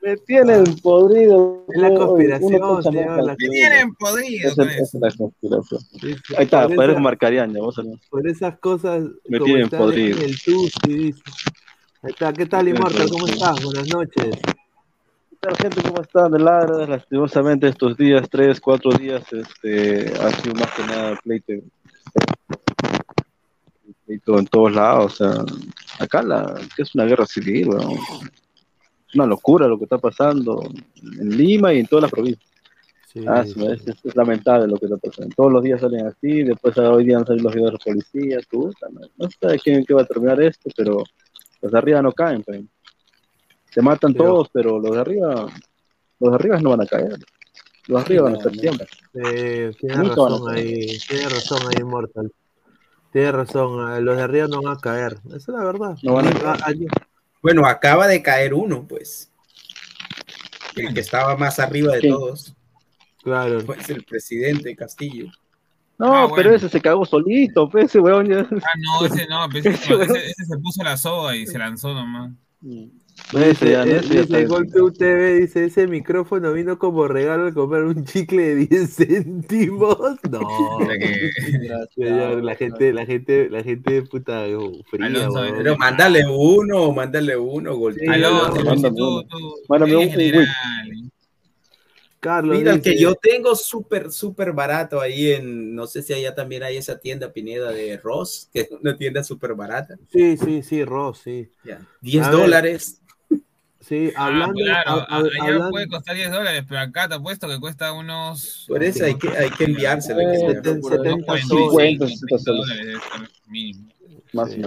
Me 0.01 0.15
tienen 0.17 0.63
podrido. 0.81 1.65
Es 1.67 1.81
la 1.81 1.93
conspiración, 1.95 2.83
señor, 2.83 3.23
la-. 3.23 3.35
Me 3.37 3.49
tienen 3.49 3.93
podrido 3.95 4.49
Esa 4.49 4.63
con 4.63 4.69
es 4.69 4.93
la 4.93 5.11
conspiración. 5.17 5.81
Sí, 5.81 6.15
sí, 6.25 6.35
Ahí 6.37 6.43
está, 6.45 6.65
esa- 6.65 6.99
Marcarián, 6.99 7.53
ya 7.53 7.59
vos. 7.59 7.81
Por 8.09 8.27
esas 8.27 8.57
cosas, 8.59 9.03
Me 9.27 9.39
tienen 9.39 9.69
podrido. 9.69 10.17
en 10.17 10.23
el 10.23 10.39
Tusi, 10.41 10.71
dice. 10.87 11.21
Ahí 12.03 12.11
está, 12.11 12.31
¿qué 12.31 12.45
tal, 12.45 12.67
Immortal? 12.69 13.09
¿Cómo 13.09 13.27
estás? 13.27 13.61
Buenas 13.65 13.89
noches. 13.89 14.39
¿Qué 15.47 15.53
tal, 15.53 15.71
gente? 15.71 15.89
¿Cómo 15.89 16.01
están? 16.01 16.31
De 16.31 16.39
ladra, 16.39 16.85
lastimosamente 16.85 17.67
estos 17.69 17.95
días, 17.95 18.27
tres, 18.29 18.59
cuatro 18.59 18.91
días, 18.91 19.23
este, 19.31 20.11
ha 20.19 20.29
sido 20.31 20.55
más 20.55 20.69
que 20.73 20.83
nada 20.83 21.17
pleito, 21.23 21.53
pleito 24.05 24.39
en 24.39 24.45
todos 24.47 24.73
lados, 24.73 25.21
o 25.21 25.25
sea, 25.25 25.45
acá 25.99 26.21
la, 26.21 26.59
que 26.75 26.81
es 26.81 26.93
una 26.95 27.05
guerra 27.05 27.25
civil, 27.25 27.69
es 27.69 29.15
una 29.15 29.25
locura 29.25 29.67
lo 29.67 29.77
que 29.77 29.85
está 29.85 29.97
pasando 29.97 30.69
en 31.01 31.37
Lima 31.37 31.73
y 31.73 31.79
en 31.79 31.87
todas 31.87 32.03
las 32.03 32.11
provincias. 32.11 32.51
Ah, 33.25 33.45
Sí, 33.45 33.65
es, 33.65 33.87
es 34.03 34.15
lamentable 34.17 34.67
lo 34.67 34.77
que 34.77 34.85
está 34.85 34.97
pasando. 34.97 35.33
Todos 35.33 35.51
los 35.53 35.63
días 35.63 35.79
salen 35.79 36.07
así, 36.07 36.43
después 36.43 36.77
ah, 36.77 36.91
hoy 36.91 37.05
día 37.05 37.19
han 37.19 37.25
salido 37.25 37.45
los 37.45 37.55
videos 37.55 37.71
de 37.71 37.77
la 37.77 37.83
policía, 37.85 38.39
puta, 38.51 38.87
no, 38.91 38.99
no 39.17 39.29
sé 39.29 39.59
quién 39.63 39.85
qué 39.85 39.93
va 39.93 40.01
a 40.01 40.05
terminar 40.05 40.41
esto, 40.41 40.69
pero 40.75 41.05
los 41.61 41.71
de 41.71 41.77
arriba 41.77 42.01
no 42.01 42.11
caen. 42.11 42.43
Se 43.71 43.81
matan 43.81 44.13
Pero- 44.13 44.25
todos, 44.25 44.49
pero 44.51 44.79
los 44.79 44.91
de 44.95 44.99
arriba, 45.01 45.47
los 46.19 46.29
de 46.31 46.35
arriba 46.35 46.59
no 46.59 46.71
van 46.71 46.81
a 46.81 46.85
caer. 46.87 47.17
Los 47.87 47.99
de 47.99 48.05
arriba 48.05 48.23
van 48.23 48.33
a 48.33 48.37
estar 48.37 48.53
siempre. 48.55 48.87
Eh, 49.13 49.71
tiene 49.79 49.95
Nunca 49.97 50.09
razón 50.09 50.45
caer. 50.45 50.57
ahí, 50.67 50.97
tiene 51.07 51.29
razón 51.29 51.59
ahí, 51.67 51.75
Immortal. 51.81 52.31
Tiene 53.11 53.31
razón, 53.31 53.93
eh, 53.97 54.01
los 54.01 54.17
de 54.17 54.23
arriba 54.23 54.47
no 54.47 54.61
van 54.61 54.75
a 54.75 54.79
caer. 54.79 55.17
Esa 55.27 55.35
es 55.37 55.47
la 55.47 55.63
verdad. 55.63 55.97
No 56.03 56.13
van 56.13 56.27
a 56.27 56.31
Ah, 56.43 56.57
ayer- 56.65 56.89
Bueno, 57.41 57.65
acaba 57.65 58.07
de 58.07 58.21
caer 58.21 58.53
uno, 58.53 58.85
pues. 58.87 59.31
El 60.75 60.93
que 60.93 60.99
estaba 60.99 61.35
más 61.37 61.59
arriba 61.59 61.93
de 61.93 62.09
todos. 62.09 62.53
Claro. 63.23 63.63
Pues 63.65 63.89
el 63.89 64.03
presidente 64.03 64.75
Castillo. 64.75 65.27
No, 65.97 66.13
Ah, 66.25 66.31
pero 66.35 66.53
ese 66.53 66.69
se 66.69 66.79
cagó 66.81 67.05
solito, 67.05 67.67
pues 67.69 67.85
ese 67.85 67.99
weón 67.99 68.27
ya. 68.27 68.39
Ah, 68.41 68.71
no, 68.99 69.05
ese 69.07 69.27
no, 69.27 69.47
pues, 69.49 69.65
ese, 69.65 69.93
ese- 69.95 70.25
ese 70.27 70.45
se 70.45 70.57
puso 70.59 70.83
la 70.83 70.95
soga 70.97 71.35
y 71.35 71.47
se 71.47 71.57
lanzó 71.57 71.93
nomás. 71.93 72.31
Ese 73.33 73.71
ya, 73.71 73.79
no, 73.85 73.93
Dice, 73.93 73.97
ese 73.99 74.07
ya 74.15 74.21
dice 74.21 74.41
está- 74.41 74.47
Gol 74.55 74.67
Club 74.67 74.97
TV, 74.97 75.33
dice, 75.41 75.65
ese 75.65 75.85
micrófono 75.87 76.53
vino 76.53 76.79
como 76.79 77.07
regalo 77.09 77.47
al 77.47 77.53
comprar 77.53 77.83
un 77.83 78.05
chicle 78.05 78.55
de 78.55 78.55
10 78.67 78.95
céntimos. 78.95 79.97
No. 80.31 80.39
Que- 81.95 82.39
la 82.41 82.55
gente, 82.55 82.93
la 82.93 83.05
gente, 83.05 83.49
la 83.49 83.63
gente 83.63 84.01
puta 84.03 84.45
fría, 84.89 85.05
Alonso. 85.07 85.41
Pero 85.57 85.77
mándale 85.77 86.23
uno, 86.29 86.91
mándale 86.93 87.35
uno, 87.35 87.75
gol. 87.75 87.95
Sí, 87.95 88.07
Alonso, 88.07 88.55
no, 88.55 88.63
mándame 88.63 88.95
tú, 88.97 89.07
uno. 89.19 89.23
tú 89.27 89.55
Mándame 89.67 89.95
un- 89.97 90.09
general. 90.09 90.47
Carlos 92.19 92.57
Mira, 92.57 92.73
el 92.73 92.81
que 92.81 92.91
dice- 92.91 93.03
yo 93.03 93.15
tengo 93.15 93.55
súper, 93.55 94.11
súper 94.11 94.51
barato 94.51 94.99
ahí 94.99 95.33
en, 95.33 95.75
no 95.75 95.85
sé 95.85 96.01
si 96.01 96.13
allá 96.13 96.33
también 96.33 96.63
hay 96.63 96.75
esa 96.77 96.97
tienda 96.99 97.31
Pineda 97.31 97.71
de 97.71 97.97
Ross, 97.97 98.49
que 98.51 98.61
es 98.61 98.71
una 98.71 98.97
tienda 98.97 99.23
súper 99.23 99.53
barata. 99.53 99.95
Sí, 100.11 100.35
sí, 100.35 100.63
sí, 100.63 100.83
Ross, 100.83 101.19
sí. 101.23 101.51
Ya, 101.63 101.79
10 102.01 102.25
A 102.25 102.31
ver, 102.31 102.39
Sí, 103.87 104.11
Ah, 104.17 104.25
hablando, 104.27 104.53
claro, 104.55 104.91
hab- 104.91 105.07
hab- 105.07 105.29
allá 105.31 105.43
hablando- 105.43 105.69
puede 105.69 105.87
costar 105.87 106.15
10 106.15 106.29
dólares, 106.29 106.63
pero 106.67 106.81
acá 106.81 107.07
te 107.07 107.15
apuesto 107.15 107.47
que 107.47 107.59
cuesta 107.59 107.93
unos. 107.93 108.65
Por 108.67 108.83
eso 108.83 109.05
hay 109.05 109.15
que, 109.15 109.29
hay 109.29 109.49
que 109.51 109.63
enviárselo. 109.63 110.19
hay 110.19 110.25
que 110.25 110.31
Seten- 110.39 110.75
enviárselo. 110.75 110.89
70 111.03 111.25
45, 111.25 111.71
soles. 111.71 112.19
30 112.27 112.51
dólares 112.51 112.97
mínimo. 113.47 113.89
Más 114.33 114.51
Sí. 114.51 114.61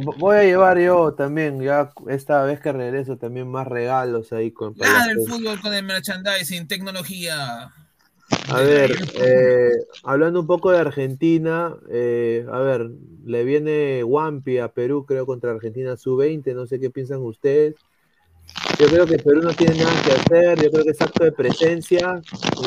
Voy 0.00 0.36
a 0.36 0.42
llevar 0.44 0.78
yo 0.78 1.12
también, 1.14 1.60
ya 1.60 1.90
esta 2.08 2.44
vez 2.44 2.60
que 2.60 2.70
regreso, 2.72 3.16
también 3.16 3.48
más 3.48 3.66
regalos 3.66 4.32
ahí 4.32 4.50
con 4.52 4.74
Nada 4.76 5.06
del 5.08 5.18
fútbol 5.26 5.60
con 5.60 5.74
el 5.74 5.82
merchandising, 5.84 6.68
tecnología. 6.68 7.70
A 8.48 8.60
ver, 8.60 8.92
eh, 9.14 9.70
hablando 10.04 10.40
un 10.40 10.46
poco 10.46 10.70
de 10.70 10.78
Argentina, 10.78 11.74
eh, 11.90 12.46
a 12.52 12.58
ver, 12.60 12.90
le 13.24 13.44
viene 13.44 14.04
Wampi 14.04 14.58
a 14.58 14.68
Perú, 14.68 15.04
creo, 15.06 15.26
contra 15.26 15.50
Argentina 15.50 15.96
sub-20, 15.96 16.54
no 16.54 16.66
sé 16.66 16.78
qué 16.78 16.90
piensan 16.90 17.18
ustedes. 17.22 17.74
Yo 18.78 18.86
creo 18.86 19.06
que 19.06 19.18
Perú 19.18 19.42
no 19.42 19.52
tiene 19.52 19.76
nada 19.76 20.02
que 20.04 20.12
hacer, 20.12 20.62
yo 20.62 20.70
creo 20.70 20.84
que 20.84 20.90
es 20.90 21.00
acto 21.00 21.24
de 21.24 21.32
presencia. 21.32 22.22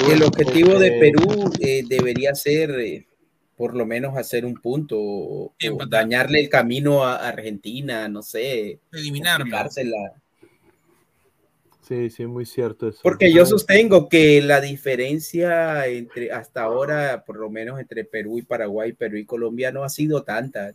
Y 0.08 0.12
El 0.12 0.24
objetivo 0.24 0.78
de 0.78 0.88
este, 0.88 1.00
Perú 1.00 1.52
eh, 1.60 1.84
debería 1.88 2.36
ser 2.36 2.72
eh, 2.72 3.08
por 3.56 3.76
lo 3.76 3.86
menos 3.86 4.18
hacer 4.18 4.46
un 4.46 4.56
punto 4.56 4.98
o, 5.00 5.54
o 5.54 5.86
dañarle 5.88 6.42
el 6.42 6.50
camino 6.50 7.06
a 7.06 7.16
Argentina, 7.28 8.10
no 8.10 8.24
sé. 8.24 8.80
Complicársela. 8.92 10.14
Sí, 11.92 12.10
sí, 12.10 12.26
muy 12.26 12.46
cierto 12.46 12.90
eso. 12.90 13.00
Porque 13.04 13.34
yo 13.34 13.46
sostengo 13.46 14.08
que 14.08 14.42
la 14.42 14.62
diferencia 14.62 15.86
entre 15.88 16.32
hasta 16.32 16.64
ahora, 16.64 17.24
por 17.26 17.38
lo 17.38 17.50
menos 17.50 17.80
entre 17.80 18.04
Perú 18.06 18.38
y 18.38 18.44
Paraguay, 18.44 18.94
Perú 18.94 19.18
y 19.18 19.26
Colombia, 19.26 19.72
no 19.72 19.84
ha 19.84 19.90
sido 19.90 20.24
tanta. 20.24 20.74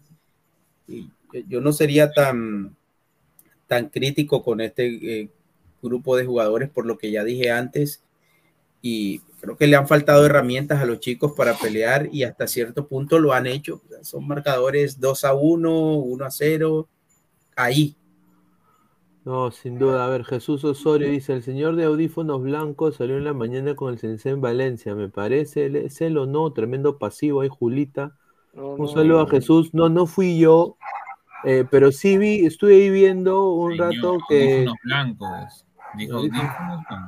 Y 0.86 1.10
yo 1.48 1.60
no 1.60 1.72
sería 1.72 2.10
tan, 2.10 2.76
tan 3.66 3.88
crítico 3.88 4.42
con 4.42 4.60
este 4.60 5.20
eh, 5.22 5.28
grupo 5.82 6.16
de 6.16 6.26
jugadores 6.26 6.70
por 6.70 6.86
lo 6.86 6.98
que 6.98 7.10
ya 7.10 7.24
dije 7.24 7.50
antes. 7.50 8.02
Y 8.82 9.20
creo 9.40 9.56
que 9.56 9.66
le 9.66 9.76
han 9.76 9.88
faltado 9.88 10.24
herramientas 10.26 10.80
a 10.80 10.86
los 10.86 11.00
chicos 11.00 11.32
para 11.36 11.54
pelear 11.54 12.08
y 12.12 12.22
hasta 12.22 12.46
cierto 12.46 12.86
punto 12.86 13.18
lo 13.18 13.32
han 13.32 13.46
hecho. 13.46 13.80
Son 14.02 14.26
marcadores 14.26 15.00
2 15.00 15.24
a 15.24 15.34
1, 15.34 15.94
1 15.94 16.24
a 16.24 16.30
0, 16.30 16.88
ahí. 17.56 17.96
No, 19.24 19.50
sin 19.50 19.76
duda. 19.78 20.04
A 20.06 20.08
ver, 20.08 20.24
Jesús 20.24 20.62
Osorio 20.64 21.08
dice, 21.08 21.32
el 21.32 21.42
señor 21.42 21.74
de 21.74 21.84
audífonos 21.84 22.42
blancos 22.42 22.96
salió 22.96 23.16
en 23.16 23.24
la 23.24 23.32
mañana 23.32 23.74
con 23.74 23.92
el 23.92 23.98
Sensei 23.98 24.32
en 24.32 24.40
Valencia, 24.40 24.94
me 24.94 25.08
parece, 25.08 25.66
él- 25.66 25.74
es 25.76 26.00
él 26.00 26.16
o 26.16 26.26
no, 26.26 26.52
tremendo 26.52 26.96
pasivo 26.98 27.40
ahí, 27.40 27.48
Julita. 27.48 28.16
Un 28.54 28.88
saludo 28.88 29.20
a 29.20 29.28
Jesús. 29.28 29.74
No, 29.74 29.88
no 29.88 30.06
fui 30.06 30.38
yo, 30.38 30.76
eh, 31.44 31.64
pero 31.70 31.92
sí 31.92 32.18
vi, 32.18 32.44
estuve 32.46 32.74
ahí 32.74 32.90
viendo 32.90 33.52
un 33.52 33.76
rato 33.78 34.18
que... 34.28 34.66
Audífonos 34.66 34.76
blancos. 34.84 35.66
Dijo 35.96 36.16
audífonos 36.18 36.50
blancos. 36.58 36.98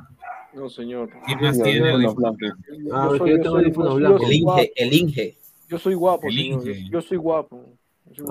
No, 0.53 0.69
señor. 0.69 1.09
¿Qué 1.27 1.35
más 1.35 1.55
Sí, 1.57 1.63
tiene 1.63 1.91
audífonos 1.91 2.15
audífonos 2.15 2.37
blancos. 2.37 2.77
blancos? 2.77 2.93
Ah, 2.93 3.17
Yo 3.19 3.27
yo 3.27 3.41
tengo 3.41 3.55
audífonos 3.57 3.95
blancos. 3.95 4.21
El 4.23 4.33
Inge, 4.33 4.71
el 4.75 4.93
Inge. 4.93 5.37
Yo 5.67 5.77
soy 5.77 5.93
guapo, 5.93 6.27
El 6.27 6.33
señor. 6.35 6.67
Inge. 6.67 6.89
Yo 6.89 7.01
soy 7.01 7.17
guapo. 7.17 7.65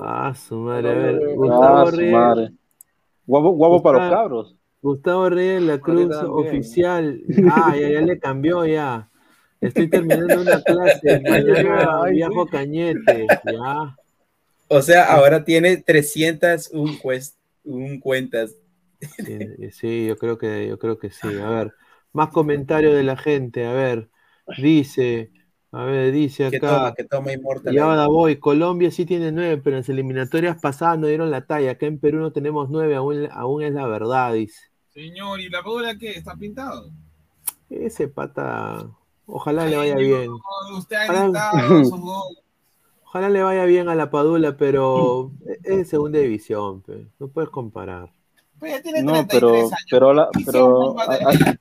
Ah, 0.01 0.33
su 0.35 0.55
madre. 0.57 0.89
A 0.89 0.93
ver. 0.93 1.35
Gustavo 1.35 1.77
Ah, 1.77 1.91
Reyes. 1.91 2.11
madre. 2.13 2.49
Guapo, 3.25 3.49
guapo 3.51 3.81
para 3.83 3.99
los 3.99 4.09
cabros. 4.09 4.55
Gustavo 4.81 5.29
Reyes 5.29 5.61
La 5.61 5.77
Cruz 5.79 6.13
oficial. 6.23 7.21
Ah, 7.51 7.75
ya, 7.79 7.89
ya 7.89 8.01
le 8.01 8.19
cambió 8.19 8.65
ya. 8.65 9.09
Estoy 9.61 9.89
terminando 9.89 10.41
una 10.41 10.61
clase. 10.61 11.21
Mañana 11.29 12.03
viajo 12.11 12.45
Cañete. 12.47 13.27
Ya. 13.45 13.95
O 14.69 14.81
sea, 14.81 15.11
ahora 15.11 15.43
tiene 15.43 15.77
301 15.77 16.93
cuest- 17.01 17.35
un 17.63 17.99
cuentas. 17.99 18.55
Sí, 19.17 19.71
sí, 19.71 20.07
yo 20.07 20.17
creo 20.17 20.37
que, 20.37 20.67
yo 20.67 20.79
creo 20.79 20.97
que 20.97 21.09
sí. 21.09 21.27
A 21.27 21.49
ver, 21.49 21.73
más 22.13 22.29
comentarios 22.29 22.93
de 22.95 23.03
la 23.03 23.17
gente. 23.17 23.65
A 23.65 23.73
ver, 23.73 24.09
dice, 24.57 25.31
a 25.71 25.83
ver, 25.83 26.11
dice 26.11 26.45
Que 26.47 26.57
acá. 26.57 26.77
toma, 26.77 26.93
que 26.95 27.03
toma 27.03 27.31
Immortal. 27.33 27.73
Y 27.73 27.77
ahora 27.77 28.07
voy, 28.07 28.39
Colombia 28.39 28.91
sí 28.91 29.05
tiene 29.05 29.31
nueve, 29.31 29.57
pero 29.57 29.75
en 29.75 29.81
las 29.81 29.89
eliminatorias 29.89 30.59
pasadas 30.61 30.99
no 30.99 31.07
dieron 31.07 31.31
la 31.31 31.45
talla. 31.45 31.71
Acá 31.71 31.85
en 31.85 31.99
Perú 31.99 32.19
no 32.19 32.31
tenemos 32.31 32.69
nueve, 32.69 32.95
aún, 32.95 33.27
aún 33.31 33.63
es 33.63 33.73
la 33.73 33.87
verdad, 33.87 34.33
dice. 34.33 34.59
Señor, 34.93 35.39
¿y 35.39 35.49
la 35.49 35.61
bola 35.61 35.97
qué? 35.97 36.11
¿Está 36.11 36.35
pintado? 36.35 36.91
Ese 37.69 38.07
pata, 38.07 38.89
ojalá 39.27 39.65
le 39.65 39.77
vaya 39.77 39.95
bien. 39.95 40.29
Usted 40.75 40.95
ha 40.95 41.05
gritado. 41.05 41.57
Ojalá 43.09 43.29
le 43.29 43.41
vaya 43.43 43.65
bien 43.65 43.89
a 43.89 43.95
la 43.95 44.09
Padula, 44.11 44.55
pero 44.55 45.31
es 45.63 45.77
de 45.77 45.85
segunda 45.85 46.19
división, 46.19 46.81
pe. 46.81 47.07
no 47.19 47.27
puedes 47.27 47.49
comparar. 47.49 48.09
Pues 48.59 48.73
ya 48.73 48.81
tiene 48.81 49.01
No, 49.03 49.13
33 49.13 49.29
pero, 49.39 49.55
años. 49.57 49.71
pero, 49.89 50.13
la- 50.13 50.29
Y 50.37 50.45
pero, 50.45 50.93
siempre 50.95 51.05
va 51.07 51.13
a 51.13 51.47
a- 51.47 51.51
a- 51.51 51.59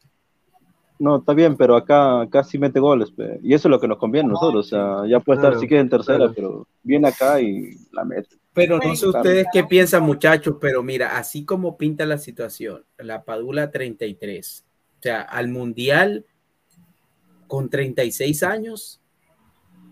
no, 1.00 1.16
está 1.18 1.32
bien, 1.32 1.56
pero 1.56 1.76
acá, 1.76 2.22
acá 2.22 2.42
sí 2.42 2.58
mete 2.58 2.80
goles, 2.80 3.10
pe. 3.12 3.38
y 3.42 3.54
eso 3.54 3.68
es 3.68 3.70
lo 3.70 3.80
que 3.80 3.86
nos 3.88 3.98
conviene 3.98 4.28
a 4.28 4.32
nosotros, 4.32 4.66
o 4.66 4.68
sea, 4.68 5.08
ya 5.08 5.20
puede 5.20 5.38
estar 5.38 5.58
si 5.58 5.66
quieres 5.68 5.84
en 5.84 5.90
tercera, 5.90 6.18
claro. 6.18 6.32
pero 6.34 6.66
viene 6.82 7.08
acá 7.08 7.40
y 7.40 7.70
la 7.92 8.04
mete. 8.04 8.36
Pero 8.52 8.78
no 8.78 8.96
sé 8.96 9.06
ustedes 9.06 9.46
qué 9.52 9.62
piensan, 9.64 10.02
muchachos, 10.02 10.56
pero 10.60 10.82
mira, 10.82 11.16
así 11.16 11.44
como 11.44 11.76
pinta 11.78 12.04
la 12.04 12.18
situación, 12.18 12.84
la 12.98 13.22
Padula 13.24 13.70
33, 13.70 14.64
o 14.98 15.02
sea, 15.02 15.22
al 15.22 15.46
Mundial 15.48 16.26
con 17.46 17.70
36 17.70 18.42
años, 18.42 19.00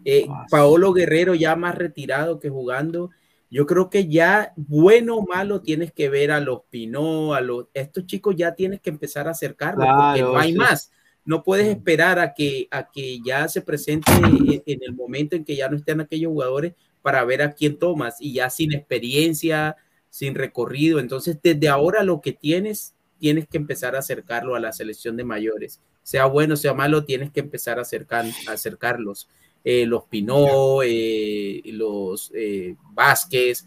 eh, 0.09 0.27
Ah, 0.31 0.47
Paolo 0.51 0.93
Guerrero 0.93 1.35
ya 1.35 1.57
más 1.57 1.75
retirado 1.75 2.39
que 2.39 2.49
jugando, 2.49 3.11
yo 3.51 3.67
creo 3.67 3.91
que 3.91 4.09
ya 4.09 4.53
bueno 4.57 5.17
o 5.17 5.27
malo 5.27 5.61
tienes 5.61 5.93
que 5.93 6.09
ver 6.09 6.31
a 6.31 6.41
los 6.41 6.63
Pinó, 6.71 7.35
a 7.35 7.41
los, 7.41 7.67
estos 7.75 8.07
chicos 8.07 8.35
ya 8.37 8.55
tienes 8.55 8.81
que 8.81 8.91
empezar 8.91 9.29
a 9.29 9.33
acercarlos 9.33 9.87
porque 9.87 10.21
Claro, 10.21 10.33
no 10.33 10.39
hay 10.39 10.53
sí. 10.53 10.59
más. 10.59 10.91
No 11.25 11.43
puedes 11.43 11.67
esperar 11.67 12.21
a 12.21 12.35
que, 12.35 12.69
a 12.71 12.89
que 12.89 13.19
ya 13.25 13.49
se 13.49 13.61
presente 13.63 14.13
en- 14.13 14.63
en 14.65 14.79
el 14.83 14.95
momento 14.95 15.35
en 15.35 15.45
que 15.45 15.57
ya 15.57 15.69
no 15.69 15.77
estén 15.77 16.01
aquellos 16.01 16.31
jugadores 16.31 16.75
para 17.03 17.25
ver 17.25 17.43
a 17.43 17.53
quién 17.53 17.79
tomas 17.79 18.17
y 18.21 18.33
ya 18.35 18.49
sin 18.49 18.73
experiencia, 18.73 19.77
sin 20.09 20.35
recorrido. 20.37 20.99
Entonces, 21.01 21.39
desde 21.43 21.69
ahora 21.69 22.03
lo 22.05 22.21
que 22.21 22.33
tienes, 22.33 22.95
tienes 23.19 23.49
que 23.49 23.57
empezar 23.57 23.97
a 23.97 24.01
acercarlo 24.01 24.55
a 24.55 24.61
la 24.61 24.73
selección 24.73 25.17
de 25.17 25.25
mayores. 25.25 25.81
Sea 26.03 26.27
bueno, 26.27 26.55
sea 26.57 26.75
malo, 26.75 27.05
tienes 27.05 27.31
que 27.33 27.41
empezar 27.41 27.79
a, 27.79 27.83
acercar, 27.83 28.25
a 28.49 28.53
acercarlos. 28.53 29.29
Eh, 29.69 29.85
los 29.85 30.05
Pinó, 30.05 30.81
eh, 30.85 31.61
los 31.73 32.31
eh, 32.33 32.77
Vázquez, 32.93 33.67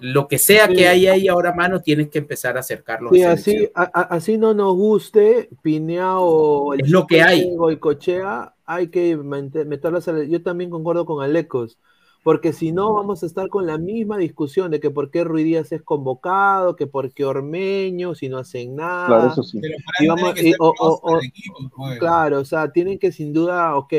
lo 0.00 0.28
que 0.28 0.36
sea 0.36 0.66
Sí. 0.66 0.74
que 0.74 0.86
hay 0.88 1.06
ahí 1.06 1.26
ahora 1.26 1.50
a 1.50 1.54
mano, 1.54 1.80
tienes 1.80 2.10
que 2.10 2.18
empezar 2.18 2.58
a 2.58 2.60
acercarlos. 2.60 3.12
Sí, 3.14 3.22
a 3.22 3.32
así, 3.32 3.68
a- 3.74 3.90
a- 3.94 4.02
así 4.14 4.36
no 4.36 4.52
nos 4.52 4.74
guste, 4.76 5.48
Pinea 5.62 6.18
o 6.18 6.74
el 6.74 6.82
Es 6.82 6.90
lo 6.90 7.06
que 7.06 7.22
hay. 7.22 7.56
Goicochea, 7.56 8.54
hay 8.66 8.88
que 8.88 9.16
meterlas 9.16 10.06
a 10.06 10.12
la- 10.12 10.24
Yo 10.24 10.42
también 10.42 10.68
concuerdo 10.68 11.06
con 11.06 11.24
Alecos, 11.24 11.78
porque 12.22 12.52
si 12.52 12.70
no 12.70 12.92
vamos 12.92 13.22
a 13.22 13.26
estar 13.26 13.48
con 13.48 13.66
la 13.66 13.78
misma 13.78 14.18
discusión 14.18 14.70
de 14.70 14.80
que 14.80 14.90
por 14.90 15.10
qué 15.10 15.24
Ruiz 15.24 15.46
Díaz 15.46 15.72
es 15.72 15.80
convocado, 15.82 16.76
que 16.76 16.86
por 16.86 17.10
qué 17.14 17.24
Ormeño, 17.24 18.14
si 18.14 18.28
no 18.28 18.36
hacen 18.36 18.76
nada. 18.76 19.06
Claro, 19.06 19.32
eso 19.32 19.42
sí. 19.42 19.58
Pero 19.62 19.76
para 19.86 20.04
Y 20.04 20.08
vamos- 20.08 20.42
y- 20.42 20.52
o- 20.58 20.74
o- 20.78 21.16
del 21.16 21.24
equipo, 21.26 21.56
pues. 21.74 21.98
Claro, 21.98 22.40
o 22.40 22.44
sea, 22.44 22.70
tienen 22.70 22.98
que 22.98 23.12
sin 23.12 23.32
duda, 23.32 23.74
ok, 23.76 23.94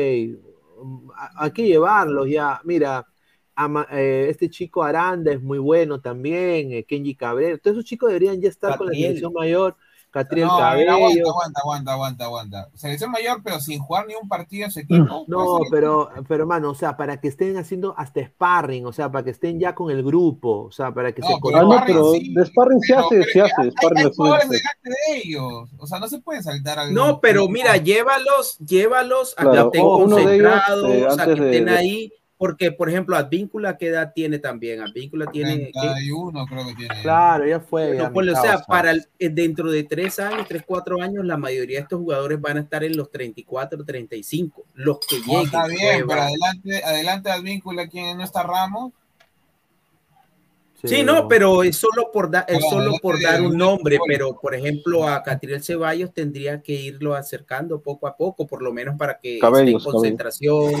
hay 1.36 1.50
que 1.52 1.66
llevarlos 1.66 2.28
ya. 2.28 2.60
Mira, 2.64 3.06
ama- 3.54 3.86
eh, 3.90 4.26
este 4.30 4.48
chico 4.50 4.82
Aranda 4.82 5.32
es 5.32 5.42
muy 5.42 5.58
bueno 5.58 6.00
también, 6.00 6.72
eh, 6.72 6.84
Kenji 6.84 7.14
Cabrera, 7.14 7.58
todos 7.58 7.76
esos 7.78 7.84
chicos 7.84 8.08
deberían 8.08 8.40
ya 8.40 8.48
estar 8.48 8.76
con 8.78 8.86
la 8.88 8.92
selección 8.94 9.32
mayor, 9.32 9.76
Catriel 10.10 10.48
No, 10.48 10.56
ver, 10.56 10.64
aguanta, 10.64 10.92
Cabello. 11.08 11.30
aguanta, 11.30 11.60
aguanta, 11.62 11.92
aguanta, 11.92 12.24
aguanta. 12.24 12.68
Selección 12.74 13.10
mayor, 13.12 13.40
pero 13.44 13.60
sin 13.60 13.78
jugar 13.78 14.06
ni 14.08 14.14
un 14.20 14.28
partido 14.28 14.66
ese 14.66 14.80
equipo. 14.80 15.24
No, 15.28 15.58
pues, 15.58 15.70
pero, 15.70 16.10
pero 16.26 16.42
hermano, 16.42 16.70
o 16.70 16.74
sea, 16.74 16.96
para 16.96 17.20
que 17.20 17.28
estén 17.28 17.56
haciendo 17.56 17.94
hasta 17.96 18.24
sparring, 18.24 18.86
o 18.86 18.92
sea, 18.92 19.10
para 19.10 19.24
que 19.24 19.30
estén 19.30 19.60
ya 19.60 19.74
con 19.74 19.90
el 19.90 20.02
grupo, 20.02 20.64
o 20.64 20.72
sea, 20.72 20.92
para 20.92 21.12
que 21.12 21.22
No, 21.22 21.28
se 21.28 21.34
pero 21.42 21.58
Ah, 21.58 21.62
no, 21.62 21.82
pero 21.86 22.12
sí, 22.12 22.34
de 22.34 22.44
sparring 22.46 22.80
se 22.80 22.94
hace, 22.94 23.08
pero 23.10 23.24
se 23.24 23.40
hace, 23.40 23.52
hay- 23.62 23.70
sparring 23.70 23.98
hay 24.06 24.12
jugadores 24.16 24.48
delante 24.50 24.90
de 24.90 25.18
ellos. 25.18 25.70
O 25.78 25.86
sea, 25.86 25.98
no 26.00 26.08
se 26.08 26.18
pueden 26.20 26.42
saltar 26.42 26.78
al 26.80 26.92
No, 26.92 27.20
pero 27.20 27.48
mira, 27.48 27.76
llévalos, 27.76 28.58
llévalos 28.58 29.34
a 29.38 29.42
Claro, 29.42 29.70
que 29.70 29.78
estén 29.78 29.80
ellos, 29.86 30.00
concentrados, 30.00 30.84
eh, 30.90 31.06
a 31.08 31.24
que 31.24 31.32
estén 31.32 31.64
de- 31.66 31.70
ahí, 31.70 32.12
porque, 32.40 32.72
por 32.72 32.88
ejemplo, 32.88 33.16
Advíncula, 33.16 33.76
¿qué 33.76 33.88
edad 33.88 34.12
tiene 34.14 34.38
también? 34.38 34.80
Advíncula 34.80 35.26
tiene... 35.30 35.66
¿qué? 35.66 35.72
31 35.78 36.46
creo 36.46 36.66
que 36.68 36.74
tiene. 36.74 37.02
Claro, 37.02 37.46
ya 37.46 37.60
fue. 37.60 37.88
Bueno, 37.88 38.02
ya, 38.04 38.08
mi 38.08 38.14
ponle, 38.14 38.32
o 38.32 38.34
sea, 38.40 38.50
causa. 38.52 38.64
para 38.66 38.90
el- 38.92 39.04
eh, 39.18 39.28
dentro 39.28 39.70
de 39.70 39.84
tres 39.84 40.18
años, 40.18 40.46
tres, 40.48 40.62
cuatro 40.66 41.02
años, 41.02 41.22
la 41.26 41.36
mayoría 41.36 41.76
de 41.76 41.82
estos 41.82 41.98
jugadores 42.00 42.40
van 42.40 42.56
a 42.56 42.60
estar 42.60 42.82
en 42.82 42.96
los 42.96 43.10
34, 43.10 43.84
35, 43.84 44.64
los 44.72 45.00
que 45.00 45.18
No, 45.18 45.24
lleguen. 45.26 45.44
está 45.44 45.66
bien, 45.66 45.78
pero 45.82 46.06
Cueva. 46.06 46.26
adelante, 46.28 46.82
adelante 46.82 47.30
al 47.30 47.42
vínculo 47.42 47.82
quien 47.90 48.16
no 48.16 48.24
está 48.24 48.42
Ramos. 48.42 48.94
Sí, 50.82 51.02
no, 51.02 51.28
pero 51.28 51.62
es 51.62 51.76
solo 51.76 52.10
por, 52.10 52.30
da- 52.30 52.46
es 52.48 52.64
solo 52.70 52.94
por 53.02 53.20
dar 53.20 53.42
un 53.42 53.54
nombre, 53.54 53.98
pero 54.08 54.40
por 54.40 54.54
ejemplo 54.54 55.06
a 55.06 55.22
Catriel 55.22 55.62
Ceballos 55.62 56.10
tendría 56.14 56.62
que 56.62 56.72
irlo 56.72 57.14
acercando 57.14 57.82
poco 57.82 58.06
a 58.06 58.16
poco, 58.16 58.46
por 58.46 58.62
lo 58.62 58.72
menos 58.72 58.96
para 58.96 59.18
que 59.20 59.34
esté 59.34 59.46
en 59.46 59.52
Cabellos, 59.52 59.84
concentración. 59.84 60.72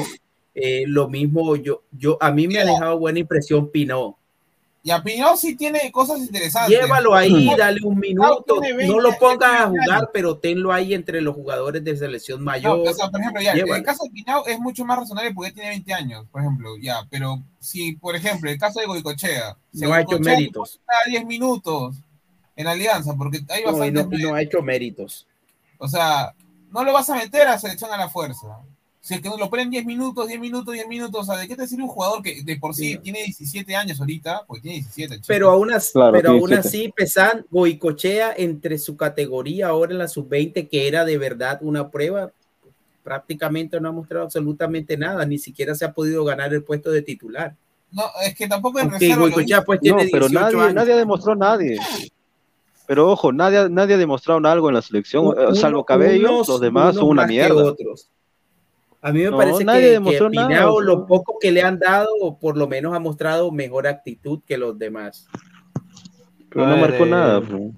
Eh, 0.54 0.84
lo 0.86 1.08
mismo, 1.08 1.56
yo, 1.56 1.82
yo, 1.92 2.18
a 2.20 2.30
mí 2.32 2.48
me 2.48 2.58
ha 2.60 2.64
dejado 2.64 2.98
buena 2.98 3.18
impresión 3.20 3.70
Pinó. 3.70 4.16
Y 4.82 4.90
a 4.90 5.02
Pinot 5.02 5.36
sí 5.36 5.56
tiene 5.56 5.92
cosas 5.92 6.20
interesantes. 6.20 6.80
Llévalo 6.80 7.14
ahí, 7.14 7.50
dale 7.56 7.80
un 7.84 7.98
minuto, 7.98 8.60
tiene 8.62 8.78
20, 8.78 8.94
no 8.94 9.00
lo 9.00 9.12
pongas 9.18 9.50
a 9.60 9.66
20 9.66 9.78
jugar, 9.84 10.10
pero 10.10 10.38
tenlo 10.38 10.72
ahí 10.72 10.94
entre 10.94 11.20
los 11.20 11.34
jugadores 11.34 11.84
de 11.84 11.94
selección 11.98 12.38
No, 12.38 12.46
mayor. 12.46 12.88
o 12.88 12.94
sea, 12.94 13.10
por 13.10 13.20
ejemplo, 13.20 13.42
ya, 13.42 13.52
Llévalo. 13.54 13.74
el 13.76 13.82
caso 13.82 14.04
de 14.04 14.10
Pinau 14.10 14.42
es 14.46 14.58
mucho 14.58 14.86
más 14.86 14.98
razonable 14.98 15.34
porque 15.34 15.52
tiene 15.52 15.68
20 15.68 15.92
años, 15.92 16.24
por 16.32 16.40
ejemplo, 16.40 16.78
ya, 16.80 17.06
pero 17.10 17.42
si, 17.58 17.92
por 17.96 18.16
ejemplo, 18.16 18.50
el 18.50 18.58
caso 18.58 18.80
de 18.80 18.86
Goicochea, 18.86 19.54
si 19.70 19.82
No 19.84 19.92
ha 19.92 20.00
hecho 20.00 20.18
méritos. 20.18 20.80
está 20.80 20.94
10 21.10 21.26
minutos 21.26 21.96
en 22.56 22.66
Alianza, 22.66 23.14
porque 23.18 23.40
hay 23.50 23.62
No, 23.64 23.72
no, 23.72 24.08
no 24.18 24.34
ha 24.34 24.40
hecho 24.42 24.62
méritos. 24.62 25.26
O 25.76 25.88
sea, 25.88 26.34
no 26.70 26.84
lo 26.84 26.94
vas 26.94 27.10
a 27.10 27.16
meter 27.16 27.48
a 27.48 27.58
selección 27.58 27.92
a 27.92 27.98
la 27.98 28.08
fuerza. 28.08 28.46
Si 29.02 29.14
es 29.14 29.20
que 29.22 29.30
lo 29.30 29.48
ponen 29.48 29.70
10 29.70 29.86
minutos, 29.86 30.28
10 30.28 30.38
minutos, 30.38 30.74
10 30.74 30.86
minutos, 30.86 31.22
o 31.22 31.24
sea, 31.32 31.40
¿de 31.40 31.48
qué 31.48 31.56
te 31.56 31.66
sirve 31.66 31.84
un 31.84 31.88
jugador 31.88 32.22
que 32.22 32.42
de 32.42 32.56
por 32.58 32.74
sí 32.74 32.98
tiene 32.98 33.22
17 33.24 33.74
años 33.74 33.98
ahorita? 33.98 34.42
Porque 34.46 34.60
tiene 34.60 34.76
17. 34.78 35.14
chico. 35.16 35.24
Pero 35.26 35.50
aún 35.50 35.72
así, 35.72 35.92
Claro, 35.92 36.12
pero 36.12 36.30
aún 36.32 36.52
así 36.52 36.92
Pesan 36.94 37.46
Goicochea 37.50 38.34
entre 38.36 38.76
su 38.78 38.96
categoría 38.98 39.68
ahora 39.68 39.92
en 39.92 39.98
la 39.98 40.06
sub-20 40.08 40.68
que 40.68 40.86
era 40.86 41.06
de 41.06 41.16
verdad 41.16 41.58
una 41.62 41.88
prueba, 41.88 42.30
prácticamente 43.02 43.80
no 43.80 43.88
ha 43.88 43.92
mostrado 43.92 44.24
absolutamente 44.26 44.96
nada, 44.98 45.24
ni 45.24 45.38
siquiera 45.38 45.74
se 45.74 45.86
ha 45.86 45.92
podido 45.92 46.22
ganar 46.24 46.52
el 46.52 46.62
puesto 46.62 46.90
de 46.90 47.00
titular. 47.00 47.56
No, 47.92 48.04
es 48.22 48.34
que 48.34 48.46
tampoco 48.46 48.80
en 48.80 48.90
reserva. 48.90 49.26
hizo. 49.28 49.64
pues 49.64 49.78
No, 49.78 49.80
tiene 49.80 50.08
pero 50.12 50.28
18 50.28 50.32
nadie, 50.58 50.62
años. 50.62 51.36
nadie. 51.38 51.78
Pero 52.86 53.10
ojo, 53.10 53.32
nadie, 53.32 53.68
nadie 53.70 53.94
ha 53.94 53.98
demostrado 53.98 54.46
algo 54.46 54.68
en 54.68 54.74
la 54.74 54.82
selección, 54.82 55.24
eh, 55.26 55.46
Uno- 55.46 55.54
salvo 55.54 55.84
Cabello, 55.84 56.28
unos- 56.34 56.48
los 56.48 56.60
demás 56.60 56.94
son 56.96 57.08
una 57.08 57.26
mierda. 57.26 57.64
otros. 57.64 58.08
A 59.02 59.12
mí 59.12 59.20
me 59.22 59.30
No, 59.30 59.36
parece 59.38 59.64
nadie 59.64 59.98
que, 60.02 60.10
que 60.18 60.24
Pinao, 60.30 60.80
lo 60.80 61.06
poco 61.06 61.38
que 61.40 61.50
le 61.50 61.62
han 61.62 61.78
dado, 61.78 62.08
o 62.20 62.38
por 62.38 62.56
lo 62.58 62.68
menos 62.68 62.94
ha 62.94 62.98
mostrado 62.98 63.50
mejor 63.50 63.86
actitud 63.86 64.40
que 64.46 64.58
los 64.58 64.78
demás. 64.78 65.26
Pero 66.50 66.66
A 66.66 66.68
no 66.70 66.76
marcó 66.76 67.06
nada. 67.06 67.40
pues. 67.40 67.72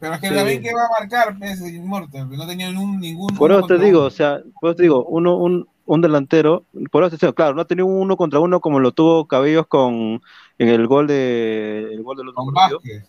Pero 0.00 0.14
es 0.14 0.20
que 0.20 0.28
Sí. 0.28 0.34
también 0.34 0.62
que 0.62 0.74
va 0.74 0.86
a 0.86 1.00
marcar, 1.00 1.38
pues, 1.38 1.60
Inmortal, 1.60 2.28
no 2.30 2.46
tenía 2.46 2.68
ningún. 2.70 2.98
ningún 3.00 3.28
Por 3.36 3.52
eso 3.52 3.62
te 3.66 3.78
digo, 3.78 4.00
uno. 4.00 4.06
o 4.08 4.10
sea, 4.10 4.42
por 4.60 4.70
eso 4.70 4.76
te 4.76 4.82
digo, 4.82 5.04
uno, 5.06 5.36
un, 5.36 5.68
un 5.86 6.00
delantero, 6.00 6.64
por 6.90 7.04
eso 7.04 7.16
te 7.16 7.26
digo, 7.26 7.34
claro, 7.34 7.54
no 7.54 7.62
ha 7.62 7.66
tenido 7.66 7.86
un 7.86 7.94
uno 8.02 8.16
contra 8.16 8.40
uno 8.40 8.60
como 8.60 8.80
lo 8.80 8.92
tuvo 8.92 9.26
Cabellos 9.28 9.66
con 9.68 10.20
en 10.58 10.68
el 10.68 10.86
gol 10.88 11.06
de 11.06 11.88
el 11.92 12.02
gol 12.02 12.16
del 12.16 12.28
otro 12.28 12.42
Con. 12.44 12.54
Vázquez, 12.54 13.08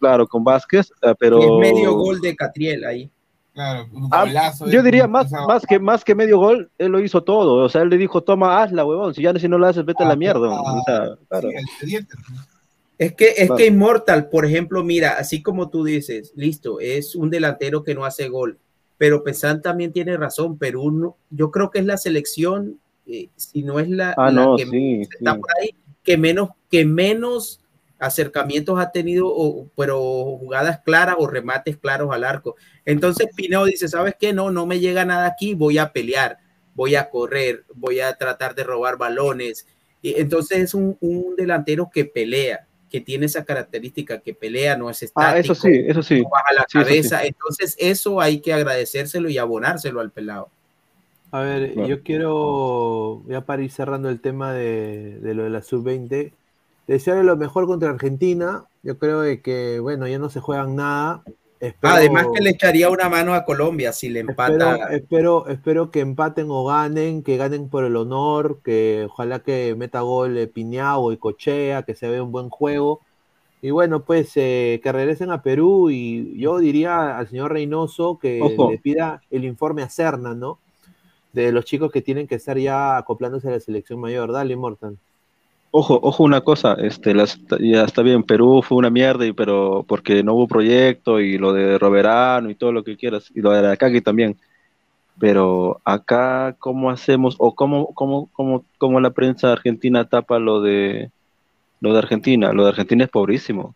Claro, 0.00 0.26
con 0.26 0.42
Vázquez, 0.44 0.90
eh, 1.02 1.14
pero 1.18 1.38
Es 1.40 1.72
medio 1.72 1.92
gol 1.94 2.20
de 2.20 2.34
Catriel 2.34 2.84
ahí. 2.84 3.10
Claro, 3.52 3.86
un 3.92 4.08
Ah, 4.10 4.24
golazo 4.24 4.68
yo 4.70 4.82
diría 4.82 5.06
más, 5.06 5.26
o 5.26 5.28
sea, 5.30 5.46
más 5.46 5.66
que 5.66 5.78
más 5.78 6.04
que 6.04 6.14
medio 6.14 6.38
gol, 6.38 6.70
él 6.78 6.92
lo 6.92 7.00
hizo 7.00 7.22
todo. 7.22 7.64
O 7.64 7.68
sea, 7.68 7.82
él 7.82 7.88
le 7.90 7.96
dijo, 7.96 8.22
toma, 8.22 8.62
hazla, 8.62 8.84
huevón. 8.84 9.14
Si 9.14 9.22
ya 9.22 9.32
si 9.38 9.48
no 9.48 9.58
la 9.58 9.68
haces, 9.68 9.84
vete 9.84 10.04
a 10.04 10.08
la 10.08 10.16
mierda. 10.16 10.48
O 10.48 10.82
sea, 10.84 11.16
claro. 11.28 11.48
sí. 11.80 11.98
Es 12.98 13.14
que, 13.14 13.32
es 13.36 13.50
que 13.56 13.66
Immortal, 13.66 14.28
por 14.28 14.44
ejemplo, 14.44 14.84
mira, 14.84 15.12
así 15.18 15.42
como 15.42 15.70
tú 15.70 15.84
dices, 15.84 16.32
listo, 16.36 16.80
es 16.80 17.16
un 17.16 17.30
delantero 17.30 17.82
que 17.82 17.94
no 17.94 18.04
hace 18.04 18.28
gol, 18.28 18.58
pero 18.98 19.24
Pesan 19.24 19.62
también 19.62 19.90
tiene 19.92 20.18
razón, 20.18 20.58
Perú, 20.58 20.90
no- 20.90 21.16
yo 21.30 21.50
creo 21.50 21.70
que 21.70 21.78
es 21.78 21.86
la 21.86 21.96
selección, 21.96 22.78
eh, 23.06 23.28
si 23.36 23.62
no 23.62 23.80
es 23.80 23.88
la, 23.88 24.10
Ah, 24.18 24.30
la 24.30 24.42
no, 24.44 24.56
que 24.56 24.66
sí, 24.66 25.00
está 25.00 25.32
sí. 25.32 25.40
por 25.40 25.48
ahí, 25.58 25.70
que 26.02 26.18
menos, 26.18 26.50
que 26.70 26.84
menos 26.84 27.60
acercamientos 28.00 28.78
ha 28.80 28.90
tenido, 28.90 29.26
o- 29.28 29.68
pero 29.76 29.98
jugadas 30.38 30.80
claras 30.84 31.16
o 31.18 31.26
remates 31.26 31.76
claros 31.76 32.10
al 32.12 32.24
arco. 32.24 32.56
Entonces 32.84 33.28
Pineo 33.36 33.64
dice, 33.64 33.88
¿sabes 33.88 34.14
qué? 34.18 34.32
No, 34.32 34.50
no 34.50 34.66
me 34.66 34.80
llega 34.80 35.04
nada 35.04 35.26
aquí, 35.26 35.54
voy 35.54 35.78
a 35.78 35.92
pelear, 35.92 36.38
voy 36.74 36.94
a 36.96 37.10
correr, 37.10 37.64
voy 37.74 38.00
a 38.00 38.14
tratar 38.14 38.54
de 38.54 38.64
robar 38.64 38.96
balones. 38.96 39.66
Y 40.02 40.18
entonces 40.18 40.58
es 40.58 40.74
un, 40.74 40.96
un 41.00 41.36
delantero 41.36 41.90
que 41.92 42.04
pelea, 42.06 42.66
que 42.88 43.00
tiene 43.00 43.26
esa 43.26 43.44
característica, 43.44 44.18
que 44.20 44.34
pelea, 44.34 44.76
no 44.76 44.90
es 44.90 45.02
estático, 45.02 45.36
Ah, 45.36 45.38
eso 45.38 45.54
sí, 45.54 45.70
eso 45.86 46.02
sí. 46.02 46.22
no 46.22 46.30
baja 46.30 46.52
la 46.54 46.66
Sí, 46.68 46.78
eso 46.78 46.88
sí. 46.88 46.94
cabeza. 46.94 47.24
Entonces 47.24 47.76
eso 47.78 48.20
hay 48.20 48.40
que 48.40 48.52
agradecérselo 48.52 49.28
y 49.28 49.38
abonárselo 49.38 50.00
al 50.00 50.10
pelado. 50.10 50.48
A 51.32 51.40
ver, 51.42 51.72
Claro. 51.74 51.88
yo 51.88 52.02
quiero, 52.02 53.22
ya 53.28 53.42
para 53.42 53.62
ir 53.62 53.70
cerrando 53.70 54.08
el 54.08 54.20
tema 54.20 54.52
de, 54.52 55.20
de 55.20 55.34
lo 55.34 55.44
de 55.44 55.50
la 55.50 55.62
sub-20, 55.62 56.32
desearle 56.90 57.22
lo 57.22 57.36
mejor 57.36 57.66
contra 57.66 57.90
Argentina. 57.90 58.64
Yo 58.82 58.98
creo 58.98 59.20
de 59.20 59.40
que, 59.40 59.78
bueno, 59.78 60.08
ya 60.08 60.18
no 60.18 60.28
se 60.28 60.40
juegan 60.40 60.74
nada. 60.74 61.22
Espero- 61.60 61.94
Además 61.94 62.26
que 62.34 62.42
le 62.42 62.50
echaría 62.50 62.90
una 62.90 63.08
mano 63.08 63.32
a 63.34 63.44
Colombia 63.44 63.92
si 63.92 64.08
le 64.08 64.20
empata. 64.20 64.76
espero, 64.92 65.46
espero 65.46 65.90
que 65.92 66.00
empaten 66.00 66.46
o 66.48 66.64
ganen, 66.64 67.22
que 67.22 67.36
ganen 67.36 67.68
por 67.68 67.84
el 67.84 67.94
honor, 67.96 68.58
que 68.64 69.06
ojalá 69.08 69.38
que 69.40 69.74
meta 69.76 70.00
gol 70.00 70.50
Piñao 70.52 71.12
y 71.12 71.16
Cochea, 71.18 71.84
que 71.84 71.94
se 71.94 72.08
vea 72.08 72.22
un 72.24 72.32
buen 72.32 72.48
juego. 72.48 73.00
Y 73.62 73.70
bueno, 73.70 74.04
pues 74.04 74.32
eh, 74.36 74.80
que 74.82 74.90
regresen 74.90 75.30
a 75.30 75.42
Perú 75.42 75.90
y 75.90 76.36
yo 76.40 76.58
diría 76.58 77.16
al 77.18 77.28
señor 77.28 77.52
Reynoso 77.52 78.18
que 78.18 78.40
Ojo. 78.42 78.70
le 78.70 78.78
pida 78.78 79.20
el 79.30 79.44
informe 79.44 79.82
a 79.82 79.90
Serna, 79.90 80.34
¿no? 80.34 80.58
De 81.34 81.52
los 81.52 81.66
chicos 81.66 81.92
que 81.92 82.00
tienen 82.02 82.26
que 82.26 82.34
estar 82.36 82.58
ya 82.58 82.96
acoplándose 82.96 83.46
a 83.48 83.52
la 83.52 83.60
selección 83.60 84.00
mayor. 84.00 84.32
Dale, 84.32 84.56
Mortan. 84.56 84.98
Ojo, 85.72 86.00
ojo 86.02 86.24
una 86.24 86.40
cosa, 86.40 86.74
este, 86.74 87.14
las, 87.14 87.38
ya 87.60 87.84
está 87.84 88.02
bien, 88.02 88.24
Perú 88.24 88.60
fue 88.60 88.76
una 88.78 88.90
mierda, 88.90 89.24
y, 89.24 89.32
pero 89.32 89.84
porque 89.86 90.24
no 90.24 90.34
hubo 90.34 90.48
proyecto 90.48 91.20
y 91.20 91.38
lo 91.38 91.52
de 91.52 91.78
Roberano 91.78 92.50
y 92.50 92.56
todo 92.56 92.72
lo 92.72 92.82
que 92.82 92.96
quieras, 92.96 93.30
y 93.34 93.40
lo 93.40 93.52
de 93.52 93.68
Akagi 93.70 94.00
también. 94.00 94.36
Pero 95.20 95.80
acá, 95.84 96.56
¿cómo 96.58 96.90
hacemos? 96.90 97.36
O 97.38 97.54
cómo, 97.54 97.94
cómo, 97.94 98.28
cómo, 98.32 98.64
cómo 98.78 99.00
la 99.00 99.10
prensa 99.10 99.52
argentina 99.52 100.08
tapa 100.08 100.38
lo 100.38 100.60
de 100.60 101.10
lo 101.80 101.92
de 101.92 101.98
Argentina. 101.98 102.52
Lo 102.52 102.64
de 102.64 102.70
Argentina 102.70 103.04
es 103.04 103.10
pobrísimo. 103.10 103.74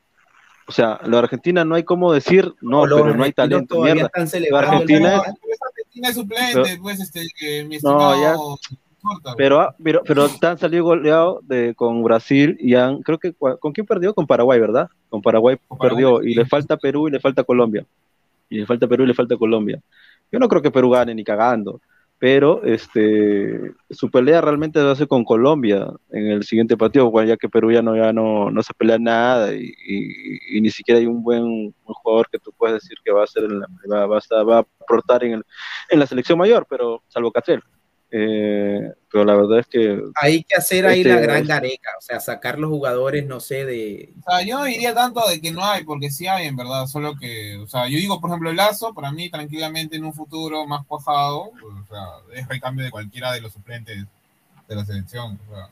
O 0.66 0.72
sea, 0.72 0.98
lo 1.04 1.18
de 1.18 1.22
Argentina 1.24 1.64
no 1.64 1.74
hay 1.74 1.82
cómo 1.82 2.12
decir, 2.12 2.54
no, 2.62 2.82
pero 2.82 3.14
no 3.14 3.22
hay 3.24 3.32
talento, 3.32 3.82
mierda. 3.82 4.06
están 4.06 4.54
Argentina 4.54 5.16
es. 5.16 5.20
Argentina 5.20 6.08
es 6.08 6.14
suplente, 6.14 6.62
Pero- 6.62 6.82
pues, 6.82 7.00
este, 7.00 7.20
eh, 7.42 7.64
mi 7.64 7.78
No, 7.82 8.12
estimado. 8.14 8.58
ya. 8.60 8.78
Pero, 9.36 9.60
ah, 9.60 9.74
pero, 9.82 10.02
pero 10.06 10.26
han 10.42 10.58
salido 10.58 10.84
goleado 10.84 11.40
de, 11.42 11.74
con 11.74 12.02
Brasil 12.02 12.56
y 12.60 12.74
han, 12.74 13.02
creo 13.02 13.18
que, 13.18 13.32
¿con 13.34 13.72
quién 13.72 13.86
perdió? 13.86 14.14
Con 14.14 14.26
Paraguay, 14.26 14.58
¿verdad? 14.60 14.88
Con 15.08 15.20
Paraguay 15.22 15.56
perdió 15.88 16.22
y 16.22 16.34
le 16.34 16.46
falta 16.46 16.76
Perú 16.76 17.08
y 17.08 17.10
le 17.10 17.20
falta 17.20 17.44
Colombia. 17.44 17.84
Y 18.48 18.58
le 18.58 18.66
falta 18.66 18.86
Perú 18.86 19.04
y 19.04 19.08
le 19.08 19.14
falta 19.14 19.36
Colombia. 19.36 19.80
Yo 20.32 20.38
no 20.38 20.48
creo 20.48 20.62
que 20.62 20.70
Perú 20.70 20.90
gane 20.90 21.14
ni 21.14 21.22
cagando, 21.24 21.80
pero 22.18 22.62
este, 22.64 23.72
su 23.90 24.10
pelea 24.10 24.40
realmente 24.40 24.80
va 24.82 24.92
a 24.92 24.96
ser 24.96 25.08
con 25.08 25.24
Colombia 25.24 25.88
en 26.10 26.26
el 26.28 26.42
siguiente 26.44 26.76
partido, 26.76 27.10
bueno, 27.10 27.28
ya 27.28 27.36
que 27.36 27.48
Perú 27.48 27.70
ya 27.72 27.82
no, 27.82 27.94
ya 27.96 28.12
no, 28.12 28.50
no 28.50 28.62
se 28.62 28.72
pelea 28.74 28.98
nada 28.98 29.54
y, 29.54 29.72
y- 29.86 30.56
y 30.56 30.60
ni 30.60 30.70
siquiera 30.70 30.98
hay 31.00 31.06
un 31.06 31.22
buen, 31.22 31.42
un 31.42 31.74
jugador 31.84 32.28
que 32.30 32.38
tú 32.38 32.52
puedes 32.56 32.82
decir 32.82 32.96
que 33.04 33.12
va 33.12 33.24
a 33.24 33.26
ser 33.26 33.44
en 33.44 33.60
la- 33.60 33.66
va, 33.90 34.06
va 34.06 34.18
a, 34.18 34.42
va 34.42 34.56
a 34.58 34.60
aportar 34.60 35.24
en, 35.24 35.32
el- 35.34 35.44
en 35.90 35.98
la 35.98 36.06
selección 36.06 36.38
mayor, 36.38 36.66
pero 36.68 37.02
salvo 37.08 37.30
Catrell. 37.32 37.62
Eh, 38.10 38.92
pero 39.10 39.24
la 39.24 39.34
verdad 39.34 39.58
es 39.60 39.66
que 39.66 40.00
Hay 40.14 40.44
que 40.44 40.54
hacer 40.56 40.86
ahí 40.86 41.00
Este, 41.00 41.12
la 41.14 41.20
gran 41.20 41.44
gareca, 41.46 41.90
o 41.98 42.00
sea, 42.00 42.20
sacar 42.20 42.58
los 42.60 42.70
jugadores, 42.70 43.26
no 43.26 43.40
sé, 43.40 43.64
de... 43.64 44.12
O 44.24 44.30
sea, 44.30 44.42
yo 44.46 44.58
no 44.58 44.64
diría 44.66 44.94
tanto 44.94 45.26
de 45.28 45.40
que 45.40 45.50
no 45.50 45.64
hay, 45.64 45.82
porque 45.84 46.10
sí 46.12 46.26
hay, 46.28 46.46
en 46.46 46.54
verdad, 46.54 46.86
solo 46.86 47.16
que, 47.16 47.56
o 47.56 47.66
sea, 47.66 47.88
yo 47.88 47.98
digo, 47.98 48.20
por 48.20 48.30
ejemplo, 48.30 48.50
el 48.50 48.56
Lazo, 48.56 48.94
para 48.94 49.10
mí, 49.10 49.30
tranquilamente, 49.30 49.96
en 49.96 50.04
un 50.04 50.12
futuro 50.14 50.64
más 50.66 50.86
cuajado, 50.86 51.50
o 51.50 51.86
sea, 51.88 52.04
es 52.34 52.46
recambio 52.46 52.84
de 52.84 52.90
cualquiera 52.92 53.32
de 53.32 53.40
los 53.40 53.52
suplentes 53.52 54.04
de 54.68 54.74
la 54.76 54.84
selección, 54.84 55.40
o 55.50 55.54
sea, 55.54 55.68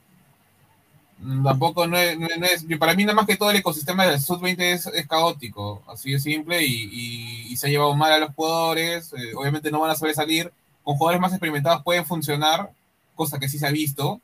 tampoco 1.45 1.87
no 1.87 1.97
es, 1.97 2.19
no 2.19 2.27
es- 2.27 2.39
no 2.39 2.47
es- 2.47 2.79
para 2.79 2.95
mí 2.95 3.05
nada 3.05 3.15
más 3.15 3.27
que 3.27 3.37
todo 3.37 3.51
el 3.53 3.57
ecosistema 3.59 4.05
del 4.07 4.19
Sub-20 4.21 4.73
es, 4.73 4.87
es 4.87 5.07
caótico, 5.07 5.83
así 5.87 6.11
de 6.13 6.19
simple, 6.19 6.65
y, 6.67 6.89
y- 6.93 7.53
y 7.53 7.57
se 7.57 7.69
ha 7.69 7.71
llevado 7.71 7.95
mal 7.95 8.13
a 8.13 8.19
los 8.19 8.35
jugadores, 8.35 9.13
eh, 9.13 9.33
obviamente 9.37 9.71
no 9.71 9.79
van 9.81 9.93
a 9.93 9.95
sobresalir, 9.95 10.53
con 10.83 10.97
jugadores 10.97 11.21
más 11.21 11.33
experimentados 11.33 11.83
pueden 11.83 12.05
funcionar, 12.07 12.71
cosa 13.15 13.39
que 13.39 13.49
sí 13.49 13.59
se 13.59 13.67
ha 13.67 13.71
visto, 13.71 14.21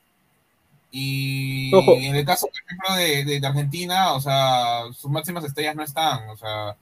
y 0.90 1.74
Ojo. 1.74 1.94
en 1.96 2.16
el 2.16 2.24
caso, 2.24 2.46
por 2.46 2.56
ejemplo, 2.64 2.94
de, 2.96 3.24
de- 3.24 3.40
de 3.40 3.46
Argentina, 3.46 4.14
o 4.14 4.20
sea, 4.20 4.84
sus 4.94 5.10
máximas 5.10 5.44
estrellas 5.44 5.76
no 5.76 5.82
están, 5.84 6.28
o 6.30 6.36
sea... 6.36 6.76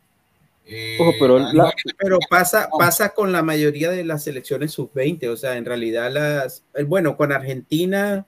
eh, 0.64 0.96
Ojo, 1.00 1.12
pero 1.18 1.38
la- 1.38 1.72
Pero 1.98 2.18
pasa, 2.30 2.68
pasa 2.78 3.08
con 3.10 3.32
la 3.32 3.42
mayoría 3.42 3.90
de 3.90 4.04
las 4.04 4.22
selecciones 4.24 4.72
sub-20, 4.72 5.28
o 5.28 5.36
sea, 5.36 5.56
en 5.56 5.64
realidad 5.64 6.10
las, 6.12 6.62
eh, 6.74 6.84
bueno, 6.84 7.16
con 7.16 7.32
Argentina 7.32 8.24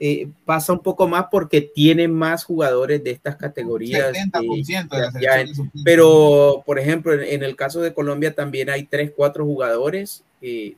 eh, 0.00 0.28
pasa 0.44 0.72
un 0.74 0.78
poco 0.80 1.08
más 1.08 1.24
porque 1.30 1.60
tienen 1.62 2.12
más 2.14 2.44
jugadores 2.44 3.02
de 3.02 3.10
estas 3.10 3.34
categorías. 3.36 4.12
70% 4.12 4.88
de 4.94 4.98
eh, 4.98 5.00
las 5.00 5.14
ya- 5.14 5.20
selecciones 5.32 5.56
sub-20. 5.56 5.82
pero, 5.84 6.62
por 6.66 6.78
ejemplo, 6.78 7.14
en, 7.14 7.22
en 7.22 7.42
el 7.42 7.56
caso 7.56 7.80
de 7.80 7.94
Colombia 7.94 8.34
también 8.34 8.68
hay 8.70 8.84
tres, 8.84 9.10
cuatro 9.16 9.44
jugadores 9.46 10.22
eh, 10.42 10.74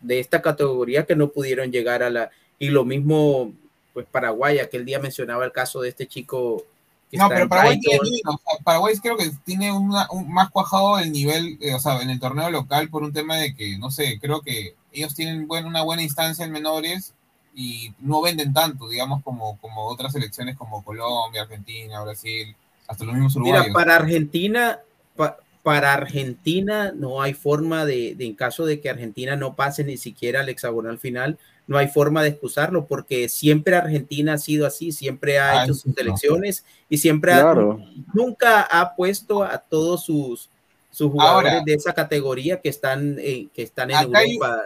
de 0.00 0.20
esta 0.20 0.40
categoría 0.42 1.04
que 1.06 1.16
no 1.16 1.28
pudieron 1.28 1.70
llegar 1.70 2.02
a 2.02 2.10
la, 2.10 2.30
y 2.58 2.68
lo 2.68 2.84
mismo 2.84 3.52
pues 3.92 4.06
Paraguay. 4.06 4.58
Aquel 4.58 4.84
día 4.84 4.98
mencionaba 5.00 5.44
el 5.44 5.52
caso 5.52 5.80
de 5.80 5.88
este 5.90 6.06
chico. 6.06 6.64
que 7.10 7.16
No, 7.16 7.24
está 7.24 7.34
pero 7.34 7.48
Paraguay 7.48 7.80
tiene, 7.80 7.98
o 7.98 8.38
sea, 8.38 8.64
Paraguay 8.64 8.94
creo 9.02 9.16
que 9.16 9.30
tiene 9.44 9.72
una- 9.72 10.06
un- 10.12 10.32
más 10.32 10.48
cuajado 10.50 11.00
el 11.00 11.10
nivel, 11.10 11.58
eh, 11.60 11.74
o 11.74 11.80
sea, 11.80 12.00
en 12.02 12.08
el 12.10 12.20
torneo 12.20 12.50
local 12.50 12.88
por 12.88 13.02
un 13.02 13.12
tema 13.12 13.36
de 13.36 13.52
que, 13.56 13.76
no 13.78 13.90
sé, 13.90 14.18
creo 14.20 14.42
que 14.42 14.76
ellos 14.92 15.12
tienen 15.16 15.48
buen- 15.48 15.64
una 15.66 15.82
buena 15.82 16.02
instancia 16.02 16.44
en 16.44 16.52
menores 16.52 17.12
y 17.52 17.92
no 17.98 18.22
venden 18.22 18.52
tanto, 18.52 18.88
digamos, 18.88 19.24
como, 19.24 19.58
como 19.58 19.86
otras 19.86 20.12
selecciones 20.12 20.56
como 20.56 20.84
Colombia, 20.84 21.42
Argentina, 21.42 22.00
Brasil, 22.00 22.54
hasta 22.86 23.04
los 23.04 23.14
mismos 23.14 23.34
uruguayos. 23.34 23.66
Mira, 23.66 23.74
para 23.74 23.96
Argentina, 23.96 24.78
pa- 25.16 25.36
para 25.62 25.92
Argentina 25.92 26.92
no 26.94 27.20
hay 27.20 27.34
forma 27.34 27.84
de, 27.84 28.14
de, 28.14 28.24
en 28.26 28.34
caso 28.34 28.64
de 28.64 28.80
que 28.80 28.88
Argentina 28.90 29.36
no 29.36 29.54
pase 29.56 29.84
ni 29.84 29.96
siquiera 29.96 30.40
al 30.40 30.48
hexagonal 30.48 30.98
final, 30.98 31.38
no 31.66 31.76
hay 31.78 31.88
forma 31.88 32.22
de 32.22 32.30
excusarlo 32.30 32.86
porque 32.86 33.28
siempre 33.28 33.76
Argentina 33.76 34.34
ha 34.34 34.38
sido 34.38 34.66
así, 34.66 34.90
siempre 34.90 35.38
ha 35.38 35.60
Ah, 35.60 35.64
hecho 35.64 35.74
sus 35.74 35.86
no. 35.86 35.94
selecciones 35.94 36.64
y 36.88 36.98
siempre 36.98 37.32
ha- 37.32 37.42
Claro. 37.42 37.78
nunca 38.14 38.62
ha 38.62 38.94
puesto 38.96 39.42
a 39.44 39.58
todos 39.58 40.04
sus, 40.04 40.48
sus 40.90 41.10
jugadores 41.12 41.52
Ahora- 41.52 41.64
de 41.64 41.74
esa 41.74 41.92
categoría 41.92 42.60
que 42.60 42.68
están, 42.70 43.16
eh, 43.20 43.48
que 43.54 43.62
están 43.62 43.90
en 43.90 43.96
Acá 43.98 44.18
hay- 44.18 44.32
Europa. 44.32 44.62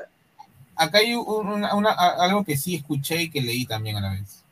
acá 0.77 0.99
hay 0.99 1.15
un- 1.15 1.27
una- 1.47 1.75
una- 1.75 1.91
algo 1.93 2.45
que 2.45 2.57
sí 2.57 2.77
escuché 2.77 3.23
y 3.23 3.31
que 3.31 3.43
leí 3.43 3.67
también 3.67 3.97
a 3.97 4.01
la 4.01 4.11
vez. 4.13 4.43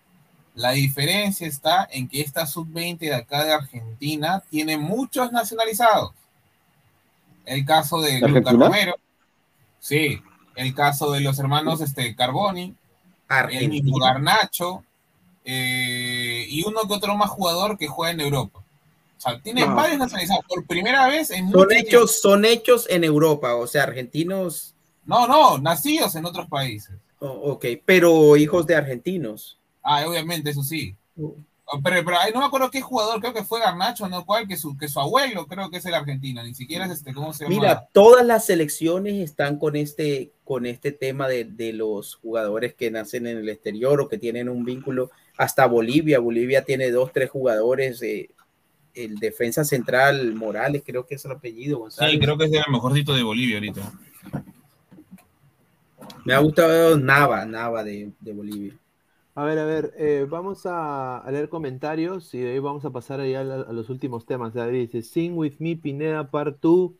La 0.54 0.72
diferencia 0.72 1.46
está 1.46 1.88
en 1.90 2.06
que 2.08 2.20
esta 2.20 2.46
sub-20 2.46 3.06
de 3.06 3.14
acá 3.14 3.42
de 3.44 3.52
Argentina 3.52 4.42
tiene 4.50 4.76
muchos 4.76 5.32
nacionalizados. 5.32 6.10
El 7.44 7.64
caso 7.64 8.00
de 8.00 8.14
Luca 8.20 8.26
¿Argentina? 8.50 8.66
Romero, 8.66 8.94
sí. 9.78 10.20
El 10.54 10.74
caso 10.74 11.10
de 11.12 11.20
los 11.20 11.38
hermanos 11.38 11.80
este, 11.80 12.14
Carboni, 12.14 12.64
el 12.64 12.76
Argentina. 13.28 13.70
mismo 13.72 13.98
Garnacho, 13.98 14.84
eh, 15.44 16.46
y 16.48 16.62
uno 16.66 16.82
que 16.86 16.94
otro 16.94 17.16
más 17.16 17.30
jugador 17.30 17.76
que 17.78 17.86
juega 17.88 18.12
en 18.12 18.20
Europa. 18.20 18.58
O 18.60 19.20
sea, 19.20 19.40
tiene 19.40 19.66
No. 19.66 19.74
varios 19.74 19.98
nacionalizados. 19.98 20.44
Por 20.48 20.66
primera 20.66 21.06
vez 21.08 21.30
en 21.30 21.50
Son 21.50 21.68
tiempo. 21.68 21.86
hechos, 21.88 22.20
son 22.20 22.44
hechos 22.44 22.86
en 22.90 23.04
Europa, 23.04 23.54
o 23.54 23.66
sea, 23.66 23.84
argentinos, 23.84 24.74
No, 25.04 25.26
no, 25.26 25.58
nacidos 25.58 26.14
en 26.14 26.24
otros 26.26 26.48
países. 26.48 26.94
oh, 27.18 27.52
ok, 27.52 27.66
pero 27.84 28.36
hijos 28.36 28.66
de 28.66 28.76
argentinos. 28.76 29.58
Ah, 29.82 30.04
obviamente, 30.06 30.50
eso 30.50 30.62
sí. 30.62 30.94
Pero, 31.82 32.04
pero 32.04 32.16
ay, 32.18 32.32
no 32.32 32.40
me 32.40 32.46
acuerdo 32.46 32.70
qué 32.70 32.80
jugador, 32.80 33.20
creo 33.20 33.32
que 33.32 33.44
fue 33.44 33.60
Garnacho, 33.60 34.08
¿no? 34.08 34.24
¿Cuál? 34.26 34.48
Que 34.48 34.56
su, 34.56 34.76
que 34.76 34.88
su 34.88 34.98
abuelo, 35.00 35.46
creo 35.46 35.70
que 35.70 35.78
es 35.78 35.86
el 35.86 35.94
argentino, 35.94 36.42
ni 36.42 36.54
siquiera 36.54 36.86
es 36.86 36.92
este, 36.92 37.14
¿cómo 37.14 37.32
se 37.32 37.44
llama? 37.44 37.54
Mira, 37.54 37.88
todas 37.92 38.24
las 38.26 38.46
selecciones 38.46 39.14
están 39.14 39.58
con 39.58 39.76
este, 39.76 40.32
con 40.44 40.66
este 40.66 40.92
tema 40.92 41.28
de, 41.28 41.44
de 41.44 41.72
los 41.72 42.16
jugadores 42.16 42.74
que 42.74 42.90
nacen 42.90 43.26
en 43.26 43.38
el 43.38 43.48
exterior 43.48 44.00
o 44.00 44.08
que 44.08 44.18
tienen 44.18 44.48
un 44.48 44.64
vínculo. 44.64 45.10
Hasta 45.36 45.66
Bolivia, 45.66 46.18
Bolivia 46.18 46.64
tiene 46.64 46.90
dos, 46.90 47.12
tres 47.12 47.30
jugadores. 47.30 48.02
eh, 48.02 48.30
el 48.94 49.16
defensa 49.18 49.64
central 49.64 50.34
Morales, 50.34 50.82
creo 50.84 51.06
que 51.06 51.14
es 51.14 51.24
el 51.24 51.32
apellido. 51.32 51.78
González. 51.78 52.12
Sí, 52.12 52.20
creo 52.20 52.36
que 52.36 52.44
es 52.44 52.52
el 52.52 52.70
mejorcito 52.70 53.14
de 53.14 53.22
Bolivia 53.22 53.56
ahorita. 53.56 53.92
Me 56.24 56.34
ha 56.34 56.38
gustado 56.38 56.98
Nava, 56.98 57.44
Nava 57.44 57.82
de, 57.82 58.10
de 58.20 58.32
Bolivia. 58.32 58.74
A 59.34 59.44
ver, 59.44 59.58
a 59.58 59.64
ver, 59.64 59.94
eh, 59.96 60.26
vamos 60.28 60.66
a, 60.66 61.24
leer 61.30 61.48
comentarios 61.48 62.34
y 62.34 62.40
de 62.40 62.52
ahí 62.52 62.58
vamos 62.58 62.84
a 62.84 62.90
pasar 62.90 63.18
ahí 63.20 63.34
a, 63.34 63.42
los 63.42 63.88
últimos 63.88 64.26
temas. 64.26 64.52
Ver, 64.52 64.72
dice, 64.72 65.02
Sing 65.02 65.32
with 65.36 65.54
me, 65.58 65.76
Pineda 65.76 66.30
Part 66.30 66.60
2. 66.60 66.92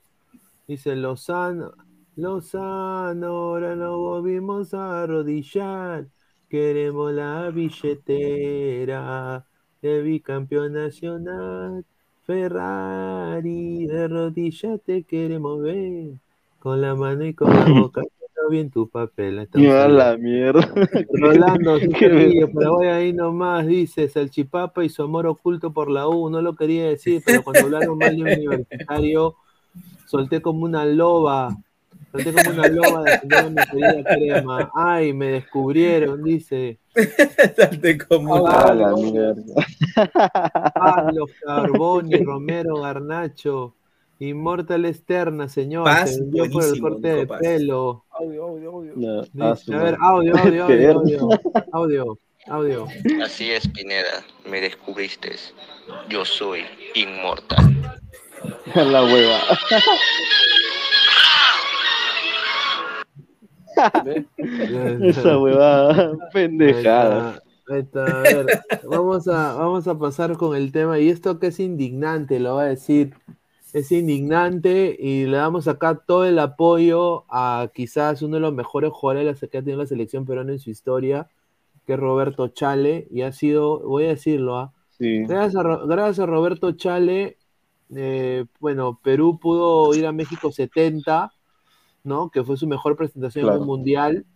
Dice 0.67 0.97
Lozano, 0.97 1.73
Lozano, 2.17 3.27
ahora 3.27 3.77
nos 3.77 3.97
volvimos 3.99 4.73
a 4.75 5.03
arrodillar. 5.03 6.09
Queremos 6.49 7.13
la 7.13 7.51
billetera 7.51 9.47
de 9.83 10.03
bicampeón 10.03 10.73
nacional. 10.75 11.85
Ferrari, 12.25 13.87
de 13.87 14.09
rodillas 14.09 14.81
te 14.85 15.05
queremos 15.05 15.61
ver. 15.63 16.15
Con 16.61 16.81
la 16.81 16.95
mano 16.95 17.27
y 17.27 17.35
con 17.35 17.51
la 17.51 17.67
boca. 17.67 18.03
Está 18.43 18.51
bien 18.51 18.71
tu 18.71 18.89
papel. 18.89 19.39
estamos 19.39 19.71
A 19.73 19.87
la 19.87 20.17
mierda. 20.17 20.69
Rolando, 21.13 21.75
vergüenza. 22.01 22.53
Paraguay 22.53 22.89
ahí 22.89 23.13
nomás, 23.13 23.67
dice 23.69 24.09
Salchipapa 24.09 24.85
y 24.85 24.89
su 24.89 25.05
amor 25.05 25.27
oculto 25.29 25.73
por 25.73 25.89
la 25.89 26.09
U, 26.09 26.29
no 26.29 26.43
lo 26.43 26.57
quería 26.57 26.89
decir, 26.89 27.23
pero 27.25 27.45
cuando 27.45 27.67
hablaron 27.67 27.99
mal 27.99 28.17
de 28.17 28.23
un 28.23 28.29
universitario, 28.29 29.37
solté 30.07 30.43
como 30.43 30.65
una 30.65 30.85
loba, 30.85 31.57
solté 32.11 32.33
como 32.33 32.51
una 32.51 32.67
loba 32.67 33.03
defendiendo 33.05 33.51
mi 33.51 33.67
querida 33.81 34.05
crema. 34.13 34.71
Ay, 34.75 35.13
me 35.13 35.27
descubrieron, 35.29 36.25
dice. 36.25 36.81
Solté 37.57 37.97
como 37.97 38.35
A 38.35 38.43
una 38.43 38.75
la 38.75 38.91
loba. 38.91 38.97
mierda. 38.97 39.55
Pablo 40.75 41.27
Carboni, 41.45 42.17
Romero 42.25 42.81
Garnacho, 42.81 43.77
Inmortal 44.29 44.85
Externa, 44.85 45.49
señor, 45.49 45.85
Paz, 45.85 46.15
se 46.15 46.21
vendió 46.21 46.49
por 46.51 46.65
el 46.65 46.81
corte 46.81 47.09
de 47.09 47.27
Paz. 47.27 47.41
pelo. 47.41 48.05
Audio, 48.11 48.45
audio, 48.45 48.71
audio. 48.71 48.93
No, 48.95 49.23
Dice, 49.23 49.75
ah, 49.75 49.79
a 49.79 49.83
ver, 49.83 49.97
audio, 50.01 50.37
audio, 50.39 50.65
audio, 50.65 50.93
audio, 50.95 51.39
audio, 51.73 52.19
audio. 52.47 52.87
Así 53.25 53.51
es, 53.51 53.67
Pineda, 53.67 54.25
me 54.49 54.61
descubriste. 54.61 55.33
Yo 56.09 56.25
soy 56.25 56.61
inmortal. 56.95 58.01
A 58.75 58.83
la 58.85 59.03
hueva. 59.03 59.41
Esa 65.01 65.39
huevada, 65.39 66.13
pendejada. 66.33 67.43
Ahí 67.69 67.81
está, 67.81 68.05
a 68.05 68.23
ver, 68.23 68.47
vamos 68.85 69.27
a, 69.27 69.55
vamos 69.55 69.89
a 69.89 69.99
pasar 69.99 70.37
con 70.37 70.55
el 70.55 70.71
tema. 70.71 71.01
Y 71.01 71.09
esto 71.09 71.41
que 71.41 71.49
es 71.49 71.59
indignante, 71.59 72.39
lo 72.39 72.55
va 72.55 72.63
a 72.63 72.67
decir. 72.67 73.15
Es 73.73 73.91
indignante 73.91 74.95
y 74.99 75.25
le 75.27 75.39
damos 75.39 75.67
acá 75.67 75.95
todo 75.95 76.27
el 76.27 76.39
apoyo 76.39 77.25
a 77.31 77.71
quizás 77.75 78.21
uno 78.23 78.35
de 78.37 78.41
los 78.41 78.53
mejores 78.55 78.91
jugadores 78.93 79.41
que 79.41 79.47
ha 79.59 79.63
tenido 79.63 79.79
la 79.79 79.87
selección 79.87 80.27
peruana 80.27 80.53
en 80.53 80.59
su 80.59 80.69
historia, 80.71 81.29
que 81.87 81.95
es 81.95 81.99
Roberto 81.99 82.49
Chale. 82.49 83.09
Y 83.11 83.23
ha 83.23 83.33
sido, 83.33 83.81
voy 83.81 84.05
a 84.05 84.09
decirlo, 84.09 84.59
¿ah? 84.59 84.73
Sí. 84.99 85.25
gracias, 85.27 85.57
a, 85.65 85.77
gracias 85.87 86.19
a 86.21 86.27
Roberto 86.27 86.73
Chale, 86.73 87.39
eh, 87.95 88.45
bueno, 88.61 89.01
Perú 89.03 89.39
pudo 89.41 89.95
ir 89.95 90.07
a 90.07 90.13
México 90.13 90.53
70, 90.53 91.33
¿no? 92.05 92.31
Que 92.31 92.45
fue 92.45 92.57
su 92.59 92.67
mejor 92.67 92.97
presentación 92.97 93.45
en 93.47 93.51
un 93.63 93.67
mundial. 93.67 94.27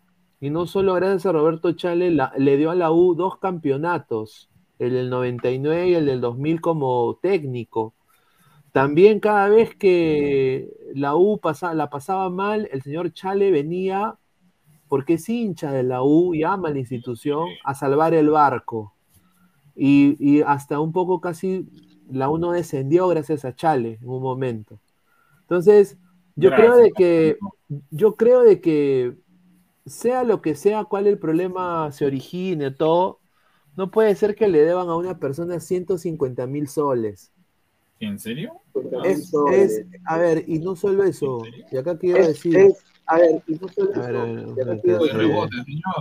Y 0.40 0.50
no 0.50 0.66
solo 0.66 0.94
gracias 0.94 1.26
a 1.26 1.32
Roberto 1.32 1.72
Chale, 1.72 2.10
la- 2.10 2.32
le 2.38 2.56
dio 2.56 2.70
a 2.70 2.74
la 2.74 2.90
U 2.90 3.14
dos 3.14 3.38
campeonatos, 3.38 4.48
el 4.78 4.92
del 4.92 5.10
99 5.10 5.88
y 5.90 5.94
el 5.94 6.06
del 6.06 6.20
2000 6.22 6.60
como 6.60 7.18
técnico. 7.22 7.94
También 8.76 9.20
cada 9.20 9.48
vez 9.48 9.74
que 9.74 10.68
la 10.94 11.16
U 11.16 11.38
pasa- 11.40 11.72
la 11.74 11.88
pasaba 11.90 12.28
mal, 12.30 12.68
el 12.72 12.82
señor 12.82 13.12
Chale 13.12 13.50
venía, 13.50 14.18
porque 14.88 15.14
es 15.14 15.28
hincha 15.28 15.72
de 15.72 15.82
la 15.84 16.02
U 16.04 16.34
y 16.34 16.44
ama 16.44 16.70
la 16.70 16.78
institución, 16.80 17.58
a 17.64 17.74
salvar 17.74 18.14
el 18.14 18.30
barco. 18.30 18.94
Y, 19.76 20.16
y 20.20 20.42
hasta 20.42 20.80
un 20.80 20.92
poco 20.92 21.20
casi 21.20 21.68
la 22.10 22.30
U 22.30 22.38
no 22.38 22.52
descendió 22.52 23.08
gracias 23.08 23.44
a 23.44 23.54
Chale 23.54 23.98
en 24.02 24.08
un 24.08 24.22
momento. 24.22 24.80
Entonces, 25.42 25.98
yo 26.36 26.54
creo 26.54 26.76
de 26.76 26.92
que, 26.94 27.38
yo 27.90 28.16
creo 28.16 28.42
de 28.42 28.60
que 28.60 29.16
sea 29.86 30.24
lo 30.24 30.42
que 30.42 30.54
sea, 30.56 30.84
cuál 30.84 31.06
el 31.08 31.18
problema 31.18 31.92
se 31.92 32.06
origine, 32.06 32.70
todo, 32.72 33.20
no 33.76 33.90
puede 33.92 34.16
ser 34.16 34.36
que 34.36 34.48
le 34.48 34.60
deban 34.62 34.88
a 34.90 34.96
una 34.96 35.18
persona 35.20 35.60
150 35.60 36.46
mil 36.48 36.68
soles. 36.68 37.32
¿En 38.00 38.18
serio? 38.18 38.52
Es, 39.04 39.32
es- 39.52 39.86
a 40.04 40.18
ver, 40.18 40.44
y 40.46 40.58
no 40.58 40.76
solo 40.76 41.04
eso, 41.04 41.42
y 41.72 41.76
acá 41.76 41.96
quiero 41.96 42.18
Es- 42.18 42.28
decir. 42.28 42.56
es- 42.56 42.84
a 43.06 43.18
ver, 43.18 43.42
y 43.46 43.54
no 43.54 43.68
solo 43.68 43.90
A 43.94 44.00
ver, 44.00 44.16
eso, 44.16 44.20
a 44.22 44.24
ver, 44.26 44.48
y 44.56 44.60
acá 44.60 44.80
quiero 44.82 44.98
decir- 45.04 45.26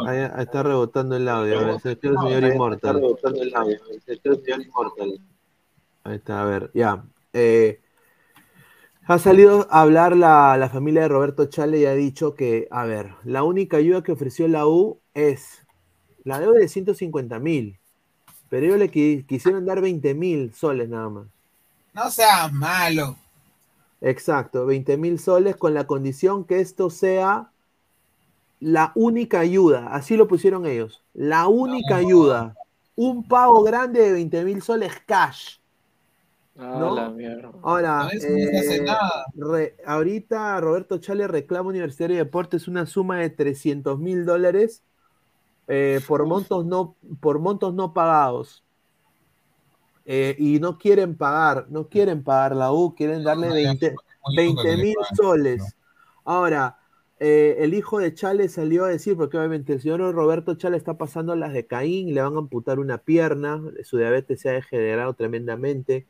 Ahí- 0.07 0.17
ahí 0.34 0.43
está 0.43 0.63
rebotando 0.63 1.15
el 1.15 1.27
audio, 1.30 1.59
ahora 1.59 1.80
se 1.80 1.91
escucha 1.91 2.09
el 2.09 2.17
señor 2.17 2.31
Ahí 2.31 2.35
está 2.43 2.53
Inmortal. 2.55 2.95
rebotando 2.95 3.41
el 3.43 3.55
audio, 3.55 3.77
se 4.05 4.11
el 4.11 4.22
señor 4.43 4.61
Inmortal. 4.63 5.19
Ahí 6.03 6.15
está, 6.15 6.41
a 6.41 6.45
ver, 6.45 6.72
ya. 6.73 7.05
Eh, 7.34 7.80
ha 9.07 9.19
salido 9.19 9.67
a 9.69 9.81
hablar 9.81 10.17
la, 10.17 10.57
la 10.57 10.67
familia 10.69 11.03
de 11.03 11.07
Roberto 11.09 11.45
Chale 11.45 11.80
y 11.80 11.85
ha 11.85 11.93
dicho 11.93 12.34
que, 12.34 12.67
a 12.72 12.85
ver, 12.85 13.11
la 13.23 13.43
única 13.43 13.77
ayuda 13.77 14.01
que 14.03 14.11
ofreció 14.11 14.47
la 14.47 14.67
U 14.67 14.99
es 15.13 15.65
la 16.23 16.39
deuda 16.39 16.59
de 16.59 16.67
150 16.67 17.39
mil, 17.39 17.80
pero 18.49 18.65
ellos 18.65 18.80
le 18.80 18.91
qui- 18.91 19.26
quisieron 19.27 19.63
dar 19.65 19.80
20 19.80 20.15
mil 20.15 20.53
soles 20.53 20.89
nada 20.89 21.09
más. 21.09 21.27
No 21.95 22.11
seas 22.11 22.51
malo. 22.53 23.15
Exacto, 24.01 24.65
20 24.65 24.97
mil 24.97 25.17
soles 25.19 25.55
con 25.55 25.73
la 25.73 25.88
condición 25.88 26.45
que 26.45 26.59
esto 26.59 26.89
sea 26.89 27.49
la 28.59 28.91
única 28.95 29.39
ayuda, 29.39 29.88
así 29.93 30.15
lo 30.17 30.27
pusieron 30.27 30.65
ellos, 30.65 31.03
la 31.13 31.47
única 31.47 31.97
ayuda, 31.97 32.55
un 32.95 33.27
pago 33.27 33.63
grande 33.63 34.01
de 34.01 34.11
20 34.13 34.43
mil 34.43 34.61
soles 34.61 34.93
cash. 35.05 35.57
Ah, 36.57 36.77
¿no? 36.80 36.95
la 36.95 37.09
mierda. 37.09 37.51
Ahora, 37.63 38.03
No, 38.03 38.09
eso 38.11 38.27
no 38.30 38.38
se 38.38 38.57
hace 38.57 38.76
eh, 38.77 38.81
nada. 38.81 39.26
re- 39.35 39.76
ahorita 39.85 40.59
Roberto 40.61 40.97
Chale 40.99 41.27
reclama 41.27 41.69
Universitario 41.69 42.15
de 42.17 42.23
Deportes 42.23 42.67
una 42.69 42.85
suma 42.85 43.17
de 43.19 43.30
300 43.30 43.99
mil 43.99 44.26
dólares 44.26 44.84
eh, 45.67 45.99
por, 46.07 46.26
montos 46.26 46.65
no, 46.65 46.95
por 47.22 47.39
montos 47.39 47.73
no 47.73 47.93
pagados. 47.93 48.64
Eh, 50.06 50.36
y 50.38 50.60
no 50.60 50.77
quieren 50.77 51.18
pagar, 51.18 51.65
no 51.69 51.90
quieren 51.90 52.23
pagar 52.23 52.56
la 52.56 52.72
U, 52.72 52.94
quieren 52.95 53.23
darle 53.23 53.49
20 54.36 54.77
mil 54.77 54.95
soles. 55.15 55.76
Ahora, 56.23 56.77
eh, 57.19 57.56
el 57.60 57.73
hijo 57.73 57.99
de 57.99 58.14
Chale 58.14 58.48
salió 58.48 58.86
a 58.86 58.90
decir, 58.90 59.18
porque 59.18 59.38
obviamente 59.38 59.73
el 59.73 59.82
señor 59.82 60.02
Roberto 60.14 60.56
Chale 60.56 60.77
está 60.77 60.98
pasando 60.98 61.36
las 61.36 61.53
de 61.53 61.65
Caín, 61.65 62.14
le 62.14 62.22
van 62.22 62.36
a 62.36 62.40
amputar 62.40 62.77
una 62.80 62.99
pierna, 62.99 63.61
su 63.84 63.98
diabetes 63.98 64.41
se 64.41 64.49
ha 64.49 64.53
degenerado 64.53 65.14
tremendamente, 65.15 66.06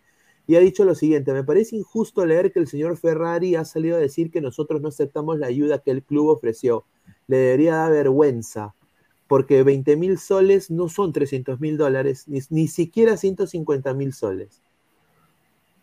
y 0.46 0.56
ha 0.56 0.60
dicho 0.60 0.84
lo 0.84 0.94
siguiente, 0.94 1.32
me 1.32 1.44
parece 1.44 1.78
injusto 1.78 2.26
leer 2.26 2.52
que 2.52 2.60
el 2.60 2.68
señor 2.68 2.98
Ferrari 2.98 3.56
ha 3.56 3.66
salido 3.66 3.96
a 3.96 4.00
decir 4.00 4.30
que 4.30 4.42
nosotros 4.42 4.82
no 4.82 4.90
aceptamos 4.90 5.40
la 5.40 5.48
ayuda 5.48 5.80
que 5.80 5.92
el 5.92 6.04
club 6.04 6.28
ofreció, 6.28 6.86
le 7.28 7.38
debería 7.38 7.76
dar 7.76 7.92
vergüenza 7.92 8.76
porque 9.28 9.64
20 9.64 9.96
mil 9.96 10.18
soles 10.18 10.70
no 10.70 10.90
son 10.90 11.12
300 11.12 11.60
mil 11.60 11.78
dólares, 11.78 12.26
ni, 12.28 12.68
siquiera 12.68 13.18
150 13.18 13.94
mil 13.94 14.14
soles. 14.14 14.62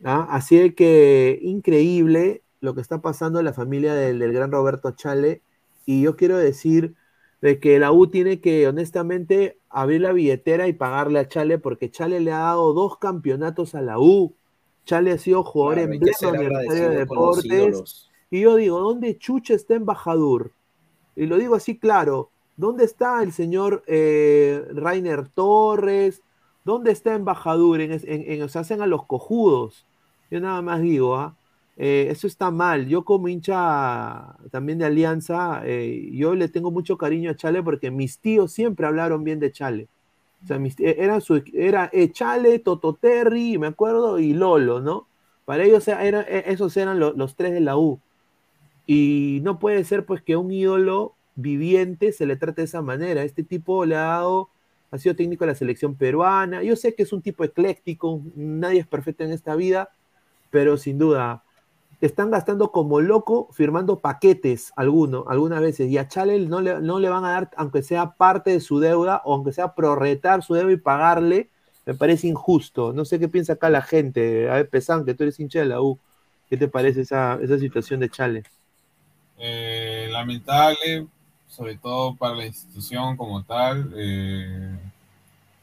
¿Ah? 0.04 0.26
Así 0.30 0.72
que 0.72 1.38
increíble 1.42 2.42
lo 2.60 2.74
que 2.74 2.80
está 2.80 3.02
pasando 3.02 3.40
en 3.40 3.44
la 3.44 3.52
familia 3.52 3.94
del, 3.94 4.32
gran 4.32 4.52
Roberto 4.52 4.92
Chale. 4.92 5.42
Y 5.84 6.02
yo 6.02 6.16
quiero 6.16 6.38
decir 6.38 6.94
de 7.40 7.58
que 7.58 7.78
la 7.80 7.90
U 7.90 8.06
tiene 8.06 8.40
que 8.40 8.68
honestamente 8.68 9.58
abrir 9.68 10.02
la 10.02 10.12
billetera 10.12 10.68
y 10.68 10.72
pagarle 10.72 11.18
a 11.18 11.28
Chale 11.28 11.58
porque 11.58 11.90
Chale 11.90 12.20
le 12.20 12.32
ha 12.32 12.38
dado 12.38 12.72
dos 12.72 12.98
campeonatos 12.98 13.74
a 13.74 13.82
la 13.82 13.98
U. 13.98 14.34
Chale 14.84 15.10
ha 15.10 15.18
sido 15.18 15.42
jugador 15.42 15.80
en 15.80 15.92
emblema 15.94 16.58
de 16.72 16.88
deportes. 16.90 18.08
Y 18.30 18.40
yo 18.40 18.56
digo, 18.56 18.78
¿dónde 18.80 19.18
Chucha 19.18 19.54
está 19.54 19.74
embajador? 19.74 20.52
Y 21.16 21.26
lo 21.26 21.36
digo 21.36 21.54
así 21.54 21.78
claro, 21.78 22.30
¿Dónde 22.56 22.84
está 22.84 23.22
el 23.22 23.32
señor 23.32 23.82
eh, 23.86 24.64
Rainer 24.72 25.28
Torres? 25.28 26.22
¿Dónde 26.64 26.92
está 26.92 27.14
embajador? 27.14 27.80
En, 27.80 27.92
en, 28.04 28.48
se 28.48 28.58
hacen 28.58 28.82
a 28.82 28.86
los 28.86 29.06
cojudos. 29.06 29.86
Yo 30.30 30.40
nada 30.40 30.62
más 30.62 30.80
digo, 30.82 31.16
¿ah? 31.16 31.34
eh, 31.76 32.08
eso 32.10 32.26
está 32.26 32.50
mal. 32.50 32.86
Yo 32.88 33.04
como 33.04 33.28
hincha 33.28 34.36
también 34.50 34.78
de 34.78 34.84
Alianza, 34.84 35.62
eh, 35.64 36.10
yo 36.12 36.34
le 36.34 36.48
tengo 36.48 36.70
mucho 36.70 36.96
cariño 36.98 37.30
a 37.30 37.36
Chale 37.36 37.62
porque 37.62 37.90
mis 37.90 38.18
tíos 38.18 38.52
siempre 38.52 38.86
hablaron 38.86 39.24
bien 39.24 39.40
de 39.40 39.52
Chale. 39.52 39.88
O 40.44 40.46
sea, 40.46 40.58
era, 40.78 41.20
su, 41.20 41.42
era 41.54 41.90
Chale, 42.12 42.58
Tototerri, 42.58 43.58
me 43.58 43.68
acuerdo, 43.68 44.18
y 44.18 44.32
Lolo, 44.34 44.80
¿no? 44.80 45.06
Para 45.44 45.64
ellos 45.64 45.86
era, 45.88 46.22
esos 46.22 46.76
eran 46.76 46.98
los, 46.98 47.16
los 47.16 47.36
tres 47.36 47.52
de 47.52 47.60
la 47.60 47.76
U. 47.76 48.00
Y 48.86 49.40
no 49.42 49.58
puede 49.58 49.84
ser 49.84 50.04
pues 50.04 50.22
que 50.22 50.36
un 50.36 50.50
ídolo 50.50 51.14
viviente 51.34 52.12
se 52.12 52.26
le 52.26 52.36
trata 52.36 52.62
de 52.62 52.66
esa 52.66 52.82
manera. 52.82 53.22
Este 53.22 53.42
tipo 53.42 53.84
le 53.84 53.96
ha 53.96 54.02
dado, 54.02 54.50
ha 54.90 54.98
sido 54.98 55.16
técnico 55.16 55.44
de 55.44 55.52
la 55.52 55.56
selección 55.56 55.94
peruana. 55.94 56.62
Yo 56.62 56.76
sé 56.76 56.94
que 56.94 57.02
es 57.02 57.12
un 57.12 57.22
tipo 57.22 57.44
ecléctico, 57.44 58.20
nadie 58.34 58.80
es 58.80 58.86
perfecto 58.86 59.24
en 59.24 59.32
esta 59.32 59.54
vida, 59.56 59.90
pero 60.50 60.76
sin 60.76 60.98
duda 60.98 61.42
están 62.00 62.32
gastando 62.32 62.72
como 62.72 63.00
loco 63.00 63.48
firmando 63.52 64.00
paquetes 64.00 64.72
alguno, 64.74 65.24
algunas 65.28 65.60
veces. 65.60 65.88
Y 65.88 65.98
a 65.98 66.08
Chale 66.08 66.38
no 66.40 66.60
le, 66.60 66.80
no 66.80 66.98
le 66.98 67.08
van 67.08 67.24
a 67.24 67.30
dar, 67.30 67.50
aunque 67.56 67.82
sea 67.82 68.14
parte 68.14 68.50
de 68.50 68.60
su 68.60 68.80
deuda, 68.80 69.22
o 69.24 69.34
aunque 69.34 69.52
sea 69.52 69.74
prorretar 69.74 70.42
su 70.42 70.54
deuda 70.54 70.72
y 70.72 70.76
pagarle, 70.76 71.48
me 71.86 71.94
parece 71.94 72.26
injusto. 72.26 72.92
No 72.92 73.04
sé 73.04 73.20
qué 73.20 73.28
piensa 73.28 73.54
acá 73.54 73.70
la 73.70 73.82
gente. 73.82 74.50
A 74.50 74.54
ver, 74.54 74.68
Pesán, 74.68 75.04
que 75.04 75.14
tú 75.14 75.22
eres 75.22 75.38
hincha 75.38 75.60
de 75.60 75.66
la 75.66 75.80
U. 75.80 75.98
¿Qué 76.48 76.56
te 76.56 76.68
parece 76.68 77.02
esa, 77.02 77.38
esa 77.40 77.58
situación 77.58 78.00
de 78.00 78.10
Chale? 78.10 78.42
Eh, 79.38 80.08
lamentable, 80.10 81.06
sobre 81.52 81.76
todo 81.76 82.16
para 82.16 82.34
la 82.34 82.46
institución 82.46 83.16
como 83.16 83.42
tal, 83.42 83.92
eh, 83.94 84.74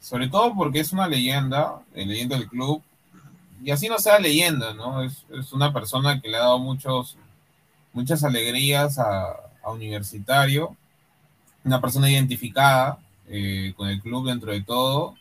sobre 0.00 0.28
todo 0.28 0.54
porque 0.54 0.78
es 0.78 0.92
una 0.92 1.08
leyenda, 1.08 1.82
el 1.94 2.08
leyenda 2.08 2.38
del 2.38 2.48
club, 2.48 2.80
y 3.62 3.72
así 3.72 3.88
no 3.88 3.98
sea 3.98 4.20
leyenda, 4.20 4.72
¿no? 4.72 5.02
Es, 5.02 5.24
una 5.52 5.72
persona 5.72 6.20
que 6.20 6.28
le 6.28 6.36
ha 6.36 6.40
dado 6.40 6.60
muchos, 6.60 7.16
muchas 7.92 8.24
alegrías 8.24 8.98
a, 8.98 9.36
Universitario, 9.62 10.74
una 11.64 11.80
persona 11.80 12.10
identificada 12.10 12.98
eh, 13.28 13.72
con 13.76 13.88
el 13.88 14.00
club 14.00 14.26
dentro 14.26 14.50
de 14.52 14.62
todo, 14.62 15.14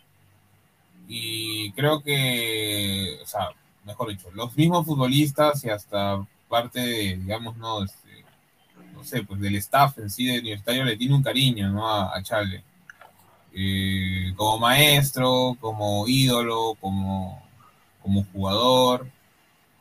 y 1.07 1.71
creo 1.73 2.01
que, 2.01 3.19
o 3.21 3.27
sea, 3.27 3.49
mejor 3.85 4.09
dicho, 4.09 4.29
los 4.33 4.55
mismos 4.55 4.85
futbolistas 4.85 5.63
y 5.65 5.69
hasta 5.69 6.25
parte 6.47 6.79
de, 6.79 7.17
digamos, 7.17 7.57
no, 7.57 7.85
no 8.99 9.05
sé, 9.05 9.23
pues 9.23 9.39
del 9.39 9.55
staff 9.55 9.97
en 9.97 10.09
sí 10.09 10.25
de 10.25 10.39
Universitario 10.39 10.83
le 10.83 10.97
tiene 10.97 11.15
un 11.15 11.23
cariño, 11.23 11.69
¿no? 11.69 11.87
A, 11.87 12.15
a 12.15 12.21
Chale. 12.21 12.63
Eh, 13.53 14.33
como 14.35 14.59
maestro, 14.59 15.57
como 15.59 16.07
ídolo, 16.07 16.75
como, 16.79 17.41
como 18.01 18.23
jugador, 18.25 19.07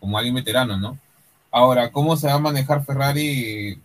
como 0.00 0.16
alguien 0.16 0.36
veterano, 0.36 0.76
¿no? 0.78 0.98
Ahora, 1.50 1.90
¿cómo 1.90 2.16
se 2.16 2.28
va 2.28 2.34
a 2.34 2.38
manejar 2.38 2.84
Ferrari 2.84 3.80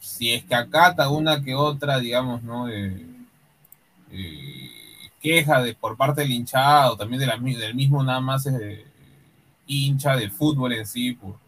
si 0.00 0.32
es 0.32 0.44
que 0.44 0.54
acata 0.54 1.08
una 1.10 1.42
que 1.42 1.54
otra, 1.54 1.98
digamos, 1.98 2.42
¿no? 2.42 2.66
Queja 5.20 5.62
de, 5.62 5.74
por 5.74 5.96
parte 5.96 6.22
del 6.22 6.32
hinchado, 6.32 6.96
también 6.96 7.20
del 7.20 7.74
mismo 7.74 8.02
nada 8.02 8.20
más 8.20 8.46
eh, 8.46 8.84
hincha 9.66 10.16
del 10.16 10.32
fútbol 10.32 10.72
en 10.72 10.86
sí, 10.86 11.12
por, 11.12 11.38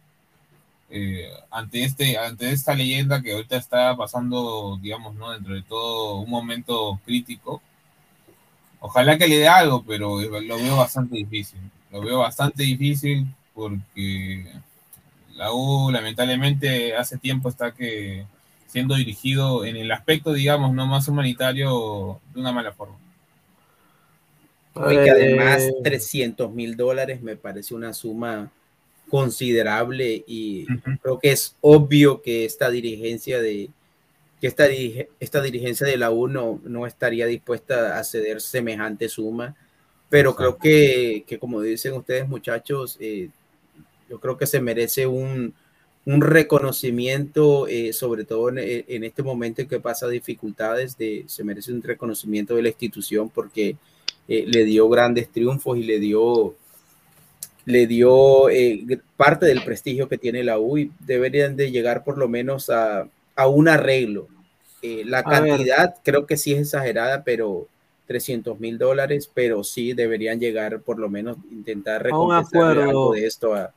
eh, 0.96 1.28
ante, 1.50 1.82
este, 1.82 2.16
ante 2.16 2.52
esta 2.52 2.72
leyenda 2.72 3.20
que 3.20 3.32
ahorita 3.32 3.56
está 3.56 3.96
pasando, 3.96 4.78
digamos, 4.80 5.16
¿no? 5.16 5.32
dentro 5.32 5.52
de 5.52 5.62
todo 5.62 6.20
un 6.20 6.30
momento 6.30 7.00
crítico. 7.04 7.60
Ojalá 8.78 9.18
que 9.18 9.26
le 9.26 9.38
dé 9.38 9.48
algo, 9.48 9.82
pero 9.84 10.20
lo 10.20 10.56
veo 10.56 10.76
bastante 10.76 11.16
difícil. 11.16 11.58
Lo 11.90 12.00
veo 12.00 12.20
bastante 12.20 12.62
difícil 12.62 13.26
porque 13.54 14.52
la 15.34 15.52
U 15.52 15.90
lamentablemente 15.90 16.94
hace 16.96 17.18
tiempo 17.18 17.48
está 17.48 17.72
que 17.72 18.24
siendo 18.68 18.94
dirigido 18.94 19.64
en 19.64 19.76
el 19.76 19.90
aspecto, 19.90 20.32
digamos, 20.32 20.72
no 20.74 20.86
más 20.86 21.08
humanitario 21.08 22.20
de 22.32 22.40
una 22.40 22.52
mala 22.52 22.70
forma. 22.70 22.98
Y 24.76 24.94
que 24.94 25.10
además 25.10 25.64
300 25.82 26.52
mil 26.52 26.76
dólares 26.76 27.20
me 27.20 27.34
parece 27.34 27.74
una 27.74 27.92
suma 27.92 28.52
considerable 29.08 30.24
y 30.26 30.66
creo 31.02 31.18
que 31.18 31.32
es 31.32 31.56
obvio 31.60 32.22
que 32.22 32.44
esta 32.44 32.70
dirigencia 32.70 33.40
de 33.40 33.70
que 34.40 34.48
esta, 34.48 34.66
esta 35.20 35.40
dirigencia 35.40 35.86
de 35.86 35.96
la 35.96 36.10
U 36.10 36.28
no, 36.28 36.86
estaría 36.86 37.26
dispuesta 37.26 37.98
a 37.98 38.04
ceder 38.04 38.40
semejante 38.40 39.08
suma, 39.08 39.56
pero 40.10 40.34
creo 40.36 40.58
que, 40.58 41.24
que, 41.26 41.38
como 41.38 41.60
dicen 41.62 41.94
ustedes 41.94 42.28
muchachos, 42.28 42.98
eh, 43.00 43.30
yo 44.10 44.20
creo 44.20 44.36
que 44.36 44.46
se 44.46 44.60
merece 44.60 45.06
un, 45.06 45.54
un 46.06 46.20
reconocimiento, 46.20 47.66
eh, 47.68 47.92
sobre 47.92 48.24
todo 48.24 48.50
en, 48.50 48.58
en, 48.58 49.04
este 49.04 49.22
momento 49.22 49.62
en 49.62 49.68
que 49.68 49.80
pasa 49.80 50.08
dificultades, 50.08 50.98
de, 50.98 51.24
se 51.26 51.44
merece 51.44 51.72
un 51.72 51.82
reconocimiento 51.82 52.54
de 52.54 52.62
la 52.62 52.68
institución 52.68 53.30
porque 53.30 53.76
eh, 54.28 54.44
le 54.46 54.64
dio 54.64 54.88
grandes 54.88 55.30
triunfos 55.30 55.78
y 55.78 55.82
le 55.82 55.98
dio 55.98 56.54
le 57.64 57.86
dio 57.86 58.48
eh, 58.48 59.00
parte 59.16 59.46
del 59.46 59.62
prestigio 59.62 60.08
que 60.08 60.18
tiene 60.18 60.44
la 60.44 60.58
U 60.58 60.78
y 60.78 60.92
deberían 61.00 61.56
de 61.56 61.70
llegar 61.70 62.04
por 62.04 62.18
lo 62.18 62.28
menos 62.28 62.70
a, 62.70 63.08
un 63.46 63.68
arreglo. 63.68 64.28
Eh, 64.82 65.02
la 65.06 65.22
cantidad 65.22 65.96
creo 66.02 66.26
que 66.26 66.36
sí 66.36 66.52
es 66.52 66.60
exagerada, 66.60 67.24
pero 67.24 67.66
300 68.06 68.60
mil 68.60 68.76
dólares, 68.78 69.30
pero 69.32 69.64
sí 69.64 69.94
deberían 69.94 70.38
llegar 70.38 70.80
por 70.80 70.98
lo 70.98 71.08
menos 71.08 71.38
intentar 71.50 72.02
recompensar 72.02 72.78
algo 72.78 73.12
de 73.12 73.26
esto. 73.26 73.54
A, 73.54 73.72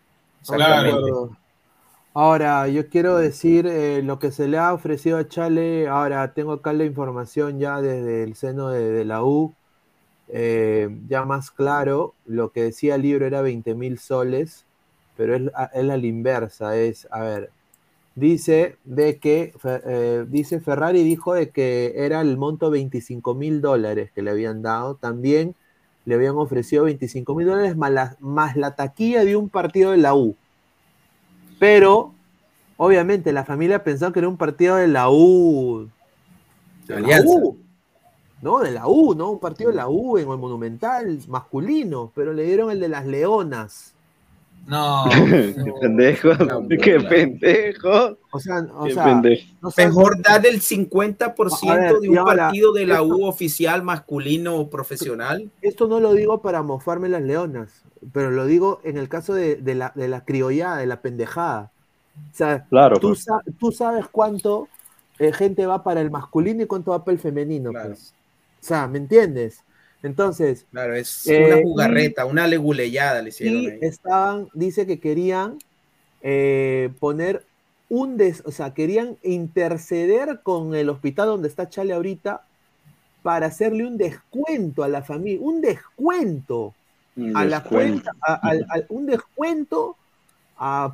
Ahora, 2.13 2.67
yo 2.67 2.89
quiero 2.89 3.17
decir 3.17 3.67
eh, 3.67 4.01
lo 4.01 4.17
que 4.17 4.31
se 4.31 4.47
le 4.47 4.57
ha 4.57 4.73
ofrecido 4.73 5.19
a 5.19 5.27
Chale, 5.27 5.87
ahora 5.87 6.33
tengo 6.33 6.53
acá 6.53 6.73
la 6.73 6.83
información 6.83 7.59
ya 7.59 7.79
desde 7.79 8.23
el 8.23 8.33
seno 8.33 8.69
de 8.69 9.05
la 9.05 9.23
U, 9.23 9.53
eh, 10.29 10.89
ya 11.07 11.23
más 11.25 11.51
claro, 11.51 12.13
lo 12.25 12.51
que 12.51 12.63
decía 12.63 12.95
el 12.95 13.03
libro 13.03 13.25
era 13.25 13.41
20 13.41 13.75
mil 13.75 13.97
soles, 13.97 14.65
pero 15.15 15.35
es, 15.35 15.43
es, 15.73 15.83
la 15.85 15.97
inversa, 15.97 16.75
es, 16.77 17.07
a 17.11 17.21
ver, 17.21 17.51
dice 18.15 18.77
de 18.83 19.19
que, 19.19 19.53
eh, 19.63 20.25
dice 20.27 20.59
Ferrari 20.59 21.03
dijo 21.03 21.33
de 21.33 21.49
que 21.49 21.93
era 21.95 22.21
el 22.21 22.37
monto 22.37 22.69
25 22.69 23.35
mil 23.35 23.61
dólares 23.61 24.11
que 24.13 24.21
le 24.21 24.31
habían 24.31 24.61
dado, 24.61 24.95
también 24.95 25.55
le 26.05 26.15
habían 26.15 26.35
ofrecido 26.35 26.85
25 26.85 27.35
mil 27.35 27.47
dólares 27.47 27.77
más 27.77 27.91
la, 27.91 28.17
más 28.19 28.55
la 28.55 28.75
taquilla 28.75 29.23
de 29.23 29.35
un 29.35 29.49
partido 29.49 29.91
de 29.91 29.97
la 29.97 30.13
U. 30.13 30.35
Pero, 31.59 32.13
obviamente, 32.77 33.33
la 33.33 33.43
familia 33.43 33.83
pensó 33.83 34.13
que 34.13 34.19
era 34.19 34.27
un 34.27 34.37
partido 34.37 34.75
de 34.75 34.87
la 34.87 35.09
U. 35.09 35.89
De 36.85 37.01
la 37.01 37.21
U 37.25 37.57
¿no? 38.41 38.59
De 38.59 38.71
la 38.71 38.87
U, 38.87 39.13
¿no? 39.15 39.31
Un 39.31 39.39
partido 39.39 39.69
de 39.71 39.75
la 39.77 39.87
U 39.87 40.17
en 40.17 40.29
el 40.29 40.37
Monumental, 40.37 41.19
masculino, 41.27 42.11
pero 42.15 42.33
le 42.33 42.43
dieron 42.43 42.71
el 42.71 42.79
de 42.79 42.89
las 42.89 43.05
Leonas. 43.05 43.93
No. 44.67 45.05
qué 45.09 45.73
pendejo, 45.79 46.29
qué 46.81 46.99
pendejo. 46.99 48.17
O 48.31 48.39
sea, 48.39 48.67
o 48.77 48.83
Qué 48.85 48.93
sea, 48.93 49.03
pendejo. 49.05 49.43
no 49.61 49.71
sé- 49.71 49.85
Mejor 49.85 50.21
dar 50.21 50.45
el 50.45 50.59
50% 50.59 51.69
A 51.71 51.75
ver, 51.75 51.93
de 51.99 52.09
un 52.09 52.17
ahora, 52.17 52.45
partido 52.47 52.73
de 52.73 52.85
la 52.85 52.95
esto- 52.95 53.07
U 53.07 53.25
oficial 53.25 53.81
masculino 53.83 54.57
o 54.57 54.69
profesional. 54.69 55.49
Esto 55.61 55.87
no 55.87 55.99
lo 56.01 56.11
digo 56.13 56.41
para 56.41 56.63
mofarme 56.63 57.07
las 57.07 57.21
leonas, 57.21 57.69
pero 58.11 58.29
lo 58.29 58.45
digo 58.45 58.81
en 58.83 58.97
el 58.97 59.07
caso 59.07 59.33
de, 59.33 59.55
de 59.55 59.73
la, 59.75 59.93
de 59.95 60.09
la 60.09 60.25
criollada, 60.25 60.77
de 60.77 60.85
la 60.87 60.99
pendejada. 61.01 61.71
O 62.33 62.35
sea, 62.35 62.65
Claro, 62.69 62.99
tú, 62.99 63.09
pues. 63.09 63.23
sa- 63.23 63.41
tú 63.59 63.71
sabes 63.71 64.05
cuánto 64.11 64.67
eh, 65.17 65.31
gente 65.31 65.65
va 65.65 65.81
para 65.83 66.01
el 66.01 66.11
masculino 66.11 66.63
y 66.63 66.65
cuánto 66.67 66.91
va 66.91 67.05
para 67.05 67.13
el 67.13 67.19
femenino. 67.19 67.71
pues. 67.71 68.13
O 68.67 68.69
sea, 68.69 68.85
¿me 68.85 68.97
entiendes? 68.97 69.63
Entonces, 70.03 70.65
Claro, 70.71 70.93
es 70.93 71.25
Eh, 71.25 71.41
una 71.45 71.57
y- 71.61 71.63
jugarreta, 71.63 72.25
una 72.25 72.47
leguleyada 72.47 73.21
le 73.21 73.29
hicieron 73.29 73.61
y 73.63 73.67
ahí. 73.67 73.79
estaban, 73.81 74.49
dice 74.53 74.85
que 74.85 74.99
querían 74.99 75.57
eh, 76.21 76.89
poner 76.99 77.45
un 77.87 78.17
des, 78.17 78.43
o 78.45 78.51
sea, 78.51 78.73
querían 78.73 79.15
interceder 79.23 80.41
con 80.43 80.75
el 80.75 80.89
hospital 80.89 81.27
donde 81.27 81.47
está 81.47 81.69
Chale 81.69 81.93
ahorita 81.93 82.41
para 83.23 83.45
hacerle 83.45 83.85
un 83.85 83.97
descuento 83.97 84.83
a 84.83 84.89
la 84.89 85.01
familia, 85.01 85.39
un 85.41 85.61
descuento 85.61 86.73
Un 87.15 87.37
a 87.37 87.45
la 87.45 87.63
cuenta, 87.63 88.11
a- 88.21 88.51
un 88.89 89.05
descuento 89.05 89.95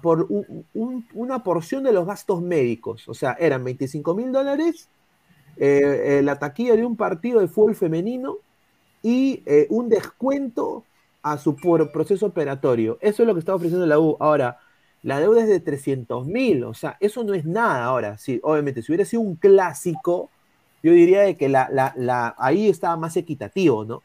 por 0.04 0.28
un- 0.30 0.64
un- 0.76 1.08
una 1.16 1.44
porción 1.44 1.84
de 1.84 1.94
los 1.94 2.06
gastos 2.06 2.40
médicos. 2.44 3.08
O 3.10 3.16
sea, 3.16 3.36
eran 3.40 3.64
25 3.64 4.14
mil 4.14 4.32
dólares 4.32 4.88
eh, 5.58 6.20
eh, 6.20 6.22
la 6.24 6.40
taquilla 6.40 6.76
de 6.76 6.86
un 6.86 6.96
partido 6.96 7.40
de 7.40 7.48
fútbol 7.48 7.76
femenino 7.76 8.38
y 9.02 9.44
eh, 9.46 9.68
un 9.70 9.90
descuento 9.90 10.84
a 11.22 11.38
su 11.38 11.56
por- 11.56 11.92
proceso 11.92 12.28
operatorio. 12.28 12.98
Eso 13.02 13.24
es 13.24 13.28
lo 13.28 13.34
que 13.34 13.40
está 13.40 13.56
ofreciendo 13.56 13.86
la 13.86 14.00
U. 14.00 14.18
Ahora, 14.20 14.60
la 15.04 15.20
deuda 15.20 15.42
es 15.42 15.48
de 15.50 15.60
300 15.60 16.26
mil, 16.26 16.64
o 16.64 16.74
sea, 16.74 16.98
eso 17.00 17.24
no 17.24 17.34
es 17.34 17.46
nada 17.46 17.86
ahora. 17.86 18.18
Sí, 18.18 18.40
obviamente, 18.44 18.82
si 18.82 18.92
hubiera 18.92 19.06
sido 19.06 19.22
un 19.22 19.36
clásico, 19.36 20.30
yo 20.82 20.92
diría 20.94 21.22
de 21.22 21.38
que 21.38 21.50
la, 21.50 21.70
la- 21.72 21.94
la- 21.98 22.36
ahí 22.38 22.70
estaba 22.70 22.98
más 22.98 23.16
equitativo, 23.18 23.86
¿no? 23.86 24.02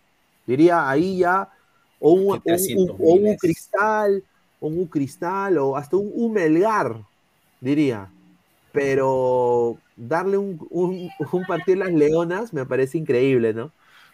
Diría 0.46 0.88
ahí 0.88 1.18
ya, 1.18 1.48
o 2.00 2.12
un, 2.12 2.32
un- 2.32 2.40
300 2.42 2.96
o 2.98 3.14
un 3.14 3.22
mil 3.24 3.32
es- 3.32 3.40
cristal, 3.40 4.24
o 4.60 4.66
un 4.68 4.86
cristal, 4.86 5.58
o 5.58 5.76
hasta 5.76 5.96
un, 5.96 6.10
un 6.14 6.32
melgar, 6.32 6.96
diría. 7.60 8.08
Pero 8.72 9.76
darle 9.98 10.38
un, 10.38 10.66
un- 10.70 11.10
un 11.32 11.44
partido 11.46 11.82
a 11.82 11.86
las 11.86 11.94
leonas 11.94 12.52
me 12.54 12.64
parece 12.66 12.98
increíble, 12.98 13.52
¿no? 13.54 13.72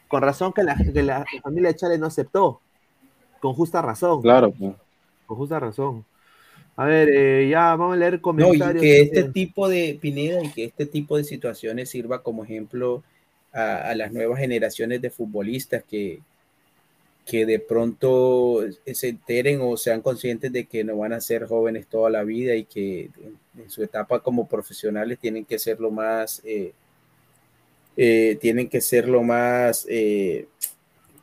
Con 0.08 0.22
razón 0.22 0.52
que 0.52 0.62
la, 0.64 0.76
que 0.76 1.02
la 1.02 1.24
familia 1.42 1.70
de 1.70 1.76
Chale 1.76 1.98
no 1.98 2.06
aceptó. 2.06 2.60
Con 3.40 3.54
justa 3.54 3.82
razón. 3.82 4.22
Claro, 4.22 4.52
pues. 4.52 4.74
Con 5.26 5.36
justa 5.36 5.60
razón. 5.60 6.04
A 6.76 6.86
ver, 6.86 7.08
eh, 7.12 7.48
ya 7.50 7.76
vamos 7.76 7.94
a 7.94 7.96
leer 7.96 8.14
No, 8.14 8.18
y 8.18 8.20
comentarios. 8.20 8.82
que 8.82 9.00
este 9.02 9.24
tipo 9.24 9.68
de 9.68 9.98
Pineda 10.00 10.42
y 10.42 10.50
que 10.50 10.64
este 10.64 10.86
tipo 10.86 11.16
de 11.16 11.24
situaciones 11.24 11.90
sirva 11.90 12.22
como 12.22 12.44
ejemplo 12.44 13.02
a, 13.52 13.90
a 13.90 13.94
las 13.94 14.12
nuevas 14.12 14.40
generaciones 14.40 15.00
de 15.02 15.10
futbolistas 15.10 15.84
que, 15.84 16.20
que 17.24 17.46
de 17.46 17.58
pronto 17.58 18.60
se 18.92 19.08
enteren 19.08 19.60
o 19.62 19.76
sean 19.76 20.02
conscientes 20.02 20.52
de 20.52 20.66
que 20.66 20.84
no 20.84 20.98
van 20.98 21.14
a 21.14 21.20
ser 21.20 21.46
jóvenes 21.46 21.86
toda 21.86 22.10
la 22.10 22.22
vida 22.22 22.54
y 22.54 22.64
que 22.64 23.10
en, 23.56 23.70
su 23.70 23.82
etapa 23.82 24.20
como 24.20 24.46
profesionales 24.46 25.18
tienen 25.18 25.44
que 25.44 25.58
ser 25.58 25.80
lo 25.80 25.90
más, 25.90 26.42
eh, 26.44 26.72
eh, 27.96 28.36
tienen 28.40 28.68
que 28.68 28.80
ser 28.80 29.08
lo 29.08 29.22
más, 29.22 29.86
eh, 29.88 30.48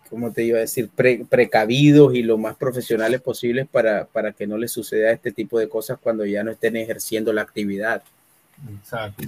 ¿cómo 0.10 0.32
te 0.32 0.44
iba 0.44 0.58
a 0.58 0.62
decir? 0.62 0.90
Pre- 0.90 1.26
precavidos 1.30 2.16
y 2.16 2.24
lo 2.24 2.38
más 2.38 2.56
profesionales 2.56 3.22
posibles 3.22 3.68
para, 3.68 4.06
para 4.06 4.32
que 4.32 4.48
no 4.48 4.58
les 4.58 4.72
suceda 4.72 5.12
este 5.12 5.32
tipo 5.32 5.60
de 5.60 5.70
cosas 5.70 6.00
cuando 6.02 6.26
ya 6.26 6.44
no 6.44 6.52
estén 6.52 6.78
ejerciendo 6.78 7.32
la 7.32 7.44
actividad. 7.44 8.02
Exacto. 8.80 9.24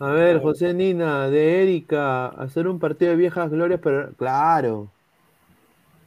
A 0.00 0.10
ver, 0.12 0.40
José 0.40 0.72
Nina, 0.74 1.28
de 1.28 1.62
Erika, 1.62 2.28
hacer 2.28 2.66
un 2.66 2.80
partido 2.80 3.10
de 3.10 3.16
viejas 3.16 3.50
glorias, 3.50 3.80
pero 3.82 4.12
claro. 4.14 4.88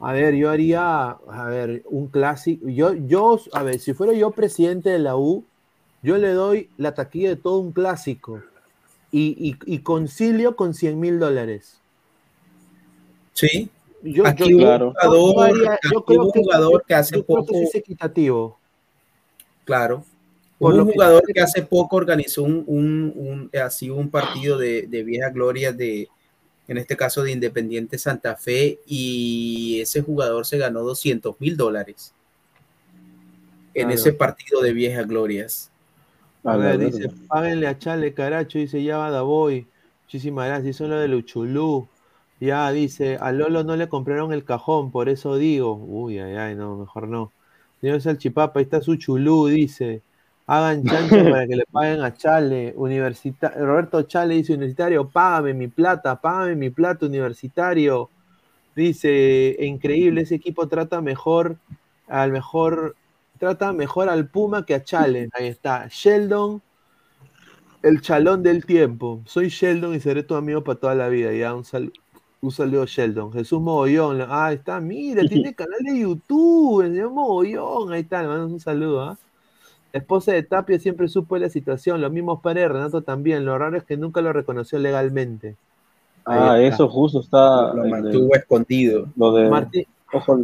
A 0.06 0.12
ver, 0.12 0.36
yo 0.36 0.50
haría, 0.50 1.12
a 1.12 1.46
ver, 1.48 1.82
un 1.86 2.08
clásico. 2.08 2.68
Yo, 2.68 2.94
yo, 2.94 3.40
a 3.54 3.64
ver, 3.64 3.80
si 3.80 3.94
fuera 3.94 4.12
yo 4.14 4.32
presidente 4.32 4.90
de 4.90 5.00
la 5.00 5.16
U, 5.16 5.46
yo 6.02 6.18
le 6.18 6.30
doy 6.34 6.70
la 6.78 6.94
taquilla 6.94 7.30
de 7.30 7.36
todo 7.38 7.60
un 7.60 7.72
clásico 7.72 8.42
y, 9.12 9.36
y- 9.66 9.74
y 9.76 9.80
concilio 9.80 10.56
con 10.58 10.74
100 10.74 11.00
mil 11.00 11.20
dólares. 11.20 11.80
Sí. 13.34 13.70
Yo, 14.02 14.28
Aquí 14.28 14.44
yo- 14.52 14.60
yo- 14.60 14.88
un 14.88 14.94
jugador, 14.94 15.34
yo 15.34 15.40
haría- 15.42 15.80
yo 15.92 16.00
aquí 16.00 16.06
creo 16.08 16.24
un 16.24 16.30
jugador 16.32 16.84
que 16.86 16.94
hace 16.96 17.16
yo 17.16 17.26
creo 17.26 17.38
que 17.46 17.54
poco- 17.54 17.60
es 17.64 17.76
equitativo. 17.76 18.60
Claro. 19.64 20.04
Por 20.60 20.74
un 20.74 20.88
que- 20.88 20.94
jugador 20.94 21.24
que 21.34 21.40
hace 21.42 21.62
poco 21.64 21.96
organizó 21.96 22.44
un, 22.44 22.64
un, 22.68 23.14
un- 23.16 23.60
así 23.62 23.90
un 23.90 24.10
partido 24.10 24.58
de, 24.58 24.84
de 24.88 25.04
vieja 25.04 25.30
gloria 25.30 25.72
de, 25.72 26.10
en 26.68 26.78
este 26.78 26.96
caso 26.96 27.24
de 27.24 27.32
Independiente 27.32 27.98
Santa 27.98 28.36
Fe, 28.36 28.80
y 28.86 29.80
ese 29.82 30.02
jugador 30.02 30.46
se 30.46 30.58
ganó 30.58 30.82
200 30.82 31.40
mil 31.40 31.58
dólares 31.58 32.14
en 33.74 33.88
Claro. 33.88 33.96
ese 33.96 34.14
partido 34.14 34.62
de 34.62 34.74
viejas 34.74 35.08
glorias. 35.08 35.72
A 36.44 36.58
ver, 36.58 36.78
dice, 36.78 37.10
páguenle 37.28 37.68
a 37.68 37.80
Chale 37.80 38.14
Caracho, 38.14 38.60
dice, 38.60 38.84
ya 38.84 38.98
va 38.98 39.10
Davoy. 39.10 39.66
Muchísimas 40.04 40.48
gracias, 40.48 40.76
son 40.76 40.90
lo 40.90 41.00
de 41.00 41.08
Luchulú. 41.08 41.88
Ya 42.40 42.70
dice, 42.72 43.18
a 43.20 43.32
Lolo 43.32 43.64
no 43.64 43.78
le 43.78 43.88
compraron 43.88 44.34
el 44.34 44.44
cajón, 44.44 44.92
por 44.92 45.08
eso 45.08 45.38
digo. 45.38 45.76
Uy, 45.76 46.20
ay, 46.20 46.36
ay, 46.36 46.56
no, 46.56 46.76
mejor 46.76 47.08
no. 47.08 47.32
Señor 47.80 48.02
Salchipapa, 48.02 48.60
ahí 48.60 48.64
está 48.64 48.82
su 48.82 48.96
chulú, 48.98 49.48
dice. 49.48 50.02
Hagan 50.46 50.84
chancho 50.84 51.16
para 51.32 51.48
que 51.48 51.56
le 51.56 51.66
paguen 51.72 52.02
a 52.02 52.14
Chale. 52.14 52.74
Universita 52.76 53.50
Roberto 53.58 54.02
Chale 54.04 54.36
dice, 54.36 54.54
universitario, 54.54 55.08
págame 55.10 55.54
mi 55.54 55.68
plata, 55.68 56.20
págame 56.20 56.56
mi 56.56 56.70
plata, 56.70 57.06
universitario. 57.06 58.10
Dice, 58.76 59.56
increíble, 59.60 60.22
ese 60.22 60.36
equipo 60.36 60.68
trata 60.68 61.00
mejor, 61.02 61.58
al 62.08 62.32
mejor, 62.32 62.96
trata 63.40 63.72
mejor 63.72 64.10
al 64.10 64.28
Puma 64.28 64.66
que 64.66 64.76
a 64.76 64.84
Chale. 64.84 65.30
Ahí 65.34 65.48
está. 65.48 65.88
Sheldon, 65.90 66.62
el 67.82 68.02
chalón 68.02 68.44
del 68.44 68.66
tiempo. 68.66 69.22
Soy 69.26 69.50
Sheldon 69.50 69.94
y 69.96 70.00
seré 70.00 70.24
tu 70.24 70.36
amigo 70.36 70.64
para 70.64 70.80
toda 70.80 70.96
la 70.96 71.10
vida. 71.10 71.32
Ya, 71.34 71.54
un, 71.54 71.64
sal- 71.66 71.92
un 72.42 72.52
saludo, 72.52 72.86
Sheldon. 72.86 73.32
Jesús 73.34 73.62
Mogollón. 73.62 74.26
Ah, 74.28 74.52
está, 74.54 74.80
mira, 74.80 75.26
tiene 75.28 75.54
canal 75.56 75.80
de 75.84 76.00
YouTube, 76.00 76.82
el 76.82 76.92
señor 76.94 77.12
Mogollón. 77.12 77.94
Ahí 77.94 78.02
está, 78.02 78.24
le 78.24 78.28
un 78.46 78.60
saludo, 78.60 79.02
¿ah? 79.04 79.18
La 79.94 80.00
esposa 80.00 80.32
de 80.32 80.42
Tapia 80.42 80.80
siempre 80.80 81.08
supo 81.08 81.38
la 81.38 81.50
situación, 81.50 82.02
los 82.02 82.12
mismos 82.12 82.42
padres, 82.42 82.68
Renato 82.68 83.04
también. 83.04 83.46
Lo 83.46 83.56
raro 83.60 83.78
es 83.78 83.84
que 83.84 83.96
nunca 83.96 84.22
lo 84.22 84.34
reconoció 84.34 84.80
legalmente. 84.80 85.56
Ahí 86.26 86.40
Ah, 86.42 86.60
está. 86.60 86.76
eso 86.76 86.90
justo 86.90 87.20
está. 87.20 87.74
Lo 87.76 87.86
mantuvo 87.86 88.34
escondido. 88.36 89.08
Lo 89.16 89.34
de. 89.34 89.50
Martín- 89.50 89.86
Ojo, 90.12 90.40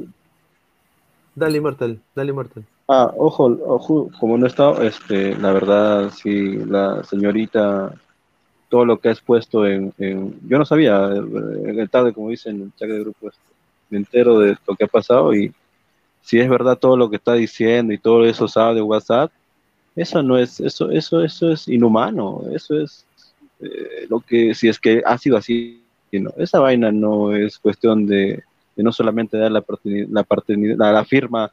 Dale, 1.36 1.58
Immortal, 1.58 2.00
dale, 2.16 2.30
Immortal. 2.32 2.64
Ah, 2.88 3.12
ojo, 3.18 3.58
ojo, 3.66 4.10
como 4.20 4.38
no 4.38 4.46
está, 4.46 4.72
este, 4.86 5.36
la 5.38 5.52
verdad, 5.54 6.12
sí, 6.12 6.58
la 6.66 7.04
señorita, 7.04 7.94
todo 8.68 8.84
lo 8.86 8.98
que 9.00 9.10
ha 9.10 9.12
expuesto 9.12 9.66
en, 9.66 9.94
en- 10.00 10.40
yo 10.48 10.58
no 10.58 10.66
sabía, 10.66 11.08
en 11.08 11.80
el 11.80 11.90
tarde, 11.90 12.14
como 12.14 12.30
dicen 12.30 12.56
en 12.58 12.62
el 12.64 12.76
chat 12.76 12.90
de 12.90 13.00
grupo, 13.00 13.30
este, 13.30 13.42
me 13.90 13.98
entero 14.00 14.40
de 14.40 14.58
lo 14.68 14.76
que 14.76 14.84
ha 14.86 14.88
pasado 14.88 15.34
y 15.36 15.54
si 16.22 16.40
es 16.40 16.50
verdad 16.50 16.78
todo 16.78 16.98
lo 16.98 17.10
que 17.10 17.16
está 17.18 17.34
diciendo 17.34 17.94
y 17.94 17.98
todo 18.00 18.26
eso 18.26 18.48
sabe 18.48 18.76
de 18.76 18.82
WhatsApp, 18.82 19.32
eso 19.96 20.24
no 20.24 20.38
es, 20.38 20.60
eso, 20.60 20.90
eso, 20.92 21.24
eso 21.24 21.52
es 21.52 21.68
inhumano, 21.68 22.44
eso 22.54 22.80
es 22.80 23.06
eh, 23.60 24.06
lo 24.10 24.20
que, 24.20 24.54
si 24.56 24.68
es 24.70 24.80
que 24.80 25.02
ha 25.06 25.18
sido 25.18 25.38
así, 25.38 25.82
no, 26.12 26.32
esa 26.38 26.60
vaina 26.60 26.92
no 26.92 27.36
es 27.36 27.58
cuestión 27.60 28.06
de, 28.08 28.44
de 28.76 28.84
no 28.84 28.92
solamente 28.92 29.38
dar 29.38 29.52
la 29.52 29.64
la, 30.78 30.92
la 30.92 31.06
firma 31.06 31.52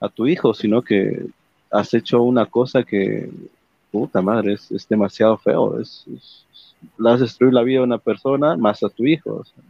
a 0.00 0.08
tu 0.08 0.26
hijo, 0.26 0.52
sino 0.54 0.82
que 0.82 1.26
has 1.70 1.92
hecho 1.94 2.22
una 2.22 2.46
cosa 2.46 2.82
que, 2.84 3.30
puta 3.90 4.20
madre, 4.20 4.54
es, 4.54 4.70
es 4.70 4.86
demasiado 4.88 5.36
feo, 5.38 5.80
es, 5.80 6.04
es- 6.14 6.44
le 6.98 7.10
has 7.10 7.20
destruido 7.20 7.54
la 7.54 7.62
vida 7.62 7.80
a 7.80 7.84
una 7.84 7.98
persona 7.98 8.56
más 8.56 8.82
a 8.82 8.88
tu 8.90 9.04
hijo. 9.06 9.30
O 9.36 9.44
sea, 9.44 9.62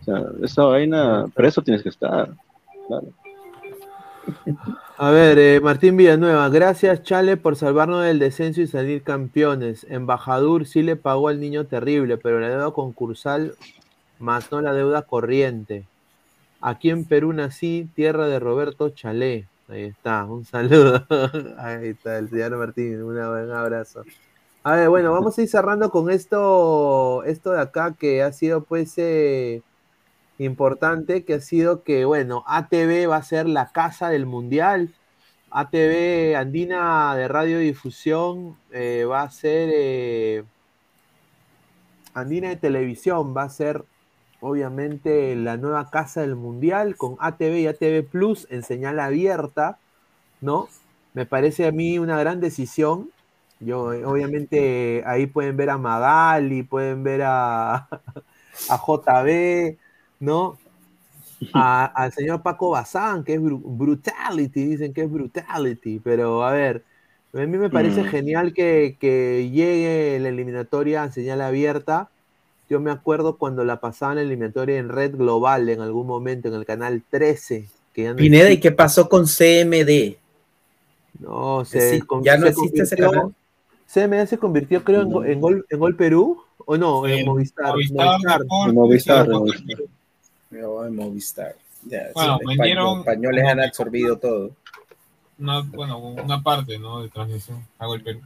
O 0.00 0.04
sea, 0.04 0.24
esa 0.44 0.64
vaina, 0.64 1.26
preso 1.32 1.62
tienes 1.62 1.82
que 1.82 1.88
estar. 1.90 2.28
Claro. 2.88 3.06
A 4.96 5.10
ver, 5.10 5.38
eh, 5.38 5.60
Martín 5.60 5.96
Villanueva, 5.96 6.48
gracias 6.48 7.02
Chale 7.02 7.36
por 7.36 7.56
salvarnos 7.56 8.04
del 8.04 8.18
descenso 8.18 8.60
y 8.60 8.66
salir 8.66 9.02
campeones. 9.02 9.86
Embajador 9.88 10.66
sí 10.66 10.82
le 10.82 10.96
pagó 10.96 11.28
al 11.28 11.40
niño 11.40 11.66
terrible, 11.66 12.18
pero 12.18 12.40
la 12.40 12.48
deuda 12.48 12.70
concursal 12.72 13.54
más 14.18 14.52
no 14.52 14.60
la 14.60 14.72
deuda 14.72 15.02
corriente. 15.02 15.86
Aquí 16.60 16.90
en 16.90 17.06
Perú 17.06 17.32
nací, 17.32 17.88
tierra 17.94 18.26
de 18.26 18.38
Roberto 18.38 18.90
Chalé. 18.90 19.48
Ahí 19.68 19.84
está, 19.84 20.24
un 20.24 20.44
saludo. 20.44 21.06
Ahí 21.58 21.88
está 21.88 22.18
el 22.18 22.28
señor 22.28 22.56
Martín, 22.56 23.02
un 23.02 23.18
abrazo. 23.18 24.04
A 24.62 24.76
ver, 24.76 24.90
bueno, 24.90 25.12
vamos 25.12 25.38
a 25.38 25.42
ir 25.42 25.48
cerrando 25.48 25.90
con 25.90 26.10
esto, 26.10 27.24
esto 27.24 27.52
de 27.52 27.60
acá 27.62 27.94
que 27.98 28.22
ha 28.22 28.32
sido 28.32 28.62
pues 28.62 28.92
eh, 28.98 29.62
importante, 30.44 31.24
que 31.24 31.34
ha 31.34 31.40
sido 31.40 31.82
que, 31.82 32.04
bueno, 32.04 32.44
ATV 32.46 33.08
va 33.08 33.16
a 33.16 33.22
ser 33.22 33.48
la 33.48 33.72
casa 33.72 34.08
del 34.08 34.26
mundial. 34.26 34.90
ATV 35.50 36.36
Andina 36.36 37.14
de 37.16 37.28
radiodifusión 37.28 38.56
eh, 38.72 39.04
va 39.04 39.22
a 39.22 39.30
ser 39.30 39.70
eh, 39.72 40.44
Andina 42.14 42.48
de 42.48 42.56
televisión 42.56 43.36
va 43.36 43.44
a 43.44 43.50
ser 43.50 43.84
obviamente 44.40 45.34
la 45.36 45.56
nueva 45.56 45.90
casa 45.90 46.22
del 46.22 46.36
mundial 46.36 46.96
con 46.96 47.16
ATV 47.20 47.58
y 47.58 47.66
ATV 47.66 48.08
Plus 48.08 48.46
en 48.50 48.62
señal 48.62 48.98
abierta, 49.00 49.78
¿no? 50.40 50.68
Me 51.14 51.26
parece 51.26 51.66
a 51.66 51.72
mí 51.72 51.98
una 51.98 52.18
gran 52.18 52.40
decisión. 52.40 53.10
Yo, 53.60 53.92
eh, 53.92 54.04
obviamente, 54.04 55.02
ahí 55.06 55.26
pueden 55.26 55.56
ver 55.56 55.70
a 55.70 55.78
Magali, 55.78 56.62
pueden 56.62 57.02
ver 57.04 57.22
a, 57.24 57.74
a 58.70 58.76
JB, 58.76 59.76
¿no? 60.20 60.56
A- 61.54 61.86
al 61.86 62.12
señor 62.12 62.42
Paco 62.42 62.70
Bazán, 62.70 63.24
que 63.24 63.34
es 63.34 63.40
bru- 63.40 63.62
brutality, 63.64 64.64
dicen 64.66 64.92
que 64.92 65.02
es 65.02 65.10
brutality, 65.10 65.98
pero 65.98 66.44
a 66.44 66.52
ver, 66.52 66.84
a 67.32 67.38
mí 67.38 67.46
me 67.46 67.70
parece 67.70 68.02
Mm. 68.02 68.06
genial 68.06 68.52
que, 68.52 68.96
que 69.00 69.48
llegue 69.50 70.18
la 70.20 70.28
eliminatoria 70.28 71.02
en 71.04 71.12
señal 71.12 71.40
abierta. 71.40 72.10
Yo 72.68 72.78
me 72.78 72.90
acuerdo 72.90 73.36
cuando 73.36 73.64
la 73.64 73.80
pasaban 73.80 74.16
la 74.16 74.22
eliminatoria 74.22 74.78
en 74.78 74.90
Red 74.90 75.16
Global 75.16 75.68
en 75.70 75.80
algún 75.80 76.06
momento, 76.06 76.48
en 76.48 76.54
el 76.54 76.66
canal 76.66 77.02
13. 77.10 77.68
Que 77.94 78.02
ya 78.04 78.10
no 78.10 78.16
Pineda, 78.16 78.50
¿y 78.50 78.60
qué 78.60 78.70
pasó 78.70 79.08
con 79.08 79.26
CMD? 79.26 80.16
No, 81.18 81.64
se, 81.64 81.98
Sí, 81.98 82.02
ya 82.22 82.36
no 82.36 82.44
se 82.46 82.50
existe 82.52 82.82
ese 82.82 82.96
convirtió- 82.96 83.10
canal. 83.10 83.34
CMD 83.86 84.26
se 84.28 84.38
convirtió, 84.38 84.84
creo, 84.84 85.02
en, 85.24 85.32
en 85.32 85.40
Gol, 85.40 85.66
en 85.68 85.78
Gol 85.80 85.96
Perú, 85.96 86.42
o 86.64 86.76
no, 86.76 87.06
en 87.08 87.24
Movistar. 87.26 87.68
Movistar, 87.72 88.44
Movistar, 88.72 89.28
Movistar. 89.28 89.78
No, 90.50 90.84
en 90.84 90.94
Movistar. 90.96 91.54
Ya, 91.84 92.08
Bueno, 92.14 92.38
sí, 92.40 92.46
vendieron- 92.46 92.84
los 92.84 92.98
españoles 92.98 93.44
han 93.46 93.60
absorbido 93.60 94.18
todo. 94.18 94.50
Una, 95.38 95.62
bueno, 95.62 95.98
una 95.98 96.42
parte, 96.42 96.78
¿no? 96.78 97.02
De 97.02 97.08
transmisión. 97.08 97.64
Hago 97.78 97.94
el 97.94 98.02
Perú. 98.02 98.20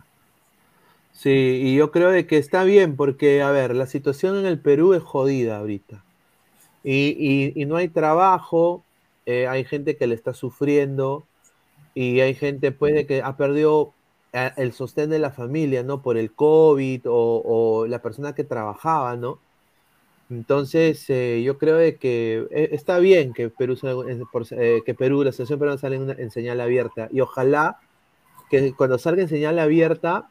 Sí, 1.12 1.60
y 1.62 1.76
yo 1.76 1.92
creo 1.92 2.10
de 2.10 2.26
que 2.26 2.38
está 2.38 2.64
bien, 2.64 2.96
porque, 2.96 3.40
a 3.42 3.50
ver, 3.52 3.76
la 3.76 3.86
situación 3.86 4.36
en 4.36 4.46
el 4.46 4.58
Perú 4.58 4.94
es 4.94 5.02
jodida 5.02 5.58
ahorita. 5.58 6.02
Y, 6.82 7.14
y- 7.16 7.52
y 7.54 7.66
no 7.66 7.76
hay 7.76 7.88
trabajo, 7.88 8.82
eh, 9.26 9.46
hay 9.46 9.64
gente 9.64 9.96
que 9.96 10.08
le 10.08 10.16
está 10.16 10.34
sufriendo, 10.34 11.24
y 11.94 12.18
hay 12.20 12.34
gente, 12.34 12.72
pues, 12.72 12.94
de 12.94 13.06
que 13.06 13.22
ha 13.22 13.36
perdido 13.36 13.92
eh, 14.32 14.50
el 14.56 14.72
sostén 14.72 15.10
de 15.10 15.20
la 15.20 15.30
familia, 15.30 15.84
¿no? 15.84 16.02
Por 16.02 16.16
el 16.16 16.32
COVID 16.32 17.02
o, 17.08 17.42
o 17.44 17.86
la 17.86 18.02
persona 18.02 18.34
que 18.34 18.42
trabajaba, 18.42 19.14
¿no? 19.16 19.38
Entonces, 20.34 21.04
eh, 21.10 21.42
yo 21.44 21.58
creo 21.58 21.78
que 21.98 22.46
eh, 22.50 22.68
está 22.72 22.98
bien 22.98 23.32
que 23.32 23.50
Perú, 23.50 23.76
por- 24.32 24.46
eh, 24.50 24.82
que 24.84 24.94
Perú, 24.94 25.22
la 25.22 25.32
salga 25.32 26.14
en, 26.18 26.30
señal 26.30 26.60
abierta. 26.60 27.08
Y 27.12 27.20
ojalá 27.20 27.78
que 28.50 28.74
cuando 28.74 28.98
salga 28.98 29.22
en 29.22 29.28
señal 29.28 29.58
abierta 29.58 30.28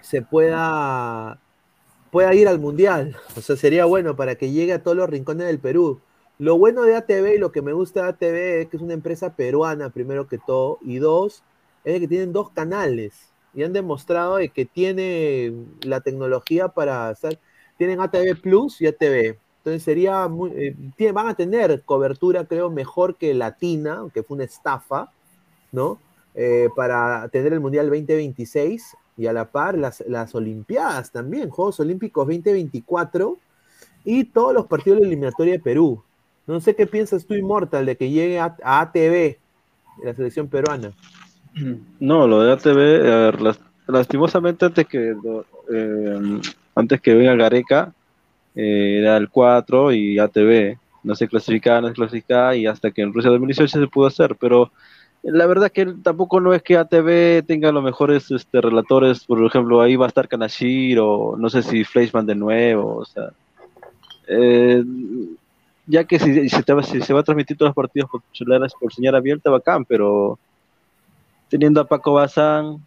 se 0.00 0.22
pueda, 0.22 1.38
pueda 2.10 2.34
ir 2.34 2.48
al 2.48 2.58
mundial. 2.58 3.16
O 3.36 3.40
sea, 3.40 3.56
sería 3.56 3.84
bueno 3.84 4.16
para 4.16 4.34
que 4.36 4.50
llegue 4.50 4.72
a 4.72 4.82
todos 4.82 4.96
los 4.96 5.08
rincones 5.08 5.46
del 5.46 5.58
Perú. 5.60 6.00
Lo 6.38 6.58
bueno 6.58 6.82
de 6.82 6.96
ATV 6.96 7.36
y 7.36 7.38
lo 7.38 7.52
que 7.52 7.62
me 7.62 7.72
gusta 7.72 8.02
de 8.02 8.08
ATV 8.10 8.60
es 8.62 8.68
que 8.68 8.76
es 8.76 8.82
una 8.82 8.94
empresa 8.94 9.34
peruana, 9.36 9.90
primero 9.90 10.26
que 10.28 10.38
todo, 10.38 10.78
y 10.82 10.98
dos, 10.98 11.42
es 11.84 12.00
que 12.00 12.08
tienen 12.08 12.32
dos 12.32 12.50
canales 12.50 13.30
y 13.54 13.62
han 13.62 13.72
demostrado 13.72 14.36
de 14.36 14.50
que 14.50 14.66
tiene 14.66 15.54
la 15.82 16.00
tecnología 16.02 16.68
para 16.68 17.08
hacer, 17.08 17.38
tienen 17.76 18.00
ATV 18.00 18.40
Plus 18.40 18.80
y 18.80 18.86
ATV. 18.86 19.36
Entonces 19.58 19.82
sería 19.82 20.28
muy, 20.28 20.50
eh, 20.54 21.12
van 21.12 21.28
a 21.28 21.34
tener 21.34 21.82
cobertura, 21.82 22.44
creo, 22.44 22.70
mejor 22.70 23.16
que 23.16 23.34
Latina, 23.34 24.04
que 24.14 24.22
fue 24.22 24.36
una 24.36 24.44
estafa, 24.44 25.10
¿no? 25.72 25.98
Eh, 26.34 26.68
para 26.76 27.28
tener 27.28 27.52
el 27.52 27.60
Mundial 27.60 27.86
2026 27.86 28.94
y 29.16 29.26
a 29.26 29.32
la 29.32 29.50
par 29.50 29.76
las, 29.76 30.04
las 30.06 30.34
Olimpiadas 30.34 31.10
también, 31.10 31.48
Juegos 31.50 31.80
Olímpicos 31.80 32.26
2024 32.26 33.38
y 34.04 34.24
todos 34.24 34.54
los 34.54 34.66
partidos 34.66 34.98
de 34.98 35.02
la 35.02 35.08
eliminatoria 35.08 35.54
de 35.54 35.60
Perú. 35.60 36.02
No 36.46 36.60
sé 36.60 36.76
qué 36.76 36.86
piensas 36.86 37.26
tú, 37.26 37.34
Immortal, 37.34 37.86
de 37.86 37.96
que 37.96 38.10
llegue 38.10 38.38
a, 38.38 38.56
ATV, 38.62 39.36
la 40.04 40.14
selección 40.14 40.46
peruana. 40.46 40.92
No, 41.98 42.28
lo 42.28 42.42
de 42.42 42.52
ATV, 42.52 43.56
lastimosamente 43.88 44.66
antes 44.66 44.86
que 44.86 45.16
eh, 45.72 46.40
antes 46.76 47.00
que 47.00 47.14
venga 47.14 47.34
Gareca, 47.34 47.92
eh, 48.54 48.98
era 49.00 49.16
el 49.16 49.28
4 49.28 49.92
y 49.92 50.18
ATV, 50.18 50.78
no 51.02 51.14
se 51.14 51.26
clasificaba, 51.26 51.80
no 51.80 51.88
se 51.88 51.94
clasificaba 51.94 52.54
y 52.54 52.66
hasta 52.66 52.90
que 52.90 53.02
en 53.02 53.12
Rusia 53.12 53.30
2018 53.30 53.80
se 53.80 53.86
pudo 53.88 54.06
hacer, 54.06 54.36
pero 54.38 54.70
la 55.22 55.46
verdad 55.46 55.72
que 55.72 55.86
tampoco 56.02 56.40
no 56.40 56.54
es 56.54 56.62
que 56.62 56.76
ATV 56.76 57.44
tenga 57.46 57.72
los 57.72 57.82
mejores 57.82 58.30
este, 58.30 58.60
relatores, 58.60 59.24
por 59.24 59.44
ejemplo, 59.44 59.80
ahí 59.80 59.96
va 59.96 60.04
a 60.04 60.08
estar 60.08 60.28
Kanashir 60.28 60.98
o 61.00 61.34
no 61.36 61.50
sé 61.50 61.62
si 61.62 61.82
Fleischmann 61.82 62.26
de 62.26 62.34
nuevo, 62.34 62.96
o 62.98 63.04
sea, 63.04 63.30
eh, 64.28 64.84
ya 65.86 66.04
que 66.04 66.18
si, 66.18 66.48
te 66.62 66.82
se 67.00 67.14
va 67.14 67.20
a 67.20 67.24
transmitir 67.24 67.56
todos 67.56 67.70
los 67.70 67.76
partidos 67.76 68.10
por, 68.10 68.22
por 68.80 68.92
señal 68.92 69.14
abierta, 69.14 69.50
bacán, 69.50 69.84
pero 69.84 70.38
teniendo 71.48 71.80
a 71.80 71.86
Paco 71.86 72.14
Bazán, 72.14 72.84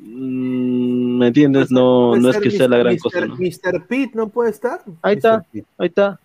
¿me 0.00 1.26
entiendes? 1.28 1.70
No, 1.70 2.16
no 2.16 2.30
es 2.30 2.38
que 2.38 2.50
sea 2.50 2.68
la 2.68 2.76
Mr. 2.76 2.82
gran 2.84 2.94
Mr. 2.94 3.00
cosa, 3.02 3.26
¿no? 3.26 3.36
Mr. 3.36 3.86
Pitt 3.86 4.14
no 4.14 4.28
puede 4.28 4.50
estar. 4.50 4.80
Ahí 5.02 5.16
está, 5.16 5.44
ahí 5.78 5.86
está. 5.88 6.18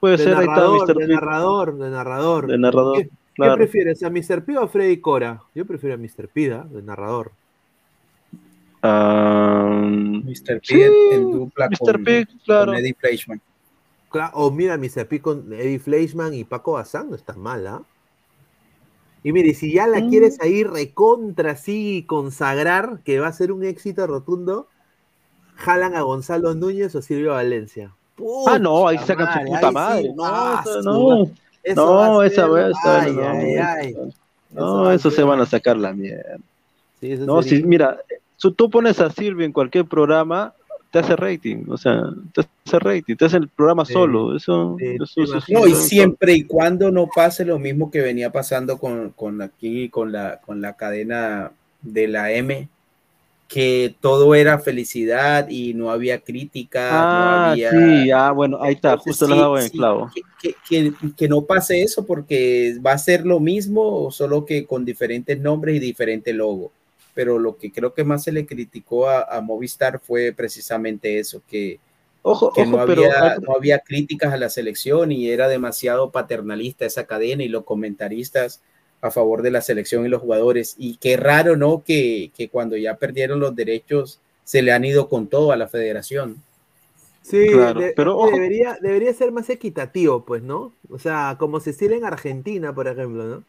Puede 0.00 0.16
De 0.16 0.24
ser, 0.24 0.34
ahí 0.34 0.40
está 0.40 0.54
narrador, 0.54 0.80
Mr. 0.88 0.94
de 0.96 1.06
Pitt. 1.06 1.14
narrador, 1.14 1.78
de 1.78 1.90
narrador. 1.90 2.46
De 2.46 2.58
narrador, 2.58 2.96
¿Qué, 2.96 3.04
qué 3.04 3.10
claro. 3.34 3.56
prefieres, 3.56 4.02
a 4.02 4.10
Mr. 4.10 4.44
P 4.44 4.56
o 4.58 4.62
a 4.62 4.68
Freddy 4.68 4.96
Cora? 4.98 5.42
Yo 5.54 5.64
prefiero 5.66 5.94
a 5.94 5.98
Mr. 5.98 6.28
P, 6.32 6.52
¿ah? 6.52 6.66
de 6.70 6.82
narrador. 6.82 7.32
Mr. 8.82 10.60
Sí, 10.62 10.74
Pitt 10.74 10.92
en 11.12 11.30
dupla 11.32 11.68
Mr. 11.68 11.78
con, 11.78 12.04
Pitt, 12.04 12.28
con 12.30 12.38
claro. 12.44 12.74
Eddie 12.74 12.94
Fleischmann. 12.98 13.40
Cla- 14.10 14.30
O 14.34 14.50
mira, 14.50 14.76
Mr. 14.76 15.06
P 15.06 15.20
con 15.20 15.52
Eddie 15.52 15.78
Fleischman 15.78 16.34
y 16.34 16.44
Paco 16.44 16.72
Bazán 16.72 17.10
no 17.10 17.16
está 17.16 17.34
mal, 17.34 17.66
¿ah? 17.66 17.82
Y 19.22 19.32
mire, 19.32 19.52
si 19.54 19.72
ya 19.72 19.86
la 19.86 20.06
quieres 20.08 20.40
ahí 20.40 20.64
recontra 20.64 21.52
así 21.52 22.04
consagrar, 22.06 23.00
que 23.04 23.20
va 23.20 23.28
a 23.28 23.32
ser 23.32 23.52
un 23.52 23.64
éxito 23.64 24.06
rotundo, 24.06 24.68
jalan 25.56 25.94
a 25.94 26.00
Gonzalo 26.02 26.54
Núñez 26.54 26.94
o 26.94 27.02
Silvio 27.02 27.32
Valencia. 27.32 27.94
Ah, 28.46 28.58
no, 28.58 28.88
ahí 28.88 28.98
sacan 28.98 29.32
su 29.32 29.46
puta 29.46 29.68
ahí 29.68 29.74
madre. 29.74 30.02
sí, 30.04 30.12
No, 30.14 30.24
ah, 30.24 30.62
eso 30.64 30.82
no. 30.82 31.30
eso 31.62 31.84
No, 31.86 32.20
a 32.20 32.26
esa 32.26 32.46
vez, 32.48 32.74
ay, 32.84 33.12
no, 33.12 33.28
ay, 33.28 33.56
ay. 33.56 33.94
no, 34.50 34.90
eso 34.90 35.10
se 35.10 35.22
van 35.22 35.40
a 35.40 35.46
sacar 35.46 35.76
la 35.76 35.92
mierda. 35.92 36.36
Sí, 37.00 37.12
eso 37.12 37.26
No, 37.26 37.42
sería- 37.42 37.58
si, 37.58 37.64
mira, 37.64 38.00
si 38.36 38.52
tú 38.52 38.70
pones 38.70 39.00
a 39.00 39.10
Silvio 39.10 39.44
en 39.44 39.52
cualquier 39.52 39.84
programa, 39.86 40.54
te 40.90 40.98
hace 40.98 41.16
rating, 41.16 41.64
o 41.68 41.76
sea, 41.76 42.02
te 42.34 42.42
hace 42.66 42.78
rating, 42.78 43.16
te 43.16 43.24
hace 43.24 43.36
el 43.36 43.48
programa 43.48 43.84
Sí. 43.84 43.92
solo, 43.92 44.36
eso, 44.36 44.76
eso, 44.80 45.22
eso- 45.22 45.40
No, 45.48 45.66
y 45.66 45.74
siempre 45.74 46.34
y 46.34 46.44
cuando 46.44 46.90
no 46.90 47.08
pase 47.14 47.44
lo 47.44 47.58
mismo 47.58 47.90
que 47.90 48.00
venía 48.00 48.30
pasando 48.30 48.78
con, 48.78 49.10
con 49.10 49.40
aquí, 49.42 49.88
con 49.88 50.12
la, 50.12 50.40
con 50.40 50.60
la 50.60 50.74
cadena 50.76 51.52
de 51.82 52.08
la 52.08 52.32
M, 52.32 52.68
que 53.48 53.94
todo 54.00 54.34
era 54.36 54.58
felicidad 54.60 55.48
y 55.48 55.74
no 55.74 55.90
había 55.90 56.20
crítica, 56.20 57.08
no 57.12 57.24
Ah, 57.24 57.50
había... 57.50 57.70
sí, 57.70 58.10
ah, 58.12 58.30
bueno, 58.30 58.58
ahí 58.62 58.74
está, 58.74 58.92
Entonces, 58.92 59.16
justo 59.16 59.26
lo 59.26 59.34
sí, 59.34 59.38
has 59.40 59.44
dado 59.44 59.58
en 59.58 59.68
sí, 59.68 59.78
clavo. 59.78 60.10
que, 60.40 60.54
que- 60.68 60.92
que 61.16 61.28
no 61.28 61.42
pase 61.42 61.82
eso 61.82 62.06
porque 62.06 62.76
va 62.84 62.92
a 62.92 62.98
ser 62.98 63.26
lo 63.26 63.40
mismo, 63.40 64.10
solo 64.12 64.44
que 64.44 64.66
con 64.66 64.84
diferentes 64.84 65.38
nombres 65.40 65.76
y 65.76 65.78
diferente 65.80 66.32
logo. 66.32 66.70
Pero 67.20 67.38
lo 67.38 67.58
que 67.58 67.70
creo 67.72 67.94
que 67.94 68.04
más 68.04 68.24
se 68.24 68.32
le 68.32 68.46
criticó 68.46 69.08
a, 69.08 69.22
a 69.24 69.40
Movistar 69.42 70.00
fue 70.00 70.32
precisamente 70.32 71.18
eso, 71.18 71.42
que, 71.48 71.78
Ojo, 72.22 72.50
que 72.52 72.62
ojo, 72.62 72.66
no, 72.66 72.80
había, 72.80 73.36
no 73.46 73.54
había 73.56 73.80
críticas 73.80 74.32
a 74.32 74.36
la 74.38 74.48
selección 74.50 75.12
y 75.12 75.30
era 75.30 75.48
demasiado 75.48 76.10
paternalista 76.10 76.86
esa 76.86 77.06
cadena 77.06 77.44
y 77.44 77.48
los 77.48 77.64
comentaristas 77.64 78.62
a 79.02 79.10
favor 79.10 79.42
de 79.42 79.50
la 79.52 79.62
selección 79.62 80.06
y 80.06 80.08
los 80.08 80.22
jugadores. 80.22 80.74
Y 80.78 80.96
qué 80.98 81.16
raro, 81.16 81.56
¿no? 81.56 81.84
Que, 81.84 82.32
que 82.36 82.48
cuando 82.48 82.76
ya 82.76 82.96
perdieron 82.96 83.40
los 83.40 83.54
derechos 83.56 84.20
se 84.44 84.62
le 84.62 84.72
han 84.72 84.84
ido 84.84 85.08
con 85.08 85.28
todo 85.28 85.52
a 85.52 85.56
la 85.56 85.68
federación. 85.68 86.42
Sí, 87.22 87.36
Claro, 87.46 87.74
de- 87.74 87.94
pero 87.94 88.16
ojo- 88.18 88.36
debería, 88.36 88.78
debería 88.80 89.12
ser 89.14 89.32
más 89.32 89.50
equitativo, 89.50 90.24
pues, 90.24 90.42
¿no? 90.42 90.78
O 90.88 90.98
sea, 90.98 91.36
como 91.38 91.60
se 91.60 91.70
estila 91.70 91.96
en 91.96 92.04
Argentina, 92.04 92.74
por 92.74 92.88
ejemplo, 92.88 93.24
¿no? 93.24 93.46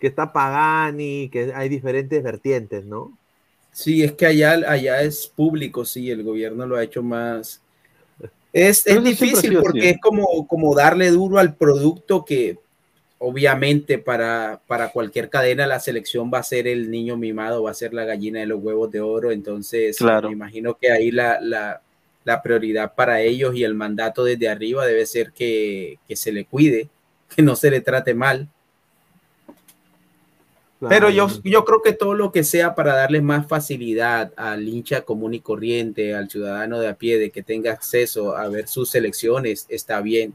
Que 0.00 0.06
está 0.06 0.32
Pagani, 0.32 1.28
que 1.30 1.52
hay 1.54 1.68
diferentes 1.68 2.22
vertientes, 2.22 2.84
¿no? 2.84 3.16
Sí, 3.72 4.02
es 4.02 4.12
que 4.12 4.26
allá, 4.26 4.52
allá 4.66 5.02
es 5.02 5.26
público, 5.28 5.84
sí, 5.84 6.10
el 6.10 6.24
gobierno 6.24 6.66
lo 6.66 6.76
ha 6.76 6.82
hecho 6.82 7.02
más. 7.02 7.60
Es, 8.52 8.84
es 8.86 9.04
difícil 9.04 9.58
porque 9.58 9.90
es 9.90 10.00
como, 10.00 10.46
como 10.48 10.74
darle 10.74 11.10
duro 11.10 11.38
al 11.38 11.54
producto 11.54 12.24
que 12.24 12.58
obviamente 13.18 13.98
para, 13.98 14.60
para 14.66 14.90
cualquier 14.90 15.28
cadena 15.28 15.66
la 15.66 15.78
selección 15.78 16.30
va 16.32 16.38
a 16.38 16.42
ser 16.42 16.66
el 16.66 16.90
niño 16.90 17.16
mimado, 17.16 17.62
va 17.62 17.70
a 17.70 17.74
ser 17.74 17.92
la 17.92 18.04
gallina 18.04 18.40
de 18.40 18.46
los 18.46 18.62
huevos 18.62 18.90
de 18.90 19.02
oro, 19.02 19.30
entonces 19.30 19.98
Claro. 19.98 20.28
me 20.28 20.32
imagino 20.34 20.76
que 20.80 20.90
ahí 20.90 21.10
la, 21.10 21.38
la, 21.40 21.82
la 22.24 22.42
prioridad 22.42 22.94
para 22.94 23.20
ellos 23.20 23.54
y 23.54 23.62
el 23.62 23.74
mandato 23.74 24.24
desde 24.24 24.48
arriba 24.48 24.86
debe 24.86 25.04
ser 25.06 25.32
que, 25.32 25.98
que 26.08 26.16
se 26.16 26.32
le 26.32 26.46
cuide, 26.46 26.88
que 27.34 27.42
no 27.42 27.54
se 27.56 27.70
le 27.70 27.82
trate 27.82 28.14
mal. 28.14 28.48
Pero 30.88 31.10
yo, 31.10 31.28
yo 31.44 31.64
creo 31.64 31.82
que 31.82 31.92
todo 31.92 32.14
lo 32.14 32.32
que 32.32 32.42
sea 32.42 32.74
para 32.74 32.94
darle 32.94 33.20
más 33.20 33.46
facilidad 33.46 34.32
al 34.36 34.66
hincha 34.66 35.02
común 35.02 35.34
y 35.34 35.40
corriente, 35.40 36.14
al 36.14 36.30
ciudadano 36.30 36.78
de 36.80 36.88
a 36.88 36.94
pie, 36.94 37.18
de 37.18 37.30
que 37.30 37.42
tenga 37.42 37.72
acceso 37.72 38.36
a 38.36 38.48
ver 38.48 38.66
sus 38.66 38.88
selecciones, 38.88 39.66
está 39.68 40.00
bien. 40.00 40.32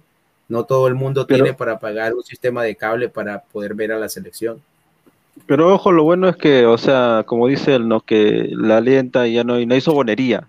No 0.47 0.65
todo 0.65 0.87
el 0.87 0.93
mundo 0.93 1.25
Pero- 1.25 1.43
tiene 1.43 1.57
para 1.57 1.79
pagar 1.79 2.13
un 2.13 2.23
sistema 2.23 2.63
de 2.63 2.75
cable 2.75 3.09
para 3.09 3.41
poder 3.41 3.73
ver 3.73 3.91
a 3.91 3.97
la 3.97 4.07
selección. 4.07 4.61
Pero 5.47 5.73
ojo, 5.73 5.91
lo 5.91 6.03
bueno 6.03 6.29
es 6.29 6.37
que, 6.37 6.65
o 6.65 6.77
sea, 6.77 7.23
como 7.25 7.47
dice 7.47 7.75
él, 7.75 7.87
¿no? 7.87 7.99
Que 7.99 8.49
la 8.51 8.77
alienta 8.77 9.27
y 9.27 9.33
ya 9.33 9.43
no, 9.43 9.59
y 9.59 9.65
no 9.65 9.73
hay 9.73 9.81
sobonería. 9.81 10.47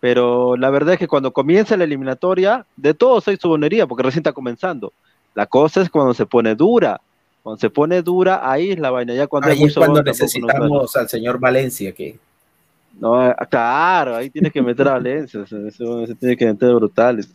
Pero 0.00 0.56
la 0.56 0.70
verdad 0.70 0.94
es 0.94 0.98
que 0.98 1.08
cuando 1.08 1.32
comienza 1.32 1.76
la 1.76 1.84
eliminatoria, 1.84 2.64
de 2.76 2.94
todos 2.94 3.28
hay 3.28 3.36
sobonería, 3.36 3.86
porque 3.86 4.04
recién 4.04 4.20
está 4.20 4.32
comenzando. 4.32 4.92
La 5.34 5.46
cosa 5.46 5.82
es 5.82 5.90
cuando 5.90 6.14
se 6.14 6.26
pone 6.26 6.54
dura. 6.54 7.00
Cuando 7.42 7.58
se 7.58 7.70
pone 7.70 8.02
dura, 8.02 8.48
ahí 8.50 8.70
es 8.70 8.78
la 8.78 8.90
vaina. 8.90 9.14
Ya 9.14 9.26
cuando 9.26 9.48
hay 9.48 9.54
Ahí 9.54 9.60
muy 9.60 9.68
es 9.68 9.74
cuando 9.76 10.02
necesitamos 10.02 10.96
al 10.96 11.08
señor 11.08 11.38
Valencia, 11.40 11.92
que 11.92 12.16
No, 13.00 13.20
ah, 13.20 13.34
claro, 13.50 14.14
ahí 14.16 14.30
tienes 14.30 14.52
que 14.52 14.62
meter 14.62 14.86
a 14.88 14.92
Valencia, 14.92 15.44
se, 15.46 15.70
se- 15.70 16.06
se 16.06 16.14
tiene 16.14 16.36
que 16.36 16.46
meter 16.46 16.74
brutales. 16.74 17.34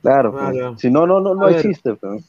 Claro, 0.00 0.32
pues. 0.32 0.50
Claro. 0.52 0.78
si 0.78 0.90
no, 0.90 1.06
no, 1.06 1.20
no, 1.20 1.34
no 1.34 1.46
A 1.46 1.50
ver. 1.50 1.56
existe. 1.56 1.94
pues. 1.94 2.24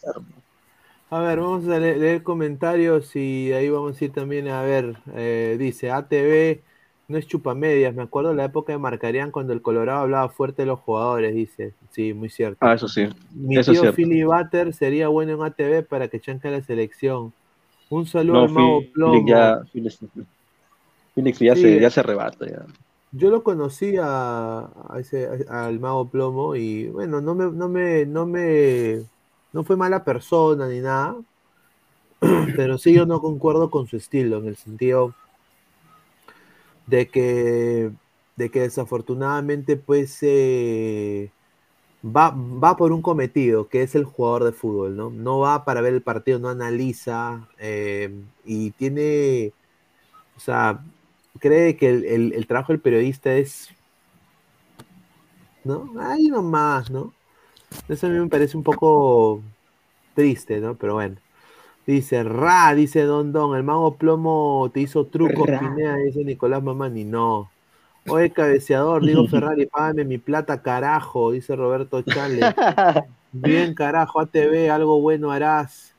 A 1.11 1.19
ver, 1.19 1.39
vamos 1.39 1.67
a 1.67 1.79
le- 1.79 1.97
leer, 1.97 2.23
comentarios 2.23 3.15
y 3.15 3.53
ahí 3.53 3.69
vamos 3.69 4.01
a 4.01 4.05
ir 4.05 4.11
también 4.11 4.47
a 4.49 4.61
ver. 4.63 4.97
eh, 5.13 5.55
dice 5.59 5.91
ATV 5.91 6.61
no 7.07 7.17
es 7.17 7.27
chupamedias. 7.27 7.93
Me 7.93 8.03
acuerdo 8.03 8.33
la 8.33 8.45
época 8.45 8.73
de 8.73 8.79
Marcarían 8.79 9.31
cuando 9.31 9.53
el 9.53 9.61
Colorado 9.61 9.99
hablaba 10.01 10.29
fuerte 10.29 10.63
de 10.63 10.67
los 10.67 10.79
jugadores. 10.79 11.33
Dice, 11.35 11.73
sí, 11.91 12.13
muy 12.13 12.29
cierto. 12.29 12.65
Ah, 12.65 12.73
eso 12.73 12.87
sí, 12.87 13.07
Mi 13.33 13.57
eso 13.57 13.71
es 13.71 13.81
tío. 13.81 13.93
Philly 13.93 14.23
Butter 14.23 14.73
sería 14.73 15.07
bueno 15.07 15.33
en 15.33 15.41
ATV 15.41 15.83
para 15.83 16.07
que 16.07 16.19
chanque 16.19 16.49
la 16.49 16.61
selección. 16.61 17.33
Un 17.89 18.05
saludo 18.07 18.39
No, 18.39 18.43
al 18.45 18.49
mago 18.49 18.83
Plomo. 18.93 19.27
ya, 19.27 19.61
Felix, 19.71 19.99
Felix 21.13 21.39
ya, 21.39 21.55
Sí. 21.55 21.61
se, 21.61 21.79
ya 21.81 21.89
se 21.89 21.99
arrebata. 21.99 22.45
Ya. 22.47 22.65
Yo 23.11 23.29
lo 23.29 23.43
conocí 23.43 23.95
a, 24.01 24.59
a 24.89 24.99
ese, 24.99 25.29
a- 25.49 25.65
al 25.67 25.79
mago 25.79 26.09
Plomo 26.09 26.55
y 26.55 26.87
bueno, 26.87 27.21
no 27.21 27.33
me, 27.35 27.45
no 27.51 27.69
me, 27.69 28.05
no 28.05 28.25
me, 28.25 29.01
no 29.53 29.63
fue 29.63 29.77
mala 29.77 30.03
persona 30.03 30.67
ni 30.67 30.79
nada, 30.81 31.15
pero 32.55 32.77
sí 32.77 32.93
yo 32.93 33.05
no 33.05 33.21
concuerdo 33.21 33.69
con 33.69 33.87
su 33.87 33.97
estilo 33.97 34.37
en 34.39 34.47
el 34.47 34.55
sentido 34.55 35.13
de 36.85 37.09
que, 37.09 37.91
de 38.35 38.51
que 38.51 38.61
desafortunadamente 38.61 39.77
pues 39.77 40.17
eh, 40.21 41.33
va, 42.03 42.31
va 42.35 42.77
por 42.77 42.91
un 42.93 43.01
cometido 43.01 43.69
que 43.69 43.83
es 43.83 43.95
el 43.95 44.05
jugador 44.05 44.45
de 44.45 44.53
fútbol, 44.53 44.95
¿no? 44.97 45.09
No 45.11 45.39
va 45.39 45.65
para 45.65 45.81
ver 45.81 45.93
el 45.95 46.03
partido, 46.03 46.39
no 46.39 46.49
analiza 46.49 47.49
eh, 47.59 48.25
y 48.45 48.71
tiene, 48.73 49.55
o 50.35 50.39
sea, 50.39 50.85
cree 51.39 51.77
que 51.77 51.89
el, 51.89 52.05
el- 52.05 52.33
el 52.33 52.47
trabajo 52.47 52.73
del 52.73 52.81
periodista 52.81 53.35
es, 53.35 53.75
¿no? 55.63 55.93
Ahí 55.99 56.27
nomás, 56.27 56.89
¿no? 56.91 57.17
Eso 57.87 58.07
a 58.07 58.11
mí 58.11 58.19
me 58.19 58.29
parece 58.29 58.57
un 58.57 58.63
poco 58.63 59.43
triste, 60.15 60.59
¿no? 60.61 60.77
Pero 60.77 60.95
bueno. 60.95 61.21
Dice, 61.85 62.23
ra, 62.23 62.73
dice 62.73 63.03
Don 63.03 63.31
Don, 63.31 63.55
el 63.55 63.63
mago 63.63 63.95
plomo 63.95 64.71
te 64.73 64.81
hizo 64.81 65.05
trucos, 65.05 65.47
Ra. 65.47 65.59
Pineda, 65.59 65.97
dice 65.97 66.23
Nicolás 66.23 66.63
Mamani, 66.63 67.03
no. 67.03 67.51
Oye, 68.07 68.31
cabeceador, 68.31 69.05
digo 69.05 69.27
Ferrari, 69.27 69.67
págame 69.67 70.03
mi 70.03 70.17
plata, 70.17 70.61
carajo, 70.61 71.31
dice 71.31 71.55
Roberto 71.55 72.01
Chale. 72.01 72.41
Bien, 73.31 73.75
carajo, 73.75 74.19
ATV, 74.19 74.71
algo 74.71 74.99
bueno 75.01 75.31
harás. 75.31 75.93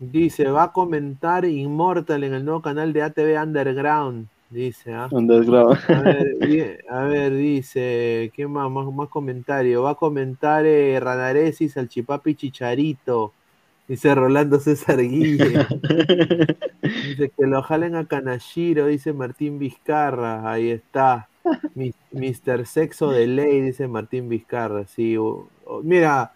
Dice, 0.00 0.50
va 0.50 0.64
a 0.64 0.72
comentar 0.72 1.44
Immortal 1.44 2.24
en 2.24 2.34
el 2.34 2.44
nuevo 2.44 2.60
canal 2.62 2.92
de 2.92 3.02
ATV 3.02 3.40
Underground. 3.40 4.26
Dice, 4.50 4.92
¿ah? 4.92 5.08
Underground. 5.10 5.78
A 5.88 6.00
ver, 6.00 6.84
a 6.90 7.02
ver, 7.04 7.34
dice, 7.34 8.32
¿qué 8.34 8.48
más? 8.48 8.70
Más, 8.70 8.92
más 8.92 9.08
comentario. 9.08 9.82
Va 9.82 9.90
a 9.90 9.94
comentar 9.94 10.66
eh, 10.66 10.98
Ranaresi, 10.98 11.68
Salchipapi 11.68 12.34
Chicharito. 12.34 13.32
Dice 13.88 14.14
Rolando 14.14 14.58
César 14.60 14.98
Guille. 15.00 15.66
dice 16.82 17.32
que 17.36 17.46
lo 17.46 17.62
jalen 17.62 17.94
a 17.96 18.06
Kanashiro, 18.06 18.86
dice 18.86 19.12
Martín 19.12 19.58
Vizcarra. 19.58 20.50
Ahí 20.50 20.70
está. 20.70 21.28
Mi- 21.74 21.92
Mr. 22.12 22.66
Sexo 22.66 23.10
de 23.10 23.26
Ley, 23.26 23.60
dice 23.60 23.88
Martín 23.88 24.28
Vizcarra. 24.28 24.86
Sí, 24.86 25.16
o- 25.16 25.48
o- 25.64 25.82
mira, 25.82 26.32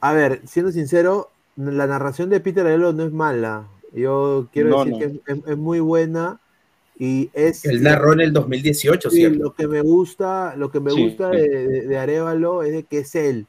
a 0.00 0.12
ver, 0.12 0.40
siendo 0.46 0.72
sincero, 0.72 1.30
la 1.56 1.86
narración 1.86 2.30
de 2.30 2.40
Peter 2.40 2.66
Aiello 2.66 2.92
no 2.92 3.04
es 3.04 3.12
mala. 3.12 3.68
Yo 3.92 4.48
quiero 4.52 4.70
No, 4.70 4.84
decir 4.84 4.92
no. 4.92 4.98
que 5.24 5.32
es, 5.32 5.38
es 5.46 5.56
muy 5.56 5.80
buena 5.80 6.40
y 6.98 7.30
es 7.32 7.64
él 7.64 7.82
narró 7.82 8.12
en 8.12 8.20
el 8.20 8.32
2018, 8.32 9.10
Sí, 9.10 9.16
¿cierto? 9.16 9.38
lo 9.44 9.54
que 9.54 9.66
me 9.66 9.80
gusta, 9.80 10.54
lo 10.56 10.70
que 10.70 10.80
me 10.80 10.90
Sí, 10.90 11.02
gusta 11.04 11.30
sí. 11.32 11.36
de, 11.38 11.48
de, 11.68 11.86
de 11.86 11.98
Arévalo 11.98 12.62
es 12.62 12.72
de 12.72 12.82
que 12.84 12.98
es 12.98 13.14
él. 13.14 13.46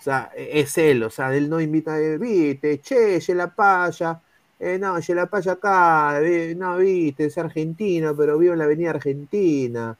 O 0.00 0.02
sea, 0.02 0.30
e- 0.34 0.60
es 0.60 0.78
él. 0.78 1.02
O 1.02 1.10
sea, 1.10 1.34
él 1.36 1.48
no 1.50 1.60
invita, 1.60 1.96
viste, 2.18 2.80
che, 2.80 3.20
ye 3.20 3.34
la 3.34 3.54
paya. 3.54 4.20
Eh, 4.58 4.78
no, 4.78 4.98
ye 4.98 5.14
la 5.14 5.26
paya 5.26 5.52
acá. 5.52 6.20
No, 6.56 6.78
viste, 6.78 7.26
es 7.26 7.38
argentino, 7.38 8.16
pero 8.16 8.38
vive 8.38 8.52
en 8.52 8.58
la 8.58 8.64
avenida 8.64 8.90
Argentina. 8.90 9.96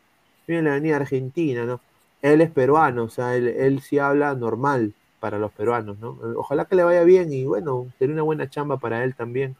Vive 0.46 0.58
en 0.58 0.64
la 0.64 0.72
avenida 0.72 0.96
Argentina, 0.96 1.64
¿no? 1.64 1.80
Él 2.22 2.40
es 2.40 2.50
peruano, 2.50 3.04
o 3.04 3.08
sea, 3.08 3.34
él, 3.36 3.48
él 3.48 3.80
sí 3.80 3.98
habla 3.98 4.34
normal 4.34 4.92
para 5.20 5.38
los 5.38 5.52
peruanos, 5.52 5.98
¿no? 5.98 6.18
Ojalá 6.36 6.66
que 6.66 6.76
le 6.76 6.84
vaya 6.84 7.02
bien 7.04 7.32
y 7.32 7.44
bueno, 7.44 7.86
sería 7.98 8.14
una 8.14 8.22
buena 8.22 8.48
chamba 8.50 8.78
para 8.78 9.04
él 9.04 9.14
también. 9.14 9.56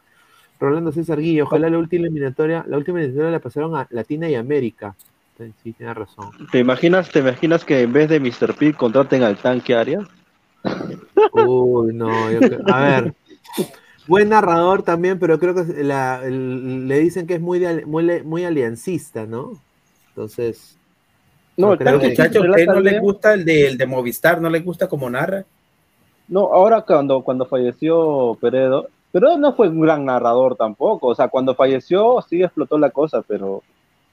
Rolando 0.58 0.92
César 0.92 1.18
Guille, 1.20 1.42
ojalá 1.42 1.70
la 1.70 1.78
última 1.78 2.06
eliminatoria, 2.06 2.64
la 2.66 2.76
última 2.76 2.98
eliminatoria 2.98 3.30
la 3.30 3.40
pasaron 3.40 3.76
a 3.76 3.86
Latina 3.90 4.28
y 4.28 4.34
América. 4.34 4.94
Sí, 5.62 5.72
tiene 5.72 5.94
razón. 5.94 6.32
¿Te 6.52 6.58
imaginas, 6.58 7.10
¿Te 7.10 7.20
imaginas 7.20 7.64
que 7.64 7.80
en 7.80 7.94
vez 7.94 8.10
de 8.10 8.20
Mr. 8.20 8.54
P 8.54 8.74
contraten 8.74 9.22
al 9.22 9.38
tanque 9.38 9.74
Arias? 9.74 10.06
Uy, 11.32 11.94
no, 11.94 12.30
yo 12.30 12.40
creo- 12.40 12.60
a 12.66 12.80
ver. 12.80 13.14
Buen 14.06 14.28
narrador 14.30 14.82
también, 14.82 15.18
pero 15.18 15.38
creo 15.38 15.54
que 15.54 15.82
la- 15.84 16.20
el- 16.24 16.88
le 16.88 16.98
dicen 16.98 17.26
que 17.26 17.34
es 17.34 17.40
muy, 17.40 17.58
de 17.58 17.84
muy, 17.86 18.04
aliancista, 18.44 19.26
¿no? 19.26 19.52
Entonces. 20.08 20.76
No, 21.56 21.72
el 21.72 21.78
creo 21.78 21.98
que- 22.00 22.08
Muchachos, 22.08 22.36
¿a 22.36 22.40
relata 22.42 22.60
usted 22.60 22.74
no 22.74 22.80
le 22.80 22.98
gusta 23.00 23.34
el 23.34 23.44
de, 23.44 23.66
el 23.68 23.78
de 23.78 23.86
Movistar? 23.86 24.40
¿No 24.40 24.48
le 24.50 24.60
gusta 24.60 24.88
como 24.88 25.08
narra? 25.10 25.44
No, 26.28 26.52
ahora 26.52 26.82
cuando, 26.82 27.22
cuando 27.22 27.44
falleció 27.46 28.36
Peredo, 28.40 28.88
Peredo 29.12 29.36
no 29.36 29.52
fue 29.54 29.68
un 29.68 29.80
gran 29.80 30.04
narrador 30.04 30.56
tampoco, 30.56 31.08
o 31.08 31.14
sea, 31.14 31.28
cuando 31.28 31.54
falleció 31.54 32.24
sí 32.28 32.42
explotó 32.42 32.78
la 32.78 32.90
cosa, 32.90 33.22
pero, 33.22 33.62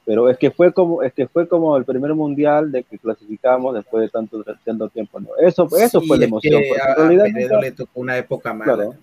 pero 0.07 0.29
es 0.29 0.38
que 0.38 0.49
fue 0.51 0.71
como, 0.71 1.03
es 1.03 1.11
que 1.13 1.27
fue 1.27 1.47
como 1.49 1.75
el 1.75 1.84
primer 1.84 2.13
mundial 2.15 2.71
de 2.71 2.84
que 2.84 2.97
clasificamos 2.97 3.75
después 3.75 4.03
de 4.03 4.09
tanto, 4.09 4.41
tanto 4.63 4.88
tiempo, 4.88 5.19
¿no? 5.19 5.27
Eso, 5.38 5.67
eso 5.77 5.99
Sí, 5.99 6.07
fue 6.07 6.17
la 6.17 6.23
es 6.23 6.29
emoción, 6.29 6.61
que 6.61 6.69
porque 6.69 6.81
a, 6.81 6.91
en 6.91 6.95
realidad 6.97 7.25
a 7.25 7.29
nunca- 7.53 7.59
le 7.61 7.71
tocó 7.73 7.99
una 7.99 8.17
época 8.17 8.53
mala. 8.53 8.73
Claro. 8.75 8.95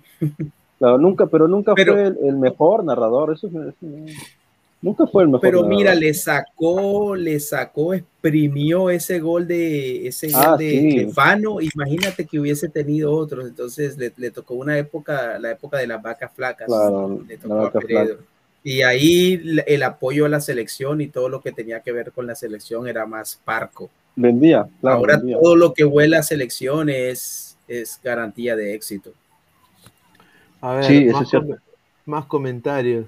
claro, 0.78 0.98
nunca, 0.98 1.26
pero 1.26 1.47
nunca 1.47 1.74
Pero- 1.74 1.93
fue 1.93 2.06
el, 2.06 2.16
el 2.24 2.36
mejor 2.39 2.85
narrador, 2.85 3.35
eso, 3.35 3.51
nunca 4.81 5.06
fue 5.06 5.22
el 5.24 5.28
mejor 5.28 5.40
Pero 5.43 5.59
narrador. 5.59 5.76
mira, 5.78 5.94
le 5.94 6.14
sacó, 6.14 7.14
le 7.16 7.39
sacó, 7.40 7.94
exprimió 7.94 8.90
ese 8.90 9.20
gol 9.20 9.47
de 9.47 10.06
ese 10.09 10.28
gol 10.31 10.43
Ah, 10.43 10.56
de 10.56 10.70
sí. 10.70 10.90
Stefano. 10.93 11.59
Imagínate 11.60 12.26
que 12.26 12.40
hubiese 12.40 12.68
tenido 12.68 13.12
otros. 13.12 13.47
Entonces 13.47 13.97
le, 13.98 14.12
le 14.16 14.31
tocó 14.31 14.55
una 14.55 14.78
época, 14.78 15.39
la 15.39 15.51
época 15.52 15.78
de 15.78 15.86
las 15.86 16.02
vacas 16.02 16.31
flacas. 16.35 16.66
Claro, 16.66 17.20
le 17.26 17.36
la 17.36 17.43
tocó 17.43 17.55
a 17.55 17.62
vaca 17.64 17.81
Peredo. 17.81 18.05
flaca. 18.16 18.22
Y 18.66 18.81
ahí 18.81 19.62
el 19.66 19.82
apoyo 19.82 20.24
a 20.24 20.31
la 20.31 20.41
selección 20.41 21.03
y 21.03 21.09
todo 21.09 21.28
lo 21.28 21.43
que 21.43 21.53
tenía 21.53 21.81
que 21.81 21.93
ver 21.93 22.12
con 22.12 22.27
la 22.27 22.35
selección 22.35 22.89
era 22.89 23.05
más 23.05 23.39
parco. 23.45 23.91
Vendía, 24.16 24.66
claro, 24.81 24.97
Ahora 24.97 25.16
vendía. 25.19 25.39
todo 25.39 25.55
lo 25.55 25.74
que 25.74 25.85
huele 25.85 26.16
a 26.16 26.23
selección 26.23 26.89
es, 26.89 27.59
es 27.69 28.01
garantía 28.03 28.57
de 28.57 28.74
éxito. 28.74 29.12
A 30.62 30.77
ver, 30.77 30.85
Sí, 30.85 31.05
más, 32.07 32.24
com- 32.24 32.27
comentarios. 32.27 33.07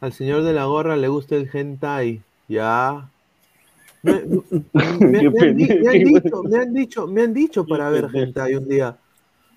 Al 0.00 0.14
señor 0.14 0.44
de 0.44 0.54
la 0.54 0.64
gorra 0.64 0.96
le 0.96 1.08
gusta 1.08 1.36
el 1.36 1.50
hentai. 1.52 2.22
Ya. 2.48 3.06
Me, 4.02 4.12
me- 4.14 4.42
me- 4.72 5.30
me 5.30 5.40
han, 5.40 5.56
di- 5.56 5.68
me 5.74 5.88
han 5.90 6.04
dicho, 6.04 6.42
me 6.42 6.58
han 6.58 6.72
dicho, 6.72 7.06
me 7.06 7.22
han 7.22 7.34
dicho 7.34 7.66
para 7.66 7.90
ver 7.90 8.08
hentai 8.14 8.54
un 8.54 8.66
día. 8.66 8.96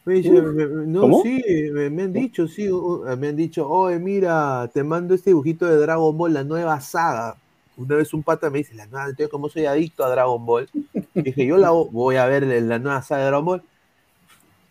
No, 0.06 1.02
¿Cómo? 1.02 1.24
sí, 1.24 1.42
me, 1.72 1.90
me 1.90 2.04
han 2.04 2.14
dicho, 2.14 2.48
sí, 2.48 2.70
me 3.18 3.28
han 3.30 3.36
dicho, 3.36 3.70
oye, 3.70 4.00
mira, 4.00 4.70
te 4.74 4.84
mando 4.84 5.14
este 5.14 5.30
dibujito 5.30 5.66
de 5.66 5.78
Dragon 5.78 6.18
Ball, 6.18 6.34
la 6.34 6.44
nueva 6.44 6.80
saga. 6.82 7.38
Una 7.78 7.96
vez 7.96 8.14
un 8.14 8.22
pata 8.22 8.50
me 8.50 8.60
dice, 8.60 8.76
la 8.76 8.86
nueva, 8.86 9.06
entonces 9.06 9.30
como 9.30 9.50
soy 9.50 9.66
adicto 9.66 10.04
a 10.04 10.10
Dragon 10.10 10.46
Ball, 10.46 10.70
dije, 11.14 11.46
yo 11.46 11.58
la 11.58 11.72
vo- 11.72 11.90
voy 11.92 12.18
a 12.18 12.26
ver 12.28 12.44
la 12.44 12.80
nueva 12.80 13.02
saga 13.02 13.22
de 13.22 13.28
Dragon 13.28 13.46
Ball. 13.46 13.64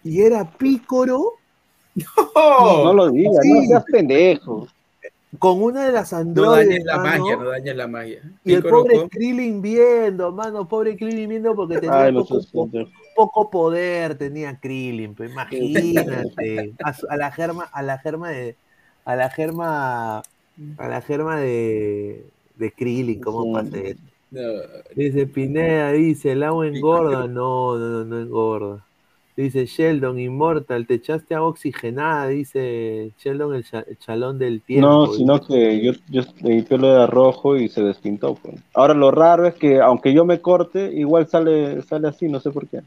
Y 0.04 0.20
era 0.20 0.44
Pícoro. 0.50 1.32
No 2.24 2.92
lo 2.92 3.10
digas, 3.10 3.34
no 3.44 3.60
Sí. 3.60 3.66
seas 3.68 3.84
pendejo. 3.84 4.68
Con 5.38 5.62
una 5.62 5.86
de 5.86 5.92
las 5.92 6.12
No 6.12 6.18
androides. 6.18 6.68
dañes 6.68 6.84
la 6.84 6.96
mano, 6.98 7.24
magia, 7.24 7.36
no 7.36 7.48
dañes 7.48 7.76
la 7.76 7.86
magia. 7.88 8.22
Y 8.44 8.52
el 8.52 8.62
pobre 8.62 9.08
Krillin 9.08 9.62
viendo, 9.62 10.30
mano, 10.32 10.68
pobre 10.68 10.96
Krillin 10.96 11.28
viendo 11.28 11.54
porque 11.54 11.78
tenía 11.78 12.02
Ay, 12.04 12.12
no 12.12 12.24
poco. 12.24 12.68
Poco 13.14 13.50
poder, 13.50 14.16
tenía 14.18 14.58
Krillin, 14.58 15.14
pues 15.14 15.30
imagínate. 15.30 16.26
A, 17.08 17.16
la 17.16 17.32
germa, 17.32 17.64
a 17.72 17.82
la 17.82 17.98
germa 17.98 18.30
de, 18.30 18.58
a 19.04 19.16
la 19.16 19.30
germa, 19.30 20.18
a 20.76 20.88
la 20.88 21.02
germa 21.02 21.38
de, 21.40 22.32
de 22.54 22.72
Krillin, 22.74 23.20
¿cómo 23.20 23.48
pasa 23.50 23.78
eso? 23.78 24.00
Dice 24.94 25.26
Pineda, 25.26 25.92
dice, 25.92 26.32
el 26.32 26.42
agua 26.42 26.66
engorda. 26.68 27.26
No, 27.28 27.78
no, 27.78 27.88
no, 27.88 28.04
no 28.04 28.20
engorda. 28.20 28.86
Dice 29.36 29.64
Sheldon, 29.66 30.18
Immortal, 30.20 30.86
te 30.86 30.94
echaste 30.94 31.34
agua 31.34 31.48
oxigenada, 31.50 32.28
dice 32.28 33.14
Sheldon, 33.18 33.54
el, 33.54 33.64
cha- 33.64 33.80
el 33.86 33.96
chalón 33.98 34.38
del 34.38 34.62
tiempo. 34.62 34.98
No, 34.98 35.06
sino 35.06 35.40
que 35.40 35.80
yo, 35.82 35.92
yo 36.08 36.22
le 36.42 36.62
pelo 36.64 36.88
de 36.88 37.06
rojo 37.06 37.56
y 37.56 37.68
se 37.68 37.82
despintó. 37.82 38.34
pues. 38.34 38.56
Ahora 38.74 38.92
lo 38.94 39.10
raro 39.10 39.46
es 39.46 39.54
que 39.54 39.80
aunque 39.80 40.12
yo 40.12 40.24
me 40.24 40.40
corte, 40.40 40.90
igual 40.94 41.28
sale, 41.28 41.80
sale 41.82 42.08
así, 42.08 42.28
no 42.28 42.40
sé 42.40 42.50
por 42.50 42.68
qué. 42.68 42.80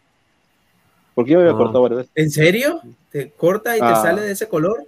Porque 1.16 1.32
yo 1.32 1.38
me 1.40 1.46
había 1.46 1.56
Ah. 1.56 1.58
cortado 1.58 1.82
varias 1.82 1.98
veces. 2.00 2.12
¿En 2.16 2.30
serio? 2.30 2.82
¿Te 3.12 3.32
corta 3.32 3.76
y 3.76 3.80
te 3.80 3.86
Ah. 3.88 3.96
sale 3.96 4.22
de 4.22 4.32
ese 4.32 4.48
color? 4.48 4.84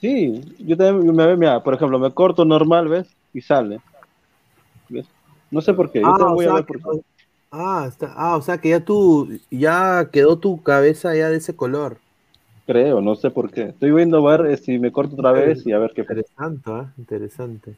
Sí, 0.00 0.42
yo 0.58 0.76
también 0.76 1.14
me 1.14 1.36
mira, 1.36 1.62
por 1.62 1.74
ejemplo, 1.74 1.98
me 1.98 2.12
corto 2.12 2.44
normal, 2.44 2.88
¿ves? 2.88 3.06
Y 3.32 3.40
sale. 3.40 3.78
¿Ves? 4.88 5.06
No 5.50 5.60
sé 5.60 5.72
por 5.74 5.92
qué, 5.92 6.00
yo 6.00 6.08
Ah, 6.08 6.12
también 6.18 6.30
o 6.30 6.34
voy 6.34 6.44
a 6.46 6.48
sea, 6.48 6.54
ver 6.56 6.64
por 6.64 6.76
qué. 6.78 7.00
Ah, 7.52 7.84
está, 7.86 8.12
ah, 8.16 8.36
o 8.36 8.42
sea 8.42 8.58
que 8.58 8.70
ya 8.70 8.80
tú, 8.80 9.28
ya 9.50 10.08
quedó 10.10 10.38
tu 10.38 10.62
cabeza 10.62 11.14
ya 11.14 11.28
de 11.28 11.36
ese 11.36 11.54
color. 11.54 11.98
Creo, 12.66 13.00
no 13.00 13.14
sé 13.14 13.30
por 13.30 13.50
qué. 13.50 13.64
Estoy 13.64 13.90
viendo 13.92 14.26
a 14.26 14.36
ver 14.38 14.50
eh, 14.50 14.56
si 14.56 14.78
me 14.78 14.90
corto 14.90 15.14
otra 15.14 15.32
vez 15.32 15.66
y 15.66 15.72
a 15.72 15.78
ver 15.78 15.92
qué 15.94 16.02
pasa. 16.04 16.20
Interesante, 16.20 16.70
¿eh? 16.70 16.84
Interesante. 16.96 17.74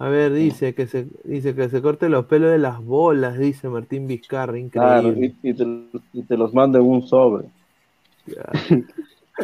A 0.00 0.08
ver, 0.08 0.32
dice 0.32 0.74
que 0.74 0.86
se 0.86 1.06
dice 1.24 1.54
que 1.54 1.68
se 1.68 1.82
corte 1.82 2.08
los 2.08 2.24
pelos 2.26 2.50
de 2.50 2.58
las 2.58 2.82
bolas, 2.82 3.38
dice 3.38 3.68
Martín 3.68 4.06
Vizcarra, 4.08 4.54
Claro, 4.70 5.08
increíble. 5.10 5.36
y, 5.42 5.50
y 5.50 5.54
te, 5.54 5.64
y 6.14 6.22
te 6.24 6.36
los 6.36 6.54
mando 6.54 6.78
en 6.78 6.86
un 6.86 7.02
sobre. 7.06 7.48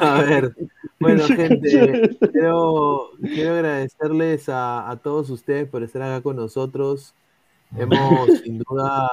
A 0.01 0.23
ver, 0.23 0.55
bueno, 1.01 1.23
gente, 1.27 2.19
quiero, 2.33 3.11
quiero 3.21 3.55
agradecerles 3.55 4.49
a, 4.49 4.91
a 4.91 4.97
todos 4.99 5.31
ustedes 5.31 5.69
por 5.69 5.83
estar 5.83 6.03
acá 6.03 6.23
con 6.23 6.37
nosotros. 6.37 7.15
Hemos 7.77 8.29
sin 8.45 8.59
duda 8.59 9.09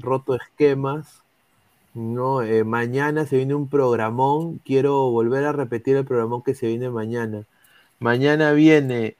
roto 0.00 0.34
esquemas. 0.36 1.24
¿no? 1.94 2.42
Eh, 2.42 2.64
mañana 2.64 3.26
se 3.26 3.36
viene 3.36 3.54
un 3.54 3.68
programón. 3.68 4.58
Quiero 4.60 5.10
volver 5.10 5.44
a 5.44 5.52
repetir 5.52 5.96
el 5.96 6.04
programón 6.06 6.42
que 6.42 6.54
se 6.54 6.68
viene 6.68 6.90
mañana. 6.90 7.46
Mañana 8.00 8.52
viene, 8.52 9.16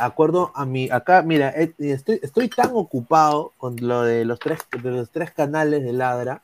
acuerdo 0.00 0.50
a 0.54 0.64
mi, 0.66 0.90
acá, 0.90 1.22
mira, 1.22 1.50
eh, 1.50 1.72
estoy, 1.78 2.20
estoy 2.22 2.48
tan 2.48 2.70
ocupado 2.72 3.52
con 3.58 3.76
lo 3.80 4.02
de 4.02 4.24
los 4.24 4.38
tres, 4.38 4.60
de 4.82 4.90
los 4.90 5.10
tres 5.10 5.30
canales 5.32 5.82
de 5.84 5.92
Ladra 5.92 6.42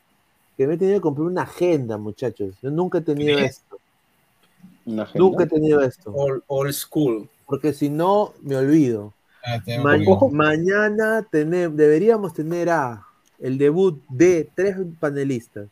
que 0.55 0.65
me 0.67 0.73
he 0.73 0.77
tenido 0.77 0.97
que 0.97 1.01
comprar 1.03 1.27
una 1.27 1.43
agenda, 1.43 1.97
muchachos. 1.97 2.55
Yo 2.61 2.71
nunca 2.71 2.97
he 2.97 3.01
tenido 3.01 3.37
esto. 3.37 3.77
Nunca 5.15 5.43
he 5.43 5.47
tenido 5.47 5.81
esto. 5.81 6.11
Old, 6.13 6.41
old 6.47 6.71
school. 6.73 7.29
Porque 7.45 7.73
si 7.73 7.89
no, 7.89 8.33
me 8.41 8.55
olvido. 8.55 9.13
Ah, 9.45 9.59
Ma- 9.81 9.97
mañana 10.31 11.25
tener, 11.29 11.71
deberíamos 11.71 12.33
tener 12.33 12.69
a 12.69 13.05
el 13.39 13.57
debut 13.57 14.01
de 14.09 14.49
tres 14.55 14.75
panelistas. 14.99 15.65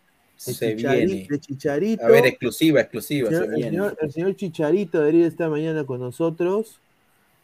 De, 0.45 0.53
Se 0.53 0.75
Chichari- 0.77 1.05
viene. 1.05 1.27
de 1.30 1.39
Chicharito. 1.39 2.05
A 2.05 2.09
ver, 2.09 2.25
exclusiva, 2.25 2.81
exclusiva. 2.81 3.30
El 3.30 3.35
se 3.35 3.64
señor, 3.64 3.97
el 3.99 4.11
señor 4.11 4.35
Chicharito 4.35 4.99
debería 4.99 5.27
estar 5.27 5.49
mañana 5.49 5.85
con 5.85 5.99
nosotros. 5.99 6.80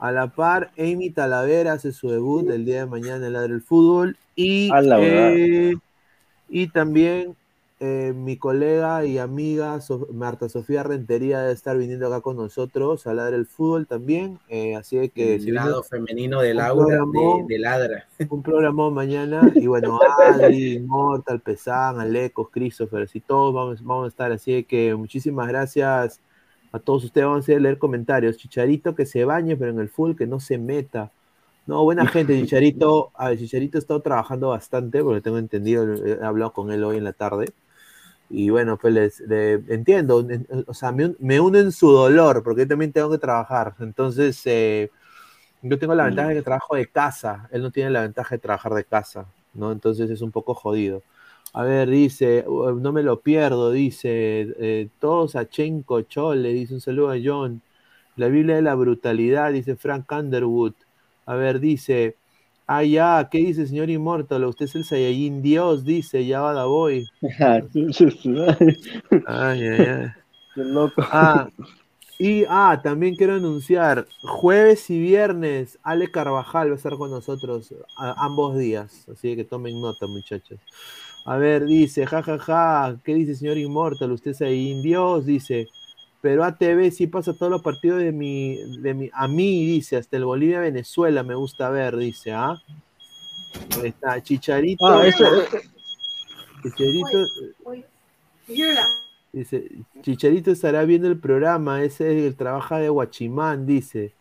A 0.02 0.12
la 0.12 0.28
par, 0.30 0.72
Amy 0.80 1.12
Talavera 1.12 1.74
hace 1.74 1.92
su 1.92 2.10
debut 2.10 2.50
el 2.50 2.66
día 2.66 2.80
de 2.80 2.86
mañana 2.88 3.28
en 3.28 3.34
Ladre 3.34 3.54
el 3.54 3.62
Fútbol. 3.62 4.18
Y, 4.36 4.72
A 4.72 4.82
la 4.82 4.98
eh, 5.00 5.76
y 6.50 6.68
también 6.70 7.36
eh, 7.80 8.12
mi 8.16 8.36
colega 8.36 9.06
y 9.06 9.20
amiga 9.20 9.80
So- 9.80 10.08
Marta 10.12 10.50
Sofía 10.50 10.82
Rentería 10.82 11.42
debe 11.42 11.54
estar 11.54 11.78
viniendo 11.78 12.08
acá 12.08 12.22
con 12.22 12.36
nosotros 12.36 13.06
a 13.06 13.14
Ladre 13.14 13.36
el 13.36 13.46
Fútbol 13.46 13.86
también. 13.86 14.40
eh, 14.50 14.76
así 14.76 15.08
que 15.10 15.36
El 15.36 15.54
lado 15.54 15.84
femenino 15.84 16.42
de 16.42 16.56
Laura, 16.56 16.98
de, 17.48 17.60
Ladra. 17.60 18.08
un 18.32 18.42
programón 18.42 18.96
mañana 18.96 19.52
y 19.54 19.68
bueno, 19.68 20.00
Adri, 20.26 20.80
Mortal, 20.80 21.42
Pesán, 21.42 22.00
Alecos, 22.00 22.50
Christopher, 22.50 23.04
así 23.04 23.20
todos 23.20 23.54
vamos, 23.54 23.84
vamos 23.84 24.06
a 24.06 24.08
estar, 24.08 24.32
así 24.32 24.64
que 24.64 24.96
muchísimas 24.96 25.48
gracias 25.48 26.20
a 26.72 26.80
todos 26.80 27.04
ustedes, 27.06 27.28
vamos 27.28 27.50
a 27.50 27.54
leer 27.60 27.78
comentarios, 27.78 28.38
Chicharito 28.38 28.96
que 28.96 29.06
se 29.06 29.26
bañe 29.26 29.58
pero 29.58 29.72
en 29.72 29.80
el 29.80 29.90
full 29.90 30.16
que 30.16 30.28
no 30.28 30.40
se 30.40 30.58
meta, 30.58 31.12
no, 31.68 31.84
buena 31.84 32.08
gente, 32.08 32.34
Chicharito, 32.36 33.12
a 33.16 33.30
ver, 33.30 33.40
Chicharito 33.40 33.78
ha 33.78 33.82
estado 33.82 34.02
trabajando 34.02 34.50
bastante, 34.50 35.04
porque 35.04 35.22
tengo 35.22 35.38
entendido, 35.38 35.94
he 36.06 36.24
hablado 36.24 36.54
con 36.54 36.72
él 36.72 36.84
hoy 36.84 36.98
en 36.98 37.04
la 37.06 37.14
tarde, 37.14 37.54
y 38.30 38.50
bueno, 38.50 38.78
pues 38.78 38.94
les, 38.94 39.20
le- 39.22 39.54
entiendo, 39.70 40.22
en- 40.30 40.48
o 40.68 40.74
sea, 40.74 40.92
me, 40.92 41.16
me 41.20 41.40
uno 41.40 41.60
en 41.60 41.72
su 41.72 41.92
dolor, 41.92 42.44
porque 42.44 42.62
yo 42.64 42.68
también 42.70 42.92
tengo 42.94 43.12
que 43.12 43.18
trabajar, 43.20 43.76
entonces... 43.80 44.42
eh, 44.46 44.92
yo 45.62 45.80
tengo 45.80 45.96
la 45.96 46.06
ventaja 46.06 46.30
de 46.30 46.36
que 46.36 46.42
trabajo 46.44 46.76
de 46.76 46.88
casa, 46.88 47.48
él 47.52 47.62
no 47.62 47.72
tiene 47.72 47.90
la 47.92 48.02
ventaja 48.02 48.36
de 48.36 48.40
trabajar 48.40 48.74
de 48.74 48.84
casa, 48.86 49.28
¿no? 49.54 49.72
Entonces 49.72 50.10
es 50.10 50.22
un 50.22 50.32
poco 50.32 50.54
jodido. 50.56 51.04
A 51.54 51.64
ver, 51.64 51.90
dice, 51.90 52.46
"Uh, 52.48 52.72
no 52.80 52.92
me 52.94 53.04
lo 53.04 53.20
pierdo, 53.22 53.72
dice, 53.72 54.54
eh, 54.60 54.90
todos 55.00 55.36
a 55.36 55.50
Chenko 55.50 56.02
Chole, 56.04 56.50
dice 56.54 56.76
un 56.76 56.82
saludo 56.82 57.12
a 57.12 57.18
John. 57.24 57.62
La 58.16 58.28
Biblia 58.28 58.56
de 58.56 58.62
la 58.62 58.76
brutalidad, 58.76 59.52
dice 59.52 59.76
Frank 59.76 60.10
Underwood. 60.12 60.74
A 61.26 61.36
ver, 61.36 61.60
dice, 61.60 62.16
ah, 62.68 62.84
ya, 62.84 63.28
¿qué 63.32 63.40
dice 63.40 63.68
señor 63.68 63.90
Immortal? 63.90 64.46
Usted 64.46 64.66
es 64.66 64.76
el 64.76 64.86
Saiyajin 64.86 65.42
Dios, 65.42 65.84
dice, 65.84 66.26
ya 66.26 66.42
va 66.42 66.54
da 66.54 66.66
voy. 66.66 67.06
Ay, 69.28 69.62
ay, 69.62 69.88
ay. 69.88 70.08
Qué 70.56 70.64
loco. 70.64 71.02
Ah, 71.12 71.50
y 72.20 72.44
ah, 72.50 72.80
también 72.84 73.16
quiero 73.16 73.36
anunciar, 73.36 74.06
jueves 74.22 74.90
y 74.90 75.00
viernes, 75.00 75.80
Ale 75.82 76.12
Carvajal 76.12 76.70
va 76.70 76.74
a 76.74 76.78
estar 76.78 76.98
con 76.98 77.10
nosotros 77.10 77.74
a- 77.98 78.26
ambos 78.26 78.58
días, 78.58 79.08
así 79.10 79.36
que 79.36 79.44
tomen 79.44 79.82
nota, 79.82 80.08
muchachos. 80.08 80.60
A 81.26 81.38
ver, 81.38 81.66
dice, 81.66 82.06
jajaja, 82.06 82.98
¿qué 83.04 83.14
dice 83.14 83.36
señor 83.36 83.58
Inmortal? 83.58 84.12
Usted 84.12 84.32
es 84.32 84.42
ahí 84.42 84.82
Dios, 84.82 85.26
dice, 85.26 85.68
pero 86.22 86.44
ATV 86.44 86.92
sí 86.92 87.08
pasa 87.08 87.34
todos 87.34 87.52
los 87.52 87.62
partidos 87.62 88.00
de 88.00 88.12
mi, 88.12 88.58
de 88.80 88.94
mi, 88.94 89.10
a 89.14 89.28
mí, 89.28 89.66
dice, 89.66 89.98
hasta 89.98 90.18
el 90.18 90.26
Bolivia-Venezuela 90.26 91.24
me 91.24 91.36
gusta 91.36 91.70
ver, 91.70 91.96
dice, 91.96 92.32
¿ah? 92.32 92.56
Ahí 93.82 93.90
está, 93.90 94.22
Chicharito. 94.22 94.86
Ah, 94.86 95.08
eso- 95.08 95.26
Chicharito, 96.64 97.26
Dice, 99.34 99.72
Chicharito 100.02 100.52
estará 100.52 100.84
viendo 100.84 101.08
el 101.08 101.18
programa, 101.18 101.84
ese 101.84 102.18
es 102.20 102.26
el 102.26 102.36
trabaja 102.36 102.80
de 102.80 102.90
Guachimán, 102.90 103.66
dice. 103.66 104.14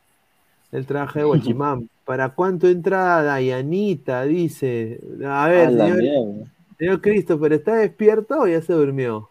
Él 0.71 0.87
trabaja 0.87 1.19
de 1.21 1.25
Guachimán. 1.25 1.91
¿Para 2.05 2.31
cuánto 2.31 2.69
entra 2.69 3.23
Dayanita? 3.23 4.25
Dice. 4.25 5.01
A 5.27 5.49
ver, 5.49 5.69
A 5.69 5.71
señor, 5.71 5.99
mierda. 5.99 6.53
Señor 6.81 7.03
Christopher, 7.03 7.53
¿está 7.53 7.77
despierto 7.77 8.41
o 8.41 8.47
ya 8.47 8.63
se 8.63 8.73
durmió? 8.73 9.29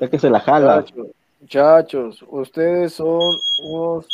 Es 0.00 0.08
que 0.08 0.18
se 0.18 0.30
la 0.30 0.40
jala. 0.40 0.76
Muchachos, 0.76 1.06
muchachos, 1.40 2.24
ustedes 2.28 2.94
son 2.94 3.36
unos. 3.62 4.06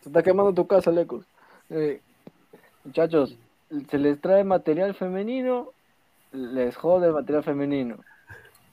Se 0.00 0.08
está 0.08 0.22
quemando 0.22 0.54
tu 0.54 0.66
casa, 0.66 0.92
Lecos. 0.92 1.24
Eh, 1.70 2.00
muchachos, 2.84 3.36
se 3.90 3.98
les 3.98 4.20
trae 4.20 4.44
material 4.44 4.94
femenino, 4.94 5.72
les 6.32 6.76
jode 6.76 7.08
el 7.08 7.12
material 7.12 7.42
femenino. 7.42 7.96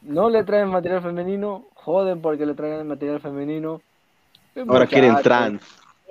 No 0.03 0.29
le 0.29 0.43
traen 0.43 0.69
material 0.69 1.01
femenino, 1.01 1.65
joden 1.73 2.21
porque 2.21 2.45
le 2.45 2.53
traen 2.53 2.81
el 2.81 2.85
material 2.85 3.21
femenino. 3.21 3.81
Ahora 4.67 4.85
quieren 4.85 5.15
trans. 5.23 5.63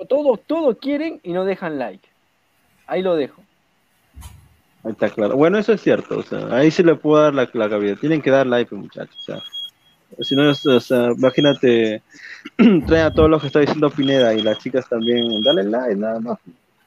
Todos, 0.09 0.41
todos 0.45 0.77
quieren 0.79 1.21
y 1.23 1.31
no 1.31 1.45
dejan 1.45 1.79
like. 1.79 2.09
Ahí 2.87 3.01
lo 3.01 3.15
dejo. 3.15 3.41
Ahí 4.85 4.91
está 4.91 5.09
claro. 5.09 5.35
Bueno, 5.35 5.57
eso 5.57 5.73
es 5.73 5.81
cierto. 5.81 6.19
O 6.19 6.23
sea, 6.23 6.47
ahí 6.55 6.69
sí 6.71 6.83
le 6.83 6.95
puedo 6.95 7.21
dar 7.21 7.33
la, 7.33 7.49
la 7.53 7.69
cabida. 7.69 7.95
Tienen 7.95 8.21
que 8.21 8.29
dar 8.29 8.45
like, 8.45 8.73
muchachos. 8.75 9.15
O 9.17 9.23
sea, 9.23 9.41
si 10.21 10.35
no, 10.35 10.49
es- 10.49 10.65
o 10.65 10.79
sea, 10.79 11.11
imagínate, 11.11 12.03
traen 12.87 13.05
a 13.07 13.13
todos 13.13 13.29
los 13.29 13.41
que 13.41 13.47
está 13.47 13.59
diciendo 13.59 13.89
Pineda 13.89 14.33
y 14.35 14.41
las 14.41 14.59
chicas 14.59 14.87
también. 14.87 15.27
Dale 15.43 15.63
like, 15.63 15.95
nada 15.95 16.19
más. 16.19 16.37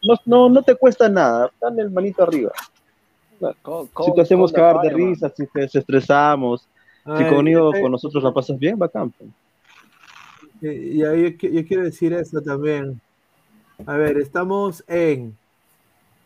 No, 0.02 0.14
no, 0.26 0.48
no 0.48 0.62
te 0.62 0.76
cuesta 0.76 1.08
nada. 1.08 1.50
Dale 1.60 1.82
el 1.82 1.90
manito 1.90 2.22
arriba. 2.22 2.52
si 3.40 4.14
te 4.14 4.20
hacemos 4.20 4.52
cagar 4.52 4.80
de 4.82 4.90
risa, 4.90 5.32
si 5.36 5.46
te 5.46 5.64
estresamos, 5.64 6.68
si 7.04 7.10
Ay, 7.24 7.28
conmigo, 7.28 7.74
eh, 7.74 7.80
con 7.80 7.90
nosotros 7.92 8.22
la 8.22 8.32
pasas 8.32 8.58
bien, 8.58 8.78
bacán. 8.78 9.10
pues. 9.10 9.28
Eh, 10.62 10.92
ya, 10.96 11.14
yo, 11.14 11.28
qui- 11.36 11.50
yo 11.52 11.66
quiero 11.66 11.82
decir 11.84 12.12
eso 12.12 12.40
también. 12.40 13.00
A 13.86 13.96
ver, 13.96 14.18
estamos 14.18 14.84
en. 14.88 15.36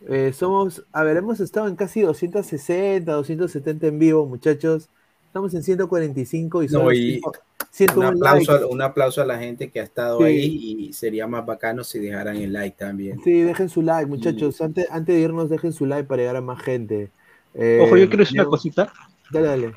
Eh, 0.08 0.32
somos. 0.32 0.84
A 0.92 1.02
ver, 1.04 1.16
hemos 1.16 1.40
estado 1.40 1.68
en 1.68 1.76
casi 1.76 2.00
260, 2.02 3.12
270 3.12 3.86
en 3.86 3.98
vivo, 3.98 4.26
muchachos. 4.26 4.88
Estamos 5.26 5.54
en 5.54 5.62
145 5.62 6.62
y 6.62 6.66
No, 6.66 6.72
solo 6.72 6.92
y 6.92 7.20
100 7.20 7.22
un 7.24 7.32
101 7.70 8.08
aplauso, 8.08 8.52
likes. 8.52 8.66
un 8.66 8.82
aplauso 8.82 9.22
a 9.22 9.24
la 9.26 9.38
gente 9.38 9.70
que 9.70 9.80
ha 9.80 9.84
estado 9.84 10.18
Sí. 10.18 10.24
ahí 10.24 10.76
y 10.88 10.92
sería 10.92 11.26
más 11.26 11.46
bacano 11.46 11.84
si 11.84 11.98
dejaran 12.00 12.36
el 12.36 12.52
like 12.52 12.76
también. 12.76 13.18
Sí, 13.24 13.40
dejen 13.40 13.68
su 13.68 13.80
like, 13.82 14.06
muchachos. 14.06 14.60
Antes, 14.60 14.86
antes 14.90 15.14
de 15.14 15.20
irnos, 15.22 15.48
dejen 15.48 15.72
su 15.72 15.86
like 15.86 16.04
para 16.06 16.20
llegar 16.22 16.36
a 16.36 16.40
más 16.42 16.60
gente. 16.62 17.10
Eh, 17.54 17.80
Ojo, 17.82 17.96
yo 17.96 18.08
quiero 18.08 18.24
decir 18.24 18.40
una 18.40 18.48
cosita. 18.50 18.92
Dale, 19.30 19.46
dale. 19.46 19.72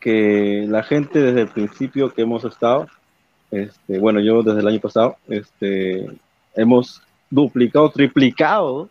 que 0.00 0.66
la 0.68 0.82
gente 0.82 1.18
desde 1.18 1.40
el 1.42 1.48
principio 1.48 2.12
que 2.12 2.22
hemos 2.22 2.44
estado 2.44 2.86
este, 3.50 3.98
bueno, 4.00 4.20
yo 4.20 4.42
desde 4.42 4.60
el 4.60 4.66
año 4.68 4.80
pasado, 4.80 5.16
este, 5.28 6.06
hemos 6.56 7.00
duplicado, 7.30 7.88
triplicado 7.90 8.90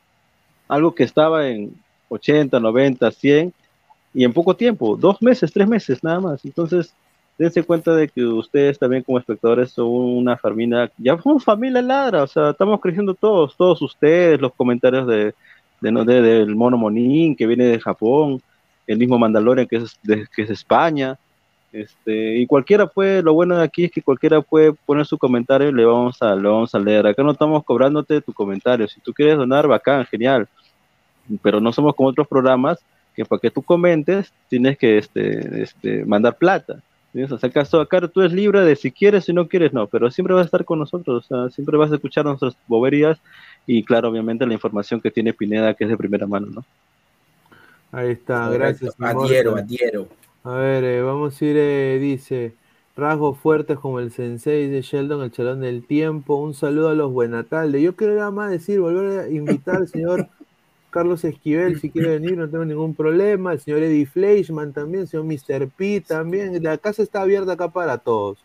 algo 0.68 0.94
que 0.96 1.04
estaba 1.04 1.48
en 1.50 1.74
80, 2.10 2.60
90, 2.60 3.12
100 3.12 3.54
y 4.14 4.24
en 4.24 4.34
poco 4.34 4.56
tiempo, 4.56 4.96
dos 4.98 5.22
meses, 5.22 5.52
tres 5.52 5.68
meses 5.68 6.04
nada 6.04 6.20
más. 6.20 6.46
Entonces, 6.46 6.94
dense 7.38 7.64
cuenta 7.64 7.96
de 7.96 8.08
que 8.10 8.24
ustedes 8.26 8.78
también 8.78 9.04
como 9.04 9.18
espectadores 9.20 9.72
son 9.72 9.88
una 9.90 10.38
familia, 10.38 10.92
ya 10.98 11.20
somos 11.22 11.44
familia 11.44 11.82
ladra, 11.82 12.24
o 12.24 12.28
sea, 12.28 12.52
estamos 12.52 12.80
creciendo 12.80 13.14
todos, 13.16 13.56
todos 13.58 13.82
ustedes, 13.82 14.40
los 14.40 14.54
comentarios 14.54 15.08
de, 15.08 15.34
de, 15.82 15.92
de- 16.06 16.22
del 16.22 16.56
mono 16.56 16.78
Monín 16.78 17.36
que 17.36 17.48
viene 17.48 17.66
de 17.66 17.80
Japón, 17.80 18.42
el 18.88 18.98
mismo 18.98 19.18
Mandalorian 19.18 19.68
que 19.68 19.78
es 19.78 19.98
de, 20.04 20.28
que 20.36 20.44
es 20.44 20.50
España, 20.52 21.18
este, 21.74 22.38
y 22.38 22.46
cualquiera 22.46 22.86
puede, 22.86 23.24
lo 23.24 23.34
bueno 23.34 23.58
de 23.58 23.64
aquí 23.64 23.86
es 23.86 23.92
que 23.92 24.04
cualquiera 24.04 24.42
puede 24.42 24.74
poner 24.74 25.08
su 25.08 25.18
comentario 25.18 25.70
y 25.70 25.74
le 25.74 25.84
vamos 25.86 26.22
a, 26.22 26.36
le 26.36 26.48
vamos 26.48 26.74
a 26.76 26.80
leer. 26.80 27.08
Acá 27.08 27.24
no 27.24 27.32
estamos 27.32 27.64
cobrándote 27.64 28.22
tu 28.22 28.32
comentario. 28.32 28.88
Si 28.88 29.02
tú 29.02 29.12
quieres 29.12 29.38
donar, 29.38 29.68
bacán, 29.68 30.06
genial. 30.06 30.48
Pero 31.42 31.60
no 31.60 31.74
somos 31.74 31.96
como 31.96 32.10
otros 32.10 32.28
programas 32.28 32.78
que 33.16 33.26
para 33.26 33.40
que 33.40 33.50
tú 33.50 33.64
comentes 33.64 34.32
tienes 34.50 34.78
que 34.78 35.00
este, 35.00 35.64
este, 35.64 36.06
mandar 36.06 36.38
plata. 36.38 36.76
¿entiendes? 37.08 37.32
O 37.32 37.40
sea, 37.40 37.50
acaso 37.50 37.82
acá 37.82 38.08
tú 38.08 38.22
eres 38.22 38.34
libre 38.34 38.62
de 38.62 38.76
si 38.76 38.92
quieres, 38.92 39.26
si 39.26 39.34
no 39.34 39.48
quieres, 39.48 39.74
no, 39.74 39.88
pero 39.88 40.12
siempre 40.12 40.36
vas 40.36 40.44
a 40.44 40.46
estar 40.46 40.66
con 40.66 40.78
nosotros, 40.78 41.26
o 41.26 41.28
sea, 41.28 41.50
siempre 41.50 41.78
vas 41.78 41.92
a 41.92 41.96
escuchar 41.96 42.26
nuestras 42.26 42.56
boberías 42.68 43.20
y 43.68 43.84
claro, 43.84 44.10
obviamente 44.10 44.46
la 44.46 44.54
información 44.54 45.00
que 45.00 45.12
tiene 45.12 45.34
Pineda, 45.34 45.74
que 45.74 45.84
es 45.84 45.90
de 45.92 45.98
primera 45.98 46.26
mano, 46.26 46.48
¿no? 46.48 46.66
Ahí 47.92 48.12
está, 48.12 48.50
gracias. 48.50 48.96
adhiero, 49.00 49.56
adhiero. 49.56 50.08
A 50.44 50.56
ver, 50.56 50.84
eh, 50.84 51.02
vamos 51.02 51.42
a 51.42 51.46
ir, 51.46 51.56
eh, 51.58 51.98
dice, 52.02 52.54
rasgos 52.98 53.38
fuertes 53.40 53.78
como 53.80 54.00
el 54.00 54.12
sensei 54.12 54.68
de 54.68 54.82
Sheldon, 54.82 55.24
el 55.24 55.32
chalón 55.32 55.62
del 55.62 55.86
tiempo. 55.86 56.36
Un 56.36 56.54
saludo 56.54 56.90
a 56.90 56.94
los 56.94 57.12
Buenatalde. 57.12 57.82
Yo 57.82 57.96
quiero 57.96 58.16
nada 58.16 58.32
más 58.32 58.52
decir, 58.52 58.80
volver 58.82 59.20
a 59.22 59.30
invitar 59.30 59.78
al 59.78 59.88
señor 59.88 60.28
Carlos 60.90 61.24
Esquivel, 61.24 61.80
si 61.80 61.90
quiere 61.90 62.20
venir, 62.20 62.38
no 62.38 62.50
tengo 62.50 62.66
ningún 62.66 62.94
problema. 62.94 63.54
El 63.54 63.62
señor 63.62 63.84
Eddie 63.84 64.06
Fleischman 64.06 64.74
también, 64.74 65.04
el 65.04 65.08
señor 65.08 65.26
Mr. 65.26 65.70
P 65.70 66.02
también. 66.02 66.62
La 66.62 66.78
casa 66.78 67.02
está 67.04 67.22
abierta 67.22 67.54
acá 67.54 67.70
para 67.70 67.98
todos. 67.98 68.38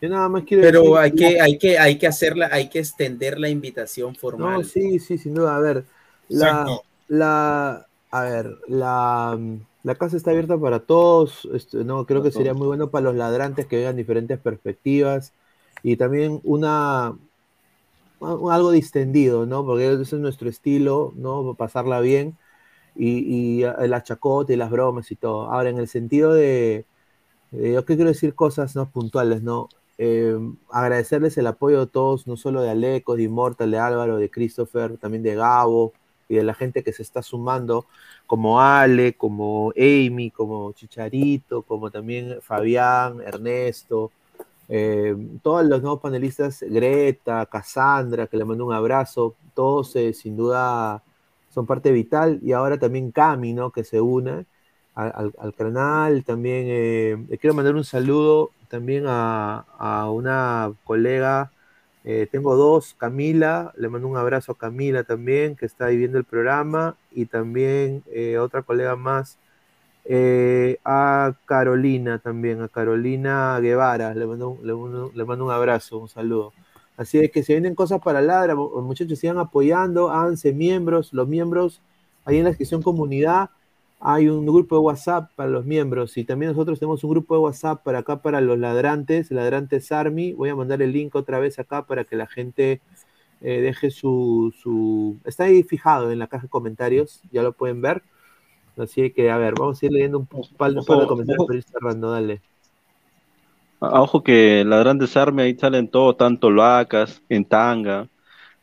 Yo 0.00 0.08
nada 0.10 0.28
más 0.28 0.44
quiero 0.44 0.62
Pero 0.62 0.82
decir- 0.82 0.96
hay 0.98 1.12
que, 1.12 1.40
hay 1.40 1.58
que, 1.58 1.78
hay 1.78 1.98
que 1.98 2.06
hacerla, 2.06 2.50
hay 2.52 2.68
que 2.68 2.78
extender 2.78 3.40
la 3.40 3.48
invitación 3.48 4.14
formal. 4.14 4.58
No, 4.58 4.64
sí, 4.64 4.98
sí, 5.00 5.18
sin 5.18 5.34
duda. 5.34 5.56
A 5.56 5.60
ver, 5.60 5.84
la, 6.28 6.46
Exacto. 6.50 6.82
la, 7.08 7.86
a 8.12 8.22
ver, 8.22 8.56
la, 8.68 9.36
la 9.88 9.94
casa 9.94 10.18
está 10.18 10.32
abierta 10.32 10.58
para 10.58 10.80
todos. 10.80 11.48
este, 11.54 11.82
no, 11.82 12.04
creo 12.04 12.22
que 12.22 12.30
sería 12.30 12.52
muy 12.52 12.66
bueno 12.66 12.90
para 12.90 13.04
los 13.04 13.16
ladrantes 13.16 13.66
que 13.66 13.78
vean 13.78 13.96
diferentes 13.96 14.38
perspectivas 14.38 15.32
y 15.82 15.96
también 15.96 16.40
una 16.44 17.16
algo 18.20 18.70
distendido, 18.70 19.46
¿no? 19.46 19.64
Porque 19.64 19.90
ese 19.92 20.02
es 20.02 20.12
nuestro 20.20 20.50
estilo, 20.50 21.14
¿no? 21.16 21.54
Pasarla 21.54 22.00
bien 22.00 22.36
y, 22.96 23.62
y 23.62 23.88
la 23.88 24.02
chacota 24.02 24.52
y 24.52 24.56
las 24.56 24.70
bromas 24.70 25.10
y 25.10 25.16
todo. 25.16 25.50
Ahora, 25.50 25.70
en 25.70 25.78
el 25.78 25.88
sentido 25.88 26.34
de, 26.34 26.84
de 27.52 27.72
yo 27.72 27.84
que 27.86 27.96
quiero 27.96 28.10
decir 28.10 28.34
cosas 28.34 28.76
no 28.76 28.90
puntuales, 28.90 29.42
¿no? 29.42 29.70
Eh, 29.96 30.38
agradecerles 30.70 31.38
el 31.38 31.46
apoyo 31.46 31.80
de 31.80 31.86
todos, 31.86 32.26
no 32.26 32.36
solo 32.36 32.60
de 32.60 32.70
Aleco, 32.70 33.16
de 33.16 33.22
Immortal, 33.24 33.70
de 33.70 33.78
Álvaro, 33.78 34.18
de 34.18 34.30
Christopher, 34.30 34.98
también 34.98 35.22
de 35.22 35.34
Gabo 35.34 35.94
y 36.28 36.36
de 36.36 36.42
la 36.44 36.54
gente 36.54 36.82
que 36.84 36.92
se 36.92 37.02
está 37.02 37.22
sumando, 37.22 37.86
como 38.26 38.60
Ale, 38.60 39.14
como 39.16 39.72
Amy, 39.76 40.30
como 40.30 40.72
Chicharito, 40.72 41.62
como 41.62 41.90
también 41.90 42.38
Fabián, 42.42 43.20
Ernesto, 43.22 44.10
eh, 44.68 45.16
todos 45.42 45.64
los 45.66 45.80
nuevos 45.82 46.00
panelistas, 46.00 46.62
Greta, 46.62 47.46
Cassandra, 47.46 48.26
que 48.26 48.36
le 48.36 48.44
mando 48.44 48.66
un 48.66 48.74
abrazo, 48.74 49.34
todos 49.54 49.94
eh, 49.96 50.12
sin 50.12 50.36
duda 50.36 51.02
son 51.50 51.66
parte 51.66 51.90
vital, 51.92 52.38
y 52.42 52.52
ahora 52.52 52.78
también 52.78 53.10
Cami, 53.10 53.52
¿no? 53.54 53.70
Que 53.72 53.84
se 53.84 54.00
une 54.00 54.46
al, 54.94 55.12
al- 55.14 55.34
al 55.38 55.54
canal, 55.54 56.24
también 56.24 56.64
eh, 56.68 57.38
quiero 57.40 57.54
mandar 57.54 57.74
un 57.74 57.84
saludo 57.84 58.50
también 58.68 59.04
a 59.06 60.10
una 60.12 60.72
colega, 60.84 61.50
eh, 62.04 62.28
tengo 62.30 62.56
dos, 62.56 62.94
Camila, 62.98 63.72
le 63.76 63.88
mando 63.88 64.08
un 64.08 64.16
abrazo 64.16 64.52
a 64.52 64.58
Camila 64.58 65.04
también, 65.04 65.56
que 65.56 65.66
está 65.66 65.86
ahí 65.86 65.96
viendo 65.96 66.18
el 66.18 66.24
programa, 66.24 66.96
y 67.12 67.26
también 67.26 68.02
eh, 68.12 68.38
otra 68.38 68.62
colega 68.62 68.96
más, 68.96 69.38
eh, 70.04 70.78
a 70.84 71.34
Carolina 71.46 72.18
también, 72.18 72.62
a 72.62 72.68
Carolina 72.68 73.58
Guevara, 73.60 74.14
le 74.14 74.26
mando, 74.26 74.58
le, 74.62 75.24
mando, 75.24 75.44
un 75.44 75.50
abrazo, 75.50 75.98
un 75.98 76.08
saludo. 76.08 76.52
Así 76.96 77.18
es 77.18 77.30
que 77.30 77.42
si 77.42 77.52
vienen 77.52 77.74
cosas 77.74 78.00
para 78.02 78.20
Ladra, 78.22 78.54
mu- 78.54 78.80
muchachos, 78.82 79.18
sigan 79.18 79.38
apoyando, 79.38 80.10
háganse 80.10 80.52
miembros, 80.52 81.12
los 81.12 81.28
miembros, 81.28 81.80
ahí 82.24 82.38
en 82.38 82.44
la 82.44 82.50
descripción 82.50 82.82
comunidad 82.82 83.50
hay 84.00 84.28
un 84.28 84.46
grupo 84.46 84.76
de 84.76 84.80
WhatsApp 84.80 85.32
para 85.34 85.50
los 85.50 85.64
miembros 85.64 86.16
y 86.16 86.24
también 86.24 86.52
nosotros 86.52 86.78
tenemos 86.78 87.02
un 87.02 87.10
grupo 87.10 87.34
de 87.34 87.40
WhatsApp 87.40 87.82
para 87.82 88.00
acá 88.00 88.22
para 88.22 88.40
los 88.40 88.58
ladrantes, 88.58 89.30
ladrantes 89.30 89.90
Army, 89.90 90.32
voy 90.32 90.50
a 90.50 90.56
mandar 90.56 90.82
el 90.82 90.92
link 90.92 91.14
otra 91.16 91.38
vez 91.40 91.58
acá 91.58 91.86
para 91.86 92.04
que 92.04 92.16
la 92.16 92.26
gente 92.26 92.80
eh, 93.40 93.60
deje 93.60 93.90
su, 93.90 94.54
su... 94.60 95.18
Está 95.24 95.44
ahí 95.44 95.62
fijado 95.62 96.12
en 96.12 96.18
la 96.18 96.28
caja 96.28 96.44
de 96.44 96.48
comentarios, 96.48 97.22
ya 97.32 97.42
lo 97.42 97.52
pueden 97.52 97.80
ver. 97.80 98.02
Así 98.76 99.10
que, 99.10 99.30
a 99.30 99.36
ver, 99.38 99.54
vamos 99.58 99.82
a 99.82 99.86
ir 99.86 99.92
leyendo 99.92 100.18
un 100.18 100.26
par, 100.26 100.70
un 100.70 100.84
par 100.84 101.00
de 101.00 101.06
comentarios 101.06 101.46
para 101.46 101.58
ir 101.58 101.64
cerrando, 101.64 102.10
dale. 102.12 102.40
Ah, 103.80 104.00
Ojo 104.02 104.22
que 104.22 104.64
las 104.64 104.80
grandes 104.80 105.16
armas 105.16 105.44
ahí 105.44 105.56
salen 105.56 105.88
todo, 105.88 106.14
tanto 106.14 106.50
lacas, 106.50 107.22
en 107.28 107.44
tanga, 107.44 108.08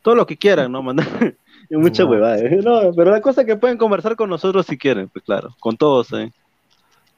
todo 0.02 0.14
lo 0.14 0.26
que 0.26 0.36
quieran, 0.36 0.72
¿no? 0.72 0.82
Mandar 0.82 1.06
mucha 1.70 2.04
No. 2.04 2.10
huevada. 2.10 2.38
¿eh? 2.38 2.60
No, 2.62 2.92
pero 2.94 3.10
la 3.10 3.20
cosa 3.20 3.40
es 3.42 3.46
que 3.46 3.56
pueden 3.56 3.78
conversar 3.78 4.16
con 4.16 4.28
nosotros 4.30 4.66
si 4.66 4.76
quieren, 4.78 5.08
pues 5.08 5.24
claro, 5.24 5.54
con 5.60 5.76
todos, 5.76 6.12
¿eh? 6.12 6.30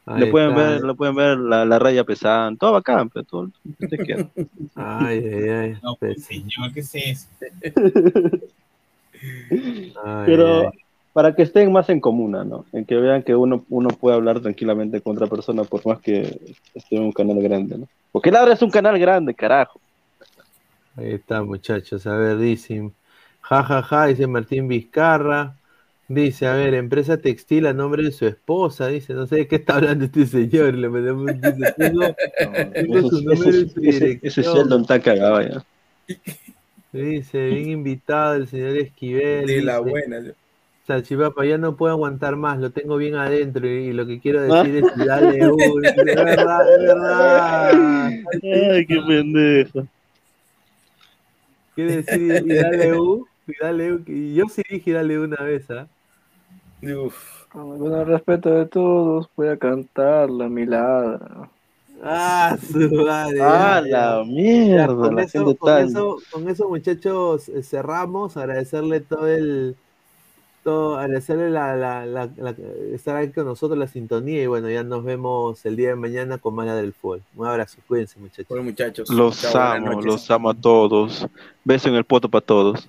Ahí 0.06 0.20
Le 0.20 0.26
pueden 0.28 0.50
está. 0.50 0.62
ver, 0.70 0.84
le 0.84 0.94
pueden 0.94 1.14
ver 1.14 1.36
la, 1.38 1.64
la 1.66 1.78
raya 1.78 2.02
pesada, 2.04 2.50
todo 2.58 2.72
bacán, 2.72 3.10
pero 3.10 3.24
todo 3.26 3.42
lo 3.44 3.88
que 3.88 3.98
quieran. 3.98 4.30
Ay, 4.74 5.18
ay, 5.18 5.48
ay. 5.50 5.76
No, 5.82 5.96
pues, 5.96 6.24
señor, 6.24 6.72
¿qué 6.72 6.80
es 6.80 6.94
eso? 6.94 7.26
Ay, 10.04 10.22
Pero 10.26 10.60
ay. 10.72 10.78
para 11.12 11.34
que 11.34 11.42
estén 11.42 11.70
más 11.72 11.88
en 11.90 12.00
comuna, 12.00 12.44
¿no? 12.44 12.64
En 12.72 12.84
que 12.84 12.96
vean 12.96 13.22
que 13.22 13.34
uno, 13.34 13.64
uno 13.68 13.88
puede 13.90 14.16
hablar 14.16 14.40
tranquilamente 14.40 15.00
con 15.00 15.16
otra 15.16 15.26
persona 15.26 15.64
por 15.64 15.84
más 15.86 15.98
que 16.00 16.40
esté 16.74 16.96
en 16.96 17.02
un 17.02 17.12
canal 17.12 17.40
grande, 17.42 17.78
¿no? 17.78 17.88
Porque 18.12 18.30
Ladra 18.30 18.54
es 18.54 18.62
un 18.62 18.70
canal 18.70 18.98
grande, 18.98 19.34
carajo. 19.34 19.80
Ahí 20.96 21.12
está, 21.12 21.42
muchachos. 21.42 22.06
A 22.06 22.16
ver, 22.16 22.38
dicen. 22.38 22.92
Ja, 23.48 23.62
ja, 23.64 23.82
ja, 23.82 24.06
dice 24.06 24.26
Martín 24.26 24.68
Vizcarra. 24.68 25.54
Dice, 26.08 26.46
a 26.46 26.54
ver, 26.54 26.72
empresa 26.74 27.18
textil 27.18 27.66
a 27.66 27.72
nombre 27.74 28.02
de 28.02 28.12
su 28.12 28.26
esposa. 28.26 28.88
Dice, 28.88 29.12
no 29.14 29.26
sé 29.26 29.36
de 29.36 29.48
qué 29.48 29.56
está 29.56 29.76
hablando 29.76 30.04
este 30.06 30.26
señor. 30.26 30.74
Le 30.74 30.88
su 33.10 33.32
ese- 34.22 34.42
Sheldon 34.42 34.82
está 34.82 35.00
cagado 35.00 35.42
ya. 35.42 35.64
Dice, 36.92 37.46
bien 37.48 37.70
invitado 37.70 38.34
el 38.36 38.48
señor 38.48 38.76
Esquivel. 38.76 39.46
De 39.46 39.62
la 39.62 39.78
dice, 39.80 39.90
buena. 39.90 40.22
Salchipapa, 40.86 41.44
ya 41.44 41.58
no 41.58 41.76
puedo 41.76 41.92
aguantar 41.92 42.36
más, 42.36 42.58
lo 42.58 42.70
tengo 42.70 42.96
bien 42.96 43.14
adentro 43.16 43.66
y, 43.68 43.88
y 43.88 43.92
lo 43.92 44.06
que 44.06 44.20
quiero 44.20 44.40
Ah. 44.50 44.62
decir 44.62 44.82
es 44.82 44.96
dale 45.06 45.46
uno, 45.46 45.82
es 45.82 45.96
verdad, 45.96 46.74
es 46.74 46.80
verdad. 46.80 48.10
Ay, 48.72 48.86
qué 48.86 48.98
pendejo. 49.06 49.86
Quiere 51.74 51.96
decir 51.96 52.42
y 52.46 52.54
dale 52.54 52.94
U, 52.98 53.27
dale 53.60 53.98
yo 54.34 54.44
sí 54.48 54.62
dije 54.68 54.92
dale 54.92 55.18
una 55.18 55.42
vez, 55.42 55.70
¿ah? 55.70 55.86
Con 57.50 57.92
el 57.92 58.06
respeto 58.06 58.50
de 58.50 58.66
todos, 58.66 59.28
voy 59.36 59.48
a 59.48 59.56
cantar 59.56 60.30
la 60.30 60.48
milada. 60.48 61.50
Ah, 62.02 62.56
su 62.60 62.78
madre. 62.94 63.40
Ah, 63.42 63.82
la 63.84 64.22
mierda, 64.24 64.86
Ya, 64.86 64.86
con, 64.86 65.16
la 65.16 65.22
eso, 65.22 65.56
con, 65.56 65.68
tan- 65.68 65.88
eso, 65.88 66.18
con 66.30 66.48
eso, 66.48 66.68
muchachos, 66.68 67.48
eh, 67.48 67.62
cerramos. 67.62 68.36
Agradecerle 68.36 69.00
todo 69.00 69.26
el. 69.26 69.74
Todo, 70.62 70.98
agradecerle 70.98 71.50
la, 71.50 71.74
la, 71.74 72.06
la, 72.06 72.30
la- 72.36 72.54
estar 72.92 73.16
aquí 73.16 73.32
con 73.32 73.46
nosotros, 73.46 73.78
la 73.78 73.88
sintonía. 73.88 74.42
Y 74.42 74.46
bueno, 74.46 74.68
ya 74.70 74.84
nos 74.84 75.02
vemos 75.02 75.64
el 75.66 75.76
día 75.76 75.88
de 75.88 75.96
mañana 75.96 76.38
con 76.38 76.54
Mala 76.54 76.76
del 76.76 76.92
Fútbol. 76.92 77.22
Un 77.34 77.46
abrazo, 77.46 77.78
cuídense, 77.88 78.20
muchachos. 78.20 78.46
Bueno, 78.48 78.64
muchachos. 78.64 79.10
Los 79.10 79.40
Chao, 79.40 79.72
amo, 79.72 80.00
los 80.02 80.30
amo 80.30 80.50
a 80.50 80.54
todos. 80.54 81.26
Beso 81.64 81.88
en 81.88 81.94
el 81.96 82.04
poto 82.04 82.28
para 82.28 82.44
todos. 82.44 82.88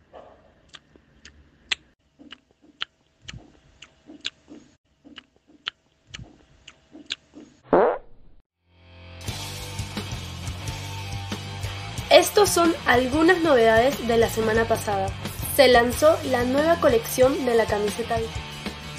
Estos 12.21 12.49
son 12.49 12.71
algunas 12.85 13.41
novedades 13.41 14.07
de 14.07 14.15
la 14.15 14.29
semana 14.29 14.65
pasada. 14.65 15.07
Se 15.55 15.67
lanzó 15.67 16.15
la 16.29 16.43
nueva 16.43 16.79
colección 16.79 17.47
de 17.47 17.55
la 17.55 17.65
camiseta. 17.65 18.17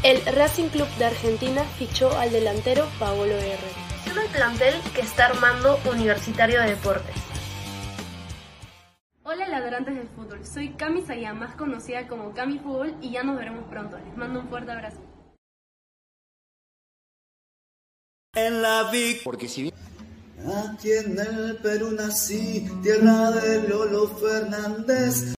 El 0.02 0.20
Racing 0.34 0.70
Club 0.70 0.88
de 0.98 1.04
Argentina 1.04 1.62
fichó 1.78 2.10
al 2.18 2.32
delantero 2.32 2.84
Paolo 2.98 3.34
R. 3.34 3.58
el 4.06 4.28
plantel 4.32 4.74
que 4.92 5.02
está 5.02 5.26
armando 5.26 5.78
Universitario 5.88 6.62
de 6.62 6.70
Deportes. 6.70 7.14
Hola 9.22 9.46
ladrantes 9.46 9.94
del 9.94 10.08
fútbol, 10.08 10.44
soy 10.44 10.70
Cami 10.70 11.02
Saya, 11.02 11.32
más 11.32 11.54
conocida 11.54 12.08
como 12.08 12.34
Cami 12.34 12.58
Fútbol 12.58 12.96
y 13.00 13.12
ya 13.12 13.22
nos 13.22 13.36
veremos 13.36 13.68
pronto. 13.70 13.98
Les 13.98 14.16
mando 14.16 14.40
un 14.40 14.48
fuerte 14.48 14.72
abrazo. 14.72 14.98
En 18.34 18.62
la 18.62 18.90
Vic, 18.90 19.22
porque 19.22 19.46
si 19.48 19.72
Aquí 20.44 20.90
en 20.90 21.16
el 21.20 21.56
Perú 21.62 21.92
nací, 21.92 22.68
tierra 22.82 23.30
de 23.30 23.68
Lolo 23.68 24.08
Fernández. 24.08 25.34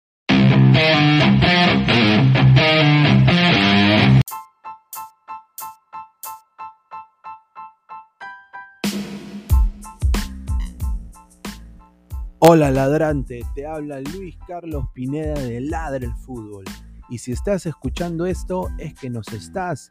Hola 12.39 12.71
ladrante, 12.71 13.43
te 13.55 13.67
habla 13.67 14.01
Luis 14.01 14.37
Carlos 14.49 14.87
Pineda 14.95 15.35
de 15.35 15.61
Ladre 15.61 16.07
el 16.07 16.15
Fútbol. 16.15 16.65
Y 17.11 17.19
si 17.19 17.33
estás 17.33 17.67
escuchando 17.67 18.25
esto 18.25 18.71
es 18.79 18.95
que 18.95 19.11
nos 19.11 19.29
estás 19.35 19.91